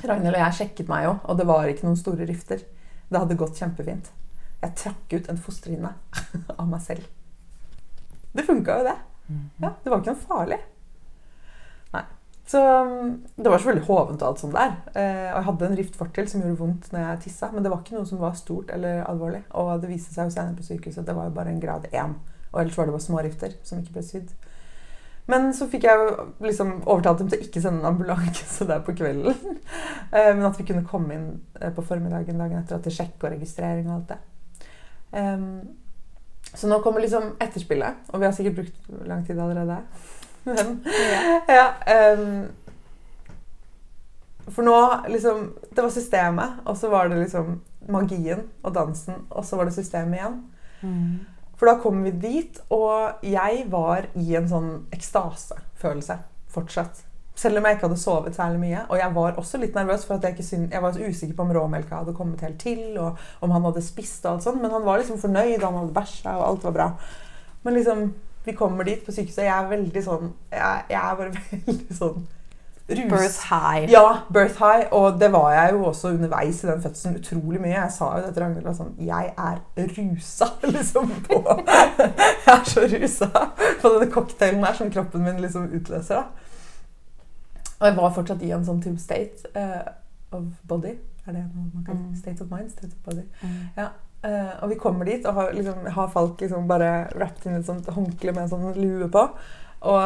Ragnhild 0.01 0.33
og 0.33 0.41
jeg 0.41 0.57
sjekket 0.57 0.89
meg 0.89 1.05
jo, 1.05 1.11
og 1.29 1.37
det 1.37 1.45
var 1.45 1.69
ikke 1.69 1.85
noen 1.85 1.99
store 1.99 2.25
rifter. 2.25 2.63
Det 3.11 3.19
hadde 3.19 3.37
gått 3.37 3.61
kjempefint. 3.61 4.09
Jeg 4.63 4.77
trakk 4.79 5.13
ut 5.13 5.29
en 5.29 5.43
fosterhinne 5.43 5.93
av 6.61 6.65
meg 6.71 6.81
selv. 6.81 7.05
Det 8.33 8.47
funka 8.47 8.79
jo, 8.79 8.87
det. 8.89 8.97
Ja, 9.61 9.73
det 9.83 9.91
var 9.91 10.01
ikke 10.01 10.13
noe 10.13 10.27
farlig. 10.27 10.59
Nei. 11.93 12.03
Så 12.53 12.61
um, 12.61 13.13
det 13.35 13.53
var 13.53 13.65
veldig 13.65 13.85
hovent 13.87 14.21
og 14.21 14.29
alt 14.29 14.43
sånt 14.43 14.57
der. 14.57 14.75
Eh, 14.93 15.29
og 15.31 15.37
jeg 15.39 15.47
hadde 15.49 15.69
en 15.69 15.77
rift 15.79 15.99
fortil 15.99 16.29
som 16.29 16.43
gjorde 16.43 16.59
vondt 16.59 16.89
når 16.93 17.05
jeg 17.05 17.21
tissa, 17.27 17.51
men 17.53 17.65
det 17.65 17.71
var 17.73 17.83
ikke 17.83 17.97
noe 17.97 18.09
som 18.09 18.21
var 18.21 18.37
stort 18.39 18.73
eller 18.75 19.03
alvorlig. 19.07 19.43
Og 19.59 19.75
det 19.83 19.91
viste 19.91 20.15
seg 20.15 20.29
jo 20.29 20.35
senere 20.35 20.57
på 20.59 20.67
sykehuset 20.67 21.03
at 21.03 21.11
det 21.11 21.17
var 21.17 21.29
jo 21.29 21.37
bare 21.37 21.53
en 21.53 21.63
grad 21.63 21.87
1. 21.91 22.17
Og 22.53 22.61
ellers 22.61 22.77
var 22.77 22.89
det 22.89 22.97
bare 22.97 23.07
små 23.07 23.23
rifter 23.25 23.55
som 23.65 23.79
ikke 23.81 23.97
ble 23.97 24.05
sydd. 24.07 24.33
Men 25.31 25.53
så 25.55 25.69
fikk 25.71 25.85
jeg 25.87 26.15
liksom 26.43 26.81
overtalt 26.81 27.21
dem 27.21 27.29
til 27.31 27.39
å 27.39 27.45
ikke 27.45 27.61
sende 27.63 27.79
en 27.79 27.93
ambulanse 27.93 28.67
der 28.71 28.83
på 28.85 28.95
kvelden. 28.97 29.37
Eh, 30.13 30.29
men 30.35 30.43
at 30.45 30.59
vi 30.59 30.63
kunne 30.67 30.85
komme 30.85 31.15
inn 31.15 31.23
eh, 31.57 31.71
på 31.73 31.81
formiddagen 31.81 32.37
dagen 32.37 32.59
etter 32.59 32.77
til 32.85 32.93
sjekk 32.93 33.23
og 33.23 33.31
registrering 33.33 33.87
og 33.87 33.95
alt 33.95 34.11
det. 34.11 34.17
Så 36.53 36.69
nå 36.69 36.79
kommer 36.83 37.01
liksom 37.01 37.33
etterspillet, 37.41 38.09
og 38.09 38.19
vi 38.19 38.27
har 38.27 38.35
sikkert 38.35 38.59
brukt 38.59 39.07
lang 39.09 39.23
tid 39.25 39.39
allerede. 39.39 39.79
Men 40.43 40.83
ja, 41.47 41.69
um, 42.17 42.49
For 44.51 44.65
nå 44.67 44.75
liksom 45.07 45.53
Det 45.71 45.85
var 45.85 45.93
systemet, 45.93 46.57
og 46.67 46.75
så 46.77 46.89
var 46.91 47.07
det 47.07 47.21
liksom 47.21 47.61
magien 47.87 48.41
og 48.63 48.75
dansen, 48.75 49.23
og 49.29 49.45
så 49.45 49.55
var 49.59 49.67
det 49.67 49.75
systemet 49.75 50.19
igjen. 50.19 50.35
Mm. 50.81 51.19
For 51.59 51.67
da 51.69 51.77
kom 51.79 52.03
vi 52.03 52.11
dit, 52.11 52.59
og 52.71 53.23
jeg 53.23 53.65
var 53.71 54.07
i 54.19 54.35
en 54.35 54.47
sånn 54.51 54.69
ekstasefølelse 54.95 56.17
fortsatt. 56.51 57.03
Selv 57.35 57.57
om 57.57 57.65
jeg 57.65 57.75
ikke 57.75 57.87
hadde 57.87 58.01
sovet 58.01 58.35
særlig 58.37 58.59
mye. 58.61 58.83
Og 58.89 58.99
jeg 58.99 59.15
var 59.15 59.39
også 59.41 59.57
litt 59.57 59.73
nervøs, 59.75 60.05
for 60.05 60.21
jeg, 60.21 60.45
syn 60.45 60.67
jeg 60.71 60.83
var 60.83 60.99
usikker 60.99 61.33
på 61.37 61.47
om 61.47 61.55
råmelka 61.55 62.03
hadde 62.03 62.13
kommet 62.17 62.43
helt 62.45 62.59
til, 62.61 62.83
og 63.01 63.17
om 63.41 63.55
han 63.55 63.65
hadde 63.65 63.81
spist 63.81 64.25
og 64.25 64.35
alt 64.35 64.45
sånt. 64.45 64.61
Men 64.61 64.75
han 64.75 64.85
var 64.85 65.01
liksom 65.01 65.17
fornøyd, 65.21 65.63
han 65.63 65.79
hadde 65.79 65.95
bæsja, 65.95 66.37
og 66.37 66.45
alt 66.51 66.69
var 66.69 66.77
bra. 66.77 66.87
Men 67.63 67.73
liksom, 67.79 68.05
vi 68.45 68.53
kommer 68.53 68.85
dit 68.85 69.01
på 69.05 69.11
sykehuset, 69.15 69.47
jeg 69.47 69.55
er 69.55 69.69
veldig 69.71 70.01
sånn 70.03 70.31
Jeg, 70.51 70.85
jeg 70.91 70.99
er 70.99 71.19
bare 71.19 71.33
veldig 71.67 71.97
sånn 71.97 72.23
rus. 72.89 73.09
Birth 73.09 73.41
high. 73.49 73.91
Ja, 73.91 74.17
birth 74.33 74.59
high. 74.59 74.85
Og 74.91 75.19
det 75.19 75.31
var 75.33 75.51
jeg 75.53 75.73
jo 75.73 75.85
også 75.89 76.13
underveis 76.13 76.63
i 76.63 76.67
den 76.67 76.81
fødselen 76.83 77.17
utrolig 77.17 77.61
mye. 77.63 77.73
Jeg 77.77 77.91
sa 77.95 78.11
jo 78.17 78.25
det 78.25 78.33
til 78.35 78.43
Ragnhild 78.43 78.77
sånn 78.77 78.95
Jeg 79.07 79.33
er 79.37 79.61
rusa, 79.97 80.49
liksom. 80.75 81.11
på 81.27 81.41
Jeg 82.45 82.53
er 82.57 82.65
så 82.69 82.87
rusa 82.93 83.31
på 83.81 83.93
denne 83.95 84.11
cocktailen 84.11 84.65
her 84.65 84.77
som 84.77 84.91
kroppen 84.91 85.23
min 85.25 85.41
liksom 85.41 85.71
utløser. 85.71 86.21
da. 86.21 86.42
Og 87.79 87.87
jeg 87.87 87.97
var 87.97 88.13
fortsatt 88.15 88.43
i 88.45 88.51
en 88.55 88.65
sånn 88.65 88.81
type 88.83 89.01
state 89.01 89.49
uh, 89.57 89.91
of 90.35 90.45
body. 90.69 90.93
Er 91.27 91.37
det 91.37 91.43
noe 91.53 91.69
man 91.73 91.83
kan 91.87 91.99
Mm. 91.99 92.15
State 92.19 92.43
of 92.43 92.51
mind? 92.51 92.71
State 92.71 92.93
of 92.93 93.03
body. 93.05 93.25
Mm. 93.41 93.59
Ja. 93.77 93.89
Uh, 94.23 94.63
og 94.63 94.69
vi 94.69 94.75
kommer 94.79 95.05
dit 95.05 95.25
og 95.27 95.33
har, 95.35 95.51
liksom, 95.51 95.85
har 95.95 96.07
folk 96.11 96.39
liksom 96.41 96.67
bare 96.67 97.09
wrapped 97.15 97.45
inn 97.45 97.57
et 97.57 97.67
sånt 97.67 97.89
håndkle 97.91 98.31
med 98.31 98.45
en 98.45 98.53
sånn 98.53 98.79
lue 98.79 99.09
på. 99.11 99.25
Og, 99.83 99.99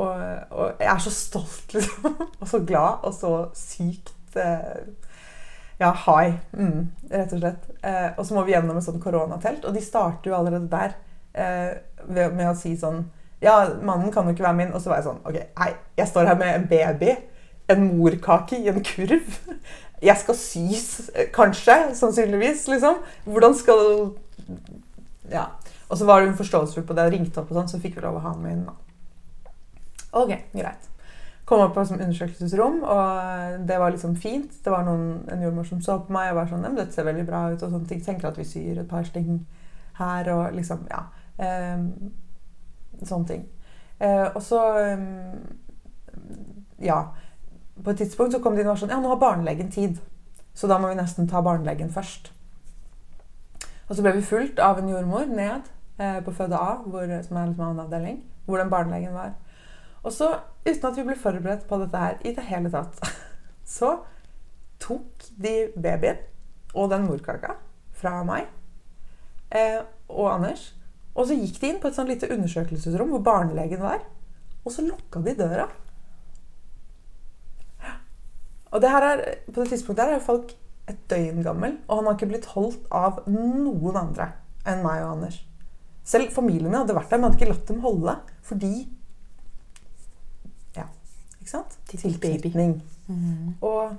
og, 0.00 0.22
og 0.50 0.80
jeg 0.80 0.88
er 0.88 1.02
så 1.04 1.12
stolt, 1.12 1.72
liksom. 1.76 2.16
Og 2.40 2.48
så 2.48 2.62
glad 2.64 3.04
og 3.04 3.14
så 3.14 3.34
sykt 3.56 4.14
uh, 4.36 4.80
Ja, 5.80 5.92
high. 6.06 6.38
Mm, 6.52 6.90
rett 7.10 7.32
og 7.36 7.40
slett. 7.40 7.68
Uh, 7.84 8.10
og 8.16 8.26
så 8.26 8.36
må 8.36 8.44
vi 8.44 8.52
gjennom 8.52 8.76
et 8.80 8.84
sånt 8.84 9.00
koronatelt, 9.02 9.64
og 9.64 9.76
de 9.76 9.84
starter 9.84 10.30
jo 10.30 10.36
allerede 10.36 10.68
der 10.72 10.96
med 12.10 12.48
å 12.50 12.56
si 12.58 12.72
sånn 12.74 13.04
Ja, 13.42 13.68
mannen 13.82 14.12
kan 14.12 14.24
jo 14.24 14.34
ikke 14.34 14.44
være 14.44 14.56
min. 14.58 14.72
Og 14.74 14.80
så 14.82 14.90
var 14.92 15.00
jeg 15.00 15.06
sånn 15.08 15.22
Ok, 15.24 15.38
hei, 15.58 15.70
jeg 15.96 16.08
står 16.08 16.26
her 16.28 16.36
med 16.40 16.54
en 16.54 16.66
baby. 16.68 17.14
En 17.70 17.86
morkake 17.98 18.58
i 18.60 18.68
en 18.68 18.82
kurv. 18.84 19.38
Jeg 20.02 20.16
skal 20.16 20.34
sys, 20.34 21.10
eh, 21.14 21.30
kanskje. 21.32 21.94
Sannsynligvis, 21.94 22.66
liksom. 22.68 23.00
Hvordan 23.24 23.54
skal 23.54 24.14
Ja. 25.30 25.46
Og 25.90 25.98
så 25.98 26.06
var 26.06 26.22
hun 26.22 26.36
forståelsesfull 26.38 26.86
på 26.86 26.94
det 26.94 27.02
Jeg 27.08 27.12
ringte 27.12 27.40
opp, 27.42 27.50
og 27.50 27.56
sånn, 27.58 27.68
så 27.68 27.80
fikk 27.82 27.96
vi 27.96 28.00
lov 28.04 28.16
å 28.16 28.22
ha 28.24 28.34
med 28.38 28.52
inn. 28.52 28.68
Ok, 30.12 30.32
greit. 30.54 30.86
Kom 31.46 31.60
opp 31.64 31.74
på 31.74 31.82
et 31.82 31.90
undersøkelsesrom, 31.96 32.82
og 32.86 33.66
det 33.66 33.78
var 33.78 33.90
liksom 33.90 34.14
fint. 34.16 34.52
Det 34.64 34.70
var 34.70 34.84
noen, 34.86 35.24
en 35.32 35.42
jordmor 35.42 35.66
som 35.66 35.80
så 35.82 35.96
på 36.06 36.14
meg 36.14 36.30
og 36.30 36.36
var 36.36 36.46
sånn 36.46 36.62
«Nei, 36.62 36.76
'Dette 36.76 36.94
ser 36.94 37.04
veldig 37.08 37.26
bra 37.26 37.40
ut', 37.50 37.62
og 37.62 37.72
sånne 37.72 37.88
ting. 37.88 38.00
Tenker 38.04 38.28
at 38.28 38.38
vi 38.38 38.44
syr 38.44 38.78
et 38.80 38.88
par 38.88 39.02
sting 39.02 39.46
her, 39.98 40.30
og 40.32 40.54
liksom 40.54 40.86
Ja. 40.90 41.02
ehm, 41.38 42.12
sånne 43.08 43.28
ting. 43.28 43.48
Eh, 44.00 44.28
og 44.34 44.42
så 44.42 44.60
ehm, 44.78 45.56
Ja. 46.80 47.02
På 47.84 47.90
et 47.90 47.96
tidspunkt 47.96 48.32
så 48.32 48.40
kom 48.40 48.54
det 48.54 48.62
inn 48.62 48.68
og 48.68 48.74
var 48.74 48.80
sånn 48.82 48.92
Ja, 48.92 49.00
nå 49.00 49.08
har 49.08 49.20
barnelegen 49.20 49.70
tid. 49.72 50.00
Så 50.54 50.68
da 50.68 50.78
må 50.78 50.88
vi 50.88 50.98
nesten 50.98 51.28
ta 51.28 51.40
barnelegen 51.40 51.92
først. 51.92 52.32
Og 53.88 53.96
så 53.96 54.02
ble 54.02 54.12
vi 54.18 54.22
fulgt 54.22 54.58
av 54.58 54.78
en 54.78 54.88
jordmor 54.88 55.26
ned 55.26 55.68
eh, 55.98 56.20
på 56.24 56.32
føde 56.32 56.56
A, 56.56 56.76
hvor, 56.86 57.06
som 57.24 57.36
er 57.36 57.50
liksom 57.50 57.64
en 57.64 57.70
annen 57.70 57.84
avdeling, 57.84 58.20
hvor 58.46 58.58
den 58.58 58.70
barnelegen 58.70 59.14
var. 59.14 59.32
Og 60.02 60.12
så, 60.12 60.30
uten 60.66 60.86
at 60.86 60.96
vi 60.96 61.04
ble 61.04 61.16
forberedt 61.16 61.66
på 61.68 61.78
dette 61.80 61.98
her 61.98 62.20
i 62.24 62.34
det 62.36 62.44
hele 62.48 62.70
tatt, 62.72 63.00
så 63.78 63.96
tok 64.80 65.30
de 65.42 65.54
babyen 65.76 66.22
og 66.74 66.90
den 66.92 67.06
morkaka 67.08 67.56
fra 68.00 68.20
meg 68.24 68.46
eh, 69.50 69.82
og 70.08 70.34
Anders. 70.34 70.70
Og 71.14 71.26
så 71.26 71.36
gikk 71.36 71.60
de 71.60 71.70
inn 71.70 71.80
på 71.82 71.90
et 71.90 71.96
sånn 71.96 72.10
lite 72.10 72.30
undersøkelsesrom 72.30 73.12
hvor 73.14 73.22
barnelegen 73.26 73.82
var. 73.82 74.02
Og 74.64 74.74
så 74.74 74.84
lukka 74.86 75.22
de 75.24 75.34
døra. 75.38 75.66
Og 78.70 78.82
det 78.82 78.90
her 78.92 79.06
er, 79.06 79.22
på 79.50 79.62
det 79.62 79.72
tidspunktet 79.72 80.04
her 80.06 80.18
er 80.18 80.24
folk 80.24 80.52
et 80.90 81.00
døgn 81.10 81.42
gammel, 81.46 81.76
og 81.88 82.00
han 82.00 82.08
har 82.08 82.16
ikke 82.18 82.28
blitt 82.30 82.50
holdt 82.54 82.86
av 82.94 83.22
noen 83.30 83.98
andre 83.98 84.30
enn 84.68 84.82
meg 84.84 85.02
og 85.02 85.16
Anders. 85.16 85.40
Selv 86.06 86.32
familien 86.34 86.70
min 86.70 86.78
hadde 86.80 86.94
vært 86.96 87.10
der, 87.10 87.20
men 87.20 87.30
hadde 87.30 87.40
ikke 87.40 87.50
latt 87.50 87.66
dem 87.70 87.82
holde. 87.84 88.14
Fordi 88.46 88.74
Ja, 90.76 90.86
ikke 91.40 91.50
sant? 91.50 91.76
Tilknytning. 91.90 92.78
Mm. 93.10 93.58
Og 93.66 93.96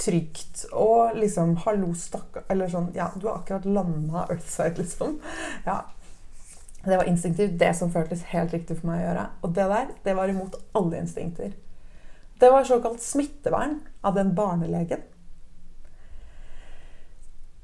trygt. 0.00 0.64
Og 0.72 1.16
liksom 1.16 1.56
'hallo, 1.56 1.92
stakkar' 1.94 2.44
Eller 2.48 2.68
sånn 2.68 2.94
Ja, 2.94 3.10
du 3.16 3.28
har 3.28 3.38
akkurat 3.38 3.64
landa 3.64 4.26
Earthside, 4.30 4.78
liksom. 4.78 5.20
Ja. 5.66 5.82
Det 6.84 6.96
var 6.96 7.08
instinktivt 7.08 7.58
det 7.60 7.74
som 7.76 7.92
føltes 7.92 8.24
helt 8.32 8.54
riktig 8.56 8.78
for 8.78 8.88
meg 8.88 9.02
å 9.02 9.06
gjøre. 9.08 9.24
Og 9.44 9.54
det 9.56 9.66
der, 9.72 9.88
det 10.04 10.16
var 10.16 10.32
imot 10.32 10.56
alle 10.78 11.02
instinkter. 11.02 11.52
Det 12.40 12.48
var 12.52 12.64
såkalt 12.64 13.02
smittevern 13.04 13.80
av 14.00 14.16
den 14.16 14.32
barnelegen. 14.34 15.02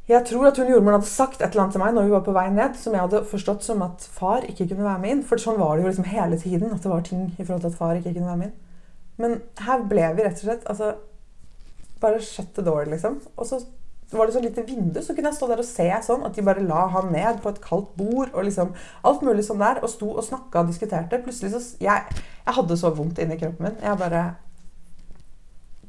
Jeg 0.06 0.22
tror 0.28 0.46
at 0.46 0.58
hun 0.60 0.68
jordmoren 0.70 1.00
hadde 1.00 1.08
sagt 1.10 1.40
et 1.40 1.48
eller 1.48 1.64
annet 1.64 1.74
til 1.74 1.82
meg 1.82 1.96
når 1.96 2.04
vi 2.06 2.12
var 2.12 2.20
på 2.28 2.34
vei 2.36 2.44
ned, 2.54 2.76
som 2.78 2.94
jeg 2.94 3.02
hadde 3.02 3.24
forstått 3.26 3.64
som 3.66 3.80
at 3.82 4.04
far 4.14 4.44
ikke 4.46 4.68
kunne 4.68 4.86
være 4.86 5.02
med 5.02 5.14
inn. 5.14 5.24
For 5.26 5.42
sånn 5.42 5.58
var 5.58 5.74
det 5.74 5.82
jo 5.82 5.90
liksom 5.90 6.06
hele 6.12 6.38
tiden, 6.38 6.70
at 6.70 6.84
det 6.84 6.92
var 6.92 7.02
ting 7.08 7.24
i 7.32 7.42
forhold 7.42 7.64
til 7.64 7.72
at 7.72 7.80
far 7.80 7.98
ikke 7.98 8.12
kunne 8.12 8.28
være 8.28 8.42
med 8.42 8.52
inn. 8.52 8.60
Men 9.16 9.38
her 9.64 9.82
ble 9.88 10.12
vi 10.14 10.26
rett 10.26 10.38
og 10.38 10.44
slett 10.44 10.68
altså, 10.70 10.92
bare 12.04 12.20
the 12.20 12.62
door, 12.62 12.84
liksom. 12.86 13.18
Og 13.34 13.48
så 13.48 13.62
var 14.14 14.26
det 14.26 14.36
så 14.36 14.40
lite 14.40 14.62
vindu, 14.62 15.00
så 15.02 15.14
kunne 15.14 15.32
jeg 15.32 15.34
stå 15.34 15.48
der 15.50 15.61
og 15.62 15.66
se 15.66 15.86
sånn 16.07 16.22
at 16.28 16.36
de 16.36 16.44
bare 16.46 16.62
la 16.62 16.84
han 16.94 17.09
ned 17.11 17.40
på 17.42 17.50
et 17.50 17.59
kaldt 17.64 17.88
bord 17.98 18.30
og 18.30 18.46
liksom 18.46 18.70
alt 19.09 19.24
mulig 19.26 19.42
sånn 19.46 19.62
der, 19.62 19.80
og 19.82 19.90
sto 19.90 20.12
og 20.12 20.22
snakka 20.22 20.62
og 20.62 20.70
diskuterte. 20.70 21.18
Plutselig 21.24 21.50
så 21.57 21.62
Jeg, 21.82 22.22
jeg 22.44 22.57
hadde 22.61 22.78
så 22.78 22.92
vondt 22.94 23.18
inni 23.22 23.38
kroppen 23.40 23.66
min. 23.66 23.82
Jeg 23.82 23.98
bare 23.98 24.22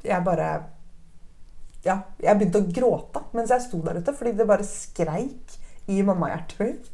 Jeg 0.03 0.23
bare 0.25 0.49
Ja, 1.85 2.01
jeg 2.19 2.39
begynte 2.39 2.63
å 2.63 2.71
gråte 2.73 3.21
mens 3.37 3.53
jeg 3.53 3.67
sto 3.67 3.83
der 3.85 4.01
ute, 4.01 4.13
fordi 4.17 4.33
det 4.35 4.49
bare 4.49 4.65
skreik 4.65 5.57
i 5.87 6.01
mammahjertet 6.01 6.59
mitt. 6.65 6.89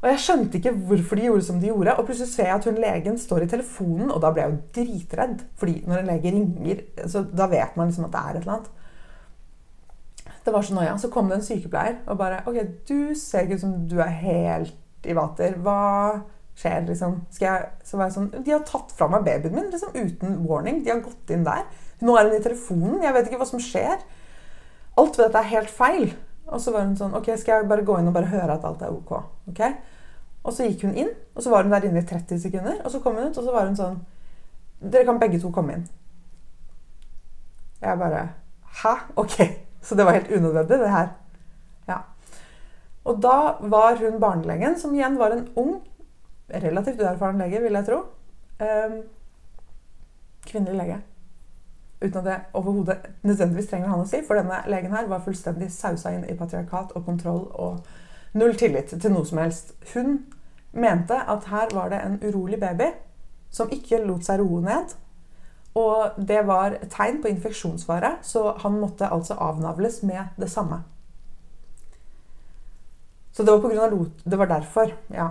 Og 0.00 0.08
jeg 0.08 0.20
skjønte 0.24 0.56
ikke 0.56 0.72
hvorfor 0.88 1.18
de 1.18 1.24
gjorde 1.26 1.44
som 1.44 1.58
de 1.60 1.68
gjorde. 1.68 1.96
Og 1.96 2.06
plutselig 2.08 2.32
ser 2.32 2.48
jeg 2.48 2.56
at 2.56 2.68
hun 2.68 2.78
legen 2.80 3.18
står 3.20 3.44
i 3.44 3.48
telefonen, 3.52 4.12
og 4.12 4.20
da 4.24 4.30
ble 4.32 4.44
jeg 4.44 4.52
jo 4.52 4.60
dritredd. 4.78 5.42
Fordi 5.60 5.74
når 5.88 6.00
en 6.00 6.12
lege 6.12 6.32
ringer, 6.36 6.84
så 7.08 7.24
da 7.24 7.48
vet 7.50 7.76
man 7.76 7.90
liksom 7.90 8.06
at 8.08 8.14
det 8.14 8.22
er 8.22 8.30
et 8.38 8.40
eller 8.40 8.54
annet. 8.54 8.70
Det 10.44 10.52
var 10.54 10.62
så 10.64 10.74
noia. 10.74 10.96
Så 10.98 11.10
kom 11.12 11.28
det 11.28 11.38
en 11.38 11.44
sykepleier 11.44 12.00
og 12.08 12.18
bare 12.20 12.42
Ok, 12.48 12.60
du 12.88 13.14
ser 13.18 13.44
ikke 13.44 13.58
ut 13.58 13.64
som 13.64 13.74
du 13.88 13.98
er 14.00 14.14
helt 14.22 15.08
i 15.08 15.16
vater. 15.16 15.56
Hva 15.60 16.22
skjer, 16.60 16.86
liksom? 16.88 17.20
Skal 17.32 17.46
jeg, 17.46 17.68
så 17.88 17.98
var 17.98 18.08
jeg 18.08 18.16
sånn 18.16 18.32
De 18.44 18.54
har 18.54 18.64
tatt 18.68 18.92
fra 18.96 19.08
meg 19.12 19.24
babyen 19.26 19.54
min 19.56 19.70
liksom 19.72 19.94
uten 19.96 20.40
warning. 20.48 20.82
De 20.84 20.92
har 20.92 21.04
gått 21.04 21.32
inn 21.34 21.46
der. 21.46 21.68
Nå 22.00 22.16
er 22.16 22.28
hun 22.28 22.38
i 22.38 22.42
telefonen. 22.44 22.98
Jeg 23.04 23.16
vet 23.16 23.28
ikke 23.28 23.40
hva 23.40 23.48
som 23.48 23.62
skjer. 23.62 24.02
Alt 25.00 25.16
ved 25.18 25.26
dette 25.26 25.44
er 25.44 25.54
helt 25.54 25.72
feil. 25.72 26.10
Og 26.50 26.60
så 26.62 26.74
var 26.74 26.86
hun 26.86 26.98
sånn 26.98 27.14
Ok, 27.16 27.30
skal 27.38 27.60
jeg 27.60 27.70
bare 27.70 27.86
gå 27.86 28.00
inn 28.00 28.10
og 28.10 28.16
bare 28.16 28.32
høre 28.32 28.56
at 28.56 28.66
alt 28.66 28.82
er 28.84 28.94
ok? 28.94 29.12
ok? 29.52 29.64
Og 30.40 30.54
så 30.56 30.64
gikk 30.64 30.86
hun 30.86 30.96
inn, 30.96 31.10
og 31.36 31.44
så 31.44 31.50
var 31.52 31.66
hun 31.66 31.72
der 31.74 31.84
inne 31.84 32.00
i 32.00 32.06
30 32.08 32.40
sekunder. 32.40 32.78
Og 32.84 32.92
så 32.92 33.00
kom 33.04 33.18
hun 33.18 33.28
ut, 33.28 33.36
og 33.36 33.44
så 33.44 33.54
var 33.54 33.68
hun 33.68 33.76
sånn 33.78 34.00
Dere 34.80 35.04
kan 35.04 35.18
begge 35.20 35.36
to 35.42 35.50
komme 35.52 35.74
inn. 35.76 35.82
Jeg 37.82 38.00
bare 38.00 38.22
Hæ? 38.80 38.94
Ok. 39.20 39.36
Så 39.82 39.96
det 39.96 40.04
var 40.04 40.18
helt 40.18 40.32
unødvendig, 40.32 40.78
det 40.78 40.90
her. 40.90 41.08
Ja. 41.88 41.98
Og 43.04 43.22
da 43.22 43.36
var 43.60 43.96
hun 44.00 44.20
barnelegen, 44.20 44.78
som 44.78 44.94
igjen 44.94 45.18
var 45.18 45.34
en 45.34 45.48
ung, 45.56 45.78
relativt 46.50 47.00
uerfaren 47.00 47.38
lege, 47.38 47.62
vil 47.62 47.78
jeg 47.78 47.86
tro. 47.86 48.02
Um, 48.60 49.00
kvinnelig 50.46 50.76
lege. 50.76 51.00
Uten 52.00 52.18
at 52.18 52.24
det 52.24 52.36
overhodet 52.56 52.96
nødvendigvis 53.22 53.68
trenger 53.68 53.88
han 53.92 54.04
å 54.04 54.08
si, 54.08 54.22
for 54.26 54.40
denne 54.40 54.62
legen 54.72 54.94
her 54.96 55.08
var 55.08 55.24
fullstendig 55.24 55.68
sausa 55.72 56.14
inn 56.16 56.24
i 56.24 56.36
patriarkat 56.36 56.94
og 56.96 57.04
kontroll 57.04 57.44
og 57.52 57.82
null 58.32 58.56
tillit 58.56 58.94
til 58.94 59.12
noe 59.12 59.28
som 59.28 59.40
helst. 59.42 59.74
Hun 59.94 60.22
mente 60.72 61.18
at 61.28 61.48
her 61.50 61.74
var 61.76 61.92
det 61.92 62.00
en 62.04 62.18
urolig 62.24 62.60
baby 62.60 62.92
som 63.52 63.72
ikke 63.74 64.04
lot 64.06 64.24
seg 64.24 64.40
roe 64.40 64.62
ned. 64.64 64.94
Og 65.78 66.16
det 66.18 66.40
var 66.48 66.78
tegn 66.90 67.20
på 67.22 67.30
infeksjonsfare, 67.30 68.16
så 68.26 68.56
han 68.62 68.80
måtte 68.80 69.06
altså 69.06 69.36
avnavles 69.38 70.00
med 70.02 70.40
det 70.40 70.50
samme. 70.50 70.82
Så 73.32 73.44
det 73.46 73.52
var, 73.52 73.60
på 73.62 73.70
grunn 73.70 73.84
av 73.84 73.92
lot, 73.94 74.24
det 74.24 74.38
var 74.38 74.50
derfor. 74.50 74.96
ja. 75.14 75.30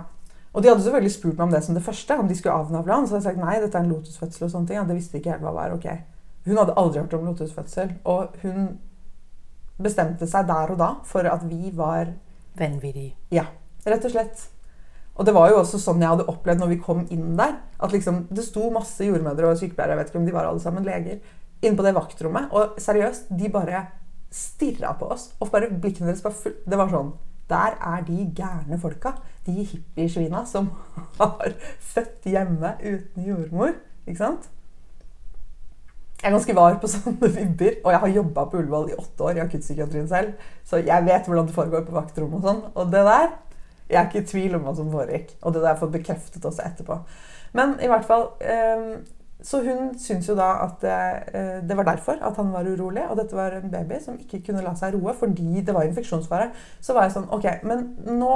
Og 0.52 0.62
de 0.62 0.68
hadde 0.68 0.82
selvfølgelig 0.82 1.12
spurt 1.14 1.36
meg 1.36 1.44
om 1.44 1.52
det 1.54 1.60
som 1.62 1.76
det 1.76 1.84
første, 1.86 2.16
om 2.18 2.28
de 2.28 2.34
skulle 2.34 2.54
avnavle 2.58 2.94
han. 2.94 3.04
Så 3.06 3.14
hadde 3.14 3.28
jeg 3.28 3.36
sagt 3.36 3.44
nei, 3.44 3.58
dette 3.62 3.78
er 3.78 3.84
en 3.84 3.92
lotusfødsel 3.92 4.46
og 4.46 4.50
sånne 4.50 4.66
ting. 4.66 4.78
Ja, 4.80 4.86
det 4.88 4.96
visste 4.96 5.20
ikke 5.20 5.36
helt 5.36 5.44
hva 5.46 5.52
var. 5.54 5.74
ok. 5.76 5.86
Hun 6.48 6.58
hadde 6.58 6.74
aldri 6.80 7.04
hørt 7.04 7.14
om 7.14 7.28
lotusfødsel. 7.28 7.92
Og 8.10 8.40
hun 8.42 8.72
bestemte 9.80 10.26
seg 10.26 10.48
der 10.48 10.72
og 10.74 10.80
da 10.80 10.88
for 11.06 11.28
at 11.30 11.44
vi 11.46 11.70
var 11.76 12.10
Vanvittige. 12.58 13.14
Ja, 13.30 13.44
rett 13.86 14.04
og 14.04 14.10
slett. 14.10 14.48
Og 15.18 15.26
det 15.26 15.34
var 15.36 15.50
jo 15.50 15.60
også 15.60 15.80
sånn 15.82 16.00
jeg 16.00 16.12
hadde 16.14 16.28
opplevd 16.30 16.62
når 16.62 16.70
vi 16.72 16.80
kom 16.80 17.02
inn 17.12 17.34
der. 17.38 17.58
At 17.80 17.92
liksom, 17.92 18.26
Det 18.30 18.44
sto 18.46 18.70
masse 18.72 19.04
jordmødre 19.04 19.50
og 19.50 19.58
sykepleiere, 19.60 19.96
jeg 19.96 20.00
vet 20.00 20.12
ikke 20.12 20.20
om 20.22 20.28
de 20.28 20.36
var 20.36 20.48
alle 20.48 20.62
sammen 20.62 20.86
leger, 20.86 21.18
inne 21.60 21.76
på 21.76 21.84
det 21.84 21.96
vaktrommet. 21.96 22.52
Og 22.56 22.78
seriøst, 22.80 23.32
de 23.38 23.50
bare 23.52 23.82
stirra 24.30 24.94
på 24.96 25.10
oss. 25.10 25.32
Og 25.40 25.50
bare 25.52 25.72
blikkene 25.72 26.12
deres 26.12 26.24
var 26.24 26.36
full 26.36 26.54
Det 26.64 26.78
var 26.78 26.92
sånn 26.92 27.12
Der 27.50 27.74
er 27.82 28.06
de 28.06 28.28
gærne 28.36 28.78
folka. 28.78 29.16
De 29.44 29.64
hippiesvina 29.66 30.44
som 30.46 30.70
har 31.20 31.52
født 31.92 32.30
hjemme 32.30 32.76
uten 32.80 33.26
jordmor. 33.26 33.74
Ikke 34.06 34.22
sant? 34.22 34.48
Jeg 36.20 36.28
er 36.28 36.34
ganske 36.36 36.54
var 36.54 36.74
på 36.76 36.88
sånne 36.92 37.28
vibber, 37.32 37.76
og 37.80 37.94
jeg 37.94 38.00
har 38.02 38.10
jobba 38.12 38.42
på 38.44 38.58
Ullevål 38.60 38.90
i 38.90 38.96
åtte 39.00 39.24
år 39.24 39.38
i 39.38 39.40
akuttpsykiatrien 39.40 40.08
selv, 40.10 40.34
så 40.68 40.76
jeg 40.84 41.06
vet 41.06 41.24
hvordan 41.24 41.46
det 41.48 41.54
foregår 41.56 41.86
på 41.86 41.94
vaktrommet 41.96 42.42
og 42.42 42.44
sånn. 42.44 42.58
Og 42.76 42.90
det 42.92 43.04
der 43.08 43.30
Jeg 43.90 43.98
er 43.98 44.08
ikke 44.08 44.22
i 44.22 44.28
tvil 44.30 44.54
om 44.56 44.66
hva 44.66 44.74
som 44.78 44.90
foregikk, 44.92 45.34
og 45.42 45.54
det 45.54 45.62
der 45.64 45.78
får 45.78 45.90
bekreftet 45.96 46.44
også 46.46 46.62
etterpå. 46.66 47.00
Men 47.58 47.74
i 47.82 47.88
hvert 47.90 48.06
fall 48.06 48.28
um, 48.78 49.00
Så 49.42 49.62
hun 49.64 49.94
syns 49.98 50.28
jo 50.28 50.36
da 50.38 50.50
at 50.66 50.82
det, 50.84 51.64
det 51.68 51.76
var 51.76 51.88
derfor 51.88 52.20
at 52.20 52.36
han 52.36 52.52
var 52.52 52.68
urolig, 52.68 53.06
og 53.08 53.16
dette 53.16 53.36
var 53.36 53.56
en 53.56 53.70
baby 53.72 53.96
som 54.04 54.18
ikke 54.20 54.42
kunne 54.46 54.62
la 54.62 54.74
seg 54.76 54.94
roe 54.94 55.14
fordi 55.16 55.62
det 55.64 55.74
var 55.74 55.88
infeksjonsfare. 55.88 56.50
Så 56.80 56.92
var 56.94 57.08
jeg 57.08 57.14
sånn 57.16 57.30
Ok, 57.32 57.48
men 57.64 57.86
nå 58.04 58.34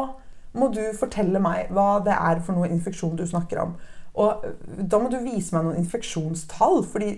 må 0.54 0.70
du 0.72 0.80
fortelle 0.96 1.42
meg 1.42 1.68
hva 1.74 1.98
det 2.06 2.14
er 2.14 2.40
for 2.46 2.56
noe 2.56 2.70
infeksjon 2.72 3.18
du 3.18 3.26
snakker 3.28 3.60
om. 3.60 3.76
Og 4.14 4.46
da 4.78 5.00
må 5.02 5.10
du 5.12 5.18
vise 5.24 5.54
meg 5.54 5.66
noen 5.66 5.80
infeksjonstall. 5.82 6.84
fordi 6.88 7.10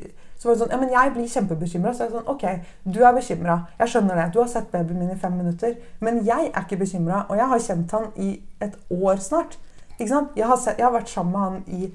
så 0.47 0.51
var 0.51 0.55
det 0.55 0.62
sånn, 0.62 0.72
ja, 0.74 0.78
men 0.78 0.92
Jeg 0.94 1.12
blir 1.14 1.30
kjempebekymra. 1.30 1.92
Så 1.92 2.05
jeg 2.05 2.12
sånn, 2.12 2.28
ok, 2.30 2.44
du 2.84 3.01
er 3.03 3.14
bekymra. 3.16 3.57
Jeg 3.80 3.92
skjønner 3.92 4.20
det. 4.20 4.26
Du 4.34 4.40
har 4.40 4.51
sett 4.51 4.70
babyen 4.70 5.01
min 5.01 5.11
i 5.11 5.18
fem 5.18 5.34
minutter. 5.34 5.74
Men 6.01 6.20
jeg 6.26 6.51
er 6.53 6.62
ikke 6.62 6.78
bekymra, 6.84 7.24
og 7.28 7.40
jeg 7.40 7.49
har 7.51 7.64
kjent 7.64 7.94
han 7.97 8.07
i 8.16 8.28
et 8.62 8.76
år 8.94 9.22
snart. 9.22 9.59
Ikke 9.97 10.12
sant? 10.12 10.36
Jeg 10.36 10.47
har, 10.47 10.61
sett, 10.61 10.78
jeg 10.78 10.86
har 10.86 10.94
vært 10.94 11.11
sammen 11.11 11.32
med 11.34 11.40
han 11.40 11.59
i, 11.66 11.90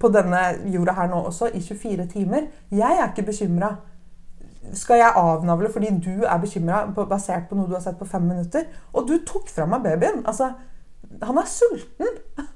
på 0.00 0.10
denne 0.14 0.40
jorda 0.72 0.94
her 0.96 1.10
nå 1.10 1.20
også 1.28 1.50
i 1.52 1.60
24 1.60 2.06
timer. 2.14 2.48
Jeg 2.70 2.96
er 3.02 3.10
ikke 3.10 3.26
bekymra. 3.28 3.74
Skal 4.76 5.02
jeg 5.02 5.12
avnavle 5.16 5.70
fordi 5.72 5.90
du 6.00 6.24
er 6.24 6.40
bekymra 6.40 6.84
basert 6.94 7.48
på 7.50 7.58
noe 7.58 7.68
du 7.68 7.74
har 7.76 7.84
sett 7.84 7.98
på 7.98 8.08
fem 8.08 8.24
minutter? 8.24 8.64
Og 8.94 9.08
du 9.08 9.18
tok 9.26 9.50
fra 9.50 9.66
meg 9.68 9.84
babyen. 9.84 10.22
Altså, 10.24 10.52
han 11.22 11.42
er 11.42 11.52
sulten. 11.52 12.16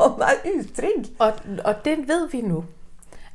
Han 0.00 0.22
er 0.24 0.38
utrygg. 0.48 1.10
Og, 1.20 1.42
og 1.60 1.82
det 1.84 1.98
vet 2.08 2.32
vi 2.32 2.40
nå. 2.40 2.62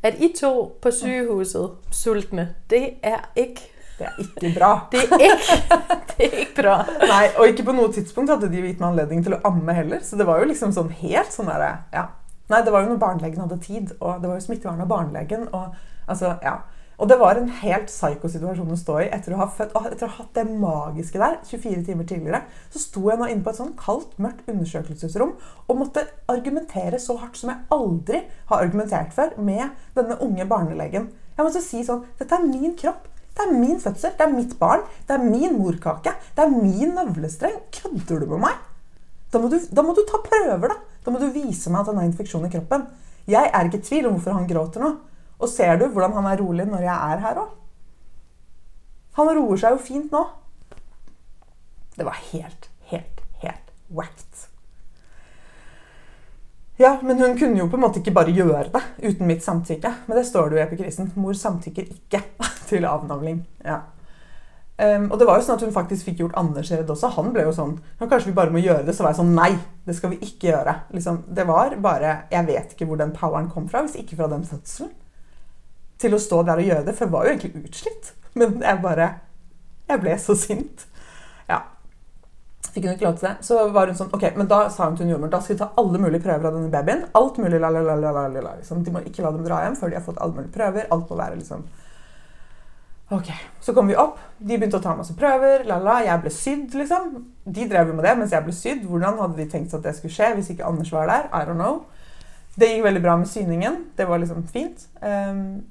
At 0.03 0.21
I 0.23 0.31
to 0.35 0.53
på 0.81 0.91
sygehuset 0.95 1.91
sultne, 1.91 2.53
det 2.71 2.99
er 3.03 3.27
ikke 3.35 3.67
det 3.99 4.07
er 4.07 4.19
ikke 4.23 4.49
bra. 4.55 4.69
Det 4.91 4.99
er 5.03 5.23
ikke, 5.25 5.55
det 6.09 6.25
er 6.25 6.37
ikke 6.39 6.61
bra. 6.61 6.75
Nei, 7.03 7.25
Og 7.35 7.49
ikke 7.51 7.65
på 7.67 7.75
noe 7.75 7.91
tidspunkt 7.91 8.31
hadde 8.31 8.47
de 8.47 8.61
gitt 8.63 8.79
meg 8.79 8.93
anledning 8.93 9.25
til 9.25 9.35
å 9.35 9.41
amme 9.49 9.75
heller. 9.75 9.99
Så 10.07 10.15
det 10.15 10.27
var 10.29 10.39
jo 10.39 10.47
liksom 10.47 10.71
sånn 10.75 10.93
helt 11.01 11.35
sånn 11.35 11.51
derre 11.51 11.73
ja. 11.91 12.05
Nei, 12.49 12.61
det 12.65 12.71
var 12.73 12.85
jo 12.85 12.93
når 12.93 13.01
barnelegen 13.01 13.43
hadde 13.43 13.59
tid, 13.61 13.91
og 13.99 14.23
det 14.23 14.29
var 14.31 14.39
jo 14.39 14.45
smittevern 14.47 14.79
av 14.81 14.87
barnelegen. 14.89 15.49
og 15.51 15.75
altså, 16.07 16.37
ja. 16.41 16.61
Og 16.99 17.07
det 17.07 17.15
var 17.15 17.37
en 17.39 17.47
helt 17.61 17.87
psyko-situasjon 17.87 18.73
å 18.75 18.77
stå 18.79 18.97
i 19.05 19.11
etter 19.15 19.31
å 19.31 19.39
ha 19.39 19.45
født, 19.55 19.75
etter 19.87 20.09
å 20.09 20.11
ha 20.11 20.17
hatt 20.17 20.33
det 20.35 20.43
magiske 20.51 21.21
der 21.21 21.37
24 21.47 21.85
timer 21.87 22.07
tidligere. 22.09 22.41
Så 22.73 22.81
sto 22.83 23.05
jeg 23.07 23.21
nå 23.21 23.29
inne 23.31 23.45
på 23.45 23.53
et 23.53 23.59
sånn 23.61 23.71
kaldt, 23.79 24.17
mørkt 24.19 24.49
undersøkelsesrom 24.51 25.31
og 25.39 25.79
måtte 25.79 26.03
argumentere 26.31 26.99
så 26.99 27.15
hardt 27.21 27.39
som 27.39 27.53
jeg 27.53 27.63
aldri 27.71 28.25
har 28.51 28.65
argumentert 28.65 29.15
før 29.15 29.31
med 29.39 29.71
denne 29.95 30.19
unge 30.25 30.49
barnelegen. 30.51 31.07
Jeg 31.37 31.47
måtte 31.47 31.63
si 31.63 31.85
sånn 31.87 32.03
Dette 32.19 32.35
er 32.35 32.43
min 32.43 32.75
kropp. 32.75 33.07
Det 33.31 33.45
er 33.45 33.55
min 33.55 33.79
fødsel. 33.79 34.11
Det 34.19 34.25
er 34.25 34.35
mitt 34.35 34.57
barn. 34.59 34.83
Det 35.07 35.15
er 35.15 35.23
min 35.23 35.55
morkake. 35.55 36.11
Det 36.35 36.43
er 36.43 36.51
min 36.51 36.97
navlestreng. 36.97 37.61
Kødder 37.71 38.25
du 38.25 38.33
med 38.33 38.43
meg? 38.43 38.57
Da 39.31 39.39
må 39.39 39.47
du, 39.47 39.55
da 39.71 39.85
må 39.85 39.95
du 39.95 40.01
ta 40.09 40.19
prøver, 40.25 40.73
da. 40.73 40.75
Da 41.05 41.13
må 41.15 41.21
du 41.21 41.29
vise 41.31 41.71
meg 41.71 41.85
at 41.85 41.93
han 41.93 42.01
har 42.01 42.09
infeksjon 42.09 42.49
i 42.49 42.51
kroppen. 42.51 42.89
Jeg 43.29 43.47
er 43.47 43.69
ikke 43.69 43.79
i 43.79 43.87
tvil 43.87 44.09
om 44.09 44.17
hvorfor 44.17 44.35
han 44.35 44.49
gråter 44.49 44.83
nå. 44.83 44.97
Og 45.39 45.49
ser 45.49 45.79
du 45.79 45.87
hvordan 45.87 46.17
han 46.19 46.27
er 46.27 46.41
rolig 46.43 46.67
når 46.67 46.83
jeg 46.83 47.13
er 47.13 47.23
her 47.23 47.41
òg? 47.45 47.55
Han 49.19 49.31
roer 49.35 49.59
seg 49.59 49.75
jo 49.75 49.81
fint 49.83 50.13
nå. 50.15 50.23
Det 51.95 52.05
var 52.07 52.19
helt, 52.31 52.69
helt, 52.91 53.23
helt 53.43 53.71
wacked. 53.91 54.45
Ja, 56.79 56.93
men 57.03 57.19
hun 57.19 57.35
kunne 57.39 57.59
jo 57.59 57.67
på 57.67 57.75
en 57.75 57.83
måte 57.83 57.99
ikke 57.99 58.15
bare 58.15 58.31
gjøre 58.31 58.69
det 58.71 58.81
uten 59.03 59.27
mitt 59.27 59.43
samtykke. 59.43 59.91
Men 60.07 60.19
det 60.19 60.27
står 60.27 60.47
det 60.47 60.55
jo 60.55 60.61
i 60.61 60.65
epikrisen. 60.65 61.09
Mor 61.19 61.35
samtykker 61.35 61.89
ikke 61.91 62.21
til 62.69 62.87
avnavling. 62.87 63.41
Ja. 63.65 63.81
Um, 64.79 65.09
og 65.11 65.19
det 65.19 65.27
var 65.27 65.35
jo 65.35 65.43
sånn 65.43 65.57
at 65.59 65.65
hun 65.65 65.75
faktisk 65.75 66.07
fikk 66.07 66.21
gjort 66.21 66.37
Anders 66.39 66.71
redd 66.71 66.87
også. 66.87 67.09
Han 67.17 67.33
ble 67.35 67.43
jo 67.43 67.51
sånn 67.51 67.73
Kanskje 67.99 68.29
vi 68.29 68.37
bare 68.37 68.53
må 68.55 68.61
gjøre 68.63 68.85
det? 68.87 68.93
Så 68.95 69.03
var 69.03 69.11
jeg 69.11 69.19
sånn 69.19 69.33
Nei, 69.35 69.49
det 69.83 69.97
skal 69.97 70.13
vi 70.13 70.21
ikke 70.23 70.53
gjøre. 70.53 70.77
Liksom, 70.95 71.17
det 71.35 71.43
var 71.49 71.75
bare 71.83 72.13
Jeg 72.31 72.47
vet 72.47 72.71
ikke 72.71 72.87
hvor 72.87 73.01
den 73.01 73.11
poweren 73.11 73.51
kom 73.51 73.67
fra, 73.67 73.83
hvis 73.83 73.99
ikke 73.99 74.21
fra 74.21 74.29
den 74.31 74.47
fødselen 74.47 74.93
til 75.99 76.15
å 76.15 76.21
stå 76.21 76.43
der 76.47 76.61
og 76.61 76.69
gjøre 76.69 76.85
det, 76.87 76.95
for 76.95 77.05
jeg 77.05 77.13
var 77.15 77.25
jo 77.25 77.33
egentlig 77.33 77.65
utslitt. 77.69 78.13
Men 78.39 78.61
jeg 78.63 78.81
bare 78.83 79.09
Jeg 79.89 80.01
ble 80.03 80.15
så 80.21 80.35
sint. 80.37 80.85
Ja. 81.49 81.63
Fikk 82.69 82.85
hun 82.85 82.93
ikke 82.93 83.07
lov 83.07 83.17
til 83.17 83.27
det. 83.27 83.35
Så 83.47 83.57
var 83.73 83.89
hun 83.89 83.97
sånn 83.97 84.11
Ok, 84.13 84.27
men 84.37 84.47
da 84.47 84.61
sa 84.69 84.85
hun 84.85 84.97
til 84.99 85.09
jordmor 85.09 85.31
da 85.33 85.39
skal 85.41 85.55
vi 85.55 85.61
ta 85.63 85.71
alle 85.81 86.01
mulige 86.01 86.21
prøver 86.23 86.45
av 86.45 86.55
denne 86.55 86.69
babyen. 86.73 87.07
Alt 87.17 87.39
mulig, 87.41 87.59
la, 87.59 87.71
la, 87.73 87.81
la, 87.81 87.95
la, 87.97 88.27
la, 88.29 88.55
liksom. 88.59 88.83
De 88.85 88.93
må 88.93 89.01
ikke 89.01 89.25
la 89.25 89.33
dem 89.33 89.45
dra 89.47 89.63
hjem 89.65 89.77
før 89.79 89.89
de 89.89 89.97
har 89.97 90.05
fått 90.05 90.21
alle 90.21 90.37
mulige 90.37 90.53
prøver. 90.53 90.87
Alt 90.93 91.09
må 91.09 91.17
være 91.19 91.39
liksom 91.41 91.65
Ok, 93.09 93.31
Så 93.59 93.73
kom 93.73 93.87
vi 93.89 93.95
opp. 93.97 94.19
De 94.37 94.53
begynte 94.53 94.77
å 94.77 94.83
ta 94.83 94.93
masse 94.93 95.15
prøver. 95.17 95.63
la 95.65 95.79
la, 95.81 96.01
Jeg 96.05 96.21
ble 96.21 96.29
sydd, 96.29 96.75
liksom. 96.77 97.09
De 97.45 97.65
drev 97.67 97.89
jo 97.89 97.95
med 97.97 98.05
det 98.05 98.17
mens 98.19 98.35
jeg 98.35 98.45
ble 98.45 98.53
sydd. 98.53 98.85
Hvordan 98.85 99.17
hadde 99.17 99.39
de 99.39 99.49
tenkt 99.49 99.73
at 99.73 99.81
det 99.83 99.95
skulle 99.97 100.13
skje 100.13 100.35
hvis 100.37 100.51
ikke 100.53 100.67
Anders 100.69 100.91
var 100.93 101.09
der? 101.09 101.25
I 101.33 101.41
don't 101.49 101.57
know. 101.57 101.87
Det 102.59 102.69
gikk 102.69 102.85
veldig 102.85 103.01
bra 103.01 103.17
med 103.17 103.31
syningen. 103.31 103.81
Det 103.97 104.05
var 104.07 104.21
liksom 104.21 104.45
fint. 104.53 104.85
Um, 105.01 105.63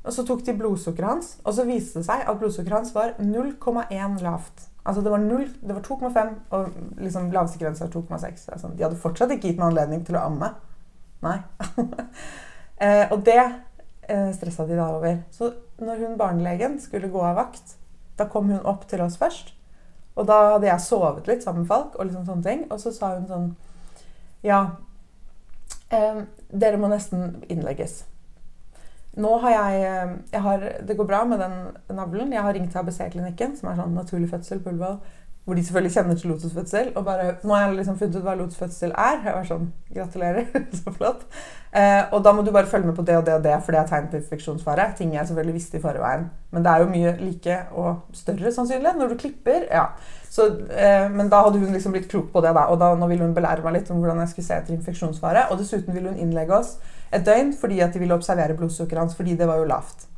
og 0.00 0.12
så 0.16 0.24
tok 0.24 0.42
de 0.46 0.56
blodsukkeret 0.56 1.10
hans, 1.10 1.30
og 1.44 1.54
så 1.54 1.66
viste 1.68 2.00
det 2.00 2.08
seg 2.08 2.24
at 2.24 2.38
blodsukkeret 2.40 2.78
hans 2.78 2.94
var 2.96 3.14
0,1 3.20 4.22
lavt. 4.24 4.66
Altså 4.84 5.02
det 5.04 5.10
var, 5.12 5.24
var 5.74 5.82
2,5, 5.84 6.30
og 6.56 6.68
liksom 6.98 7.30
laveste 7.32 7.60
grensa 7.60 7.84
var 7.84 7.92
2,6. 7.92 8.46
Altså, 8.52 8.70
de 8.76 8.84
hadde 8.86 9.00
fortsatt 9.00 9.34
ikke 9.34 9.50
gitt 9.50 9.60
meg 9.60 9.74
anledning 9.74 10.06
til 10.06 10.16
å 10.16 10.24
amme. 10.24 10.54
Nei. 11.20 11.36
eh, 12.84 13.04
og 13.12 13.20
det 13.28 13.42
eh, 13.42 14.30
stressa 14.36 14.64
de 14.66 14.78
da 14.78 14.88
over. 14.96 15.20
Så 15.36 15.52
når 15.84 16.04
hun 16.06 16.18
barnelegen 16.20 16.80
skulle 16.80 17.12
gå 17.12 17.20
av 17.20 17.36
vakt, 17.42 17.76
da 18.16 18.24
kom 18.28 18.48
hun 18.48 18.64
opp 18.64 18.88
til 18.88 19.04
oss 19.04 19.20
først. 19.20 19.52
Og 20.16 20.26
da 20.28 20.38
hadde 20.54 20.68
jeg 20.68 20.84
sovet 20.84 21.28
litt 21.28 21.44
sammen 21.44 21.66
med 21.66 21.70
Falk, 21.70 21.96
og 21.96 22.08
liksom 22.08 22.24
sånne 22.28 22.46
ting. 22.48 22.64
Og 22.72 22.80
så 22.80 22.92
sa 22.96 23.14
hun 23.18 23.28
sånn 23.28 23.50
Ja, 24.44 24.62
eh, 25.92 26.24
dere 26.48 26.80
må 26.80 26.88
nesten 26.88 27.42
innlegges. 27.52 28.06
Nå 29.18 29.38
har 29.42 29.50
jeg, 29.50 29.80
eh, 29.82 30.10
jeg 30.32 30.42
har, 30.42 30.58
Det 30.86 30.96
går 30.96 31.06
bra 31.06 31.24
med 31.24 31.38
den 31.38 31.96
navlen. 31.96 32.32
Jeg 32.32 32.42
har 32.42 32.52
ringt 32.52 32.70
til 32.70 32.78
ABC-klinikken, 32.78 33.56
som 33.56 33.70
er 33.70 33.80
sånn 33.80 33.94
naturlig 33.94 34.30
fødsel 34.30 34.62
på 34.62 34.70
Ullevål. 34.70 35.00
Hvor 35.44 35.56
de 35.56 35.64
selvfølgelig 35.64 35.92
kjenner 35.92 36.14
til 36.14 36.30
lotusfødsel. 36.30 36.92
Og 36.94 37.04
bare, 37.04 37.34
nå 37.42 37.54
har 37.54 37.66
jeg 37.66 37.76
liksom 37.76 37.96
funnet 37.98 38.16
ut 38.16 38.22
hva 38.22 38.34
lotusfødsel 38.38 38.92
er. 38.92 39.16
Jeg 39.24 39.34
var 39.34 39.48
sånn, 39.48 39.72
Gratulerer. 39.94 40.46
så 40.78 40.92
flott. 40.94 41.24
Eh, 41.74 42.04
og 42.12 42.22
da 42.22 42.32
må 42.36 42.44
du 42.46 42.52
bare 42.52 42.70
følge 42.70 42.86
med 42.86 42.94
på 42.94 43.02
det 43.02 43.16
og 43.16 43.26
det 43.26 43.34
og 43.34 43.42
det, 43.42 43.56
for 43.64 43.74
det 43.74 43.80
er 43.80 43.88
tegn 43.90 44.06
på 44.12 44.20
infeksjonsfare. 44.20 44.86
Ting 44.98 45.16
jeg 45.16 45.26
selvfølgelig 45.26 45.56
visste 45.56 45.80
i 45.80 45.82
forveien. 45.82 46.28
Men 46.52 46.66
det 46.66 46.70
er 46.70 46.84
jo 46.84 46.92
mye 46.92 47.16
like 47.24 47.58
og 47.72 48.14
større 48.14 48.52
sannsynlig, 48.52 48.94
når 48.98 49.08
du 49.08 49.16
klipper. 49.24 49.66
ja. 49.72 49.88
Så, 50.30 50.46
eh, 50.70 51.10
men 51.10 51.28
da 51.32 51.42
hadde 51.42 51.58
hun 51.58 51.72
liksom 51.74 51.92
blitt 51.96 52.10
klok 52.10 52.30
på 52.32 52.40
det, 52.44 52.54
da, 52.54 52.68
og 52.70 52.78
da, 52.78 52.92
nå 52.94 53.06
ville 53.10 53.26
hun 53.26 53.34
belære 53.34 53.64
meg 53.64 53.80
litt 53.80 53.90
om 53.90 53.98
hvordan 53.98 54.20
jeg 54.22 54.30
skulle 54.30 54.46
se 54.46 54.60
etter 54.60 54.76
infeksjonsfare. 54.76 55.48
Og 55.50 55.58
dessuten 55.58 55.94
ville 55.96 56.12
hun 56.12 56.20
innlegge 56.20 56.54
oss 56.54 56.76
et 57.12 57.26
døgn 57.26 57.52
fordi 57.60 57.80
at 57.80 57.94
de 57.94 57.98
ville 57.98 58.14
observere 58.14 58.56
blodsukkeret 58.56 59.00
hans, 59.00 59.16
fordi 59.16 59.34
det 59.36 59.48
var 59.48 59.56
jo 59.56 59.64
lavt. 59.64 60.08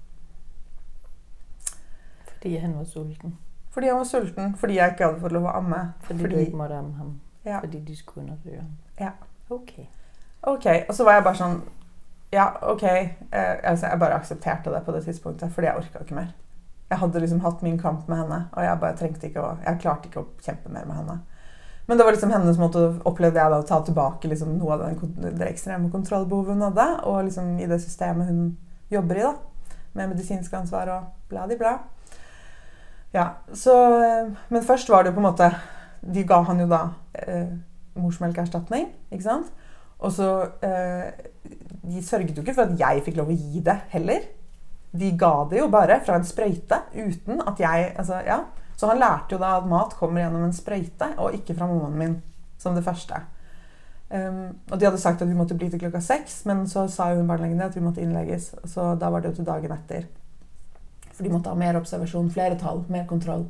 Fordi 2.27 2.57
han 2.57 2.77
var 2.79 2.85
sulten. 2.85 3.39
Fordi 3.71 3.87
han 3.87 3.97
var 3.97 4.05
sulten, 4.05 4.57
fordi 4.57 4.77
jeg 4.77 4.93
ikke 4.93 5.05
hadde 5.05 5.21
fått 5.21 5.33
lov 5.33 5.47
å 5.49 5.57
amme. 5.57 5.83
Fordi, 6.03 6.21
fordi... 6.21 6.35
du 6.35 6.41
ikke 6.41 6.57
måtte 6.61 6.79
amme 6.79 6.97
ham. 6.99 7.13
Ja. 7.45 7.61
Fordi 7.61 7.81
de 7.81 7.97
skulle 7.97 8.27
undersøke 8.27 8.57
ham. 8.57 8.73
Ja. 9.01 9.11
Ok. 9.51 9.73
Ok, 10.43 10.67
Og 10.89 10.95
så 10.95 11.05
var 11.05 11.13
jeg 11.13 11.25
bare 11.25 11.39
sånn 11.39 11.61
Ja, 12.33 12.47
ok. 12.63 12.83
Eh, 12.83 13.57
altså, 13.63 13.87
jeg 13.87 13.99
bare 14.01 14.17
aksepterte 14.17 14.73
det 14.73 14.81
på 14.85 14.93
det 14.93 15.05
tidspunktet, 15.05 15.53
fordi 15.53 15.69
jeg 15.69 15.77
orka 15.77 16.03
ikke 16.03 16.17
mer. 16.17 16.31
Jeg 16.91 16.99
hadde 16.99 17.21
liksom 17.21 17.41
hatt 17.41 17.63
min 17.63 17.79
kamp 17.79 18.09
med 18.09 18.19
henne, 18.19 18.39
og 18.53 18.65
jeg 18.65 18.81
bare 18.81 18.97
trengte 18.97 19.29
ikke 19.29 19.45
å 19.45 19.51
Jeg 19.65 19.81
klarte 19.81 20.09
ikke 20.09 20.25
å 20.25 20.31
kjempe 20.45 20.73
mer 20.73 20.89
med 20.89 20.97
henne. 20.97 21.19
Men 21.87 21.99
det 21.99 22.05
var 22.07 22.15
liksom 22.15 22.31
hennes 22.31 22.61
måte 22.61 22.85
opplevde 23.09 23.41
jeg 23.41 23.53
da 23.53 23.59
å 23.59 23.67
ta 23.67 23.81
tilbake 23.85 24.29
liksom 24.31 24.55
noe 24.59 24.77
av 24.77 24.85
den, 24.85 25.33
det 25.39 25.49
ekstreme 25.49 25.91
kontrollbehovet 25.91 26.55
hun 26.55 26.67
hadde, 26.69 26.87
og 27.11 27.25
liksom 27.27 27.57
i 27.59 27.67
det 27.69 27.81
systemet 27.83 28.31
hun 28.31 28.53
jobber 28.93 29.19
i, 29.19 29.25
da. 29.27 29.79
Med 29.99 30.13
medisinsk 30.15 30.55
ansvar 30.57 30.89
og 30.89 31.11
bla-di-bla. 31.29 31.75
Ja, 33.13 33.27
så 33.53 33.75
Men 34.49 34.65
først 34.65 34.89
var 34.89 35.03
det 35.03 35.11
jo 35.11 35.19
på 35.19 35.21
en 35.21 35.27
måte 35.27 35.51
De 36.01 36.23
ga 36.25 36.39
han 36.49 36.61
jo 36.61 36.67
da 36.71 36.79
eh, 37.13 37.51
morsmelkerstatning, 38.01 38.87
ikke 39.13 39.27
sant? 39.27 39.51
Og 40.01 40.13
så 40.13 40.29
eh, 40.65 41.11
De 41.83 42.03
sørget 42.03 42.37
jo 42.37 42.43
ikke 42.43 42.55
for 42.57 42.71
at 42.71 42.79
jeg 42.81 43.05
fikk 43.05 43.19
lov 43.21 43.29
å 43.29 43.37
gi 43.37 43.61
det 43.61 43.77
heller. 43.93 44.25
De 44.93 45.13
ga 45.19 45.35
det 45.51 45.61
jo 45.61 45.69
bare 45.73 46.01
fra 46.07 46.17
en 46.17 46.27
sprøyte 46.27 46.79
uten 46.95 47.43
at 47.45 47.61
jeg 47.61 47.93
altså, 47.99 48.21
ja. 48.27 48.43
Så 48.83 48.89
han 48.91 48.99
lærte 48.99 49.37
jo 49.37 49.39
da 49.39 49.53
at 49.61 49.67
mat 49.71 49.93
kommer 49.95 50.25
gjennom 50.25 50.43
en 50.43 50.55
sprøyte, 50.57 51.13
og 51.23 51.37
ikke 51.37 51.55
fra 51.55 51.69
mammaen 51.71 51.99
min 52.01 52.15
som 52.59 52.75
det 52.75 52.83
første. 52.83 53.21
Um, 54.11 54.57
og 54.73 54.81
de 54.81 54.89
hadde 54.89 54.99
sagt 54.99 55.23
at 55.23 55.29
vi 55.31 55.37
måtte 55.39 55.55
bli 55.55 55.69
til 55.71 55.79
klokka 55.79 56.01
seks, 56.03 56.41
men 56.51 56.65
så 56.67 56.89
sa 56.91 57.13
hun 57.15 57.31
barnelegen 57.31 57.63
at 57.63 57.77
vi 57.79 57.85
måtte 57.85 58.03
innlegges. 58.03 58.49
Så 58.67 58.97
da 58.99 59.11
var 59.15 59.23
det 59.23 59.31
jo 59.31 59.37
til 59.37 59.47
dagen 59.47 59.71
etter. 59.77 60.09
For 61.13 61.23
de 61.23 61.31
måtte 61.31 61.53
ha 61.53 61.61
mer 61.61 61.79
observasjon, 61.79 62.33
flere 62.35 62.59
tall, 62.59 62.83
mer 62.91 63.07
kontroll. 63.07 63.47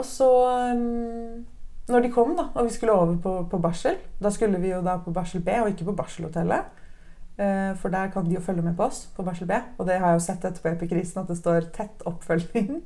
Og 0.00 0.06
så 0.08 0.30
um, 0.72 1.44
Når 1.90 2.00
de 2.00 2.12
kom, 2.14 2.32
da, 2.38 2.48
og 2.54 2.70
vi 2.70 2.72
skulle 2.72 2.94
over 2.94 3.16
på, 3.20 3.32
på, 3.50 3.58
barsel 3.58 3.96
Da 4.22 4.30
skulle 4.30 4.60
vi 4.62 4.70
jo 4.70 4.78
da 4.86 4.94
på 5.02 5.12
barsel 5.12 5.42
B, 5.44 5.60
og 5.60 5.74
ikke 5.74 5.90
på 5.90 5.98
barselhotellet. 5.98 6.72
Uh, 7.36 7.76
for 7.76 7.92
der 7.92 8.08
kan 8.14 8.24
de 8.24 8.38
jo 8.38 8.40
følge 8.40 8.62
med 8.62 8.76
på 8.80 8.88
oss 8.88 9.10
på 9.12 9.28
barsel 9.28 9.50
B. 9.50 9.60
Og 9.76 9.86
det 9.86 9.98
har 10.00 10.14
jeg 10.14 10.22
jo 10.22 10.24
sett 10.30 10.48
etterpå 10.48 10.72
i 10.72 10.78
epikrisen, 10.78 11.20
at 11.20 11.28
det 11.28 11.36
står 11.36 11.68
'tett 11.68 12.06
oppfølging'. 12.08 12.80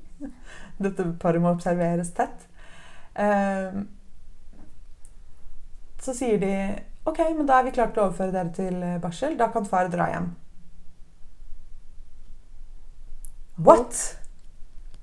Dette 0.83 1.07
paret 1.22 1.43
må 1.43 1.53
observeres 1.55 2.11
tett. 2.16 2.49
Um, 3.14 3.85
så 6.03 6.14
sier 6.16 6.41
de 6.43 6.55
OK, 7.05 7.20
men 7.37 7.47
da 7.47 7.59
er 7.61 7.68
vi 7.68 7.75
klare 7.77 7.93
til 7.93 8.03
å 8.03 8.09
overføre 8.09 8.33
dere 8.33 8.51
til 8.57 8.77
eh, 8.81 9.01
barsel. 9.01 9.37
Da 9.37 9.51
kan 9.53 9.66
far 9.68 9.91
dra 9.93 10.09
hjem. 10.09 10.31
What? 13.64 13.99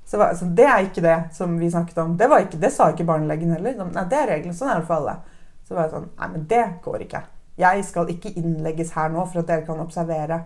Så, 0.06 0.18
så 0.18 0.48
det 0.58 0.66
er 0.66 0.88
ikke 0.88 1.04
det 1.06 1.18
som 1.38 1.54
vi 1.60 1.70
snakket 1.72 2.02
om. 2.02 2.16
Det, 2.18 2.28
ikke, 2.46 2.60
det 2.62 2.74
sa 2.74 2.90
ikke 2.92 3.06
barnelegen 3.08 3.54
heller. 3.54 3.78
Nei, 3.86 4.08
det 4.10 4.18
er 4.18 4.34
regelen. 4.34 4.58
Sånn 4.58 4.74
er 4.74 4.82
det 4.82 4.90
for 4.90 4.98
alle. 4.98 5.20
Så 5.68 5.78
var 5.78 5.88
jeg 5.88 5.94
sånn 5.94 6.10
Nei, 6.18 6.32
men 6.34 6.48
det 6.50 6.64
går 6.84 7.06
ikke. 7.06 7.22
Jeg 7.62 7.86
skal 7.86 8.10
ikke 8.10 8.34
innlegges 8.42 8.96
her 8.98 9.14
nå 9.14 9.24
for 9.30 9.44
at 9.44 9.52
dere 9.52 9.66
kan 9.68 9.80
observere 9.84 10.42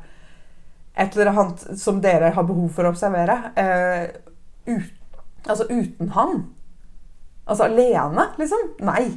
et 0.95 1.15
eller 1.15 1.31
annet 1.31 1.63
som 1.79 1.97
dere 2.03 2.29
har 2.35 2.45
behov 2.47 2.69
for 2.75 2.87
å 2.87 2.91
observere. 2.93 3.35
Uh, 3.55 4.75
ut, 4.75 4.93
altså 5.47 5.67
uten 5.69 6.11
han. 6.15 6.45
Altså 7.45 7.67
alene, 7.69 8.29
liksom. 8.37 8.69
Nei. 8.85 9.11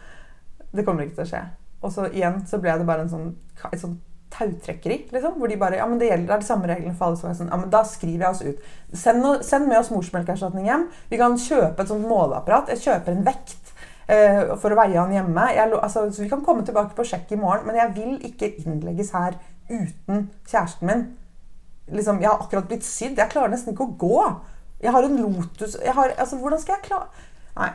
det 0.76 0.84
kommer 0.86 1.06
ikke 1.06 1.20
til 1.20 1.26
å 1.26 1.30
skje. 1.30 1.44
Og 1.84 1.92
så 1.92 2.08
igjen 2.10 2.42
så 2.48 2.60
ble 2.62 2.76
det 2.78 2.86
bare 2.88 3.06
en 3.06 3.10
sånn, 3.12 3.32
et 3.70 3.80
sånn 3.80 3.98
tautrekkeri. 4.36 5.00
Liksom, 5.12 5.36
hvor 5.38 5.50
de 5.50 5.58
bare 5.60 5.80
Ja, 5.80 5.86
men 5.86 5.98
det 6.00 6.10
gjelder 6.10 6.26
det 6.26 6.34
er 6.36 6.44
de 6.44 6.48
samme 6.48 6.70
reglene 6.70 6.96
for 6.96 7.08
alle. 7.08 7.20
Så 7.20 7.34
sånn, 7.38 7.50
ja, 7.52 7.60
men 7.60 7.72
da 7.72 7.82
skriver 7.86 8.26
jeg 8.26 8.34
oss 8.34 8.42
ut. 8.46 8.72
Send, 9.04 9.28
send 9.46 9.68
med 9.70 9.80
oss 9.80 9.92
morsmelkerstatning 9.94 10.68
hjem. 10.70 10.88
Vi 11.10 11.20
kan 11.20 11.38
kjøpe 11.40 11.82
et 11.82 11.92
sånt 11.92 12.08
måleapparat. 12.08 12.72
Jeg 12.74 12.84
kjøper 12.86 13.14
en 13.14 13.26
vekt 13.26 13.74
eh, 14.12 14.42
for 14.60 14.72
å 14.72 14.80
veie 14.80 14.98
han 14.98 15.14
hjemme. 15.14 15.50
Jeg, 15.56 15.74
altså, 15.78 16.08
så 16.10 16.24
vi 16.24 16.32
kan 16.32 16.44
komme 16.46 16.66
tilbake 16.66 16.96
på 16.96 17.06
sjekk 17.06 17.36
i 17.36 17.40
morgen. 17.40 17.66
Men 17.68 17.80
jeg 17.82 17.94
vil 17.98 18.18
ikke 18.30 18.52
innlegges 18.64 19.14
her 19.16 19.38
uten 19.70 20.28
kjæresten 20.46 20.90
min. 20.90 21.06
Liksom, 21.94 22.20
jeg 22.22 22.30
har 22.30 22.42
akkurat 22.42 22.68
blitt 22.70 22.86
sydd. 22.86 23.18
Jeg 23.18 23.32
klarer 23.32 23.54
nesten 23.54 23.74
ikke 23.74 23.86
å 23.86 23.98
gå. 23.98 24.20
Jeg 24.82 24.92
har 24.92 25.06
en 25.06 25.18
Lotus 25.20 25.76
har, 25.80 26.12
altså, 26.18 26.36
Hvordan 26.36 26.60
skal 26.60 26.76
jeg 26.76 26.88
klare 26.90 27.06
Nei. 27.56 27.70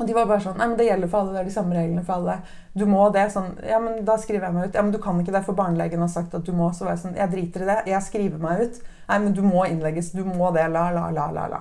Og 0.00 0.06
de 0.08 0.14
var 0.16 0.26
bare 0.26 0.42
sånn 0.42 0.56
Nei, 0.58 0.66
men 0.70 0.78
det 0.78 0.88
gjelder 0.88 1.10
for 1.12 1.20
alle. 1.20 1.34
Det 1.36 1.42
er 1.42 1.50
de 1.50 1.54
samme 1.54 1.76
reglene 1.76 2.04
for 2.06 2.16
alle. 2.16 2.38
Du 2.72 2.86
må 2.88 3.04
det. 3.14 3.26
Sånn 3.34 3.52
Ja, 3.68 3.78
men 3.82 4.00
da 4.08 4.16
skriver 4.18 4.48
jeg 4.48 4.56
meg 4.56 4.70
ut. 4.70 4.78
Ja, 4.78 4.84
men 4.86 4.94
du 4.94 4.98
kan 5.02 5.20
ikke 5.20 5.34
det, 5.34 5.44
for 5.46 5.58
barnelegen 5.58 6.00
har 6.02 6.10
sagt 6.12 6.34
at 6.38 6.46
du 6.46 6.54
må. 6.56 6.70
Så 6.74 6.86
var 6.86 6.96
jeg 6.96 7.04
sånn 7.04 7.18
Jeg 7.20 7.32
driter 7.34 7.66
i 7.66 7.68
det. 7.68 7.76
Jeg 7.92 8.06
skriver 8.08 8.40
meg 8.42 8.64
ut. 8.64 8.80
Nei, 9.10 9.20
men 9.26 9.36
du 9.36 9.42
må 9.44 9.66
innlegges. 9.68 10.10
Du 10.16 10.24
må 10.24 10.50
det. 10.56 10.64
La, 10.72 10.88
la, 10.96 11.10
la, 11.14 11.28
la, 11.36 11.46
la. 11.52 11.60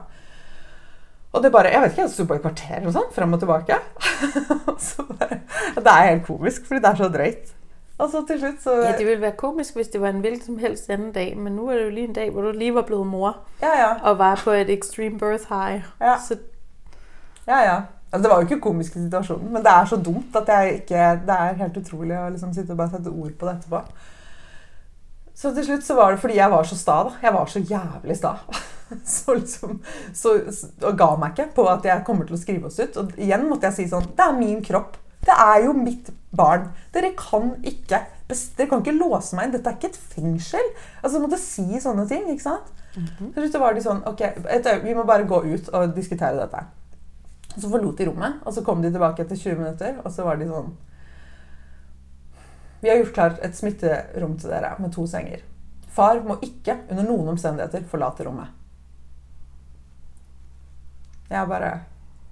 Og 1.30 1.44
det 1.44 1.52
bare 1.54 1.74
Jeg 1.74 1.84
vet 1.84 1.94
ikke, 1.94 2.06
jeg 2.08 2.16
sto 2.16 2.26
på 2.30 2.40
et 2.40 2.46
kvarter 2.48 2.88
og 2.90 2.96
sånn, 2.96 3.12
fram 3.14 3.36
og 3.36 3.44
tilbake. 3.44 3.78
så 4.88 5.06
bare, 5.12 5.42
det 5.76 5.92
er 5.92 6.08
helt 6.08 6.26
komisk, 6.26 6.66
fordi 6.66 6.82
det 6.86 6.90
er 6.90 7.02
så 7.04 7.10
drøyt. 7.14 7.52
Og 8.00 8.10
så 8.12 8.22
til 8.28 8.40
slutt 8.40 8.64
så 8.64 8.74
Ja, 8.80 8.94
det 8.98 9.06
ville 9.06 9.22
være 9.22 9.36
komisk 9.38 9.76
hvis 9.76 9.88
det 9.92 10.02
var 10.02 10.10
en 10.10 10.20
hvilken 10.24 10.46
som 10.46 10.58
helst 10.58 10.90
anden 10.90 11.12
dag, 11.12 11.38
men 11.38 11.54
nå 11.60 11.70
er 11.70 11.78
det 11.78 11.86
jo 11.86 11.90
lige 11.90 12.08
en 12.08 12.14
dag 12.16 12.32
hvor 12.32 12.42
du 12.42 12.52
lige 12.52 12.76
var 12.76 12.82
blevet 12.88 13.08
mor 13.08 13.38
ja, 13.62 13.74
ja. 13.80 13.94
og 14.02 14.18
var 14.18 14.42
på 14.44 14.52
et 14.52 14.70
extreme 14.70 15.20
birth 15.20 15.50
high. 15.50 15.84
Ja, 16.02 16.16
så... 16.28 16.38
ja. 17.48 17.60
ja. 17.60 17.82
Altså, 18.12 18.24
det 18.24 18.30
var 18.30 18.36
jo 18.36 18.48
ikke 18.48 18.62
komisk 18.62 18.96
i 18.96 19.04
situasjonen, 19.04 19.54
men 19.54 19.64
det 19.64 19.72
er 19.72 19.86
så 19.86 19.96
dumt 19.96 20.36
at 20.36 20.48
jeg 20.48 20.74
ikke 20.74 20.96
Det 21.28 21.36
er 21.36 21.60
helt 21.60 21.78
utrolig 21.78 22.16
å 22.18 22.30
liksom 22.30 22.54
sitte 22.54 22.74
og 22.74 22.78
bare 22.78 22.90
sette 22.96 23.10
ord 23.10 23.36
på 23.38 23.46
det 23.46 23.56
etterpå. 23.56 23.82
Så 25.36 25.54
til 25.56 25.66
slutt 25.66 25.86
så 25.86 25.96
var 25.96 26.12
det 26.12 26.20
fordi 26.20 26.36
jeg 26.36 26.52
var 26.52 26.64
så 26.64 26.78
sta. 26.78 26.96
da. 27.04 27.12
Jeg 27.22 27.34
var 27.34 27.46
så 27.46 27.60
jævlig 27.60 28.18
sta. 28.18 28.34
Så 29.06 29.34
liksom, 29.34 29.82
så, 30.14 30.32
og 30.82 30.96
ga 30.98 31.12
meg 31.22 31.36
ikke 31.36 31.52
på 31.56 31.66
at 31.70 31.84
jeg 31.86 32.02
kommer 32.08 32.26
til 32.26 32.34
å 32.34 32.40
skrive 32.42 32.72
oss 32.72 32.80
ut. 32.80 32.96
Og 32.98 33.12
igjen 33.22 33.46
måtte 33.46 33.70
jeg 33.70 33.76
si 33.76 33.86
sånn 33.92 34.08
Det 34.18 34.26
er 34.26 34.34
min 34.34 34.64
kropp. 34.66 34.98
Det 35.26 35.36
er 35.36 35.66
jo 35.66 35.74
mitt 35.76 36.10
barn. 36.36 36.70
Dere 36.94 37.12
kan 37.18 37.54
ikke 37.68 38.06
dere 38.30 38.68
kan 38.70 38.84
ikke 38.84 38.94
låse 38.94 39.36
meg 39.36 39.48
inn. 39.48 39.54
Dette 39.56 39.72
er 39.72 39.78
ikke 39.80 39.90
et 39.90 40.04
fengsel. 40.14 40.68
Altså, 41.02 41.18
Du 41.18 41.26
måtte 41.26 41.42
si 41.42 41.80
sånne 41.82 42.08
ting. 42.08 42.30
ikke 42.30 42.44
sant? 42.44 42.74
Mm 42.96 43.06
-hmm. 43.06 43.52
Så 43.52 43.60
var 43.60 43.74
de 43.74 43.82
sånn 43.82 44.04
Ok, 44.08 44.22
vi 44.84 44.94
må 44.94 45.04
bare 45.04 45.24
gå 45.24 45.44
ut 45.44 45.70
og 45.70 45.96
diskutere 45.96 46.40
dette. 46.40 46.66
Og 47.56 47.62
Så 47.62 47.70
forlot 47.70 47.98
de 47.98 48.06
rommet, 48.06 48.34
og 48.46 48.54
så 48.54 48.64
kom 48.64 48.82
de 48.82 48.92
tilbake 48.92 49.22
etter 49.22 49.36
20 49.36 49.56
minutter, 49.56 49.96
og 50.06 50.12
så 50.12 50.24
var 50.24 50.36
de 50.36 50.46
sånn 50.46 50.78
Vi 52.82 52.90
har 52.90 52.98
gjort 52.98 53.14
klart 53.14 53.40
et 53.42 53.56
smitterom 53.56 54.38
til 54.38 54.50
dere 54.50 54.76
med 54.80 54.92
to 54.92 55.08
senger. 55.08 55.40
Far 55.88 56.22
må 56.24 56.38
ikke 56.42 56.78
under 56.90 57.04
noen 57.04 57.28
omstendigheter 57.28 57.84
forlate 57.84 58.26
rommet. 58.26 58.48
Jeg 61.30 61.48
bare 61.48 61.80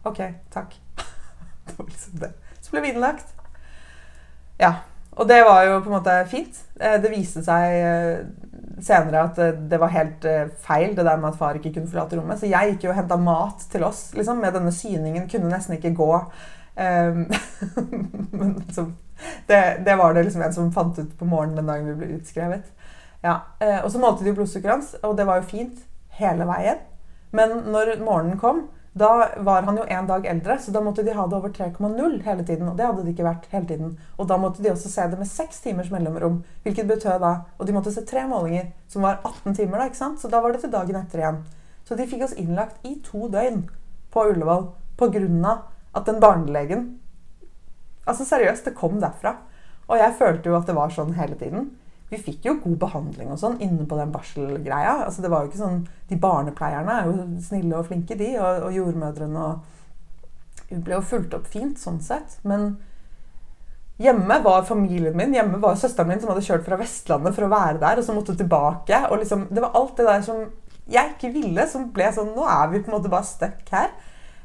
Ok, 0.05 0.17
takk. 0.51 0.73
det 1.67 1.77
var 1.77 1.85
liksom 1.85 2.19
det. 2.19 2.33
Så 2.67 2.75
ble 2.75 2.81
vi 2.83 2.89
innlagt. 2.91 3.29
Ja. 4.59 4.73
Og 5.17 5.27
det 5.29 5.39
var 5.47 5.63
jo 5.63 5.79
på 5.81 5.89
en 5.89 5.95
måte 5.95 6.17
fint. 6.29 6.59
Eh, 6.79 6.97
det 7.01 7.09
viste 7.13 7.41
seg 7.45 7.75
eh, 7.79 8.25
senere 8.83 9.23
at 9.29 9.39
eh, 9.41 9.55
det 9.71 9.79
var 9.79 9.93
helt 9.93 10.27
feil, 10.61 10.91
det 10.97 11.05
der 11.07 11.17
med 11.17 11.31
at 11.31 11.39
far 11.39 11.55
ikke 11.57 11.71
kunne 11.77 11.87
forlate 11.89 12.19
rommet. 12.19 12.41
Så 12.41 12.51
jeg 12.51 12.73
gikk 12.73 12.85
jo 12.85 12.91
og 12.91 12.99
henta 12.99 13.17
mat 13.21 13.63
til 13.71 13.87
oss 13.87 14.09
liksom, 14.17 14.43
med 14.43 14.57
denne 14.57 14.73
syningen. 14.75 15.29
Kunne 15.31 15.53
nesten 15.53 15.77
ikke 15.77 15.95
gå. 15.95 16.11
Um, 16.77 17.23
men 18.37 18.51
så, 18.69 18.83
det, 19.47 19.61
det, 19.87 19.95
var 19.97 20.13
det 20.13 20.27
liksom 20.27 20.43
en 20.45 20.53
som 20.53 20.73
fant 20.75 20.99
ut 20.99 21.15
på 21.17 21.25
morgenen 21.25 21.63
den 21.63 21.71
dagen 21.71 21.87
vi 21.87 21.95
ble 22.03 22.19
utskrevet. 22.19 22.67
Ja. 23.23 23.39
Og 23.81 23.89
så 23.89 23.97
målte 23.97 24.27
de 24.27 24.35
blodsukkeret 24.35 24.75
hans, 24.75 24.91
og 25.01 25.15
det 25.17 25.25
var 25.25 25.39
jo 25.39 25.49
fint 25.49 25.79
hele 26.19 26.45
veien. 26.45 26.83
Men 27.33 27.63
når 27.73 27.95
morgenen 28.03 28.37
kom, 28.37 28.67
da 28.97 29.29
var 29.45 29.65
han 29.67 29.77
jo 29.77 29.85
en 29.87 30.07
dag 30.07 30.25
eldre, 30.25 30.57
så 30.59 30.71
da 30.71 30.81
måtte 30.81 31.03
de 31.03 31.13
ha 31.13 31.25
det 31.27 31.37
over 31.37 31.49
3,0 31.53 32.21
hele 32.25 32.45
tiden. 32.45 32.69
Og 32.69 32.77
det 32.77 32.85
hadde 32.85 33.03
det 33.05 33.13
ikke 33.13 33.27
vært 33.27 33.47
hele 33.51 33.69
tiden. 33.69 33.95
Og 34.17 34.27
da 34.29 34.37
måtte 34.41 34.63
de 34.63 34.71
også 34.71 34.91
se 34.91 35.07
det 35.11 35.19
med 35.19 35.29
seks 35.29 35.61
timers 35.63 35.91
mellomrom. 35.93 36.41
Hvilket 36.63 36.89
betød 36.89 37.21
da 37.23 37.33
Og 37.57 37.67
de 37.67 37.73
måtte 37.75 37.93
se 37.93 38.05
tre 38.05 38.27
målinger, 38.27 38.71
som 38.87 39.01
var 39.01 39.19
18 39.23 39.55
timer, 39.55 39.79
da. 39.79 39.85
ikke 39.85 40.01
sant? 40.01 40.21
Så 40.21 40.31
da 40.31 40.41
var 40.41 40.53
det 40.53 40.61
til 40.61 40.71
dagen 40.71 40.95
etter 40.95 41.23
igjen. 41.23 41.41
Så 41.85 41.95
de 41.95 42.07
fikk 42.07 42.23
oss 42.27 42.37
innlagt 42.37 42.85
i 42.85 42.97
to 43.03 43.27
døgn 43.31 43.67
på 44.11 44.29
Ullevål 44.31 44.69
pga. 44.97 45.57
at 45.95 46.05
den 46.05 46.19
barnelegen 46.19 46.99
Altså 48.07 48.25
seriøst, 48.25 48.65
det 48.65 48.75
kom 48.75 49.01
derfra. 49.01 49.35
Og 49.87 49.97
jeg 49.97 50.15
følte 50.17 50.49
jo 50.49 50.55
at 50.55 50.65
det 50.67 50.75
var 50.75 50.89
sånn 50.89 51.13
hele 51.13 51.35
tiden. 51.35 51.71
Vi 52.09 52.19
fikk 52.23 52.45
jo 52.47 52.55
god 52.63 52.77
behandling 52.79 53.31
og 53.33 53.39
sånn 53.41 53.57
inne 53.63 53.85
på 53.87 53.97
den 53.99 54.11
barselgreia. 54.13 55.03
Altså, 55.05 55.23
det 55.23 55.31
var 55.31 55.43
jo 55.43 55.51
ikke 55.51 55.63
sånn, 55.63 55.81
De 56.07 56.15
barnepleierne 56.23 56.93
er 56.93 57.09
jo 57.09 57.25
snille 57.43 57.79
og 57.79 57.89
flinke, 57.89 58.15
de. 58.15 58.29
Og, 58.39 58.67
og 58.69 58.77
jordmødrene 58.77 59.47
og 59.47 59.73
Hun 60.67 60.83
ble 60.83 60.97
jo 60.97 61.03
fulgt 61.03 61.35
opp 61.35 61.47
fint 61.47 61.79
sånn 61.79 61.99
sett. 62.03 62.39
Men 62.47 62.77
hjemme 63.99 64.39
var 64.43 64.65
familien 64.67 65.15
min. 65.19 65.35
Hjemme 65.35 65.59
var 65.63 65.75
søsteren 65.79 66.11
min 66.11 66.23
som 66.23 66.31
hadde 66.31 66.43
kjørt 66.47 66.65
fra 66.65 66.79
Vestlandet 66.79 67.35
for 67.35 67.47
å 67.47 67.51
være 67.51 67.79
der, 67.83 67.99
og 67.99 68.07
så 68.07 68.15
måtte 68.15 68.35
tilbake. 68.39 69.03
og 69.11 69.19
liksom, 69.21 69.47
Det 69.51 69.63
var 69.63 69.75
alt 69.75 69.95
det 69.99 70.07
der 70.07 70.25
som 70.27 70.43
jeg 70.87 71.15
ikke 71.15 71.33
ville, 71.35 71.67
som 71.67 71.89
ble 71.91 72.07
sånn 72.15 72.35
Nå 72.35 72.47
er 72.47 72.69
vi 72.71 72.83
på 72.83 72.91
en 72.91 72.97
måte 72.97 73.11
bare 73.11 73.27
stuck 73.27 73.67
her. 73.71 73.91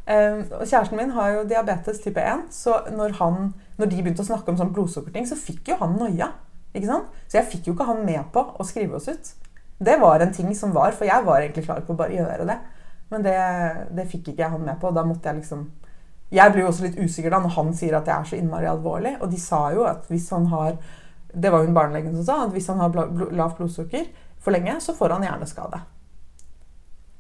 Uh, 0.03 0.43
og 0.59 0.67
Kjæresten 0.67 0.99
min 0.99 1.15
har 1.15 1.29
jo 1.31 1.43
diabetes 1.47 2.01
type 2.03 2.19
1, 2.19 2.49
så 2.51 2.81
når, 2.91 3.21
han, 3.21 3.53
når 3.79 3.91
de 3.91 4.01
begynte 4.01 4.25
å 4.25 4.27
snakke 4.27 4.51
om 4.51 4.59
sånn 4.59 4.73
blodsukkerting, 4.75 5.29
så 5.31 5.39
fikk 5.39 5.71
jo 5.71 5.79
han 5.79 5.95
noia. 5.95 6.33
Ikke 6.73 6.89
sant? 6.89 7.23
Så 7.29 7.39
jeg 7.39 7.51
fikk 7.53 7.69
jo 7.69 7.77
ikke 7.77 7.89
han 7.89 8.05
med 8.07 8.25
på 8.33 8.45
å 8.57 8.67
skrive 8.67 8.97
oss 8.99 9.09
ut. 9.13 9.33
Det 9.83 9.97
var 10.01 10.23
en 10.23 10.33
ting 10.33 10.53
som 10.57 10.73
var, 10.73 10.95
for 10.97 11.09
jeg 11.09 11.27
var 11.27 11.43
egentlig 11.43 11.67
klar 11.67 11.83
på 11.85 11.95
å 11.95 11.99
bare 11.99 12.17
gjøre 12.17 12.47
det. 12.49 12.59
Men 13.13 13.25
det, 13.27 13.37
det 13.93 14.09
fikk 14.09 14.33
ikke 14.33 14.45
jeg 14.45 14.55
han 14.55 14.65
med 14.65 14.79
på. 14.81 14.93
Da 14.95 15.05
måtte 15.05 15.29
jeg 15.29 15.43
liksom 15.43 15.71
Jeg 16.33 16.53
blir 16.53 16.63
jo 16.65 16.69
også 16.71 16.87
litt 16.87 16.97
usikker 16.97 17.33
da 17.35 17.43
når 17.45 17.53
han 17.59 17.73
sier 17.77 17.97
at 17.99 18.07
jeg 18.09 18.17
er 18.17 18.29
så 18.29 18.37
innmari 18.39 18.69
alvorlig. 18.71 19.19
Og 19.21 19.33
de 19.33 19.41
sa 19.41 19.67
jo 19.75 19.85
at 19.89 20.07
hvis 20.09 20.31
han 20.33 20.47
har 20.53 20.79
Det 21.33 21.51
var 21.53 21.65
jo 21.65 21.69
en 21.69 21.77
barnelege 21.77 22.13
som 22.13 22.25
sa 22.25 22.39
at 22.47 22.53
hvis 22.53 22.69
han 22.69 22.81
har 22.81 22.97
lavt 23.33 23.59
blodsukker 23.59 24.09
for 24.43 24.53
lenge, 24.53 24.75
så 24.81 24.93
får 24.95 25.15
han 25.15 25.25
hjerneskade. 25.25 25.79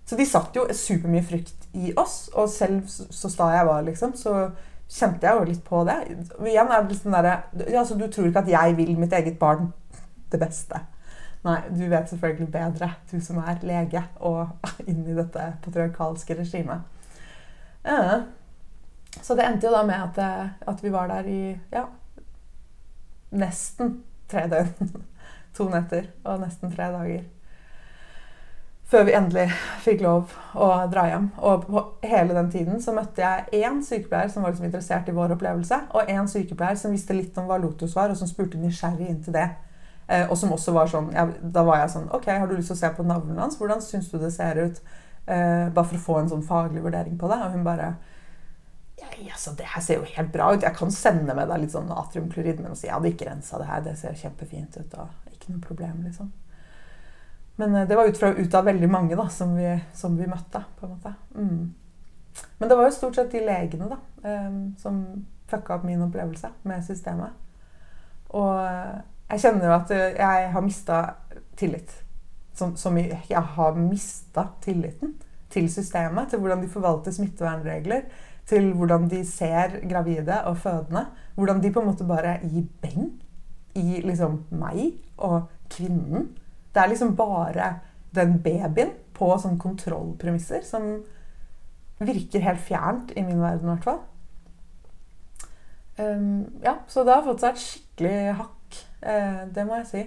Så 0.05 0.18
de 0.18 0.26
satt 0.26 0.57
jo 0.59 0.66
supermye 0.74 1.22
frykt 1.24 1.68
i 1.72 1.92
oss. 1.96 2.26
Og 2.36 2.50
selv 2.53 2.82
så 2.90 3.30
sta 3.32 3.46
jeg 3.55 3.68
var, 3.68 3.84
liksom, 3.86 4.12
så 4.18 4.50
kjente 4.93 5.26
jeg 5.26 5.38
jo 5.38 5.45
litt 5.49 5.62
på 5.64 5.82
det. 5.88 5.99
Igjen 6.45 6.72
er 6.72 6.84
det 6.88 6.99
sånn 6.99 7.14
der, 7.16 7.47
altså, 7.72 7.97
Du 7.97 8.07
tror 8.12 8.28
ikke 8.28 8.43
at 8.45 8.51
jeg 8.53 8.76
vil 8.76 8.99
mitt 9.01 9.14
eget 9.16 9.38
barn 9.40 9.72
det 10.32 10.40
beste. 10.40 10.80
Nei, 11.43 11.59
du 11.74 11.82
vet 11.90 12.11
selvfølgelig 12.11 12.53
bedre, 12.55 12.93
du 13.11 13.16
som 13.20 13.40
er 13.43 13.64
lege 13.66 14.05
og 14.20 14.53
inni 14.90 15.16
dette 15.16 15.49
patriarkalske 15.64 16.36
regimet. 16.38 16.84
Uh, 17.82 18.22
Så 19.20 19.34
det 19.36 19.45
endte 19.45 19.66
jo 19.66 19.72
da 19.74 19.82
med 19.84 19.99
at, 19.99 20.18
eh, 20.22 20.53
at 20.70 20.78
vi 20.80 20.88
var 20.88 21.11
der 21.11 21.26
i 21.28 21.40
ja, 21.72 21.82
nesten 23.36 23.99
tre 24.30 24.47
døgn. 24.49 25.03
to 25.57 25.66
netter 25.68 26.07
og 26.24 26.40
nesten 26.40 26.72
tre 26.72 26.86
dager 26.95 27.26
før 28.93 29.07
vi 29.09 29.14
endelig 29.16 29.47
fikk 29.86 30.03
lov 30.05 30.32
å 30.53 30.68
dra 30.93 31.07
hjem. 31.09 31.30
Og 31.40 31.66
på 31.66 31.82
hele 32.05 32.36
den 32.36 32.51
tiden 32.53 32.80
så 32.84 32.95
møtte 32.97 33.24
jeg 33.24 33.64
én 33.64 33.80
sykepleier 33.84 34.30
som 34.32 34.45
var 34.45 34.53
liksom 34.53 34.68
interessert 34.68 35.09
i 35.09 35.16
vår 35.16 35.36
opplevelse, 35.38 35.78
og 35.97 36.12
én 36.12 36.28
sykepleier 36.28 36.78
som 36.80 36.93
visste 36.93 37.16
litt 37.16 37.38
om 37.40 37.49
hva 37.49 37.61
Lotus 37.62 37.97
var, 37.97 38.12
og 38.12 38.20
som 38.20 38.28
spurte 38.28 38.61
nysgjerrig 38.61 39.09
inn 39.09 39.22
til 39.24 39.36
det. 39.36 39.49
Eh, 40.12 40.26
og 40.28 40.36
som 40.36 40.53
også 40.53 40.74
var 40.74 40.88
sånn 40.90 41.12
ja, 41.14 41.22
Da 41.55 41.62
var 41.62 41.78
jeg 41.78 41.93
sånn 41.93 42.09
OK, 42.11 42.24
har 42.26 42.49
du 42.51 42.57
lyst 42.57 42.72
til 42.72 42.74
å 42.74 42.80
se 42.80 42.88
på 42.97 43.05
navnet 43.07 43.38
hans? 43.38 43.55
Hvordan 43.61 43.80
syns 43.84 44.11
du 44.11 44.16
det 44.18 44.32
ser 44.34 44.59
ut? 44.59 44.80
Eh, 45.30 45.68
bare 45.70 45.86
for 45.86 45.95
å 45.95 46.03
få 46.03 46.16
en 46.18 46.32
sånn 46.32 46.43
faglig 46.45 46.82
vurdering 46.82 47.14
på 47.20 47.30
det. 47.30 47.38
Og 47.47 47.55
hun 47.55 47.64
bare 47.64 47.93
ja, 48.99 49.09
altså, 49.30 49.55
Det 49.59 49.70
her 49.72 49.82
ser 49.82 50.03
jo 50.03 50.11
helt 50.16 50.32
bra 50.34 50.53
ut. 50.53 50.66
Jeg 50.66 50.76
kan 50.76 50.93
sende 50.95 51.34
med 51.38 51.49
deg 51.49 51.64
litt 51.64 51.74
sånn 51.74 51.88
natriumklorid. 51.90 52.61
Men 52.61 52.76
si, 52.76 52.88
jeg 52.90 52.97
hadde 52.99 53.14
ikke 53.14 53.30
rensa 53.30 53.62
det 53.62 53.70
her. 53.70 53.84
Det 53.86 53.97
ser 53.99 54.18
kjempefint 54.18 54.78
ut. 54.82 54.99
og 54.99 55.32
Ikke 55.32 55.55
noe 55.55 55.62
problem, 55.64 56.03
liksom. 56.05 56.34
Men 57.57 57.74
eh, 57.74 57.88
det 57.88 57.96
var 57.96 58.09
ut, 58.09 58.18
fra, 58.18 58.32
ut 58.34 58.55
av 58.55 58.64
veldig 58.64 58.90
mange 58.90 59.16
da, 59.18 59.28
som 59.28 59.57
vi, 59.57 59.68
som 59.94 60.16
vi 60.16 60.26
møtte. 60.26 60.64
på 60.78 60.86
en 60.86 60.92
måte. 60.92 61.14
Mm. 61.34 61.74
Men 62.59 62.68
det 62.68 62.76
var 62.76 62.88
jo 62.88 62.96
stort 62.96 63.18
sett 63.18 63.32
de 63.32 63.42
legene 63.44 63.88
da, 63.90 63.98
um, 64.24 64.61
som 64.80 65.03
fucka 65.50 65.74
opp 65.76 65.82
min 65.84 66.03
opplevelse 66.03 66.48
med 66.64 66.84
systemet. 66.84 67.34
Og 68.32 68.55
eh, 68.64 69.03
jeg 69.34 69.44
kjenner 69.44 69.68
jo 69.68 69.74
at 69.76 69.92
jeg 69.92 70.48
har 70.55 70.64
mista 70.64 71.03
tillit. 71.61 71.92
Som, 72.57 72.74
som, 72.76 72.96
jeg 72.98 73.42
har 73.57 73.76
mista 73.80 74.46
tilliten 74.61 75.14
til 75.53 75.68
systemet, 75.72 76.28
til 76.30 76.40
hvordan 76.40 76.61
de 76.64 76.68
forvalter 76.68 77.14
smittevernregler, 77.16 78.03
til 78.48 78.72
hvordan 78.76 79.09
de 79.09 79.22
ser 79.28 79.78
gravide 79.88 80.42
og 80.48 80.59
fødende. 80.61 81.07
Hvordan 81.34 81.62
de 81.62 81.72
på 81.72 81.80
en 81.80 81.86
måte 81.86 82.05
bare 82.09 82.38
gir 82.42 82.66
beng 82.82 83.12
i 83.74 84.00
liksom 84.05 84.42
meg 84.50 84.98
og 85.16 85.48
kvinnen. 85.72 86.28
Det 86.73 86.83
er 86.83 86.89
liksom 86.89 87.16
bare 87.16 87.75
den 88.14 88.39
babyen 88.45 88.95
på 89.16 89.29
sånn 89.41 89.59
kontrollpremisser 89.61 90.64
som 90.66 90.89
virker 92.03 92.43
helt 92.45 92.64
fjernt 92.64 93.12
i 93.16 93.23
min 93.25 93.41
verden, 93.41 93.68
i 93.68 93.75
hvert 93.75 93.87
fall. 93.87 94.01
Um, 95.99 96.49
ja, 96.64 96.79
så 96.89 97.05
det 97.05 97.14
har 97.14 97.25
fått 97.27 97.45
seg 97.45 97.55
et 97.55 97.62
skikkelig 97.62 98.35
hakk. 98.41 98.83
Uh, 99.05 99.45
det 99.55 99.66
må 99.68 99.79
jeg 99.83 99.89
si. 99.91 100.03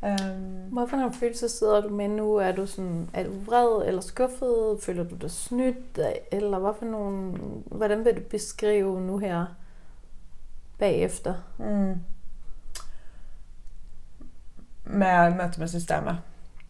Um, 0.00 0.72
Hva 0.76 0.86
for 0.86 1.00
noen 1.00 1.14
følelser 1.16 1.50
sidder 1.50 1.86
du 1.88 1.94
med 1.98 2.16
nå? 2.16 2.28
Er 2.44 2.56
du, 2.56 2.64
sånn, 2.70 3.06
er 3.16 3.28
du 3.28 3.36
vred 3.48 3.88
eller 3.90 4.04
skuffet? 4.06 4.82
Føler 4.84 5.08
du 5.08 5.16
deg 5.20 5.32
snytt? 5.34 6.00
Eller 6.32 6.62
hva 6.62 6.72
for 6.76 6.88
noen, 6.88 7.62
hvordan 7.72 8.04
vil 8.06 8.20
du 8.20 8.26
beskrive 8.30 8.94
nå 9.02 9.18
her 9.24 9.56
bagefter? 10.80 11.42
Mm 11.58 12.15
med 14.86 15.36
møte 15.36 15.60
med 15.60 15.68
systemet. 15.68 16.22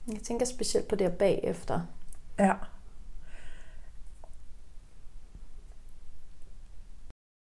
Jeg 0.06 0.22
tenker 0.22 0.46
spesielt 0.46 0.88
på 0.88 0.96
det 0.96 1.12
bagefter. 1.18 1.80
Ja. 2.38 2.54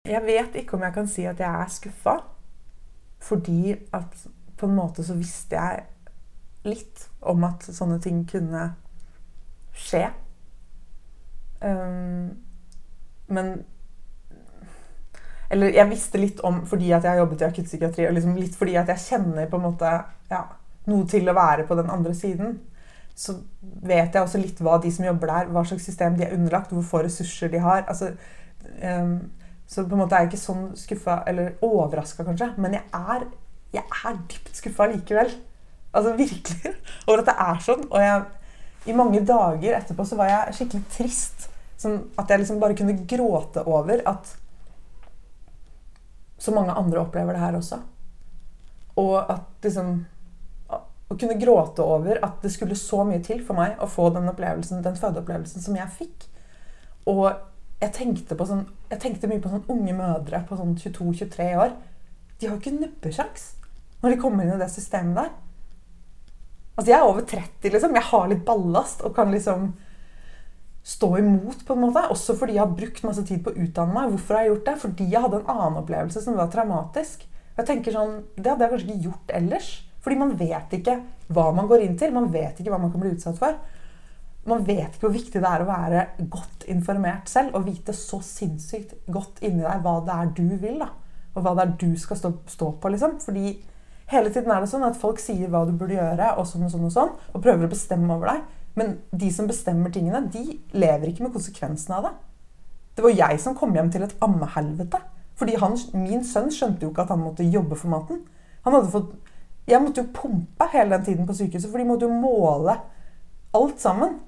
Jeg 0.06 0.22
vet 0.26 0.56
ikke 0.56 0.78
om 0.78 0.84
jeg 0.84 0.94
kan 0.94 1.08
si 1.08 1.26
at 1.26 1.40
jeg 1.40 1.62
er 1.62 1.70
skuffa. 1.70 2.16
Fordi 3.20 3.76
at 3.94 4.28
på 4.58 4.66
en 4.66 4.76
måte 4.76 5.04
så 5.04 5.14
visste 5.14 5.56
jeg 5.56 5.86
litt 6.66 7.08
om 7.22 7.44
at 7.44 7.64
sånne 7.74 8.00
ting 8.02 8.24
kunne 8.30 8.68
skje. 9.76 10.08
Um, 11.62 12.36
men 13.28 13.66
Eller 15.50 15.74
jeg 15.74 15.90
visste 15.90 16.20
litt 16.20 16.40
om 16.46 16.64
fordi 16.66 16.92
at 16.92 17.04
jeg 17.04 17.12
har 17.12 17.22
jobbet 17.22 17.42
i 17.42 17.46
akuttpsykiatri, 17.46 18.08
og 18.08 18.14
liksom 18.14 18.38
litt 18.38 18.56
fordi 18.58 18.76
at 18.82 18.90
jeg 18.90 19.04
kjenner 19.04 19.50
på 19.50 19.60
en 19.60 19.66
måte 19.68 19.92
ja, 20.30 20.42
noe 20.90 21.08
til 21.10 21.28
å 21.30 21.36
være 21.36 21.66
på 21.68 21.78
den 21.80 21.92
andre 21.92 22.14
siden, 22.18 22.60
så 23.16 23.38
vet 23.62 24.14
jeg 24.14 24.22
også 24.22 24.42
litt 24.42 24.60
hva 24.64 24.76
de 24.84 24.92
som 24.92 25.06
jobber 25.08 25.32
der, 25.32 25.50
hva 25.56 25.64
slags 25.68 25.88
system 25.88 26.18
de 26.20 26.26
er 26.28 26.36
underlagt, 26.36 26.74
hvor 26.76 26.84
få 26.84 27.04
ressurser 27.06 27.52
de 27.54 27.62
har. 27.64 27.86
Altså, 27.88 28.12
um, 28.84 29.18
så 29.66 29.86
på 29.86 29.96
en 29.96 30.04
måte 30.04 30.18
er 30.18 30.26
jeg 30.26 30.34
ikke 30.34 30.44
sånn 30.44 30.66
skuffa, 30.78 31.22
eller 31.30 31.56
overraska 31.66 32.26
kanskje, 32.28 32.52
men 32.62 32.76
jeg 32.78 32.84
er, 32.94 33.28
jeg 33.78 33.86
er 33.86 34.18
dypt 34.32 34.60
skuffa 34.60 34.90
likevel. 34.92 35.32
Altså 35.96 36.12
virkelig. 36.20 36.74
Over 37.08 37.24
at 37.24 37.30
det 37.30 37.38
er 37.48 37.62
sånn. 37.64 37.86
Og 37.88 38.04
jeg, 38.04 38.24
i 38.92 38.96
mange 38.98 39.22
dager 39.26 39.78
etterpå 39.80 40.06
så 40.06 40.18
var 40.20 40.32
jeg 40.32 40.58
skikkelig 40.60 40.90
trist. 40.92 41.48
Sånn 41.80 42.02
at 42.20 42.32
jeg 42.32 42.44
liksom 42.44 42.60
bare 42.60 42.76
kunne 42.78 42.98
gråte 43.08 43.64
over 43.68 44.00
at 44.08 44.30
så 46.40 46.54
mange 46.56 46.76
andre 46.76 47.02
opplever 47.02 47.36
det 47.36 47.42
her 47.42 47.58
også. 47.58 47.80
Og 49.02 49.16
at 49.20 49.66
liksom 49.66 49.98
å 51.10 51.18
kunne 51.18 51.38
gråte 51.38 51.86
over 51.86 52.20
at 52.26 52.40
det 52.42 52.52
skulle 52.54 52.78
så 52.80 53.04
mye 53.06 53.22
til 53.24 53.44
for 53.46 53.58
meg 53.58 53.78
å 53.82 53.90
få 53.90 54.10
den 54.16 54.30
opplevelsen, 54.32 54.82
den 54.86 54.98
fødeopplevelsen 54.98 55.62
som 55.62 55.78
jeg 55.78 55.98
fikk. 56.00 56.26
Og 57.12 57.28
jeg 57.84 57.94
tenkte, 57.94 58.38
sånn, 58.48 58.66
jeg 58.90 59.02
tenkte 59.04 59.30
mye 59.30 59.44
på 59.44 59.52
sånn 59.52 59.68
unge 59.70 59.94
mødre 59.98 60.42
på 60.48 60.58
sånn 60.58 60.74
22-23 60.80 61.50
år. 61.62 61.76
De 62.40 62.48
har 62.48 62.56
jo 62.56 62.62
ikke 62.62 62.78
nubbesjans 62.80 63.52
når 64.02 64.14
de 64.14 64.22
kommer 64.22 64.46
inn 64.46 64.56
i 64.56 64.62
det 64.62 64.70
systemet 64.74 65.18
der. 65.20 65.34
Altså, 66.76 66.90
jeg 66.92 66.98
er 66.98 67.08
over 67.08 67.24
30, 67.24 67.72
liksom. 67.72 67.96
Jeg 67.96 68.10
har 68.10 68.26
litt 68.30 68.46
ballast 68.48 69.04
og 69.08 69.14
kan 69.16 69.32
liksom 69.32 69.70
stå 70.86 71.10
imot, 71.18 71.64
på 71.66 71.74
en 71.74 71.86
måte. 71.86 72.04
Også 72.14 72.36
fordi 72.38 72.58
jeg 72.58 72.66
har 72.66 72.76
brukt 72.76 73.06
masse 73.08 73.24
tid 73.26 73.42
på 73.46 73.54
å 73.54 73.64
utdanne 73.64 73.96
meg. 73.96 74.12
Hvorfor 74.14 74.38
har 74.38 74.46
jeg 74.46 74.54
gjort 74.54 74.68
det? 74.68 74.76
Fordi 74.84 75.08
jeg 75.14 75.24
hadde 75.24 75.40
en 75.42 75.54
annen 75.56 75.80
opplevelse 75.82 76.22
som 76.26 76.38
var 76.38 76.52
traumatisk. 76.54 77.26
Jeg 77.56 77.70
tenker 77.70 77.96
sånn, 77.96 78.24
Det 78.36 78.52
hadde 78.52 78.66
jeg 78.66 78.74
kanskje 78.74 78.90
ikke 78.90 79.08
gjort 79.08 79.36
ellers. 79.40 79.70
Fordi 80.06 80.18
man 80.22 80.36
vet 80.38 80.74
ikke 80.78 81.00
hva 81.34 81.48
man 81.56 81.66
går 81.70 81.82
inn 81.88 81.96
til. 81.98 82.14
Man 82.14 82.30
vet 82.34 82.60
ikke 82.62 82.70
hva 82.70 82.82
man 82.82 82.92
kan 82.94 83.02
bli 83.02 83.16
utsatt 83.16 83.40
for. 83.40 83.58
Man 84.46 84.62
vet 84.68 84.94
ikke 84.94 85.08
hvor 85.08 85.16
viktig 85.16 85.42
det 85.42 85.50
er 85.50 85.64
å 85.64 85.70
være 85.70 86.04
godt 86.30 86.68
informert 86.70 87.32
selv 87.32 87.56
og 87.58 87.66
vite 87.66 87.96
så 87.98 88.20
sinnssykt 88.22 88.94
godt 89.10 89.42
inni 89.42 89.66
deg 89.66 89.82
hva 89.82 89.96
det 90.06 90.18
er 90.20 90.36
du 90.38 90.44
vil. 90.62 90.78
da. 90.84 90.92
Og 91.34 91.42
hva 91.42 91.56
det 91.58 91.66
er 91.66 91.74
du 91.82 91.96
skal 91.98 92.20
stå, 92.20 92.32
stå 92.54 92.70
på. 92.78 92.92
liksom. 92.94 93.18
Fordi 93.24 93.56
hele 94.14 94.30
tiden 94.30 94.54
er 94.54 94.62
det 94.62 94.70
sånn 94.70 94.86
at 94.86 95.00
folk 95.02 95.18
sier 95.24 95.50
hva 95.50 95.64
du 95.66 95.74
burde 95.74 95.98
gjøre, 95.98 96.36
og 96.38 96.46
sånn 96.46 96.68
og 96.68 96.72
sånn 96.76 96.86
og 96.86 96.94
sånn, 96.94 97.12
og 97.34 97.42
prøver 97.42 97.66
å 97.66 97.74
bestemme 97.74 98.14
over 98.14 98.36
deg. 98.36 98.46
Men 98.78 98.96
de 99.10 99.32
som 99.34 99.50
bestemmer 99.50 99.90
tingene, 99.90 100.28
de 100.30 100.60
lever 100.78 101.10
ikke 101.10 101.26
med 101.26 101.34
konsekvensene 101.34 101.98
av 101.98 102.10
det. 102.12 102.16
Det 102.96 103.04
var 103.04 103.18
jeg 103.18 103.42
som 103.42 103.58
kom 103.58 103.74
hjem 103.76 103.90
til 103.92 104.06
et 104.06 104.16
ammehelvete. 104.24 105.02
Fordi 105.36 105.58
han, 105.60 105.74
min 105.98 106.24
sønn 106.24 106.54
skjønte 106.54 106.86
jo 106.86 106.94
ikke 106.94 107.08
at 107.08 107.12
han 107.12 107.24
måtte 107.26 107.48
jobbe 107.50 107.76
for 107.80 107.92
maten. 107.92 108.22
Han 108.68 108.78
hadde 108.78 108.94
fått 108.94 109.10
jeg 109.66 109.82
måtte 109.82 110.04
jo 110.04 110.12
pumpe 110.14 110.68
hele 110.74 110.94
den 110.94 111.06
tiden 111.06 111.28
på 111.28 111.34
sykehuset, 111.34 111.72
for 111.72 111.82
de 111.82 111.88
måtte 111.90 112.06
jo 112.06 112.14
måle 112.14 112.78
alt 113.56 113.82
sammen. 113.82 114.20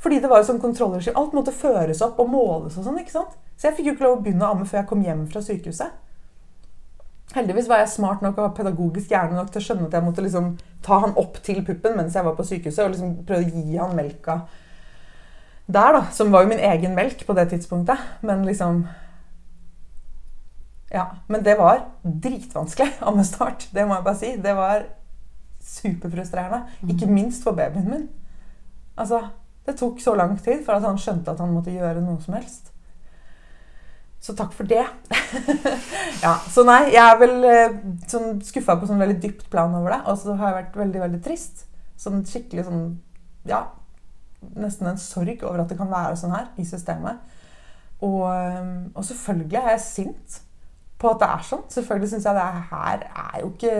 Fordi 0.00 0.20
det 0.20 0.28
var 0.28 0.40
jo 0.40 0.48
sånn 0.48 0.62
kontrollregime. 0.62 1.16
Alt 1.16 1.36
måtte 1.36 1.52
føres 1.56 2.02
opp 2.04 2.18
og 2.20 2.30
måles 2.32 2.78
og 2.78 2.86
sånn. 2.86 2.98
ikke 3.00 3.14
sant? 3.14 3.36
Så 3.56 3.68
jeg 3.68 3.76
fikk 3.78 3.86
jo 3.88 3.94
ikke 3.94 4.06
lov 4.06 4.18
å 4.18 4.24
begynne 4.24 4.46
å 4.46 4.54
amme 4.54 4.66
før 4.68 4.82
jeg 4.82 4.88
kom 4.90 5.04
hjem 5.04 5.22
fra 5.32 5.40
sykehuset. 5.44 6.00
Heldigvis 7.34 7.68
var 7.70 7.80
jeg 7.80 7.92
smart 7.94 8.20
nok 8.22 8.36
og 8.38 8.52
pedagogisk 8.56 9.10
hjerne 9.10 9.38
nok 9.38 9.48
til 9.50 9.62
å 9.62 9.64
skjønne 9.64 9.88
at 9.88 9.96
jeg 9.96 10.04
måtte 10.06 10.22
liksom 10.22 10.50
ta 10.84 10.98
han 11.02 11.16
opp 11.18 11.40
til 11.42 11.62
puppen 11.66 11.96
mens 11.96 12.14
jeg 12.14 12.26
var 12.26 12.36
på 12.36 12.44
sykehuset, 12.46 12.84
og 12.84 12.92
liksom 12.92 13.14
prøve 13.26 13.48
å 13.48 13.62
gi 13.64 13.78
han 13.80 13.96
melka 13.96 14.42
der, 15.64 15.96
da. 15.96 16.02
Som 16.12 16.32
var 16.34 16.44
jo 16.44 16.52
min 16.52 16.60
egen 16.60 16.92
melk 16.96 17.24
på 17.26 17.36
det 17.36 17.48
tidspunktet. 17.54 18.00
Men 18.22 18.44
liksom 18.44 18.84
Ja. 20.94 21.08
Men 21.26 21.42
det 21.42 21.56
var 21.58 21.88
dritvanskelig 22.02 22.92
ammestart. 23.08 23.68
Det 23.74 23.86
må 23.86 23.98
jeg 23.98 24.06
bare 24.06 24.20
si. 24.20 24.34
Det 24.42 24.54
var 24.56 24.84
superfrustrerende. 25.64 26.62
Ikke 26.92 27.10
minst 27.10 27.42
for 27.42 27.56
babyen 27.56 27.88
min. 27.90 28.06
Altså, 28.96 29.24
det 29.66 29.78
tok 29.80 29.98
så 30.00 30.14
lang 30.14 30.36
tid 30.38 30.62
for 30.64 30.76
at 30.76 30.86
han 30.86 31.00
skjønte 31.00 31.34
at 31.34 31.42
han 31.42 31.52
måtte 31.54 31.74
gjøre 31.74 32.04
noe 32.04 32.20
som 32.22 32.36
helst. 32.36 32.70
Så 34.24 34.32
takk 34.36 34.54
for 34.56 34.68
det. 34.68 34.84
ja, 36.24 36.36
så 36.48 36.62
nei, 36.64 36.94
jeg 36.94 37.02
er 37.02 37.18
vel 37.20 37.34
eh, 37.44 37.74
sånn 38.08 38.38
skuffa 38.44 38.78
på 38.80 38.86
sånn 38.88 39.02
veldig 39.02 39.18
dypt 39.20 39.50
plan 39.52 39.74
over 39.76 39.96
det. 39.96 40.00
Og 40.08 40.20
så 40.20 40.36
har 40.38 40.52
jeg 40.52 40.58
vært 40.60 40.78
veldig, 40.80 41.00
veldig 41.02 41.20
trist. 41.26 41.66
Sånn 42.00 42.22
skikkelig 42.28 42.68
sånn 42.68 42.86
Ja, 43.48 43.66
nesten 44.56 44.88
en 44.88 45.00
sorg 45.00 45.42
over 45.44 45.60
at 45.62 45.68
det 45.72 45.76
kan 45.76 45.90
være 45.92 46.16
sånn 46.16 46.32
her 46.32 46.48
i 46.60 46.64
systemet. 46.68 47.20
Og, 48.00 48.24
eh, 48.30 48.72
og 48.94 49.04
selvfølgelig 49.10 49.60
er 49.60 49.70
jeg 49.74 49.84
sint 49.84 50.40
på 51.04 51.12
at 51.12 51.22
det 51.22 51.28
er 51.30 51.46
sånn. 51.50 51.62
Selvfølgelig 51.76 52.10
syns 52.14 52.26
jeg 52.28 52.38
det 52.38 52.48
her 52.72 53.06
er 53.26 53.36
jo 53.42 53.52
ikke 53.52 53.76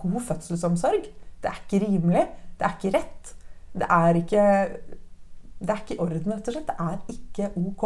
god 0.00 0.18
fødselsomsorg. 0.30 1.06
Det 1.44 1.52
er 1.52 1.62
ikke 1.62 1.84
rimelig. 1.84 2.26
Det 2.58 2.66
er 2.66 2.76
ikke 2.78 2.96
rett. 2.98 3.34
Det 3.74 3.88
er 3.90 4.20
ikke 4.20 4.44
Det 5.64 5.72
er 5.72 5.80
ikke 5.80 5.94
i 5.94 6.02
orden, 6.02 6.32
rett 6.34 6.48
og 6.50 6.54
slett. 6.54 6.68
Det 6.68 6.76
er 6.84 7.14
ikke 7.14 7.50
ok. 7.56 7.84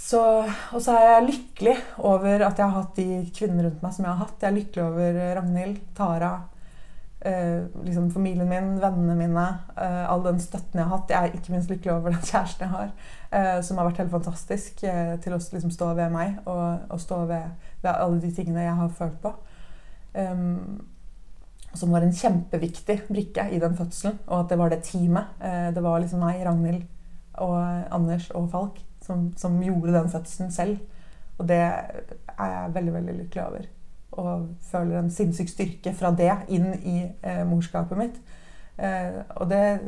Så, 0.00 0.20
og 0.72 0.80
så 0.80 0.94
er 0.96 1.02
jeg 1.04 1.26
lykkelig 1.26 1.74
over 2.08 2.46
at 2.46 2.58
jeg 2.58 2.64
har 2.64 2.72
hatt 2.72 2.96
de 2.96 3.18
kvinnene 3.36 3.66
rundt 3.66 3.82
meg 3.84 3.92
som 3.92 4.06
jeg 4.06 4.14
har 4.14 4.22
hatt. 4.22 4.40
Jeg 4.40 4.48
er 4.48 4.56
lykkelig 4.56 4.84
over 4.86 5.18
Ragnhild, 5.36 5.82
Tara, 5.98 6.30
eh, 7.20 7.66
liksom 7.84 8.08
familien 8.14 8.48
min, 8.48 8.70
vennene 8.80 9.16
mine. 9.18 9.46
Eh, 9.76 10.04
all 10.08 10.24
den 10.24 10.40
støtten 10.40 10.80
jeg 10.80 10.88
har 10.88 10.96
hatt. 10.96 11.12
Jeg 11.12 11.20
er 11.20 11.36
ikke 11.36 11.52
minst 11.52 11.72
lykkelig 11.72 11.92
over 11.98 12.16
den 12.16 12.24
kjæresten 12.30 12.64
jeg 12.64 12.72
har, 12.78 12.94
eh, 12.94 13.19
som 13.62 13.78
har 13.78 13.86
vært 13.86 14.02
helt 14.02 14.14
fantastisk 14.14 14.82
eh, 14.82 15.16
til 15.22 15.36
å 15.36 15.40
liksom, 15.40 15.70
stå 15.70 15.92
ved 15.94 16.10
meg 16.14 16.40
og, 16.50 16.86
og 16.90 17.00
stå 17.00 17.24
ved, 17.30 17.52
ved, 17.82 17.90
alle 17.92 18.20
de 18.22 18.32
tingene 18.34 18.64
jeg 18.64 18.78
har 18.80 18.96
følt 18.98 19.20
på. 19.22 19.34
Um, 20.14 20.80
som 21.74 21.92
var 21.94 22.02
en 22.02 22.14
kjempeviktig 22.14 22.96
brikke 23.08 23.46
i 23.54 23.60
den 23.62 23.76
fødselen. 23.78 24.18
Og 24.26 24.40
at 24.40 24.50
det 24.50 24.58
var 24.58 24.72
det 24.72 24.82
teamet. 24.86 25.34
Eh, 25.42 25.74
det 25.74 25.82
var 25.82 26.00
liksom 26.02 26.22
meg, 26.24 26.42
Ragnhild 26.46 26.82
og 27.40 27.58
Anders 27.94 28.30
og 28.34 28.50
Falk 28.50 28.80
som, 29.04 29.30
som, 29.36 29.62
gjorde 29.62 29.94
den 29.94 30.10
fødselen 30.10 30.50
selv. 30.52 30.78
Og 31.38 31.48
det 31.48 31.60
er 31.60 32.50
jeg 32.52 32.74
veldig, 32.74 32.94
veldig 32.94 33.14
lykkelig 33.20 33.44
over. 33.46 33.68
Og 34.12 34.48
føler 34.70 34.98
en 34.98 35.10
sinnssyk 35.10 35.48
styrke 35.48 35.94
fra 35.94 36.10
det 36.10 36.32
inn 36.48 36.72
i 36.74 36.96
eh, 37.22 37.44
morskapet 37.46 37.98
mitt. 37.98 38.18
Eh, 38.76 39.22
og 39.36 39.50
det 39.50 39.80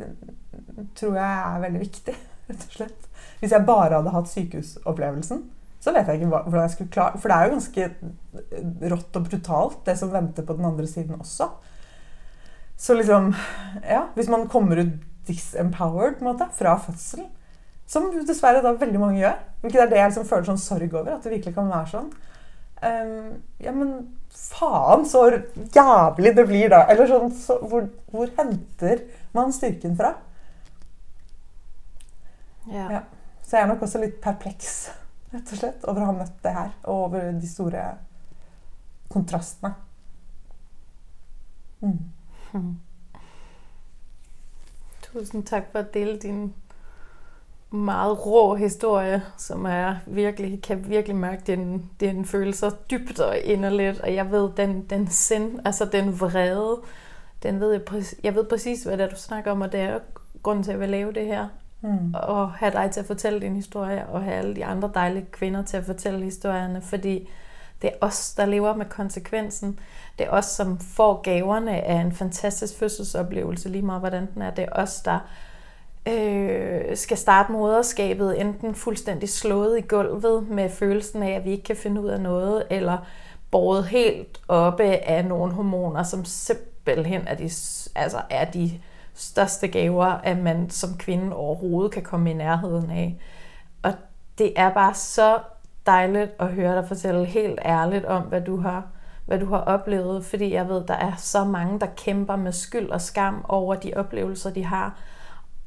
tror 0.95 1.17
jeg 1.19 1.41
er 1.43 1.63
veldig 1.67 1.81
viktig, 1.83 2.15
rett 2.49 2.67
og 2.69 2.77
slett. 2.77 3.09
Hvis 3.43 3.51
jeg 3.51 3.67
bare 3.67 3.97
hadde 3.97 4.13
hatt 4.13 4.31
sykehusopplevelsen, 4.31 5.43
så 5.83 5.91
vet 5.91 6.07
jeg 6.07 6.21
ikke 6.21 6.29
hvordan 6.31 6.61
jeg 6.61 6.71
skulle 6.71 6.93
klare 6.95 7.19
For 7.19 7.27
det 7.27 7.35
er 7.35 7.43
jo 7.49 7.55
ganske 7.57 8.91
rått 8.93 9.17
og 9.19 9.25
brutalt, 9.27 9.79
det 9.83 9.97
som 9.99 10.13
venter 10.13 10.45
på 10.47 10.55
den 10.55 10.69
andre 10.69 10.87
siden 10.87 11.19
også. 11.19 11.49
Så 12.79 12.95
liksom 12.95 13.33
Ja, 13.83 14.05
hvis 14.15 14.31
man 14.31 14.47
kommer 14.47 14.79
ut 14.79 14.93
disempowered 15.27 16.19
på 16.19 16.25
en 16.25 16.31
måte, 16.31 16.47
fra 16.55 16.77
fødselen, 16.79 17.27
som 17.87 18.09
dessverre 18.27 18.63
da 18.63 18.73
veldig 18.79 18.99
mange 18.99 19.19
gjør. 19.21 19.37
Hvilket 19.61 19.81
er 19.81 19.89
det 19.91 19.99
jeg 19.99 20.11
liksom 20.11 20.27
føler 20.27 20.47
sånn 20.49 20.59
sorg 20.59 20.95
over. 20.95 21.15
At 21.15 21.23
det 21.23 21.31
virkelig 21.35 21.55
kan 21.55 21.71
være 21.71 21.91
sånn. 21.91 22.09
Um, 22.83 23.29
ja, 23.63 23.71
men 23.71 23.93
faen 24.33 25.05
så 25.07 25.25
jævlig 25.75 26.33
det 26.35 26.47
blir 26.49 26.71
da. 26.73 26.83
Eller 26.91 27.11
sånn 27.11 27.31
så, 27.37 27.59
hvor, 27.63 27.87
hvor, 28.11 28.31
henter 28.39 29.03
man 29.35 29.53
styrken 29.55 29.95
fra? 29.99 30.15
Ja. 32.71 32.87
ja. 32.87 33.03
Så 33.43 33.57
jeg 33.57 33.63
er 33.63 33.67
nok 33.67 33.81
også 33.85 33.99
litt 34.01 34.21
perpleks, 34.23 34.73
rett 35.33 35.51
og 35.51 35.59
slett, 35.59 35.85
over 35.85 36.01
å 36.01 36.09
ha 36.09 36.15
møtt 36.23 36.39
det 36.43 36.55
her. 36.55 36.73
Og 36.83 37.05
over 37.09 37.29
de 37.37 37.49
store 37.49 37.83
kontrastene. 39.13 39.73
Mm. 41.83 41.99
Mm. 42.53 42.73
Tusind 45.03 45.45
takk 45.45 45.69
for 45.71 45.83
å 45.83 45.93
dele 45.93 46.17
din 46.21 46.43
meget 47.73 48.25
rå 48.25 48.55
historie, 48.55 49.21
som 49.37 49.67
virkelig, 50.05 50.61
kan 50.61 50.89
virkelig 50.89 51.15
mærke, 51.15 51.45
den, 51.45 51.89
den 51.99 52.25
følelser 52.25 52.71
dypt 52.91 53.19
og 53.19 53.37
inderlig. 53.37 54.01
og 54.03 54.15
jeg 54.15 54.31
vet 54.31 54.57
den, 54.57 54.81
den 54.89 55.07
sind, 55.07 55.59
altså 55.65 55.85
den 55.85 56.19
vrede, 56.19 56.77
den 57.43 57.59
ved 57.59 57.71
jeg, 57.71 58.03
jeg 58.23 58.35
vet 58.35 58.47
præcis, 58.47 58.83
hvad 58.83 58.97
det 58.97 59.03
er, 59.03 59.09
du 59.09 59.15
snakker 59.15 59.51
om, 59.51 59.61
og 59.61 59.71
det 59.71 59.79
er 59.79 59.99
grunden 60.43 60.63
til, 60.63 60.71
at 60.71 60.73
jeg 60.73 60.79
vil 60.79 60.89
lave 60.89 61.13
det 61.13 61.25
her. 61.25 61.47
Mm. 61.83 62.13
Og 62.13 62.51
have 62.51 62.71
dig 62.71 62.91
til 62.91 62.99
at 62.99 63.05
fortælle 63.05 63.39
din 63.39 63.55
historie, 63.55 64.05
og 64.07 64.23
have 64.23 64.35
alle 64.35 64.55
de 64.55 64.65
andre 64.65 64.91
dejlige 64.93 65.25
kvinder 65.31 65.63
til 65.63 65.77
at 65.77 65.85
fortælle 65.85 66.23
historierne, 66.23 66.81
fordi 66.81 67.29
det 67.81 67.89
er 67.89 68.05
os, 68.05 68.33
der 68.37 68.45
lever 68.45 68.75
med 68.75 68.85
konsekvensen. 68.85 69.79
Det 70.19 70.25
er 70.25 70.29
os, 70.29 70.45
som 70.45 70.79
får 70.79 71.21
gaverne 71.21 71.81
af 71.81 72.01
en 72.01 72.11
fantastisk 72.11 72.77
fødselsoplevelse, 72.77 73.69
lige 73.69 73.81
meget 73.81 74.01
hvordan 74.01 74.27
den 74.33 74.41
er. 74.41 74.49
Det 74.49 74.63
er 74.63 74.69
os, 74.71 75.01
der 75.01 75.19
øh, 76.07 76.97
skal 76.97 77.17
starte 77.17 77.51
moderskabet 77.51 78.41
enten 78.41 78.75
fuldstændig 78.75 79.29
slået 79.29 79.77
i 79.77 79.81
gulvet 79.81 80.49
med 80.49 80.69
følelsen 80.69 81.23
af, 81.23 81.31
at 81.31 81.45
vi 81.45 81.51
ikke 81.51 81.63
kan 81.63 81.75
finde 81.75 82.01
ud 82.01 82.09
af 82.09 82.21
noget, 82.21 82.63
eller 82.69 82.97
båret 83.51 83.85
helt 83.85 84.41
oppe 84.47 84.83
af 84.83 85.25
nogle 85.25 85.53
hormoner, 85.53 86.03
som 86.03 86.25
simpelthen 86.25 87.27
er 87.27 87.35
de, 87.35 87.43
altså 87.95 88.21
er 88.29 88.45
de 88.45 88.71
største 89.13 89.67
gaver, 89.67 90.05
at 90.05 90.37
man 90.37 90.69
som 90.69 90.97
kvinde 90.97 91.35
overhovedet 91.35 91.91
kan 91.91 92.03
komme 92.03 92.31
i 92.31 92.33
nærheden 92.33 92.91
af. 92.91 93.17
Og 93.83 93.93
det 94.37 94.53
er 94.55 94.73
bare 94.73 94.93
så 94.93 95.39
dejligt 95.85 96.31
at 96.39 96.47
høre 96.47 96.75
dig 96.75 96.87
fortælle 96.87 97.25
helt 97.25 97.59
ærligt 97.65 98.05
om, 98.05 98.21
hvad 98.21 98.41
du 98.41 98.57
har 98.57 98.87
hvad 99.25 99.39
du 99.39 99.45
har 99.45 99.57
oplevet, 99.57 100.25
fordi 100.25 100.53
jeg 100.53 100.69
ved, 100.69 100.83
der 100.87 100.93
er 100.93 101.15
så 101.17 101.43
mange, 101.43 101.79
der 101.79 101.87
kæmper 101.97 102.35
med 102.35 102.51
skyld 102.51 102.89
og 102.89 103.01
skam 103.01 103.45
over 103.49 103.75
de 103.75 103.93
oplevelser, 103.95 104.49
de 104.49 104.65
har 104.65 104.97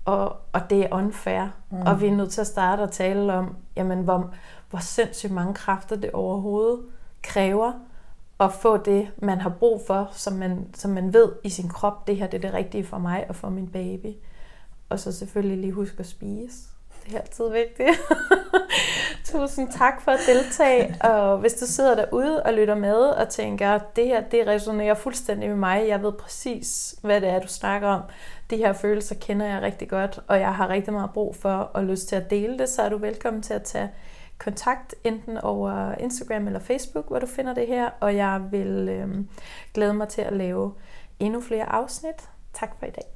og, 0.07 0.37
og 0.53 0.71
det 0.71 0.85
er 0.85 0.89
unfair. 0.91 1.47
Mm. 1.71 1.81
Og 1.81 2.01
vi 2.01 2.07
er 2.07 2.13
nødt 2.13 2.31
til 2.31 2.41
at 2.41 2.47
starte 2.47 2.83
at 2.83 2.91
tale 2.91 3.33
om, 3.33 3.57
jamen, 3.77 3.99
hvor, 3.99 4.31
hvor 4.71 4.79
sindssygt 4.79 5.33
mange 5.33 5.55
kræfter 5.55 5.97
det 5.97 6.11
overhovedet 6.11 6.81
kræver 7.23 7.73
at 8.41 8.53
få 8.53 8.77
det, 8.77 9.09
man 9.23 9.41
har 9.41 9.51
brug 9.51 9.83
for, 9.87 10.11
som 10.13 10.33
man, 10.33 10.67
som 10.75 10.91
man 10.91 11.13
ved 11.13 11.33
i 11.45 11.49
sin 11.49 11.69
krop, 11.69 12.07
det 12.07 12.17
her 12.17 12.27
det 12.27 12.37
er 12.45 12.49
det 12.49 12.55
rigtige 12.55 12.85
for 12.85 12.99
mig 12.99 13.27
og 13.29 13.37
for 13.37 13.49
min 13.49 13.69
baby. 13.69 14.15
Og 14.89 15.01
så 15.01 15.13
selvfølgelig 15.13 15.59
lige 15.59 15.73
huske 15.73 16.01
at 16.01 16.07
spise. 16.07 16.57
Det 17.07 17.15
er 17.15 17.21
altid 17.21 17.51
vigtigt. 17.51 17.89
Tusind 19.25 19.73
tak 19.73 20.01
for 20.01 20.11
at 20.11 20.21
deltage. 20.27 20.97
Og 21.01 21.39
hvis 21.39 21.55
du 21.55 21.67
sidder 21.67 21.95
derude 21.95 22.43
og 22.43 22.53
lytter 22.53 22.75
med 22.75 22.97
og 22.97 23.29
tænker, 23.29 23.79
det 23.97 24.07
her 24.07 24.21
det 24.21 24.47
resonerer 24.47 24.95
fuldstændig 24.95 25.49
med 25.49 25.57
mig, 25.57 25.89
jeg 25.89 26.03
ved 26.03 26.13
præcis, 26.13 26.95
hvad 27.03 27.21
det 27.21 27.29
er, 27.29 27.41
du 27.41 27.49
snakker 27.49 27.89
om, 27.89 28.03
de 28.51 28.57
her 28.57 28.73
følelser 28.73 29.15
kender 29.15 29.47
jeg 29.47 29.63
rigtig 29.63 29.89
godt, 29.89 30.21
og 30.27 30.41
jeg 30.41 30.55
har 30.55 30.69
rigtig 30.69 30.93
meget 30.93 31.11
brug 31.15 31.37
for 31.37 31.51
og 31.51 31.85
lyst 31.85 32.09
til 32.09 32.17
at 32.17 32.31
dele 32.31 32.59
det, 32.59 32.69
så 32.69 32.83
er 32.83 32.89
du 32.89 32.99
velkommen 32.99 33.43
til 33.43 33.55
at 33.55 33.63
tage 33.63 33.91
kontakt 34.39 34.95
enten 35.05 35.39
over 35.39 35.95
Instagram 35.95 36.47
eller 36.47 36.61
Facebook, 36.61 37.09
hvor 37.09 37.19
du 37.19 37.27
finder 37.27 37.55
det 37.55 37.67
her, 37.67 37.91
og 38.01 38.17
jeg 38.17 38.49
vil 38.51 38.89
øh, 38.89 39.25
glæde 39.75 39.95
mig 39.95 40.09
til 40.09 40.23
at 40.23 40.33
lave 40.33 40.75
endnu 41.19 41.41
flere 41.41 41.73
afsnit. 41.73 42.31
Tak 42.53 42.79
for 42.79 42.87
i 42.87 42.91
dag. 42.91 43.16